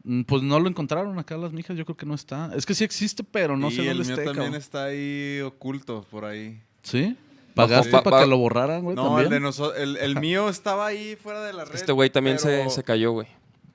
Mm, 0.05 0.23
Pues 0.23 0.43
no 0.43 0.59
lo 0.59 0.69
encontraron 0.71 1.19
acá 1.19 1.37
las 1.37 1.53
mijas, 1.53 1.77
yo 1.77 1.85
creo 1.85 1.97
que 1.99 2.07
no 2.07 2.15
está. 2.15 2.51
Es 2.57 2.65
que 2.65 2.73
sí 2.75 2.83
existe, 2.85 3.25
pero 3.25 3.57
no 3.59 3.69
y 3.69 3.73
sé 3.75 3.81
el 3.83 3.99
dónde 3.99 4.05
mío 4.05 4.13
esté, 4.15 4.25
también 4.25 4.45
cabrón. 4.47 4.55
está 4.55 4.85
ahí 4.85 5.41
oculto 5.43 6.07
por 6.11 6.25
ahí. 6.25 6.63
¿Sí? 6.83 7.17
¿Pagaste 7.59 7.91
pa- 7.93 8.03
para 8.03 8.17
pa- 8.19 8.23
que 8.25 8.29
lo 8.31 8.39
borraran, 8.39 8.83
güey, 8.83 8.97
No, 8.97 9.19
el, 9.19 9.25
también? 9.25 9.43
de 9.43 9.49
noso- 9.49 9.75
el, 9.75 9.97
el 9.99 10.17
mío 10.21 10.49
estaba 10.49 10.87
ahí 10.87 11.17
fuera 11.17 11.43
de 11.43 11.53
la 11.53 11.65
red. 11.65 11.75
Este 11.75 11.93
güey 11.93 12.11
también 12.11 12.39
se, 12.39 12.69
se 12.71 12.83
cayó, 12.83 13.13
güey. 13.13 13.27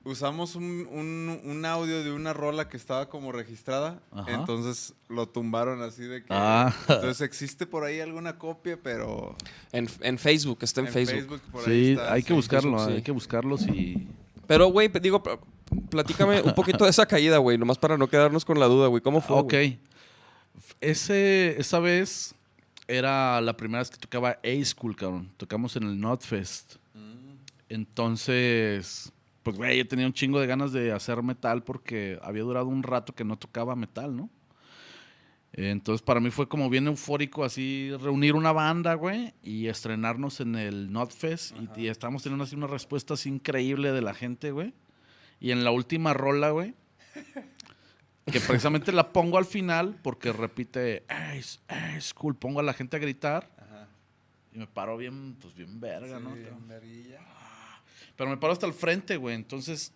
Usamos 0.06 0.54
un, 0.54 0.86
un- 0.92 1.40
un 1.44 1.64
audio 1.64 2.04
de 2.04 2.12
una 2.12 2.34
rola 2.34 2.68
que 2.68 2.76
estaba 2.76 3.08
como 3.08 3.32
registrada. 3.32 4.00
Ajá. 4.12 4.34
Entonces 4.34 4.92
lo 5.08 5.26
tumbaron 5.28 5.80
así 5.80 6.02
de 6.02 6.20
que. 6.20 6.26
Ah. 6.28 6.74
Entonces 6.88 7.22
existe 7.22 7.64
por 7.66 7.84
ahí 7.84 8.00
alguna 8.00 8.36
copia, 8.38 8.78
pero. 8.82 9.34
En, 9.72 9.88
en 10.02 10.18
Facebook, 10.18 10.58
está 10.60 10.82
en, 10.82 10.88
Facebook. 10.88 11.40
por 11.50 11.66
ahí 11.66 11.84
Sí, 11.86 11.90
está, 11.92 12.12
hay 12.12 12.22
que 12.22 12.28
sí. 12.28 12.34
buscarlo, 12.34 12.70
Facebook, 12.72 12.90
sí. 12.90 12.96
hay 12.96 13.02
que 13.02 13.12
buscarlos 13.12 13.66
y... 13.66 14.06
Pero, 14.46 14.66
güey, 14.66 14.88
digo, 15.00 15.22
pl- 15.22 15.38
platícame 15.88 16.42
un 16.42 16.54
poquito 16.54 16.84
de 16.84 16.90
esa 16.90 17.06
caída, 17.06 17.38
güey. 17.38 17.56
Nomás 17.56 17.78
para 17.78 17.96
no 17.96 18.06
quedarnos 18.06 18.44
con 18.44 18.60
la 18.60 18.66
duda, 18.66 18.88
güey. 18.88 19.00
¿Cómo 19.02 19.22
fue? 19.22 19.36
ok. 19.38 19.50
güey? 19.52 19.78
Ese, 20.82 21.58
esa 21.58 21.78
vez 21.78 22.34
era 22.88 23.40
la 23.40 23.56
primera 23.56 23.80
vez 23.80 23.90
que 23.90 23.98
tocaba 23.98 24.38
A-School, 24.42 24.96
cabrón. 24.96 25.30
Tocamos 25.36 25.76
en 25.76 25.84
el 25.84 26.00
Notfest. 26.00 26.76
Entonces, 27.68 29.12
pues, 29.42 29.56
güey, 29.56 29.78
yo 29.78 29.86
tenía 29.86 30.06
un 30.06 30.12
chingo 30.12 30.40
de 30.40 30.46
ganas 30.46 30.72
de 30.72 30.92
hacer 30.92 31.22
metal 31.22 31.62
porque 31.64 32.18
había 32.22 32.42
durado 32.42 32.66
un 32.66 32.82
rato 32.82 33.14
que 33.14 33.24
no 33.24 33.36
tocaba 33.36 33.74
metal, 33.74 34.16
¿no? 34.16 34.30
Entonces, 35.52 36.02
para 36.02 36.18
mí 36.18 36.30
fue 36.30 36.48
como 36.48 36.68
bien 36.68 36.88
eufórico 36.88 37.44
así 37.44 37.90
reunir 38.00 38.34
una 38.34 38.52
banda, 38.52 38.94
güey, 38.94 39.34
y 39.42 39.68
estrenarnos 39.68 40.40
en 40.40 40.56
el 40.56 40.92
Notfest. 40.92 41.56
Y, 41.76 41.82
y 41.82 41.88
estábamos 41.88 42.24
teniendo 42.24 42.44
así 42.44 42.56
una 42.56 42.66
respuesta 42.66 43.14
así 43.14 43.28
increíble 43.28 43.92
de 43.92 44.02
la 44.02 44.14
gente, 44.14 44.50
güey. 44.50 44.74
Y 45.40 45.52
en 45.52 45.62
la 45.62 45.70
última 45.70 46.12
rola, 46.12 46.50
güey, 46.50 46.74
que 48.24 48.40
precisamente 48.40 48.90
la 48.92 49.12
pongo 49.12 49.38
al 49.38 49.44
final 49.44 49.98
porque 50.02 50.32
repite, 50.32 51.04
es, 51.34 51.60
es 51.96 52.14
cool, 52.14 52.34
pongo 52.36 52.60
a 52.60 52.62
la 52.62 52.72
gente 52.72 52.96
a 52.96 53.00
gritar. 53.00 53.48
Y 54.52 54.58
me 54.58 54.66
paro 54.68 54.96
bien, 54.96 55.36
pues 55.40 55.52
bien 55.54 55.80
verga, 55.80 56.18
¿no? 56.20 56.32
Pero 58.16 58.30
me 58.30 58.36
paro 58.36 58.52
hasta 58.52 58.66
el 58.66 58.72
frente, 58.72 59.16
güey. 59.16 59.34
Entonces, 59.34 59.92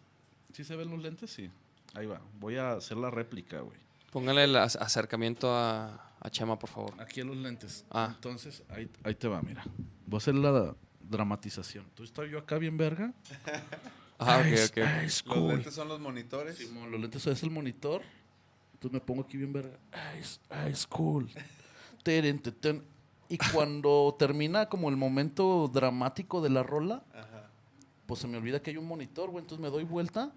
¿sí 0.53 0.65
se 0.65 0.75
ven 0.75 0.91
los 0.91 1.01
lentes? 1.01 1.31
Sí. 1.31 1.49
Ahí 1.95 2.07
va. 2.07 2.21
Voy 2.41 2.57
a 2.57 2.73
hacer 2.73 2.97
la 2.97 3.11
réplica, 3.11 3.61
güey. 3.61 3.79
Póngale 4.11 4.45
el 4.45 4.57
ac- 4.57 4.77
acercamiento 4.81 5.55
a, 5.55 6.13
a 6.19 6.31
Chema, 6.31 6.59
por 6.59 6.69
favor. 6.71 6.95
Aquí 7.01 7.21
en 7.21 7.29
los 7.29 7.37
lentes. 7.37 7.85
Ah. 7.91 8.13
Entonces, 8.17 8.63
ahí, 8.69 8.91
ahí 9.05 9.15
te 9.15 9.29
va, 9.29 9.41
mira. 9.43 9.63
Voy 10.07 10.17
a 10.17 10.19
hacer 10.19 10.35
la 10.35 10.75
dramatización. 11.09 11.85
Entonces, 11.85 12.11
estoy 12.11 12.31
yo 12.31 12.39
acá 12.39 12.59
bien 12.59 12.77
verga. 12.77 13.13
Ah, 14.19 14.39
ok, 14.41 14.59
ok. 14.71 14.77
es 15.05 15.25
Los 15.25 15.37
cool. 15.37 15.49
lentes 15.55 15.75
son 15.75 15.87
los 15.89 16.01
monitores. 16.01 16.57
Simón, 16.57 16.91
los 16.91 17.01
lentes 17.01 17.25
es 17.27 17.43
el 17.45 17.51
monitor. 17.51 18.03
Entonces 18.79 18.93
me 18.93 19.01
pongo 19.01 19.23
aquí 19.23 19.37
bien 19.37 19.53
verga. 19.53 19.77
Ice 20.21 20.87
cool. 20.89 21.29
Teren, 22.05 22.39
teten. 22.39 22.85
Y 23.29 23.37
cuando 23.53 24.15
termina 24.17 24.69
como 24.69 24.89
el 24.89 24.97
momento 24.97 25.69
dramático 25.69 26.41
de 26.41 26.49
la 26.49 26.63
rola, 26.63 27.03
pues 28.07 28.21
se 28.21 28.29
me 28.29 28.39
olvida 28.39 28.63
que 28.63 28.71
hay 28.71 28.77
un 28.77 28.87
monitor, 28.87 29.31
güey. 29.31 29.43
Entonces 29.43 29.61
me 29.61 29.69
doy 29.69 29.83
vuelta 29.83 30.33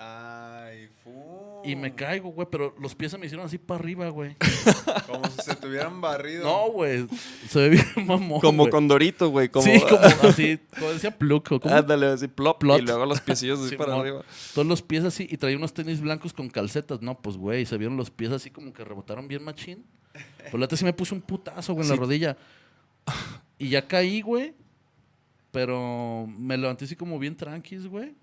Ay, 0.00 0.88
fu. 1.02 1.60
y 1.64 1.74
me 1.74 1.92
caigo, 1.92 2.30
güey. 2.30 2.46
Pero 2.50 2.72
los 2.80 2.94
pies 2.94 3.10
se 3.10 3.18
me 3.18 3.26
hicieron 3.26 3.44
así 3.44 3.58
para 3.58 3.80
arriba, 3.80 4.08
güey. 4.10 4.36
Como 5.08 5.24
si 5.28 5.42
se 5.42 5.56
te 5.56 5.66
hubieran 5.66 6.00
barrido. 6.00 6.44
No, 6.44 6.70
güey. 6.70 7.06
Se 7.48 7.58
ve 7.58 7.68
bien 7.70 8.06
mamón. 8.06 8.40
Como 8.40 8.62
güey. 8.64 8.70
Condorito, 8.70 9.28
güey. 9.30 9.48
Como, 9.48 9.64
Sí, 9.66 9.80
como 9.88 10.28
así. 10.30 10.60
Como 10.78 10.90
decía 10.92 11.10
Pluck. 11.10 11.50
o 11.50 11.58
como- 11.60 11.74
Ándale, 11.74 12.06
así, 12.06 12.28
plop. 12.28 12.60
Plot. 12.60 12.78
Y 12.80 12.82
luego 12.84 13.06
los 13.06 13.20
piecillos 13.20 13.58
así 13.60 13.76
para 13.76 13.96
arriba. 13.96 14.22
Todos 14.54 14.68
los 14.68 14.82
pies 14.82 15.02
así 15.04 15.26
y 15.28 15.36
traía 15.36 15.56
unos 15.56 15.74
tenis 15.74 16.00
blancos 16.00 16.32
con 16.32 16.48
calcetas. 16.48 17.02
No, 17.02 17.20
pues 17.20 17.36
güey, 17.36 17.66
se 17.66 17.76
vieron 17.76 17.96
los 17.96 18.10
pies 18.12 18.30
así 18.30 18.50
como 18.50 18.72
que 18.72 18.84
rebotaron 18.84 19.26
bien 19.26 19.42
machín. 19.42 19.84
Pues 20.38 20.54
la 20.54 20.60
neta 20.60 20.76
sí 20.76 20.84
me 20.84 20.92
puse 20.92 21.12
un 21.14 21.20
putazo, 21.22 21.74
güey, 21.74 21.84
en 21.86 21.90
la 21.90 21.96
rodilla. 21.96 22.36
Y 23.58 23.68
ya 23.70 23.86
caí, 23.88 24.20
güey. 24.20 24.54
Pero 25.50 26.26
me 26.38 26.56
levanté 26.56 26.84
así 26.84 26.94
como 26.94 27.18
bien 27.18 27.36
tranquis, 27.36 27.86
güey. 27.86 28.14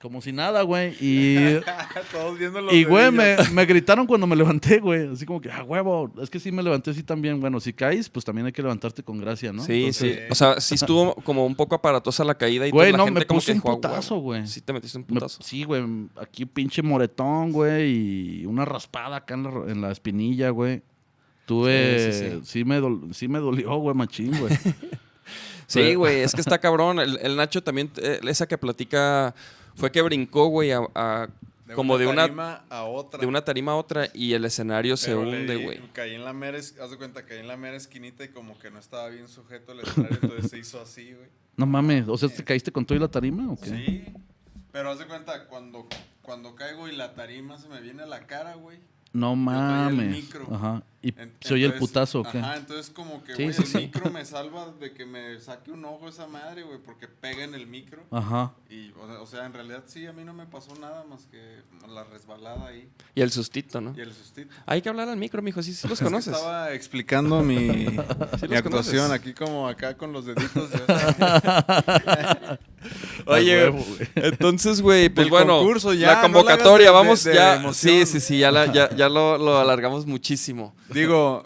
Como 0.00 0.20
si 0.20 0.30
nada, 0.30 0.60
güey. 0.62 0.94
Y, 1.00 1.56
Todos 2.12 2.38
viendo 2.38 2.60
los 2.60 2.72
y 2.72 2.84
güey, 2.84 3.10
me, 3.10 3.34
me 3.52 3.64
gritaron 3.64 4.06
cuando 4.06 4.26
me 4.26 4.36
levanté, 4.36 4.78
güey. 4.78 5.08
Así 5.08 5.24
como 5.24 5.40
que, 5.40 5.50
ah, 5.50 5.64
huevo. 5.64 6.12
Es 6.20 6.28
que 6.28 6.38
sí 6.38 6.52
me 6.52 6.62
levanté 6.62 6.90
así 6.90 7.02
también. 7.02 7.40
Bueno, 7.40 7.58
si 7.60 7.72
caes, 7.72 8.10
pues 8.10 8.22
también 8.24 8.46
hay 8.46 8.52
que 8.52 8.60
levantarte 8.62 9.02
con 9.02 9.18
gracia, 9.18 9.52
¿no? 9.54 9.64
Sí, 9.64 9.72
Entonces, 9.86 10.14
sí. 10.16 10.20
O 10.30 10.34
sea, 10.34 10.60
sí 10.60 10.74
estuvo 10.74 11.14
como 11.16 11.46
un 11.46 11.54
poco 11.56 11.74
aparatosa 11.74 12.24
la 12.24 12.34
caída 12.36 12.66
y 12.66 12.70
Güey, 12.70 12.92
la 12.92 12.98
no, 12.98 13.04
me 13.06 13.12
gente 13.12 13.26
como 13.26 13.38
puse 13.40 13.52
que 13.52 13.58
un 13.58 13.62
"Ah, 13.64 13.68
huevo". 13.68 13.80
putazo, 13.80 14.16
güey. 14.18 14.46
Sí 14.46 14.60
te 14.60 14.72
metiste 14.74 14.98
un 14.98 15.04
Me- 15.08 15.14
putazo. 15.14 15.42
sí, 15.42 15.64
güey. 15.64 15.82
Aquí 16.20 16.44
pinche 16.44 16.82
moretón, 16.82 17.50
güey. 17.52 18.42
Y 18.42 18.46
una 18.46 18.66
raspada 18.66 19.16
acá 19.16 19.32
en 19.34 19.42
la, 19.44 19.50
en 19.72 19.80
la 19.80 19.90
espinilla, 19.92 20.50
güey. 20.50 20.82
Tuve. 21.46 22.12
Sí, 22.12 22.18
Sí, 22.18 22.30
sí, 22.34 22.40
sí. 22.44 22.64
me, 22.66 22.80
dol- 22.82 23.12
sí 23.14 23.28
me 23.28 23.38
dolió, 23.38 23.74
güey, 23.76 23.96
machín, 23.96 24.38
güey. 24.38 24.52
Sí, 25.68 25.94
güey, 25.96 26.20
es 26.20 26.32
que 26.32 26.40
está 26.40 26.58
cabrón. 26.58 27.00
El, 27.00 27.18
el 27.20 27.34
Nacho 27.34 27.60
también, 27.60 27.90
eh, 27.96 28.20
esa 28.28 28.46
que 28.46 28.56
platica, 28.56 29.34
fue 29.76 29.92
que 29.92 30.02
brincó, 30.02 30.46
güey, 30.46 30.72
a, 30.72 30.80
a- 30.94 31.28
como 31.74 31.98
de 31.98 32.06
una, 32.06 32.22
tarima 32.22 32.64
a 32.70 32.84
otra. 32.84 33.18
de 33.20 33.26
una 33.26 33.44
tarima 33.44 33.72
a 33.72 33.76
otra 33.76 34.08
y 34.14 34.34
el 34.34 34.44
escenario 34.44 34.96
se 34.96 35.08
Pero 35.08 35.22
hunde, 35.22 35.56
güey. 35.56 35.80
Caí 35.92 36.14
en 36.14 36.24
la 36.24 36.32
mera, 36.32 36.58
haz 36.58 36.90
de 36.90 36.96
cuenta, 36.96 37.24
caí 37.26 37.38
en 37.40 37.48
la 37.48 37.56
mera 37.56 37.76
esquinita 37.76 38.22
y 38.24 38.28
como 38.28 38.56
que 38.58 38.70
no 38.70 38.78
estaba 38.78 39.08
bien 39.08 39.26
sujeto 39.28 39.72
el 39.72 39.80
escenario, 39.80 40.18
entonces 40.22 40.50
se 40.50 40.58
hizo 40.58 40.80
así, 40.80 41.12
güey. 41.12 41.28
No 41.56 41.66
mames. 41.66 42.06
O 42.06 42.16
sea, 42.16 42.28
¿te 42.28 42.44
caíste 42.44 42.70
con 42.70 42.84
todo 42.86 42.96
y 42.96 43.00
la 43.00 43.08
tarima 43.08 43.50
o 43.52 43.56
qué? 43.60 43.70
Sí. 43.70 44.04
Pero 44.70 44.90
haz 44.90 44.98
de 45.00 45.06
cuenta, 45.06 45.46
cuando, 45.48 45.88
cuando 46.22 46.54
caigo 46.54 46.86
y 46.86 46.92
la 46.94 47.14
tarima 47.14 47.58
se 47.58 47.68
me 47.68 47.80
viene 47.80 48.02
a 48.04 48.06
la 48.06 48.26
cara, 48.26 48.54
güey. 48.54 48.78
No 49.16 49.34
mames. 49.36 50.10
micro. 50.10 50.46
Ajá. 50.54 50.82
¿Y 51.02 51.14
En- 51.20 51.32
se 51.40 51.54
oye 51.54 51.66
el 51.66 51.72
entonces- 51.72 51.88
putazo 51.88 52.20
o 52.20 52.22
qué? 52.24 52.38
Ajá, 52.38 52.56
entonces 52.56 52.90
como 52.90 53.22
que, 53.22 53.36
Sí, 53.36 53.42
güey, 53.44 53.54
sí, 53.54 53.62
el 53.62 53.68
sí. 53.68 53.76
micro 53.78 54.10
me 54.10 54.24
salva 54.24 54.72
de 54.80 54.92
que 54.92 55.06
me 55.06 55.38
saque 55.40 55.70
un 55.70 55.84
ojo 55.84 56.08
esa 56.08 56.26
madre, 56.26 56.64
güey, 56.64 56.78
porque 56.84 57.06
pega 57.06 57.44
en 57.44 57.54
el 57.54 57.66
micro. 57.68 58.02
Ajá. 58.10 58.52
Y, 58.68 58.90
o 58.92 59.06
sea, 59.06 59.20
o 59.20 59.26
sea, 59.26 59.46
en 59.46 59.52
realidad 59.52 59.84
sí, 59.86 60.04
a 60.06 60.12
mí 60.12 60.24
no 60.24 60.34
me 60.34 60.46
pasó 60.46 60.74
nada 60.80 61.04
más 61.04 61.26
que 61.26 61.60
la 61.88 62.02
resbalada 62.04 62.66
ahí 62.66 62.88
Y 63.14 63.20
el 63.20 63.30
sustito, 63.30 63.80
¿no? 63.80 63.94
y 63.96 64.00
el 64.00 64.12
sustito. 64.12 64.52
Hay 64.66 64.82
que 64.82 64.88
hablar 64.88 65.08
al 65.08 65.16
micro, 65.16 65.40
mijo, 65.42 65.62
sí, 65.62 65.74
sí 65.74 65.82
los 65.88 65.92
Es 65.92 65.98
que 66.00 66.04
conoces. 66.04 66.34
Estaba 66.34 66.72
explicando 66.72 67.40
mi, 67.42 67.56
mi 68.48 68.56
actuación 68.56 69.04
conoces. 69.04 69.10
aquí 69.12 69.32
como 69.32 69.68
acá 69.68 69.96
con 69.96 70.12
los 70.12 70.26
deditos. 70.26 70.70
Oye, 73.26 73.72
entonces, 74.14 74.80
güey, 74.80 75.08
pues 75.08 75.24
El 75.26 75.30
bueno, 75.30 75.58
concurso 75.58 75.92
ya, 75.92 75.98
la 75.98 76.06
no 76.06 76.06
la 76.06 76.10
hagas 76.12 76.22
convocatoria, 76.32 76.86
de- 76.86 76.92
de- 76.92 76.96
vamos 77.02 77.24
de 77.24 77.34
ya. 77.34 77.56
emoción. 77.56 77.74
Sí, 77.74 78.06
sí, 78.06 78.20
sí, 78.20 78.38
ya, 78.38 78.50
la- 78.50 78.72
ya, 78.72 78.94
ya 78.96 79.08
lo, 79.08 79.38
lo 79.38 79.58
alargamos 79.58 80.06
muchísimo. 80.06 80.74
Digo, 80.90 81.44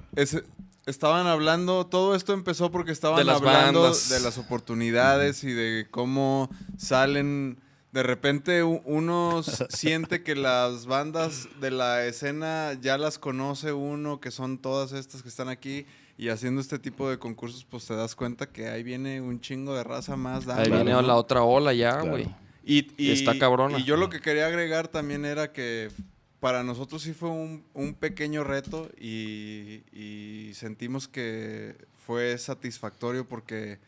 estaban 0.87 1.27
hablando, 1.27 1.87
todo 1.87 2.15
esto 2.15 2.33
empezó 2.33 2.71
porque 2.71 2.93
estaban 2.93 3.25
las 3.27 3.37
hablando 3.37 3.83
bandas. 3.83 4.09
de 4.09 4.21
las 4.21 4.39
oportunidades 4.39 5.45
y 5.45 5.53
de 5.53 5.87
cómo 5.91 6.51
salen. 6.79 7.59
De 7.93 8.05
repente 8.05 8.63
uno 8.63 9.43
siente 9.69 10.23
que 10.23 10.37
las 10.37 10.87
bandas 10.87 11.49
de 11.61 11.73
la 11.73 12.05
escena 12.07 12.75
ya 12.81 12.97
las 12.99 13.19
conoce 13.19 13.73
uno, 13.73 14.21
que 14.21 14.31
son 14.31 14.59
todas 14.59 14.93
estas 14.93 15.23
que 15.23 15.29
están 15.29 15.49
aquí. 15.49 15.87
Y 16.21 16.29
haciendo 16.29 16.61
este 16.61 16.79
tipo 16.79 17.09
de 17.09 17.19
concursos, 17.19 17.65
pues 17.65 17.87
te 17.87 17.95
das 17.95 18.15
cuenta 18.15 18.45
que 18.47 18.69
ahí 18.69 18.83
viene 18.83 19.23
un 19.23 19.41
chingo 19.41 19.75
de 19.75 19.83
raza 19.85 20.17
más. 20.17 20.41
Ahí 20.43 20.49
dándole, 20.69 20.71
viene 20.77 20.91
¿no? 20.93 21.01
la 21.01 21.17
otra 21.17 21.43
ola 21.45 21.73
ya, 21.73 21.93
Claro. 21.93 22.11
güey. 22.11 22.29
Y, 22.63 22.89
y- 23.03 23.13
Está 23.13 23.39
cabrona. 23.39 23.79
Y 23.79 23.85
yo 23.85 23.97
lo 23.97 24.11
que 24.11 24.21
quería 24.21 24.45
agregar 24.47 24.89
también 24.89 25.25
era 25.25 25.51
que 25.53 25.89
para 26.39 26.63
nosotros 26.63 27.01
sí 27.01 27.15
fue 27.15 27.31
un, 27.31 27.65
un 27.73 27.95
pequeño 27.95 28.45
reto 28.45 28.91
y, 29.01 29.83
y 29.95 30.51
sentimos 30.53 31.09
que 31.09 31.75
fue 32.05 32.37
satisfactorio 32.37 33.27
porque 33.27 33.79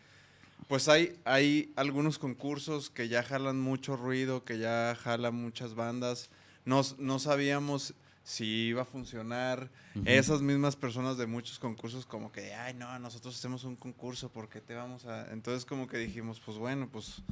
pues 0.68 0.88
hay, 0.88 1.18
hay 1.26 1.70
algunos 1.76 2.18
concursos 2.18 2.88
que 2.88 3.08
ya 3.08 3.22
jalan 3.22 3.60
mucho 3.60 3.94
ruido, 3.96 4.42
que 4.42 4.58
ya 4.58 4.96
jalan 5.02 5.34
muchas 5.34 5.74
bandas. 5.74 6.30
No 6.64 7.18
sabíamos 7.18 7.92
si 8.24 8.44
iba 8.68 8.82
a 8.82 8.84
funcionar. 8.84 9.70
Esas 10.04 10.40
mismas 10.42 10.76
personas 10.76 11.18
de 11.18 11.26
muchos 11.26 11.58
concursos 11.58 12.06
como 12.06 12.30
que, 12.32 12.54
ay, 12.54 12.72
no, 12.74 12.98
nosotros 12.98 13.34
hacemos 13.36 13.64
un 13.64 13.76
concurso, 13.76 14.28
¿por 14.30 14.48
qué 14.48 14.60
te 14.60 14.74
vamos 14.74 15.04
a...? 15.06 15.30
Entonces 15.32 15.64
como 15.64 15.86
que 15.86 15.98
dijimos, 15.98 16.40
pues 16.44 16.56
bueno, 16.56 16.88
pues 16.90 17.22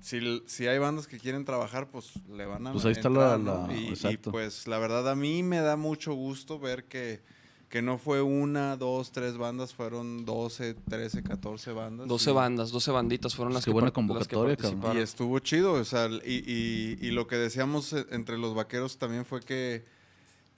si, 0.00 0.42
si 0.46 0.66
hay 0.66 0.78
bandas 0.78 1.06
que 1.06 1.18
quieren 1.18 1.44
trabajar, 1.44 1.88
pues 1.90 2.12
le 2.30 2.46
van 2.46 2.66
a 2.66 2.72
Pues 2.72 2.84
ahí 2.84 2.92
está 2.92 3.08
entrar, 3.08 3.38
la- 3.40 3.66
¿no? 3.66 3.74
Y- 3.74 3.94
y, 4.10 4.16
pues 4.18 4.66
la 4.68 4.78
verdad 4.78 5.08
a 5.10 5.14
mí 5.16 5.42
me 5.42 5.60
da 5.60 5.76
mucho 5.76 6.14
gusto 6.14 6.58
ver 6.58 6.84
que, 6.84 7.20
que 7.68 7.82
no 7.82 7.98
fue 7.98 8.22
una, 8.22 8.76
dos, 8.78 9.10
tres 9.12 9.36
bandas, 9.36 9.74
fueron 9.74 10.24
12, 10.24 10.72
13, 10.74 11.22
14 11.24 11.72
bandas. 11.72 12.06
12 12.08 12.30
y- 12.30 12.32
bandas, 12.32 12.70
12 12.70 12.90
banditas 12.92 13.34
fueron 13.34 13.52
las 13.52 13.64
Qué 13.64 13.70
que, 13.70 13.72
buena 13.72 13.86
las 13.86 13.92
que 13.92 13.94
convocatoria, 13.96 14.56
participaron. 14.56 14.96
y 14.96 15.00
estuvo 15.00 15.38
chido, 15.40 15.72
o 15.72 15.84
sea, 15.84 16.06
y, 16.24 16.42
y- 16.46 16.98
y 17.06 17.10
lo 17.10 17.26
que 17.26 17.36
decíamos 17.36 17.92
eh, 17.92 18.06
entre 18.12 18.38
los 18.38 18.54
vaqueros 18.54 18.96
también 18.96 19.26
fue 19.26 19.40
que, 19.40 19.84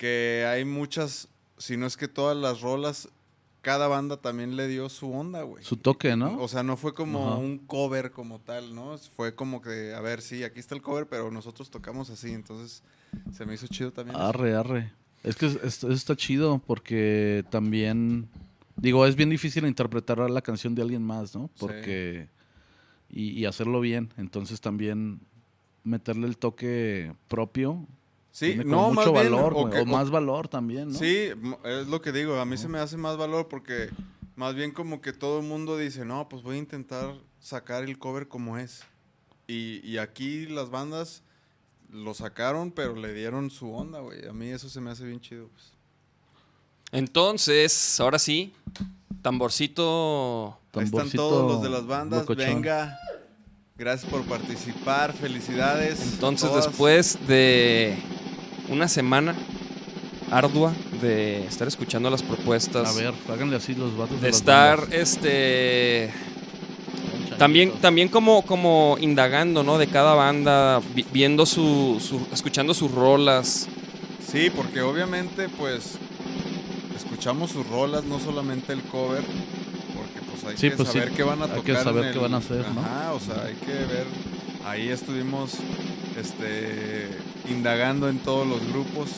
que 0.00 0.46
hay 0.48 0.64
muchas, 0.64 1.28
si 1.58 1.76
no 1.76 1.84
es 1.86 1.98
que 1.98 2.08
todas 2.08 2.34
las 2.34 2.62
rolas, 2.62 3.10
cada 3.60 3.86
banda 3.86 4.16
también 4.16 4.56
le 4.56 4.66
dio 4.66 4.88
su 4.88 5.12
onda, 5.12 5.42
güey. 5.42 5.62
Su 5.62 5.76
toque, 5.76 6.16
¿no? 6.16 6.40
O 6.40 6.48
sea, 6.48 6.62
no 6.62 6.78
fue 6.78 6.94
como 6.94 7.38
un 7.38 7.58
cover 7.58 8.10
como 8.10 8.38
tal, 8.40 8.74
¿no? 8.74 8.96
Fue 8.96 9.34
como 9.34 9.60
que, 9.60 9.92
a 9.92 10.00
ver, 10.00 10.22
sí, 10.22 10.42
aquí 10.42 10.58
está 10.58 10.74
el 10.74 10.80
cover, 10.80 11.06
pero 11.06 11.30
nosotros 11.30 11.68
tocamos 11.70 12.08
así, 12.08 12.32
entonces 12.32 12.82
se 13.36 13.44
me 13.44 13.52
hizo 13.52 13.66
chido 13.66 13.92
también. 13.92 14.16
eso. 14.16 14.26
Arre, 14.26 14.54
arre. 14.54 14.92
Es 15.22 15.36
que 15.36 15.44
es- 15.44 15.56
es- 15.56 15.76
eso 15.84 15.92
está 15.92 16.16
chido 16.16 16.62
porque 16.66 17.44
también, 17.50 18.30
digo, 18.76 19.04
es 19.04 19.16
bien 19.16 19.28
difícil 19.28 19.66
interpretar 19.66 20.18
la 20.30 20.40
canción 20.40 20.74
de 20.74 20.80
alguien 20.80 21.02
más, 21.02 21.34
¿no? 21.36 21.50
Porque, 21.58 22.30
y, 23.10 23.32
y 23.38 23.44
hacerlo 23.44 23.80
bien. 23.82 24.08
Entonces 24.16 24.62
también 24.62 25.20
meterle 25.84 26.26
el 26.26 26.38
toque 26.38 27.12
propio. 27.28 27.86
Sí, 28.32 28.46
tiene 28.48 28.64
como 28.64 28.76
no, 28.76 28.88
mucho 28.94 29.12
más 29.12 29.22
bien, 29.22 29.32
valor, 29.34 29.52
o 29.56 29.70
que- 29.70 29.78
o 29.78 29.82
o- 29.82 29.86
más 29.86 30.10
valor 30.10 30.48
también, 30.48 30.92
¿no? 30.92 30.98
Sí, 30.98 31.30
es 31.64 31.86
lo 31.88 32.00
que 32.00 32.12
digo, 32.12 32.38
a 32.38 32.44
mí 32.44 32.56
se 32.56 32.68
me 32.68 32.78
hace 32.78 32.96
más 32.96 33.16
valor 33.16 33.48
porque 33.48 33.90
más 34.36 34.54
bien 34.54 34.70
como 34.70 35.00
que 35.00 35.12
todo 35.12 35.40
el 35.40 35.46
mundo 35.46 35.76
dice, 35.76 36.04
no, 36.04 36.28
pues 36.28 36.42
voy 36.42 36.56
a 36.56 36.58
intentar 36.60 37.14
sacar 37.40 37.82
el 37.84 37.98
cover 37.98 38.28
como 38.28 38.56
es. 38.58 38.82
Y, 39.48 39.80
y 39.84 39.98
aquí 39.98 40.46
las 40.46 40.70
bandas 40.70 41.22
lo 41.90 42.14
sacaron, 42.14 42.70
pero 42.70 42.94
le 42.94 43.12
dieron 43.12 43.50
su 43.50 43.72
onda, 43.72 43.98
güey. 43.98 44.26
A 44.28 44.32
mí 44.32 44.48
eso 44.48 44.68
se 44.68 44.80
me 44.80 44.90
hace 44.92 45.04
bien 45.04 45.20
chido. 45.20 45.48
Pues. 45.48 45.72
Entonces, 46.92 47.98
ahora 48.00 48.18
sí, 48.18 48.52
tamborcito. 49.22 50.56
Ahí 50.74 50.84
están 50.84 51.10
todos 51.10 51.50
los 51.52 51.62
de 51.62 51.70
las 51.70 51.86
bandas, 51.86 52.20
locochón. 52.20 52.44
venga. 52.46 52.96
Gracias 53.76 54.10
por 54.10 54.22
participar, 54.24 55.12
felicidades. 55.14 56.00
Entonces, 56.12 56.48
todas. 56.48 56.66
después 56.66 57.18
de 57.26 57.98
una 58.70 58.88
semana 58.88 59.34
ardua 60.30 60.72
de 61.00 61.44
estar 61.46 61.66
escuchando 61.68 62.08
las 62.10 62.22
propuestas, 62.22 62.88
A 62.88 62.92
ver, 63.00 63.12
háganle 63.28 63.56
así 63.56 63.74
los 63.74 63.96
vatos. 63.96 64.20
de 64.20 64.28
las 64.28 64.36
estar 64.36 64.80
bandas. 64.80 64.94
este 64.98 66.12
también 67.38 67.72
también 67.80 68.08
como 68.08 68.42
como 68.42 68.96
indagando, 69.00 69.62
¿no? 69.62 69.78
De 69.78 69.86
cada 69.86 70.14
banda, 70.14 70.80
vi- 70.94 71.06
viendo 71.12 71.46
su, 71.46 71.98
su- 72.00 72.26
escuchando 72.32 72.74
sus 72.74 72.90
rolas. 72.92 73.68
Sí, 74.30 74.50
porque 74.54 74.82
obviamente, 74.82 75.48
pues, 75.58 75.94
escuchamos 76.96 77.50
sus 77.50 77.66
rolas, 77.68 78.04
no 78.04 78.20
solamente 78.20 78.72
el 78.72 78.82
cover, 78.82 79.22
porque 79.96 80.20
pues 80.30 80.44
hay 80.44 80.56
Sí, 80.56 80.70
que 80.70 80.76
pues, 80.76 80.88
sí, 80.90 80.98
saber 80.98 81.12
qué 81.12 81.22
van 81.22 81.40
a 81.40 81.44
hay 81.46 81.50
tocar. 81.50 81.64
que 81.64 81.82
saber 81.82 82.04
en 82.04 82.12
qué 82.12 82.18
el- 82.18 82.22
van 82.22 82.34
a 82.34 82.36
hacer, 82.36 82.64
¿no? 82.72 82.80
Ajá, 82.80 83.12
o 83.14 83.20
sea, 83.20 83.44
hay 83.46 83.54
que 83.54 83.72
ver. 83.72 84.06
Ahí 84.66 84.88
estuvimos, 84.90 85.54
este, 86.20 87.08
indagando 87.48 88.08
en 88.08 88.18
todos 88.18 88.46
los 88.46 88.60
grupos 88.68 89.08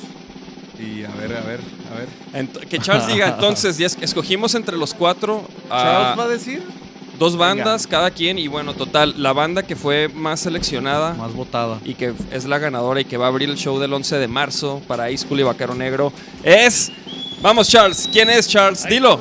y 0.78 1.04
a 1.04 1.10
ver, 1.10 1.36
a 1.36 1.40
ver, 1.42 1.60
a 1.92 1.98
ver. 1.98 2.08
Ent- 2.48 2.66
que 2.66 2.78
Charles 2.78 3.06
diga, 3.06 3.28
entonces, 3.34 3.78
ya 3.78 3.86
es- 3.86 3.98
escogimos 4.00 4.54
entre 4.54 4.76
los 4.76 4.94
cuatro 4.94 5.46
a 5.70 5.82
¿Charles 5.82 6.18
va 6.18 6.24
a 6.24 6.28
decir? 6.28 6.62
dos 7.18 7.36
bandas 7.36 7.86
cada 7.86 8.10
quien 8.10 8.38
y 8.38 8.48
bueno, 8.48 8.74
total, 8.74 9.14
la 9.18 9.32
banda 9.32 9.62
que 9.62 9.76
fue 9.76 10.08
más 10.08 10.40
seleccionada 10.40 11.14
Más 11.14 11.32
votada. 11.34 11.78
y 11.84 11.94
que 11.94 12.12
es 12.32 12.46
la 12.46 12.58
ganadora 12.58 13.00
y 13.00 13.04
que 13.04 13.16
va 13.16 13.26
a 13.26 13.28
abrir 13.28 13.48
el 13.48 13.56
show 13.56 13.78
del 13.78 13.92
11 13.92 14.16
de 14.16 14.26
marzo 14.28 14.82
para 14.88 15.04
High 15.04 15.18
School 15.18 15.40
y 15.40 15.42
Vaquero 15.44 15.74
Negro 15.74 16.12
es... 16.42 16.90
Vamos 17.40 17.68
Charles, 17.68 18.08
¿quién 18.12 18.30
es 18.30 18.48
Charles? 18.48 18.84
Dilo. 18.88 19.20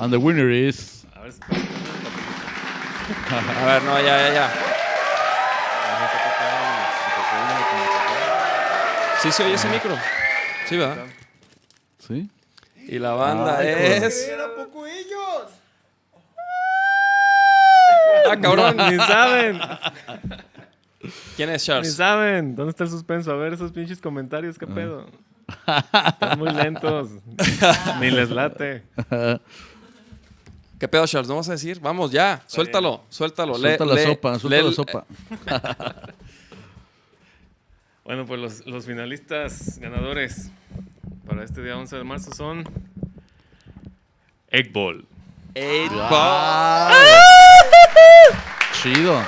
And 0.00 0.10
the 0.12 0.16
winner 0.16 0.50
is. 0.50 1.04
A 1.14 1.20
ver, 1.20 1.32
si- 1.32 1.40
A 3.62 3.66
ver, 3.66 3.82
no, 3.84 4.00
ya, 4.00 4.28
ya, 4.28 4.34
ya. 4.34 4.73
Sí 9.22 9.32
se 9.32 9.42
oye 9.44 9.54
ese 9.54 9.68
micro. 9.68 9.96
Sí, 10.68 10.76
¿verdad? 10.76 11.04
¿Sí? 12.06 12.28
Y 12.86 12.98
la 12.98 13.12
banda 13.12 13.58
Ay, 13.58 13.68
es... 13.68 14.30
¿A 14.38 14.54
poco 14.56 14.86
ellos? 14.86 15.46
Ah, 18.30 18.36
cabrón. 18.40 18.76
Ni 18.76 18.96
saben, 18.98 19.60
¿Quién 21.36 21.50
es 21.50 21.62
ni 21.62 21.66
Charles? 21.66 21.94
saben. 21.94 22.54
¿Dónde 22.54 22.70
está 22.70 22.84
el 22.84 22.90
suspenso? 22.90 23.30
A 23.32 23.36
ver 23.36 23.54
esos 23.54 23.72
pinches 23.72 24.00
comentarios, 24.00 24.58
¿qué 24.58 24.66
pedo? 24.66 25.06
Están 26.06 26.38
muy 26.38 26.50
lentos. 26.50 27.08
Ni 28.00 28.10
les 28.10 28.30
late. 28.30 28.82
¿Qué 30.78 30.88
pedo, 30.88 31.06
Charles? 31.06 31.28
¿No 31.28 31.36
vas 31.36 31.48
a 31.48 31.52
decir? 31.52 31.80
Vamos, 31.80 32.10
ya. 32.10 32.42
Suéltalo, 32.46 33.04
suéltalo. 33.08 33.54
Le- 33.54 33.76
Suelta 33.76 33.84
la 33.86 33.94
le- 33.94 34.04
sopa, 34.04 34.38
suelta 34.38 34.56
le- 34.56 34.62
la 34.68 34.72
sopa. 34.72 35.04
Bueno, 38.04 38.26
pues 38.26 38.40
los, 38.40 38.66
los 38.66 38.84
finalistas 38.86 39.78
ganadores 39.78 40.50
para 41.26 41.42
este 41.44 41.62
día 41.62 41.76
11 41.76 41.96
de 41.96 42.04
marzo 42.04 42.32
son 42.34 42.64
Egg 44.50 44.72
Ball. 44.72 45.06
Eight 45.54 45.90
Ah. 45.94 46.90
Ball. 46.90 48.42
Chido. 48.82 49.22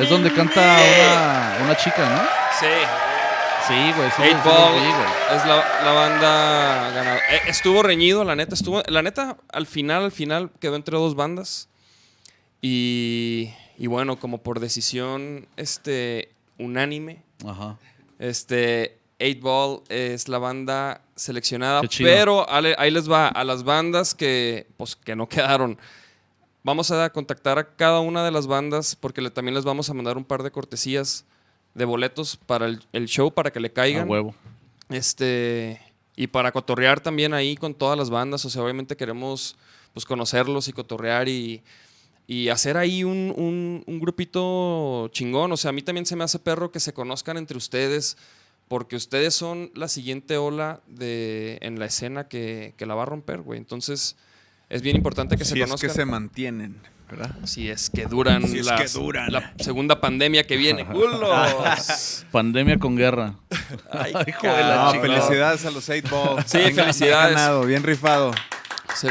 Es 0.00 0.08
donde 0.10 0.32
canta 0.32 0.60
una, 0.60 1.64
una 1.64 1.76
chica, 1.76 2.08
¿no? 2.08 2.22
Sí. 2.58 2.66
Sí, 3.68 3.92
güey. 3.96 4.10
Sí, 4.12 4.34
Ball 4.44 4.74
es 5.36 5.44
la, 5.46 5.82
la 5.84 5.92
banda 5.92 6.90
ganadora. 6.90 7.22
Eh, 7.30 7.40
estuvo 7.48 7.82
reñido, 7.82 8.24
la 8.24 8.34
neta. 8.34 8.54
Estuvo, 8.54 8.82
la 8.86 9.02
neta, 9.02 9.36
al 9.52 9.66
final, 9.66 10.04
al 10.04 10.12
final 10.12 10.50
quedó 10.60 10.74
entre 10.76 10.96
dos 10.96 11.14
bandas. 11.14 11.68
Y, 12.62 13.50
y 13.76 13.86
bueno, 13.86 14.18
como 14.18 14.38
por 14.42 14.58
decisión 14.60 15.46
este, 15.56 16.32
unánime, 16.58 17.22
Ajá. 17.46 17.78
este, 18.18 18.98
Eight 19.18 19.40
Ball 19.40 19.82
es 19.88 20.28
la 20.28 20.38
banda 20.38 21.00
seleccionada. 21.16 21.82
Pero 21.98 22.46
ahí 22.50 22.90
les 22.90 23.10
va 23.10 23.28
a 23.28 23.44
las 23.44 23.64
bandas 23.64 24.14
que, 24.14 24.66
pues, 24.76 24.94
que 24.96 25.16
no 25.16 25.28
quedaron. 25.28 25.78
Vamos 26.62 26.90
a 26.90 27.10
contactar 27.10 27.58
a 27.58 27.74
cada 27.76 28.00
una 28.00 28.24
de 28.24 28.30
las 28.30 28.46
bandas 28.46 28.94
porque 28.94 29.20
le- 29.22 29.30
también 29.30 29.54
les 29.54 29.64
vamos 29.64 29.88
a 29.90 29.94
mandar 29.94 30.16
un 30.16 30.24
par 30.24 30.42
de 30.42 30.50
cortesías 30.50 31.24
de 31.74 31.84
boletos 31.84 32.36
para 32.36 32.66
el, 32.66 32.84
el 32.92 33.06
show 33.06 33.32
para 33.32 33.50
que 33.52 33.60
le 33.60 33.68
A 33.68 33.72
caigan. 33.72 34.08
huevo. 34.08 34.34
Este, 34.90 35.80
y 36.16 36.26
para 36.26 36.52
cotorrear 36.52 37.00
también 37.00 37.34
ahí 37.34 37.56
con 37.56 37.74
todas 37.74 37.96
las 37.98 38.10
bandas. 38.10 38.44
O 38.44 38.50
sea, 38.50 38.62
obviamente 38.62 38.96
queremos 38.96 39.56
pues, 39.94 40.04
conocerlos 40.04 40.68
y 40.68 40.72
cotorrear 40.72 41.28
y, 41.28 41.62
y 42.30 42.50
hacer 42.50 42.76
ahí 42.76 43.02
un, 43.04 43.32
un- 43.36 43.82
un 43.86 43.98
grupito 44.00 45.08
chingón. 45.12 45.50
O 45.50 45.56
sea, 45.56 45.70
a 45.70 45.72
mí 45.72 45.82
también 45.82 46.04
se 46.06 46.14
me 46.14 46.22
hace 46.24 46.38
perro 46.38 46.70
que 46.70 46.78
se 46.78 46.92
conozcan 46.92 47.38
entre 47.38 47.56
ustedes, 47.56 48.16
porque 48.68 48.96
ustedes 48.96 49.34
son 49.34 49.70
la 49.74 49.88
siguiente 49.88 50.36
ola 50.36 50.80
de, 50.86 51.58
en 51.62 51.78
la 51.78 51.86
escena 51.86 52.28
que, 52.28 52.74
que 52.76 52.84
la 52.86 52.94
va 52.94 53.02
a 53.04 53.06
romper, 53.06 53.38
güey. 53.40 53.58
Entonces, 53.58 54.14
es 54.68 54.82
bien 54.82 54.94
importante 54.96 55.36
que 55.38 55.44
se 55.46 55.54
Si 55.54 55.60
es 55.62 55.66
conozcan. 55.66 55.88
que 55.88 55.94
se 55.96 56.04
mantienen, 56.04 56.76
¿verdad? 57.10 57.34
Si 57.44 57.70
es 57.70 57.88
que 57.88 58.04
duran, 58.04 58.46
Si 58.46 58.58
es 58.58 58.66
las- 58.66 58.92
que 58.92 58.98
duran. 58.98 59.32
la 59.32 59.54
segunda 59.58 59.98
pandemia 60.02 60.46
que 60.46 60.58
viene. 60.58 60.84
¡Culos! 60.92 62.26
Pandemia 62.30 62.78
con 62.78 62.94
guerra. 62.94 63.36
Ay, 63.90 64.12
Hijo 64.26 64.46
de 64.46 64.62
la 64.64 64.92
No, 64.94 65.00
felicidades 65.00 65.64
a 65.64 65.70
los 65.70 65.88
8 65.88 66.02
Ball. 66.10 66.44
Sí, 66.46 66.58
felicidades. 66.58 67.00
Bien 67.00 67.34
ganado, 67.36 67.64
bien 67.64 67.82
rifado. 67.82 68.32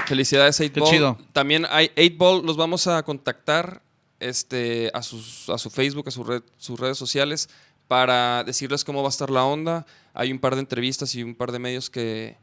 Felicidades, 0.05 0.59
8 0.59 0.71
Qué 0.73 0.79
Ball. 0.79 0.89
chido. 0.89 1.17
También 1.33 1.65
hay 1.69 1.91
8 1.97 2.15
Ball, 2.17 2.45
los 2.45 2.57
vamos 2.57 2.87
a 2.87 3.03
contactar 3.03 3.81
este, 4.19 4.91
a, 4.93 5.01
sus, 5.03 5.49
a 5.49 5.57
su 5.57 5.69
Facebook, 5.69 6.07
a 6.07 6.11
su 6.11 6.23
red- 6.23 6.43
sus 6.57 6.79
redes 6.79 6.97
sociales, 6.97 7.49
para 7.87 8.43
decirles 8.43 8.83
cómo 8.83 9.01
va 9.01 9.09
a 9.09 9.11
estar 9.11 9.29
la 9.29 9.45
onda. 9.45 9.85
Hay 10.13 10.31
un 10.31 10.39
par 10.39 10.55
de 10.55 10.61
entrevistas 10.61 11.13
y 11.15 11.23
un 11.23 11.35
par 11.35 11.51
de 11.51 11.59
medios 11.59 11.89
que, 11.89 12.35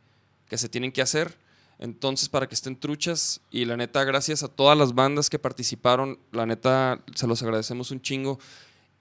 que 0.49 0.57
se 0.59 0.69
tienen 0.69 0.93
que 0.93 1.03
hacer. 1.03 1.37
Entonces, 1.79 2.29
para 2.29 2.47
que 2.49 2.55
estén 2.55 2.77
truchas, 2.79 3.41
y 3.51 3.65
la 3.65 3.77
neta, 3.77 4.05
gracias 4.05 4.43
a 4.45 4.49
todas 4.49 4.79
las 4.79 4.95
bandas 4.95 5.29
que 5.29 5.39
participaron, 5.41 6.19
la 6.33 6.47
neta, 6.47 7.01
se 7.15 7.27
los 7.27 7.43
agradecemos 7.43 7.91
un 7.91 8.01
chingo. 8.01 8.39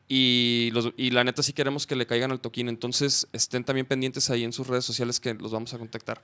Y, 0.09 0.69
los, 0.73 0.89
y 0.97 1.11
la 1.11 1.23
neta 1.23 1.41
sí 1.43 1.53
queremos 1.53 1.87
que 1.87 1.95
le 1.95 2.05
caigan 2.05 2.31
al 2.31 2.39
toquín. 2.41 2.67
Entonces 2.67 3.27
estén 3.31 3.63
también 3.63 3.85
pendientes 3.85 4.29
ahí 4.29 4.43
en 4.43 4.51
sus 4.51 4.67
redes 4.67 4.83
sociales 4.85 5.19
que 5.19 5.33
los 5.35 5.51
vamos 5.51 5.73
a 5.73 5.77
contactar. 5.77 6.21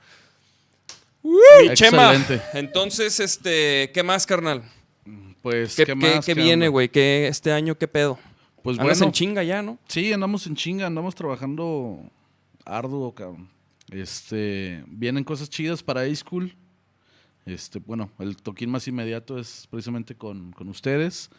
Mi 1.24 1.74
Chema. 1.74 2.14
Excelente. 2.14 2.42
Entonces, 2.54 3.20
este, 3.20 3.92
¿qué 3.94 4.04
más, 4.04 4.26
carnal? 4.26 4.64
Pues, 5.42 5.76
¿Qué, 5.76 5.86
¿qué, 5.86 5.94
qué- 5.94 5.96
más? 5.96 6.26
qué 6.26 6.34
¿Qué 6.36 6.42
viene, 6.42 6.68
güey? 6.68 6.90
¿Qué 6.90 7.28
este 7.28 7.52
año 7.52 7.76
qué 7.78 7.88
pedo? 7.88 8.18
Pues 8.64 8.78
Andas 8.78 8.98
bueno, 9.00 9.06
en 9.08 9.12
chinga 9.14 9.44
ya, 9.44 9.62
¿no? 9.62 9.78
Sí, 9.88 10.12
andamos 10.12 10.46
en 10.48 10.56
chinga, 10.56 10.88
andamos 10.88 11.16
trabajando 11.16 12.02
arduo, 12.66 13.14
cabrón. 13.14 13.50
Este, 13.90 14.84
vienen 14.88 15.24
cosas 15.24 15.50
chidas 15.50 15.82
para 15.82 16.02
A 16.02 16.16
School. 16.16 16.56
Este, 17.46 17.80
bueno, 17.80 18.12
el 18.20 18.36
toquín 18.38 18.70
más 18.70 18.88
inmediato 18.88 19.40
es 19.40 19.66
precisamente 19.72 20.14
con, 20.16 20.52
con 20.52 20.68
ustedes. 20.70 21.30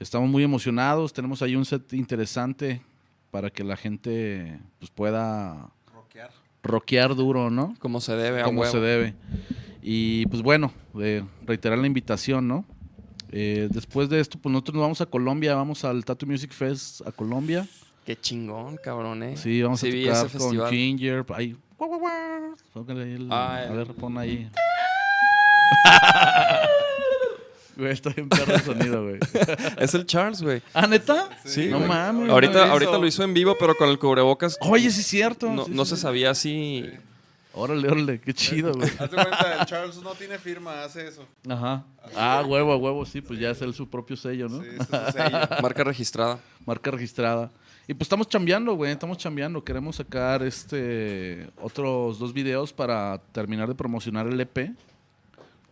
Estamos 0.00 0.28
muy 0.28 0.42
emocionados, 0.42 1.12
tenemos 1.12 1.42
ahí 1.42 1.54
un 1.54 1.64
set 1.64 1.92
interesante 1.92 2.82
para 3.30 3.50
que 3.50 3.62
la 3.62 3.76
gente 3.76 4.58
pues, 4.80 4.90
pueda 4.90 5.70
rockear 5.92 6.32
duro, 7.14 7.50
¿no? 7.50 7.74
Como 7.78 8.00
se 8.00 8.16
debe, 8.16 8.40
a 8.40 8.44
como 8.44 8.62
huevo. 8.62 8.72
se 8.72 8.80
debe. 8.80 9.14
Y 9.82 10.26
pues 10.26 10.42
bueno, 10.42 10.72
eh, 11.00 11.22
reiterar 11.46 11.78
la 11.78 11.86
invitación, 11.86 12.48
¿no? 12.48 12.64
Eh, 13.30 13.68
después 13.70 14.08
de 14.08 14.20
esto, 14.20 14.38
pues 14.38 14.52
nosotros 14.52 14.74
nos 14.76 14.82
vamos 14.82 15.00
a 15.00 15.06
Colombia, 15.06 15.54
vamos 15.54 15.84
al 15.84 16.04
Tattoo 16.04 16.28
Music 16.28 16.52
Fest 16.52 17.06
a 17.06 17.12
Colombia. 17.12 17.66
Qué 18.06 18.16
chingón, 18.18 18.78
cabrón, 18.82 19.22
eh. 19.22 19.36
Sí, 19.36 19.62
vamos 19.62 19.80
Sí, 19.80 20.08
a 20.08 20.22
tocar 20.26 20.38
con. 20.38 20.70
Ginger. 20.70 21.24
Ahí. 21.34 21.56
el- 22.88 23.28
Ah, 23.30 23.66
a 23.68 23.72
ver, 23.72 23.88
pon 23.94 24.16
ahí. 24.18 24.48
Güey, 27.76 27.92
está 27.92 28.10
bien 28.10 28.28
perro 28.28 28.54
el 28.54 28.60
sonido, 28.62 29.02
güey. 29.04 29.18
Es 29.78 29.94
el 29.94 30.06
Charles, 30.06 30.42
güey. 30.42 30.62
¿Ah, 30.72 30.86
neta? 30.86 31.28
Sí, 31.44 31.66
No 31.66 31.78
güey. 31.78 31.88
mames. 31.88 32.30
Ahorita, 32.30 32.66
lo 32.66 32.72
ahorita 32.72 32.90
hizo. 32.92 33.00
lo 33.00 33.06
hizo 33.06 33.24
en 33.24 33.34
vivo, 33.34 33.56
pero 33.58 33.74
con 33.76 33.88
el 33.88 33.98
cubrebocas. 33.98 34.56
Oye, 34.60 34.90
sí 34.90 35.00
es 35.00 35.06
cierto. 35.06 35.50
no 35.50 35.64
sí, 35.64 35.70
no 35.74 35.84
sí, 35.84 35.90
se 35.90 35.96
sí. 35.96 36.02
sabía 36.02 36.34
si. 36.34 36.88
Órale, 37.56 37.88
órale, 37.88 38.20
qué 38.20 38.34
chido, 38.34 38.72
güey. 38.74 38.88
Hazte 38.88 39.14
cuenta, 39.14 39.56
el 39.60 39.66
Charles 39.66 40.02
no 40.02 40.10
tiene 40.14 40.38
firma, 40.38 40.82
hace 40.82 41.06
eso. 41.06 41.24
Ajá. 41.48 41.84
Ah, 42.16 42.42
huevo, 42.46 42.72
a 42.72 42.76
huevo, 42.76 43.06
sí, 43.06 43.20
pues 43.20 43.38
ya 43.38 43.50
es 43.50 43.62
él 43.62 43.72
su 43.74 43.88
propio 43.88 44.16
sello, 44.16 44.48
¿no? 44.48 44.60
Sí, 44.60 44.68
ese 44.70 44.82
es 44.82 44.88
su 44.88 45.12
sello. 45.12 45.38
Marca 45.62 45.84
registrada. 45.84 46.38
Marca 46.66 46.90
registrada. 46.90 47.50
Y 47.86 47.94
pues 47.94 48.06
estamos 48.06 48.28
chambeando, 48.28 48.74
güey, 48.74 48.90
estamos 48.90 49.18
chambeando. 49.18 49.62
Queremos 49.62 49.96
sacar 49.96 50.42
este 50.42 51.48
otros 51.60 52.18
dos 52.18 52.32
videos 52.32 52.72
para 52.72 53.18
terminar 53.30 53.68
de 53.68 53.74
promocionar 53.76 54.26
el 54.26 54.40
EP. 54.40 54.70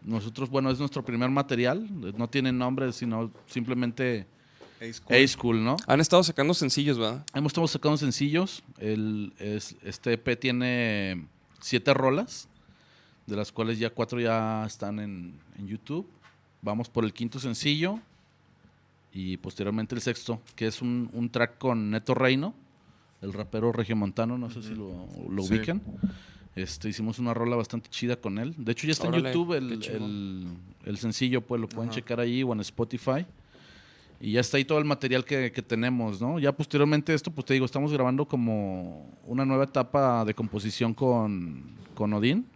Nosotros, 0.05 0.51
bueno, 0.51 0.71
es 0.71 0.79
nuestro 0.79 1.05
primer 1.05 1.31
material. 1.31 1.89
No 2.17 2.29
tiene 2.29 2.53
nombre, 2.53 2.93
sino 2.93 3.31
simplemente 3.47 4.27
Ace 4.81 5.01
Cool. 5.01 5.17
A 5.17 5.29
School, 5.29 5.65
¿no? 5.65 5.77
Han 5.87 6.01
estado 6.01 6.23
sacando 6.25 6.55
sencillos, 6.55 6.99
¿verdad? 6.99 7.25
Hemos 7.35 7.51
estado 7.51 7.69
sacando 7.69 7.97
sencillos. 7.97 8.63
El, 8.79 9.33
es- 9.39 9.77
este 9.83 10.15
EP 10.15 10.39
tiene 10.41 11.27
siete 11.61 11.95
rolas, 11.95 12.49
de 13.27 13.37
las 13.37 13.53
cuales 13.53 13.79
ya 13.79 13.91
cuatro 13.91 14.19
ya 14.21 14.65
están 14.67 14.99
en, 14.99 15.39
en 15.59 15.67
YouTube. 15.69 16.09
Vamos 16.63 16.89
por 16.89 17.05
el 17.05 17.13
quinto 17.13 17.39
sencillo 17.39 17.99
y 19.13 19.37
posteriormente 19.37 19.95
el 19.95 20.01
sexto, 20.01 20.41
que 20.57 20.67
es 20.67 20.81
un, 20.83 21.11
un 21.13 21.29
track 21.31 21.59
con 21.59 21.91
Neto 21.91 22.15
Reino, 22.15 22.55
el 23.21 23.33
rapero 23.33 23.71
regiomontano, 23.73 24.39
no 24.39 24.51
sé 24.51 24.63
si 24.63 24.75
lo, 24.75 25.07
lo 25.31 25.43
Sí. 25.43 25.59
Este, 26.55 26.89
hicimos 26.91 27.19
una 27.19 27.33
rola 27.33 27.57
bastante 27.57 27.89
chida 27.89 28.17
con 28.17 28.39
él. 28.39 28.55
De 28.59 28.73
hecho, 28.73 28.87
ya 28.87 28.93
está 28.93 29.09
Órale, 29.09 29.29
en 29.31 29.35
YouTube 29.35 29.53
el, 29.57 29.73
el- 29.85 30.49
el 30.85 30.99
sencillo, 30.99 31.41
pues 31.41 31.61
lo 31.61 31.69
pueden 31.69 31.91
checar 31.91 32.21
ahí 32.21 32.43
o 32.43 32.53
en 32.53 32.61
Spotify. 32.61 33.25
Y 34.21 34.33
ya 34.33 34.41
está 34.41 34.57
ahí 34.57 34.65
todo 34.65 34.79
el 34.79 34.85
material 34.85 35.25
que, 35.25 35.51
que 35.51 35.63
tenemos, 35.63 36.21
¿no? 36.21 36.39
Ya 36.39 36.53
posteriormente 36.53 37.13
esto, 37.15 37.31
pues 37.31 37.45
te 37.47 37.55
digo, 37.55 37.67
estamos 37.67 37.93
grabando 37.93 38.25
como 38.27 39.11
una 39.27 39.45
nueva 39.45 39.65
etapa 39.65 40.25
de 40.25 40.35
composición 40.35 40.95
con, 40.95 41.63
con 41.95 42.13
Odín. 42.13 42.47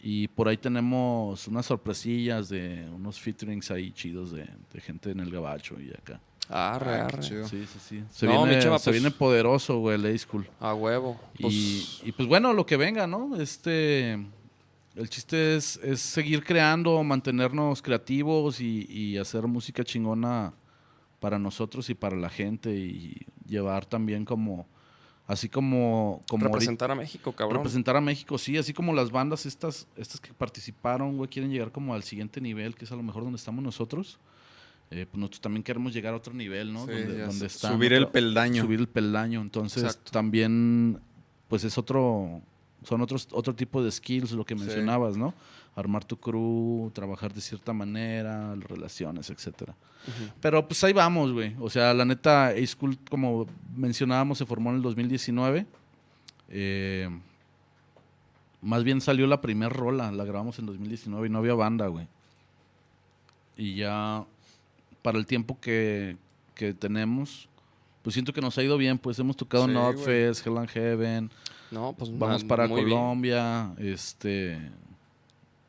Y 0.00 0.28
por 0.28 0.48
ahí 0.48 0.56
tenemos 0.58 1.48
unas 1.48 1.66
sorpresillas 1.66 2.48
de 2.50 2.86
unos 2.94 3.18
featurings 3.20 3.70
ahí 3.70 3.90
chidos 3.92 4.32
de, 4.32 4.46
de 4.72 4.80
gente 4.80 5.10
en 5.10 5.20
el 5.20 5.30
gabacho 5.30 5.76
y 5.80 5.90
acá. 5.90 6.20
Arre, 6.48 6.90
Ah, 7.00 7.04
arre. 7.06 7.20
chido. 7.22 7.48
Sí, 7.48 7.66
sí, 7.66 7.78
sí. 7.88 8.04
Se, 8.12 8.26
No, 8.26 8.42
viene, 8.42 8.56
mi 8.58 8.62
chava, 8.62 8.78
se 8.78 8.90
pues- 8.90 9.00
viene 9.00 9.10
poderoso, 9.14 9.78
güey, 9.78 9.96
el 9.96 10.14
A-School. 10.14 10.46
A 10.60 10.74
huevo. 10.74 11.18
Pues, 11.40 11.52
Y, 11.54 12.00
y, 12.04 12.12
pues 12.12 12.28
bueno, 12.28 12.52
lo 12.52 12.66
que 12.66 12.76
venga, 12.76 13.06
¿no? 13.06 13.36
Este, 13.40 14.12
el 14.94 15.08
chiste 15.08 15.56
es, 15.56 15.78
es 15.82 16.00
seguir 16.00 16.44
creando, 16.44 17.02
mantenernos 17.02 17.80
creativos 17.80 18.60
y, 18.60 18.86
y 18.90 19.16
hacer 19.16 19.46
música 19.46 19.82
chingona 19.84 20.52
para 21.18 21.38
nosotros 21.38 21.88
y 21.88 21.94
para 21.94 22.16
la 22.16 22.28
gente 22.28 22.70
y 22.74 23.16
llevar 23.46 23.86
también 23.86 24.26
como, 24.26 24.66
así 25.26 25.48
como, 25.48 26.22
como 26.28 26.42
ahorita- 26.44 26.58
representar 26.58 26.90
a 26.90 26.94
México, 26.94 27.32
cabrón. 27.32 27.56
representar 27.56 27.96
a 27.96 28.02
México, 28.02 28.36
sí, 28.36 28.58
así 28.58 28.74
como 28.74 28.92
las 28.92 29.10
bandas 29.10 29.46
estas, 29.46 29.88
estas 29.96 30.20
que 30.20 30.34
participaron, 30.34 31.16
güey, 31.16 31.30
quieren 31.30 31.50
llegar 31.50 31.72
como 31.72 31.94
al 31.94 32.02
siguiente 32.02 32.42
nivel, 32.42 32.74
que 32.74 32.84
es 32.84 32.92
a 32.92 32.96
lo 32.96 33.02
mejor 33.02 33.22
donde 33.22 33.36
estamos 33.36 33.64
nosotros. 33.64 34.18
Eh, 34.96 35.06
pues 35.10 35.18
nosotros 35.18 35.40
también 35.40 35.64
queremos 35.64 35.92
llegar 35.92 36.14
a 36.14 36.18
otro 36.18 36.32
nivel, 36.34 36.72
¿no? 36.72 36.86
Sí, 36.86 36.92
donde, 36.92 37.26
donde 37.26 37.48
Subir 37.48 37.92
el 37.94 38.06
peldaño. 38.08 38.62
Subir 38.62 38.78
el 38.78 38.86
peldaño. 38.88 39.40
Entonces, 39.40 39.82
Exacto. 39.82 40.12
también, 40.12 41.00
pues 41.48 41.64
es 41.64 41.76
otro, 41.76 42.40
son 42.84 43.00
otros, 43.00 43.26
otro 43.32 43.56
tipo 43.56 43.82
de 43.82 43.90
skills, 43.90 44.30
lo 44.32 44.44
que 44.44 44.54
Sí. 44.54 44.60
mencionabas, 44.60 45.16
¿no? 45.16 45.34
Armar 45.74 46.04
tu 46.04 46.16
crew, 46.16 46.92
trabajar 46.94 47.34
de 47.34 47.40
cierta 47.40 47.72
manera, 47.72 48.54
relaciones, 48.54 49.30
etcétera. 49.30 49.74
Pero 50.40 50.68
pues 50.68 50.84
ahí 50.84 50.92
vamos, 50.92 51.32
güey. 51.32 51.56
O 51.58 51.68
sea, 51.68 51.92
la 51.92 52.04
neta, 52.04 52.48
A-School, 52.48 52.96
como 53.10 53.48
mencionábamos, 53.74 54.38
se 54.38 54.46
formó 54.46 54.70
en 54.70 54.76
el 54.76 54.82
2019. 54.82 55.66
Eh, 56.50 57.08
más 58.62 58.84
bien 58.84 59.00
salió 59.00 59.26
la 59.26 59.40
primera 59.40 59.70
rola, 59.70 60.12
la 60.12 60.24
grabamos 60.24 60.58
en 60.60 60.66
2019 60.66 61.26
y 61.26 61.30
no 61.30 61.38
había 61.38 61.54
banda, 61.54 61.88
güey. 61.88 62.06
Y 63.56 63.74
ya 63.76 64.24
para 65.04 65.18
el 65.18 65.26
tiempo 65.26 65.60
que, 65.60 66.16
que 66.54 66.72
tenemos, 66.72 67.50
pues 68.00 68.14
siento 68.14 68.32
que 68.32 68.40
nos 68.40 68.56
ha 68.56 68.62
ido 68.62 68.78
bien, 68.78 68.96
pues 68.96 69.18
hemos 69.18 69.36
tocado 69.36 69.66
Sí, 69.66 69.72
Notfest, 69.72 70.46
Hell 70.46 70.56
and 70.56 70.68
Heaven, 70.70 71.30
No, 71.70 71.92
pues 71.92 72.10
vamos 72.18 72.42
para 72.42 72.66
bien. 72.66 72.80
Colombia, 72.88 73.74
este 73.76 74.58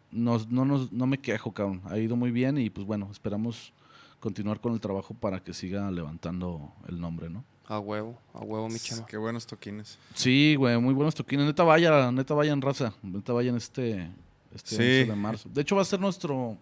nos, 0.09 0.47
no, 0.47 0.63
nos, 0.63 0.89
no 0.93 1.05
me 1.05 1.17
quejo, 1.17 1.51
cabrón, 1.51 1.81
ha 1.83 1.97
ido 1.97 2.15
muy 2.15 2.31
bien 2.31 2.57
y 2.57 2.69
pues 2.69 2.87
bueno, 2.87 3.09
esperamos 3.11 3.73
continuar 4.21 4.61
con 4.61 4.71
el 4.71 4.79
trabajo 4.79 5.13
para 5.13 5.43
que 5.43 5.53
siga 5.53 5.91
levantando 5.91 6.71
el 6.87 6.97
nombre, 7.01 7.29
¿no? 7.29 7.43
A 7.67 7.79
huevo, 7.79 8.17
a 8.33 8.39
huevo, 8.39 8.69
mi 8.69 8.79
chama. 8.79 9.05
Qué 9.05 9.17
buenos 9.17 9.45
toquines. 9.45 9.99
Sí, 10.13 10.55
güey, 10.55 10.79
muy 10.79 10.93
buenos 10.93 11.13
toquines. 11.13 11.45
Neta 11.45 11.63
vaya, 11.63 12.09
neta 12.09 12.33
vayan 12.33 12.61
raza. 12.61 12.93
Neta 13.03 13.33
vayan 13.33 13.57
este, 13.57 14.09
este 14.53 14.69
Sí. 14.69 15.01
11 15.01 15.05
de 15.07 15.15
marzo. 15.15 15.49
De 15.51 15.61
hecho 15.61 15.75
va 15.75 15.81
a 15.81 15.85
ser 15.85 15.99
nuestro 15.99 16.57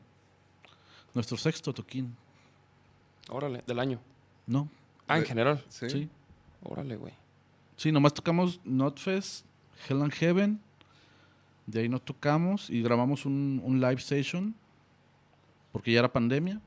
nuestro 1.13 1.37
sexto 1.37 1.71
toquín, 1.73 2.15
Órale, 3.29 3.63
del 3.65 3.79
año. 3.79 3.99
¿no? 4.47 4.69
Ah, 5.07 5.17
en 5.17 5.25
general. 5.25 5.63
Sí. 5.69 5.89
Sí. 5.89 6.09
Órale, 6.63 6.95
güey. 6.95 7.13
Sí, 7.77 7.91
nomás 7.91 8.13
tocamos 8.13 8.59
Notfest, 8.63 9.45
Hell 9.87 10.01
and 10.01 10.13
Heaven. 10.13 10.59
De 11.65 11.79
ahí 11.81 11.89
no 11.89 11.99
tocamos 11.99 12.69
y 12.69 12.81
grabamos 12.81 13.25
un, 13.25 13.61
un 13.63 13.79
live 13.79 13.95
station. 14.01 14.53
Porque 15.71 15.91
ya 15.91 15.99
era 15.99 16.11
pandemia. 16.11 16.59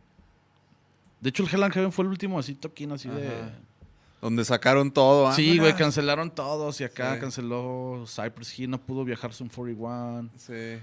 De 1.20 1.28
hecho, 1.30 1.42
el 1.42 1.48
Hell 1.52 1.62
and 1.62 1.72
Heaven 1.74 1.92
fue 1.92 2.04
el 2.04 2.10
último 2.10 2.38
así 2.38 2.54
toquín 2.54 2.92
así 2.92 3.08
de. 3.08 3.30
Donde 4.20 4.44
sacaron 4.44 4.90
todo. 4.90 5.28
¿ah? 5.28 5.32
Sí, 5.34 5.58
güey, 5.58 5.74
cancelaron 5.76 6.30
todos 6.30 6.80
y 6.80 6.84
acá 6.84 7.14
Sí. 7.14 7.20
canceló 7.20 8.04
Cypress 8.06 8.58
Hill, 8.58 8.70
no 8.70 8.80
pudo 8.80 9.04
viajar 9.04 9.32
Sun 9.32 9.48
41. 9.48 10.30
Sí. 10.36 10.78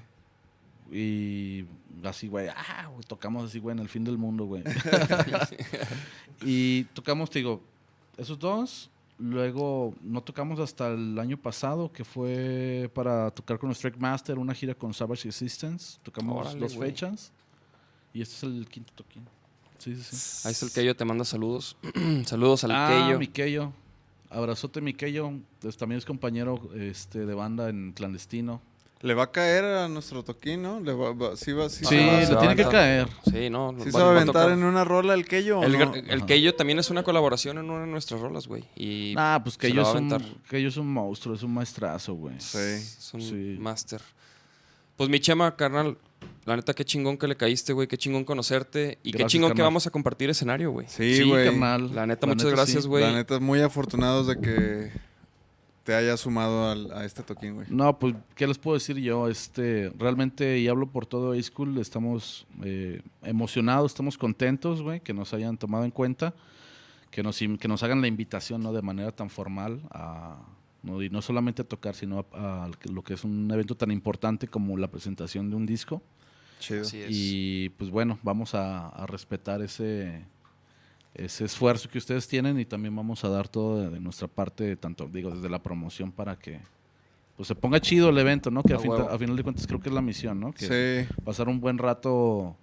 Y 0.92 1.66
así, 2.04 2.28
güey, 2.28 2.48
ah, 2.50 2.88
güey, 2.92 3.04
tocamos 3.08 3.46
así, 3.46 3.60
güey, 3.60 3.76
en 3.76 3.80
el 3.80 3.90
fin 3.90 4.04
del 4.04 4.18
mundo, 4.18 4.46
güey. 4.46 4.64
y 6.42 6.84
tocamos, 6.86 7.30
te 7.30 7.40
digo, 7.40 7.62
esos 8.18 8.38
dos. 8.38 8.90
Luego 9.20 9.94
no 10.02 10.22
tocamos 10.22 10.60
hasta 10.60 10.88
el 10.88 11.18
año 11.20 11.38
pasado, 11.38 11.92
que 11.92 12.04
fue 12.04 12.90
para 12.94 13.30
tocar 13.32 13.60
con 13.60 13.72
Strike 13.72 13.98
Master, 13.98 14.40
una 14.40 14.54
gira 14.54 14.74
con 14.74 14.94
Savage 14.94 15.28
Existence. 15.28 16.00
Tocamos 16.02 16.48
Órale, 16.48 16.60
dos 16.60 16.76
fechas. 16.76 17.32
Y 18.14 18.22
este 18.22 18.36
es 18.36 18.44
el 18.44 18.68
quinto 18.68 18.92
toquín. 18.94 19.24
Sí, 19.78 19.96
sí, 19.96 20.16
sí. 20.16 20.48
Ahí 20.48 20.52
está 20.52 20.66
el 20.66 20.72
Keyo, 20.72 20.96
te 20.96 21.06
manda 21.06 21.26
saludos. 21.26 21.78
saludos 22.26 22.64
al 22.64 22.72
ah, 22.72 22.88
Keyo. 22.90 23.20
mi 23.20 23.28
Keyo. 23.28 23.72
Abrazote, 24.30 24.82
mi 24.82 24.94
Keyo. 24.94 25.34
Pues, 25.60 25.78
también 25.78 26.00
es 26.00 26.06
compañero 26.06 26.70
este, 26.76 27.26
de 27.26 27.34
banda 27.34 27.70
en 27.70 27.94
Clandestino. 27.94 28.62
Le 29.04 29.14
va 29.14 29.24
a 29.24 29.32
caer 29.32 29.66
a 29.66 29.88
nuestro 29.90 30.24
toquín, 30.24 30.62
¿no? 30.62 30.80
Le 30.80 30.94
va, 30.94 31.12
va- 31.14 31.36
sí, 31.36 31.52
va, 31.52 31.68
sí, 31.70 31.84
Sí, 31.84 31.86
se 31.98 32.06
va- 32.08 32.22
se 32.22 32.28
le 32.30 32.34
va 32.36 32.40
tiene 32.40 32.56
que 32.56 32.64
caer. 32.64 33.08
Sí, 33.30 33.50
no. 33.50 33.72
sí 33.78 33.78
va- 33.78 33.92
se 33.92 33.92
va 33.92 34.00
a 34.00 34.06
va 34.06 34.12
aventar 34.22 34.50
en 34.52 34.64
una 34.64 34.86
rola 34.86 35.14
el 35.14 35.26
Keyo. 35.28 35.60
¿o 35.60 35.64
El, 35.64 35.78
no? 35.78 35.94
el. 35.94 36.26
Keyo 36.26 36.56
también 36.56 36.80
es 36.80 36.90
una 36.90 37.04
colaboración 37.04 37.58
en 37.58 37.70
una 37.70 37.82
de 37.82 37.88
nuestras 37.92 38.22
rolas, 38.22 38.48
güey. 38.48 38.64
Y 38.78 39.14
Ah, 39.18 39.42
pues 39.44 39.58
a 39.58 39.86
son, 39.86 39.98
aventar. 40.12 40.22
que 40.50 40.58
ellos 40.58 40.74
son 40.74 40.88
monstruos, 40.88 41.40
es 41.40 41.44
un 41.44 41.54
maestrazo, 41.54 42.14
güey. 42.14 42.36
Sí. 42.40 42.58
es 42.58 43.12
un 43.14 43.22
Sí. 43.22 43.58
máster. 43.60 44.02
Pues 44.96 45.10
mi 45.10 45.20
chema, 45.20 45.56
carnal, 45.56 45.98
La 46.46 46.56
neta, 46.56 46.74
qué 46.74 46.86
chingón 46.86 47.18
que 47.18 47.28
le 47.28 47.36
caíste, 47.36 47.74
güey. 47.74 47.88
Qué 47.90 47.98
chingón 47.98 48.24
conocerte. 48.24 48.98
Y 49.04 49.12
qué 49.12 49.26
chingón 49.26 49.54
que 49.54 49.62
vamos 49.62 49.86
a 49.88 49.90
compartir 49.92 50.30
escenario, 50.30 50.72
güey. 50.72 50.88
Sí, 50.90 51.22
güey. 51.24 51.46
carnal. 51.46 51.94
La 51.94 52.06
neta, 52.06 52.26
muchas 52.28 52.50
gracias, 52.52 52.84
sí. 52.84 52.90
güey. 52.90 53.04
La 53.04 53.12
neta, 53.12 53.40
muy 53.42 53.60
afortunados 53.62 54.28
de 54.28 54.40
que 54.40 54.92
te 55.84 55.94
hayas 55.94 56.22
sumado 56.22 56.70
al- 56.72 56.92
a 56.94 57.04
este 57.06 57.24
toquín, 57.24 57.56
güey. 57.56 57.68
No, 57.70 58.00
pues, 58.00 58.16
¿qué 58.36 58.48
les 58.48 58.58
puedo 58.58 58.76
decir 58.76 58.98
yo? 58.98 59.28
Este, 59.28 59.92
realmente, 59.98 60.58
y 60.60 60.68
hablo 60.68 60.88
por 60.88 61.06
todo 61.06 61.34
A-School, 61.34 61.78
estamos 61.78 62.46
eh, 62.64 63.02
emocionados, 63.22 63.92
estamos 63.92 64.18
contentos, 64.18 64.82
güey, 64.82 65.02
que 65.02 65.14
nos 65.14 65.34
hayan 65.34 65.58
tomado 65.58 65.84
en 65.84 65.92
cuenta, 65.92 66.34
que 67.12 67.22
nos, 67.22 67.38
que 67.38 67.68
nos 67.68 67.84
hagan 67.84 68.02
la 68.02 68.08
invitación, 68.08 68.64
¿no? 68.64 68.72
De 68.74 68.82
manera 68.82 69.12
tan 69.12 69.30
formal 69.30 69.82
a, 69.92 70.38
no, 70.84 71.02
y 71.02 71.10
no 71.10 71.22
solamente 71.22 71.62
a 71.62 71.66
tocar, 71.66 71.96
sino 71.96 72.26
a, 72.34 72.66
a 72.66 72.70
lo 72.92 73.04
que 73.04 73.14
es 73.16 73.24
un 73.24 73.52
evento 73.52 73.76
tan 73.76 73.92
importante 73.92 74.48
como 74.48 74.78
la 74.78 74.88
presentación 74.90 75.50
de 75.50 75.56
un 75.58 75.66
disco. 75.66 76.02
Chido. 76.60 76.82
Así 76.84 77.00
es. 77.02 77.08
Y 77.12 77.70
pues 77.78 77.90
bueno, 77.92 78.20
vamos 78.24 78.56
a, 78.56 78.88
a 78.88 79.06
respetar 79.06 79.62
ese, 79.62 80.24
ese 81.16 81.46
esfuerzo 81.46 81.90
que 81.90 81.98
ustedes 81.98 82.28
tienen 82.28 82.60
y 82.60 82.66
también 82.66 82.96
vamos 82.96 83.24
a 83.24 83.30
dar 83.30 83.48
todo 83.48 83.80
de, 83.82 83.90
de 83.90 84.00
nuestra 84.00 84.28
parte, 84.28 84.76
tanto 84.76 85.08
digo, 85.08 85.30
desde 85.32 85.50
la 85.50 85.62
promoción 85.62 86.12
para 86.12 86.38
que 86.38 86.60
pues 87.36 87.48
se 87.48 87.56
ponga 87.56 87.80
chido 87.80 88.10
el 88.10 88.18
evento, 88.18 88.52
¿no? 88.52 88.62
Que 88.64 88.74
A 88.74 88.78
a, 88.78 88.80
fin- 88.80 88.92
huevo. 88.92 89.10
a 89.10 89.18
final 89.18 89.36
de 89.36 89.44
cuentas 89.44 89.66
creo 89.68 89.80
que 89.80 89.90
es 89.90 89.96
la 89.96 90.02
misión, 90.02 90.40
¿no? 90.40 90.54
Que 90.54 91.06
Sí. 91.08 91.14
pasar 91.24 91.50
un 91.50 91.60
buen 91.60 91.78
rato 91.80 92.56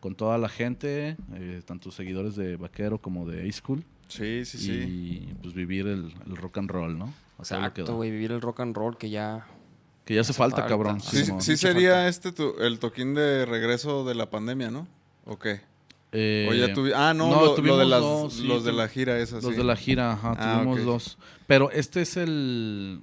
con 0.00 0.14
toda 0.14 0.36
la 0.38 0.48
gente, 0.48 1.16
eh, 1.34 1.62
tanto 1.64 1.90
seguidores 1.90 2.34
de 2.36 2.56
Vaquero 2.56 2.98
como 2.98 3.26
de 3.26 3.48
A-School. 3.48 3.84
Sí, 4.08 4.44
sí, 4.44 4.58
sí. 4.58 4.72
Y 4.72 5.34
pues 5.42 5.54
vivir 5.54 5.86
el, 5.86 6.14
el 6.26 6.36
rock 6.36 6.58
and 6.58 6.70
roll, 6.70 6.98
¿no? 6.98 7.06
A 7.06 7.08
todo 7.08 7.14
lo 7.38 7.44
que 7.44 7.50
da. 7.54 7.66
Exacto, 7.68 7.96
güey. 7.96 8.10
Vivir 8.10 8.32
el 8.32 8.40
rock 8.42 8.60
and 8.60 8.76
roll 8.76 8.96
que 8.98 9.08
ya. 9.10 9.46
Que 10.04 10.14
ya 10.14 10.20
hace 10.20 10.34
falta, 10.34 10.56
falta. 10.58 10.68
cabrón. 10.68 11.00
Sí, 11.00 11.24
sí 11.40 11.56
sería 11.56 11.92
falta. 11.92 12.08
este 12.08 12.32
tu- 12.32 12.54
el 12.60 12.78
toquín 12.78 13.14
de 13.14 13.46
regreso 13.46 14.04
de 14.04 14.14
la 14.14 14.28
pandemia, 14.28 14.70
¿no? 14.70 14.86
¿O 15.24 15.38
qué? 15.38 15.60
Eh, 16.16 16.46
o 16.48 16.54
ya 16.54 16.72
tuvi- 16.72 16.92
ah, 16.94 17.12
no, 17.12 17.28
no, 17.28 17.40
lo, 17.40 17.46
lo 17.46 17.54
tuvimos 17.56 17.78
de 17.80 17.84
las, 17.86 18.00
dos, 18.00 18.32
sí, 18.34 18.46
los 18.46 18.62
de 18.64 18.72
la 18.72 18.86
gira 18.88 19.18
esa, 19.18 19.36
Los 19.36 19.46
sí. 19.46 19.52
de 19.54 19.64
la 19.64 19.74
gira, 19.76 20.12
ajá, 20.12 20.34
Ah, 20.38 20.54
tuvimos 20.62 20.84
dos. 20.84 21.18
Pero 21.48 21.70
este 21.72 22.02
es 22.02 22.16
el. 22.16 23.00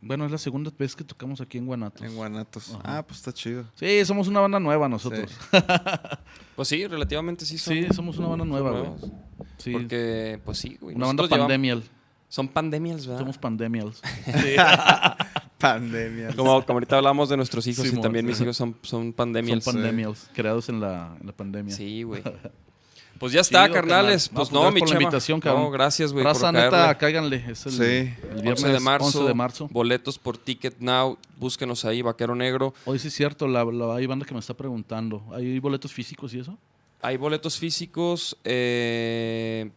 Bueno, 0.00 0.24
es 0.26 0.30
la 0.32 0.38
segunda 0.38 0.70
vez 0.78 0.94
que 0.94 1.02
tocamos 1.04 1.40
aquí 1.40 1.58
en 1.58 1.66
Guanatos. 1.66 2.02
En 2.02 2.14
Guanatos. 2.14 2.70
Ajá. 2.70 2.98
Ah, 2.98 3.02
pues 3.06 3.18
está 3.18 3.32
chido. 3.32 3.64
Sí, 3.74 4.04
somos 4.04 4.28
una 4.28 4.40
banda 4.40 4.58
nueva 4.60 4.88
nosotros. 4.88 5.30
Pues 6.56 6.66
sí, 6.66 6.84
relativamente 6.88 7.44
sí 7.46 7.56
son. 7.56 7.74
Sí, 7.74 7.86
somos 7.94 8.18
una 8.18 8.26
banda 8.26 8.44
nueva, 8.44 8.72
güey. 8.72 8.90
Sí. 9.58 9.70
Porque, 9.70 10.40
pues 10.44 10.58
sí, 10.58 10.76
güey. 10.80 10.96
una 10.96 11.06
banda 11.06 11.22
llevamos- 11.22 11.38
pandemial. 11.46 11.82
Son 12.28 12.48
pandemias, 12.48 13.06
¿verdad? 13.06 13.20
Somos 13.20 13.38
pandemials. 13.38 14.02
Pandemia. 15.58 16.28
Como, 16.36 16.64
como 16.64 16.76
ahorita 16.76 16.96
hablamos 16.96 17.28
de 17.28 17.36
nuestros 17.36 17.66
hijos 17.66 17.86
y 17.92 18.00
también 18.00 18.24
mis 18.24 18.40
hijos 18.40 18.56
son, 18.56 18.76
son 18.82 19.12
pandemias. 19.12 19.64
Son 19.64 19.74
pandemials, 19.74 20.30
creados 20.32 20.68
en 20.68 20.80
la, 20.80 21.16
en 21.20 21.26
la 21.26 21.32
pandemia. 21.32 21.74
Sí, 21.74 22.02
güey. 22.04 22.22
Pues 23.18 23.32
ya 23.32 23.40
está, 23.40 23.64
Chido, 23.64 23.74
carnales. 23.74 24.28
carnal. 24.28 24.36
Pues 24.36 24.52
No, 24.52 24.60
pues 24.60 24.74
mi 24.74 24.78
gracias 24.78 24.80
por 24.80 24.80
la 24.80 24.86
chema. 24.86 25.02
invitación, 25.02 25.40
cabrón. 25.40 25.62
No, 25.64 25.70
gracias, 25.72 26.12
güey, 26.12 26.24
por 26.24 26.34
Raza, 26.34 26.52
neta, 26.52 26.96
cáiganle. 26.98 27.44
Es 27.48 27.66
el, 27.66 27.72
Sí. 27.72 27.82
el 27.82 28.42
viernes 28.42 28.62
11 28.62 28.68
de 28.68 28.78
marzo. 28.78 29.06
11 29.06 29.22
de 29.24 29.34
marzo. 29.34 29.68
Boletos 29.72 30.18
por 30.20 30.38
Ticket 30.38 30.78
Now. 30.78 31.18
Búsquenos 31.36 31.84
ahí, 31.84 32.00
Vaquero 32.00 32.36
Negro. 32.36 32.74
Hoy 32.84 33.00
sí 33.00 33.08
es 33.08 33.14
cierto, 33.14 33.48
la, 33.48 33.64
la- 33.64 33.96
hay 33.96 34.06
banda 34.06 34.24
que 34.24 34.34
me 34.34 34.38
está 34.38 34.54
preguntando. 34.54 35.20
¿Hay 35.34 35.58
boletos 35.58 35.92
físicos 35.92 36.32
y 36.32 36.38
eso? 36.38 36.56
Hay 37.02 37.16
boletos 37.16 37.58
físicos. 37.58 38.36
eh, 38.44 39.68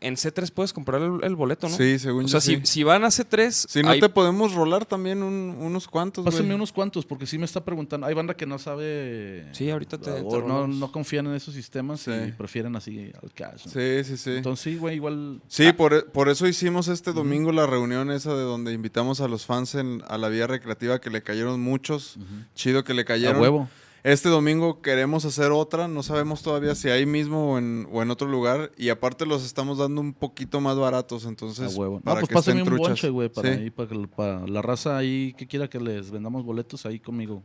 en 0.00 0.16
C3 0.16 0.50
puedes 0.52 0.72
comprar 0.72 1.02
el, 1.02 1.22
el 1.22 1.34
boleto, 1.36 1.68
¿no? 1.68 1.76
Sí, 1.76 1.98
según 1.98 2.24
O 2.24 2.26
yo 2.28 2.32
sea, 2.32 2.40
si, 2.40 2.56
sí. 2.56 2.60
si 2.64 2.82
van 2.82 3.04
a 3.04 3.08
C3. 3.08 3.50
Si 3.68 3.82
no 3.82 3.90
hay- 3.90 4.00
te 4.00 4.08
podemos 4.08 4.54
rolar 4.54 4.84
también 4.86 5.22
un- 5.22 5.56
unos 5.60 5.86
cuantos. 5.88 6.24
Pásenme 6.24 6.54
unos 6.54 6.72
cuantos, 6.72 7.04
porque 7.06 7.26
sí 7.26 7.38
me 7.38 7.44
está 7.44 7.64
preguntando. 7.64 8.06
Hay 8.06 8.14
banda 8.14 8.34
que 8.34 8.46
no 8.46 8.58
sabe. 8.58 9.46
Sí, 9.52 9.70
ahorita 9.70 9.98
te- 9.98 10.10
te 10.10 10.20
O 10.22 10.46
no, 10.46 10.66
no 10.66 10.92
confían 10.92 11.26
en 11.26 11.34
esos 11.34 11.54
sistemas 11.54 12.00
Sí. 12.00 12.10
y 12.28 12.32
prefieren 12.32 12.74
así 12.76 13.10
al 13.22 13.32
cash. 13.32 13.66
¿no? 13.66 13.72
Sí, 13.72 14.04
sí, 14.04 14.16
sí. 14.16 14.30
Entonces, 14.36 14.62
sí, 14.64 14.76
güey, 14.78 14.96
igual. 14.96 15.40
Sí, 15.48 15.72
por, 15.72 15.94
e- 15.94 16.02
por 16.02 16.28
eso 16.28 16.46
hicimos 16.46 16.88
este 16.88 17.12
domingo 17.12 17.52
la 17.52 17.66
reunión 17.66 18.10
esa 18.10 18.34
de 18.34 18.42
donde 18.42 18.72
invitamos 18.72 19.20
a 19.20 19.28
los 19.28 19.46
fans 19.46 19.74
en- 19.74 20.02
a 20.08 20.18
la 20.18 20.28
vía 20.28 20.46
recreativa 20.46 21.00
que 21.00 21.10
le 21.10 21.22
cayeron 21.22 21.60
muchos. 21.60 22.16
Chido 22.54 22.84
que 22.84 22.94
le 22.94 23.02
A 23.02 23.04
cayeron. 23.04 23.40
huevo. 23.40 23.68
Este 24.04 24.28
domingo 24.28 24.80
queremos 24.80 25.24
hacer 25.24 25.50
otra, 25.50 25.88
no 25.88 26.02
sabemos 26.02 26.42
todavía 26.42 26.74
si 26.74 26.88
ahí 26.88 27.04
mismo 27.04 27.52
o 27.54 27.58
en, 27.58 27.88
o 27.92 28.00
en 28.02 28.10
otro 28.10 28.28
lugar. 28.28 28.70
Y 28.76 28.90
aparte 28.90 29.26
los 29.26 29.44
estamos 29.44 29.78
dando 29.78 30.00
un 30.00 30.12
poquito 30.14 30.60
más 30.60 30.76
baratos, 30.78 31.24
entonces 31.24 31.74
a 31.74 31.78
huevo. 31.78 31.96
No, 31.96 32.02
para 32.02 32.20
pues 32.20 32.30
que 32.32 32.38
estén 32.50 32.62
un 32.72 32.78
bonche, 32.78 33.08
güey, 33.10 33.28
para, 33.28 33.54
Sí. 33.54 33.60
ahí, 33.62 33.70
para, 33.70 33.88
que- 33.88 34.08
para 34.08 34.46
la 34.46 34.62
raza 34.62 34.96
ahí 34.96 35.34
que 35.36 35.46
quiera 35.46 35.68
que 35.68 35.80
les 35.80 36.10
vendamos 36.10 36.44
boletos 36.44 36.86
ahí 36.86 37.00
conmigo. 37.00 37.42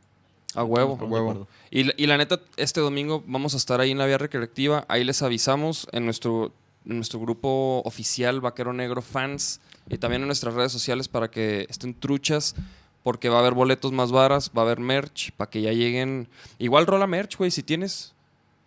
A 0.56 0.64
huevo. 0.64 0.98
De 1.00 1.06
huevo. 1.06 1.48
Y, 1.72 1.86
la- 1.86 1.94
y 1.98 2.06
la 2.06 2.18
neta, 2.18 2.40
este 2.58 2.80
domingo 2.80 3.24
vamos 3.26 3.56
a 3.56 3.58
estar 3.58 3.82
ahí 3.82 3.90
en 3.92 3.98
la 3.98 4.06
vía 4.06 4.20
recreativa. 4.20 4.86
Ahí 4.88 5.04
les 5.04 5.24
avisamos 5.24 5.88
en 5.92 6.06
nuestro, 6.06 6.54
en 6.86 6.98
nuestro 6.98 7.20
grupo 7.20 7.82
oficial 7.86 8.40
Vaquero 8.42 8.72
Negro 8.74 9.02
Fans 9.02 9.60
y 9.90 9.98
también 9.98 10.22
en 10.22 10.28
nuestras 10.28 10.54
redes 10.54 10.72
sociales 10.72 11.08
para 11.08 11.32
que 11.32 11.66
estén 11.70 11.96
truchas. 12.00 12.56
Porque 13.04 13.30
va 13.30 13.38
a 13.38 13.40
haber 13.40 13.54
boletos 13.54 13.92
más 13.92 14.12
varas, 14.12 14.50
va 14.58 14.62
a 14.62 14.66
haber 14.66 14.80
merch, 14.80 15.32
para 15.34 15.50
que 15.50 15.62
ya 15.62 15.72
lleguen. 15.74 16.28
Igual 16.58 16.88
rola 16.88 17.06
merch, 17.06 17.38
güey, 17.38 17.52
si 17.52 17.62
tienes, 17.62 18.14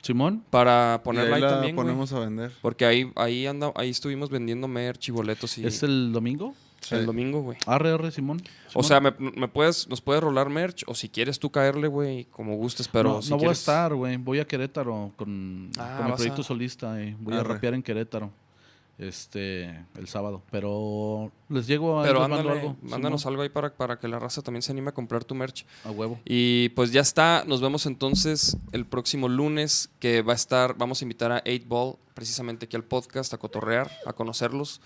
Simón, 0.02 0.44
para 0.50 0.98
Y 1.00 1.04
ponerla 1.04 1.36
ahí 1.36 1.42
ahí, 1.42 1.48
la 1.48 1.48
también, 1.54 1.74
güey. 1.74 1.86
ponemos 1.86 2.12
a 2.12 2.20
vender. 2.20 2.52
Porque 2.62 2.84
ahí, 2.84 3.10
ahí, 3.16 3.46
anda, 3.46 3.72
ahí 3.74 3.90
estuvimos 3.90 4.28
vendiendo 4.30 4.68
merch 4.68 5.08
y 5.08 5.12
boletos 5.12 5.56
y 5.58 5.66
¿es 5.66 5.82
el 5.82 6.12
domingo? 6.12 6.54
el 6.92 7.04
domingo, 7.04 7.40
güey. 7.42 7.58
Arre, 7.66 7.90
arre, 7.90 8.12
Simón. 8.12 8.40
O 8.72 8.84
sea, 8.84 9.00
me, 9.00 9.12
me 9.18 9.48
puedes, 9.48 9.88
nos 9.88 10.00
puedes 10.00 10.22
rolar 10.22 10.48
merch 10.50 10.84
o 10.86 10.94
si 10.94 11.08
quieres 11.08 11.40
tú 11.40 11.50
caerle, 11.50 11.88
güey, 11.88 12.26
como 12.26 12.54
gustes, 12.54 12.86
pero 12.86 13.14
no, 13.14 13.22
si 13.22 13.30
no 13.30 13.36
voy 13.38 13.46
a 13.46 13.48
quieres- 13.48 13.58
estar, 13.58 13.92
güey. 13.94 14.16
Voy 14.18 14.38
a 14.38 14.46
Querétaro 14.46 15.10
con, 15.16 15.70
Ah, 15.78 15.94
con 15.96 16.06
mi 16.06 16.12
proyecto 16.12 16.42
a- 16.42 16.44
solista. 16.44 17.02
eh. 17.02 17.16
Voy 17.18 17.34
a 17.34 17.42
rapear 17.42 17.74
en 17.74 17.82
Querétaro 17.82 18.30
este 18.98 19.84
el 19.96 20.08
sábado. 20.08 20.42
Pero 20.50 21.30
les 21.48 21.66
llego 21.66 22.00
a 22.00 22.04
Pero 22.04 22.22
ándale, 22.22 22.50
algo. 22.50 22.76
mándanos 22.82 23.26
algo 23.26 23.42
ahí 23.42 23.48
para, 23.48 23.74
para 23.74 23.98
que 23.98 24.08
la 24.08 24.18
raza 24.18 24.42
también 24.42 24.62
se 24.62 24.72
anime 24.72 24.90
a 24.90 24.94
comprar 24.94 25.24
tu 25.24 25.34
merch. 25.34 25.66
A 25.84 25.90
huevo. 25.90 26.18
Y 26.24 26.70
pues 26.70 26.92
ya 26.92 27.00
está, 27.00 27.44
nos 27.46 27.60
vemos 27.60 27.86
entonces 27.86 28.56
el 28.72 28.86
próximo 28.86 29.28
lunes 29.28 29.90
que 29.98 30.22
va 30.22 30.32
a 30.32 30.36
estar, 30.36 30.76
vamos 30.76 31.00
a 31.00 31.04
invitar 31.04 31.32
a 31.32 31.42
8 31.46 31.64
Ball 31.66 31.96
precisamente 32.14 32.64
aquí 32.66 32.76
al 32.76 32.84
podcast 32.84 33.32
a 33.34 33.38
cotorrear, 33.38 33.90
a 34.06 34.12
conocerlos. 34.12 34.80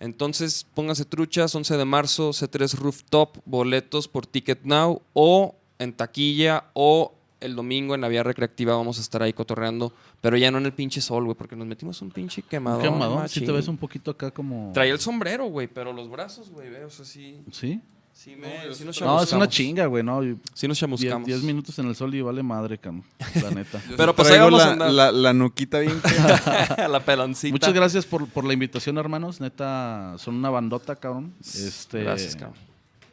Entonces 0.00 0.66
pónganse 0.74 1.04
truchas, 1.04 1.54
11 1.54 1.76
de 1.76 1.84
marzo, 1.84 2.30
C3 2.30 2.74
Rooftop, 2.74 3.38
boletos 3.44 4.08
por 4.08 4.26
Ticket 4.26 4.64
Now 4.64 5.02
o 5.12 5.54
en 5.78 5.92
taquilla 5.92 6.70
o 6.72 7.14
el 7.42 7.54
domingo 7.56 7.94
en 7.94 8.00
la 8.00 8.08
vía 8.08 8.22
recreativa 8.22 8.74
vamos 8.76 8.98
a 8.98 9.00
estar 9.00 9.22
ahí 9.22 9.32
cotorreando, 9.32 9.92
pero 10.20 10.36
ya 10.36 10.50
no 10.50 10.58
en 10.58 10.66
el 10.66 10.72
pinche 10.72 11.00
sol, 11.00 11.24
güey, 11.24 11.36
porque 11.36 11.56
nos 11.56 11.66
metimos 11.66 12.00
un 12.02 12.10
pinche 12.10 12.42
quemador. 12.42 12.80
¿Qué 12.82 12.88
amador? 12.88 13.28
Si 13.28 13.40
te 13.44 13.52
ves 13.52 13.68
un 13.68 13.76
poquito 13.76 14.10
acá 14.12 14.30
como. 14.30 14.70
Traía 14.72 14.92
el 14.92 15.00
sombrero, 15.00 15.44
güey, 15.46 15.66
pero 15.68 15.92
los 15.92 16.08
brazos, 16.10 16.50
güey, 16.50 16.70
veo, 16.70 16.86
o 16.86 16.90
sea, 16.90 17.04
sí, 17.04 17.40
¿Sí? 17.50 17.80
sí, 18.12 18.36
me, 18.36 18.72
sí 18.74 18.84
nos 18.84 19.00
No, 19.00 19.22
es 19.22 19.32
una 19.32 19.48
chinga, 19.48 19.86
güey, 19.86 20.02
¿no? 20.04 20.20
Sí 20.54 20.68
nos 20.68 20.78
chamuscamos. 20.78 21.26
diez 21.26 21.42
minutos 21.42 21.78
en 21.78 21.86
el 21.88 21.94
sol 21.96 22.14
y 22.14 22.20
vale 22.22 22.42
madre, 22.42 22.78
cam. 22.78 23.02
La 23.42 23.50
neta. 23.50 23.82
Pero 23.96 24.14
pues 24.14 24.30
ahí 24.30 24.38
vamos 24.38 24.62
a 24.62 24.66
la, 24.66 24.72
andar. 24.72 24.92
la, 24.92 25.12
la 25.12 25.32
nuquita 25.32 25.78
bien 25.80 26.00
que- 26.76 26.88
la 26.88 27.00
peloncita. 27.00 27.52
Muchas 27.52 27.72
gracias 27.72 28.06
por, 28.06 28.28
por 28.28 28.44
la 28.44 28.52
invitación, 28.52 28.98
hermanos. 28.98 29.40
Neta, 29.40 30.14
son 30.18 30.36
una 30.36 30.50
bandota, 30.50 30.94
cabrón. 30.96 31.34
Este, 31.40 32.02
Gracias, 32.04 32.36
cabrón. 32.36 32.56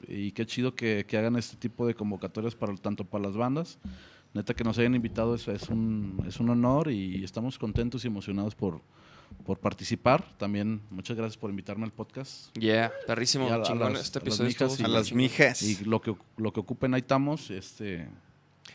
Y 0.07 0.31
qué 0.31 0.45
chido 0.45 0.73
que, 0.73 1.06
que 1.07 1.18
hagan 1.18 1.35
este 1.35 1.56
tipo 1.56 1.85
de 1.85 1.93
convocatorias 1.93 2.56
para 2.56 2.73
tanto 2.77 3.03
para 3.06 3.26
las 3.26 3.35
bandas. 3.38 3.77
Neta, 4.34 4.53
que 4.53 4.64
nos 4.64 4.77
hayan 4.77 4.93
invitado 4.95 5.34
es, 5.35 5.47
es, 5.47 5.69
un, 5.69 6.23
es 6.27 6.39
un 6.39 6.49
honor 6.49 6.91
y 6.91 7.23
estamos 7.23 7.57
contentos 7.57 8.03
y 8.03 8.07
emocionados 8.07 8.53
por, 8.56 8.81
por 9.45 9.60
participar. 9.60 10.23
También 10.38 10.81
muchas 10.91 11.18
gracias 11.18 11.38
por 11.38 11.49
invitarme 11.49 11.85
al 11.85 11.91
podcast. 11.91 12.56
Yeah, 12.57 12.91
perrísimo. 13.07 13.47
Chingón. 13.64 13.95
este 13.95 14.19
a 14.19 14.22
las 14.23 14.39
episodio 14.39 14.47
mijas 14.49 14.80
y- 14.80 14.84
a 14.84 14.88
las 14.88 15.14
mijas. 15.14 15.61
Y 15.64 15.84
lo 15.85 15.99
que, 16.01 16.15
lo 16.38 16.53
que 16.53 16.60
ocupen, 16.60 16.93
ahí 16.93 16.99
estamos. 17.01 17.49
Este, 17.49 18.07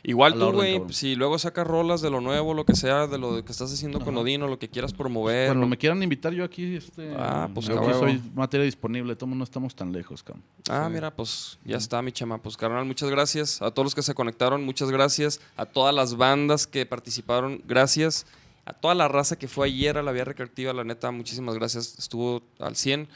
Igual 0.07 0.35
tú, 0.35 0.53
güey, 0.53 0.83
si 0.91 1.15
luego 1.15 1.39
sacas 1.39 1.67
rolas 1.67 2.03
de 2.03 2.11
lo 2.11 2.21
nuevo, 2.21 2.53
lo 2.53 2.67
que 2.67 2.77
sea, 2.77 3.07
de 3.07 3.17
lo 3.17 3.43
que 3.43 3.51
estás 3.51 3.73
haciendo 3.73 4.01
con 4.01 4.15
Odín 4.19 4.43
o 4.43 4.49
lo 4.49 4.59
que 4.59 4.69
quieras 4.69 4.93
promover. 4.93 5.49
cuando 5.49 5.67
me 5.67 5.79
quieran 5.79 6.03
invitar 6.03 6.35
yo 6.35 6.45
aquí, 6.45 6.77
este, 6.77 7.15
Ah, 7.17 7.49
pues, 7.55 7.67
yo 7.67 7.81
aquí 7.81 7.91
soy 7.99 8.23
materia 8.35 8.67
disponible. 8.67 9.17
Todos 9.17 9.35
no 9.35 9.43
estamos 9.43 9.75
tan 9.75 9.93
lejos, 9.93 10.23
cabrón. 10.23 10.45
Ah, 10.69 10.91
mira, 10.93 11.11
pues 11.11 11.59
ya 11.65 11.79
está, 11.79 12.03
mi 12.03 12.13
chama. 12.13 12.37
Pues, 12.37 12.55
carnal, 12.59 12.85
muchas 12.85 13.09
gracias. 13.09 13.63
A 13.63 13.71
todos 13.71 13.87
los 13.87 13.95
que 13.95 14.03
se 14.03 14.13
conectaron, 14.13 14.63
muchas 14.63 14.91
gracias. 14.91 15.41
A 15.57 15.65
todas 15.65 15.95
las 15.95 16.19
bandas 16.19 16.67
que 16.67 16.85
participaron, 16.85 17.63
gracias. 17.67 18.27
A 18.67 18.75
toda 18.75 18.95
la 18.95 19.09
raza 19.09 19.37
que 19.37 19.49
fue 19.49 19.69
ayer 19.69 19.97
a 19.97 20.03
la 20.03 20.13
vía 20.13 20.25
recreativa, 20.25 20.75
la 20.75 20.85
neta, 20.85 21.11
muchísimas 21.13 21.55
gracias. 21.55 21.99
Estuvo 21.99 22.43
al 22.59 22.77
100. 22.77 23.09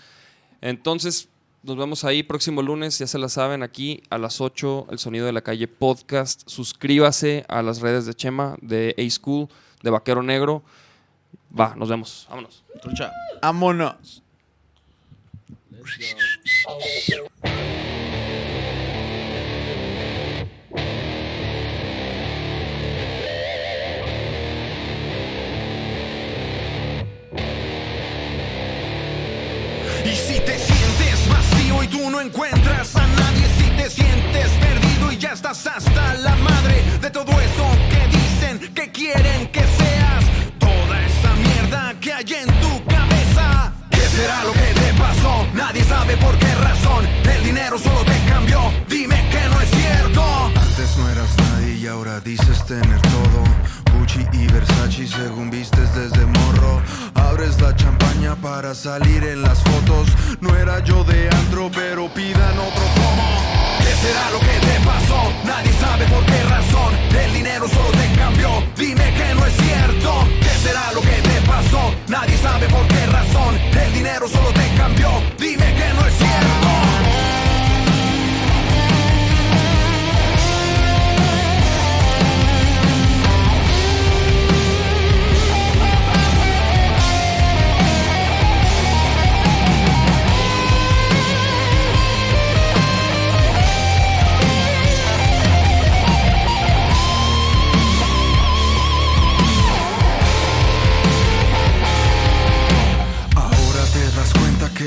Entonces, 0.63 1.29
nos 1.63 1.77
vemos 1.77 2.05
ahí 2.05 2.23
próximo 2.23 2.63
lunes, 2.63 2.99
ya 2.99 3.07
se 3.07 3.19
la 3.19 3.29
saben, 3.29 3.65
aquí 3.65 4.03
a 4.11 4.19
las 4.19 4.41
8, 4.41 4.87
el 4.91 4.99
sonido 4.99 5.27
de 5.27 5.33
la 5.33 5.43
calle 5.43 5.67
podcast. 5.67 6.43
Suscríbase 6.47 7.45
a 7.49 7.63
las 7.63 7.81
redes 7.81 8.07
de 8.07 8.15
Chema, 8.15 8.57
de 8.63 8.95
A-School, 8.97 9.49
de 9.83 9.91
Vaquero 9.91 10.23
Negro. 10.23 10.63
Va, 11.59 11.75
nos 11.75 11.89
vemos. 11.89 12.27
Vámonos. 12.31 12.65
Trucha 12.81 13.13
tú 31.91 32.11
no 32.11 32.21
encuentras 32.21 32.97
a 32.97 33.07
nadie, 33.07 33.47
si 33.57 33.65
te 33.71 33.91
sientes 33.91 34.49
perdido 34.61 35.13
y 35.13 35.19
ya 35.19 35.33
estás 35.33 35.67
hasta 35.67 36.15
la 36.15 36.37
madre 36.37 36.83
de 37.01 37.11
todo 37.11 37.31
eso 37.41 37.67
que 37.91 38.17
dicen 38.17 38.75
que 38.75 38.91
quieren 38.91 39.49
que 39.49 39.61
seas, 39.61 40.25
toda 40.59 41.03
esa 41.05 41.35
mierda 41.35 41.95
que 42.01 42.13
hay 42.13 42.35
en 42.35 42.47
tu 42.61 42.85
cabeza. 42.85 43.73
¿Qué 43.91 44.01
será 44.01 44.45
lo 44.45 44.53
que 44.53 44.73
te 44.81 44.93
pasó? 44.99 45.47
Nadie 45.55 45.85
sabe 45.85 46.17
por 46.17 46.37
qué 46.39 46.55
razón. 46.57 47.07
El 47.35 47.45
dinero 47.45 47.79
solo 47.79 48.05
te 48.05 48.19
cambió. 48.29 48.73
Dime 48.89 49.17
que 49.31 49.49
no 49.49 49.61
es 49.61 49.71
cierto. 49.71 50.23
Antes 50.57 50.97
no 50.97 51.09
eras 51.11 51.37
nadie 51.39 51.75
y 51.75 51.87
ahora 51.87 52.21
dices 52.21 52.65
tener 52.67 53.01
todo. 53.03 53.99
Gucci 53.99 54.25
y 54.33 54.47
Versace 54.47 55.07
según 55.07 55.51
vistes 55.51 55.95
desde 55.95 56.25
morro. 56.27 56.83
Abres 57.15 57.61
la 57.61 57.75
champaña 57.75 58.08
para 58.51 58.75
salir 58.75 59.23
en 59.25 59.43
las 59.43 59.59
fotos. 59.63 60.09
No 60.41 60.55
era 60.57 60.83
yo 60.83 61.05
de 61.05 61.29
antro, 61.29 61.71
pero 61.75 62.09
pidan 62.09 62.59
otro 62.59 62.85
como. 62.99 63.27
¿Qué 63.85 63.93
será 64.05 64.31
lo 64.31 64.41
que 64.41 64.57
te 64.67 64.77
pasó? 64.85 65.21
Nadie 65.45 65.73
sabe 65.79 66.05
por 66.07 66.25
qué 66.25 66.43
razón. 66.45 66.91
El 67.25 67.33
dinero 67.35 67.69
solo 67.69 67.91
te 67.91 68.19
cambió. 68.19 68.51
Dime 68.77 69.13
que 69.19 69.35
no 69.35 69.45
es 69.45 69.55
cierto. 69.55 70.11
¿Qué 70.41 70.55
será 70.67 70.93
lo 70.93 71.01
que 71.01 71.19
te 71.29 71.39
pasó? 71.47 71.95
Nadie 72.09 72.37
sabe 72.39 72.67
por 72.69 72.87
qué 72.89 73.07
razón. 73.07 73.53
El 73.85 73.93
dinero 73.93 74.29
solo 74.29 74.51
te 74.53 74.67
cambió. 74.77 75.11
Dime 75.39 75.69
que 75.79 75.89
no 75.95 76.07
es 76.07 76.15
cierto. 76.17 76.78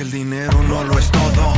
El 0.01 0.09
dinero 0.09 0.63
no 0.63 0.83
lo 0.83 0.97
es 0.97 1.11
todo. 1.11 1.53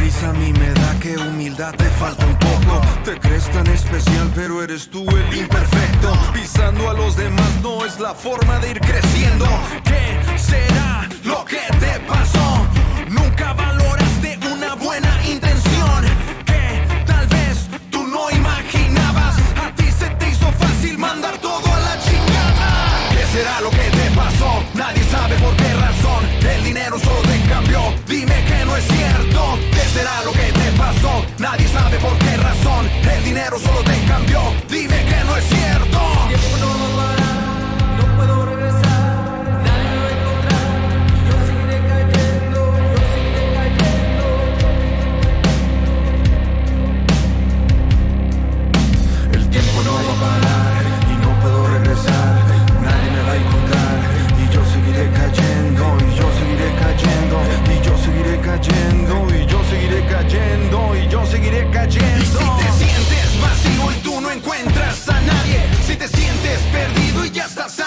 Risa 0.00 0.30
a 0.30 0.32
mí 0.32 0.52
me 0.52 0.72
da 0.72 1.00
que 1.00 1.16
humildad 1.16 1.74
te 1.74 1.84
falta 1.84 2.24
un 2.26 2.38
poco. 2.38 2.80
Te 3.04 3.18
crees 3.18 3.50
tan 3.50 3.66
especial, 3.66 4.30
pero 4.36 4.62
eres 4.62 4.88
tú 4.88 5.04
el 5.08 5.38
imperfecto. 5.38 6.12
Pisando 6.32 6.88
a 6.88 6.92
los 6.94 7.16
demás 7.16 7.50
no 7.60 7.84
es 7.84 7.98
la 7.98 8.14
forma 8.14 8.60
de 8.60 8.70
ir 8.70 8.80
creciendo. 8.80 9.46
¿Qué 9.82 10.38
será 10.38 11.08
lo 11.24 11.44
que 11.44 11.60
te 11.80 11.98
pasó? 12.06 12.17
Dime 28.06 28.44
que 28.44 28.64
no 28.64 28.76
es 28.76 28.84
cierto. 28.84 29.58
¿Qué 29.72 29.88
será 29.94 30.22
lo 30.24 30.32
que 30.32 30.52
te 30.52 30.72
pasó? 30.76 31.24
Nadie 31.38 31.68
sabe 31.68 31.98
por 31.98 32.16
qué 32.18 32.36
razón. 32.36 32.88
El 33.16 33.24
dinero 33.24 33.58
solo 33.58 33.82
te 33.82 33.98
cambió. 34.06 34.40
Dime 34.68 35.04
que 35.04 35.24
no 35.24 35.36
es 35.36 35.44
cierto. 35.44 36.17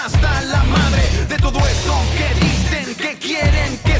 hasta 0.04 0.40
la 0.42 0.64
madre 0.64 1.02
de 1.28 1.36
todo 1.38 1.58
eso 1.60 1.94
que 2.18 2.44
dicen 2.44 2.94
que 2.96 3.18
quieren 3.18 3.78
que 3.84 3.91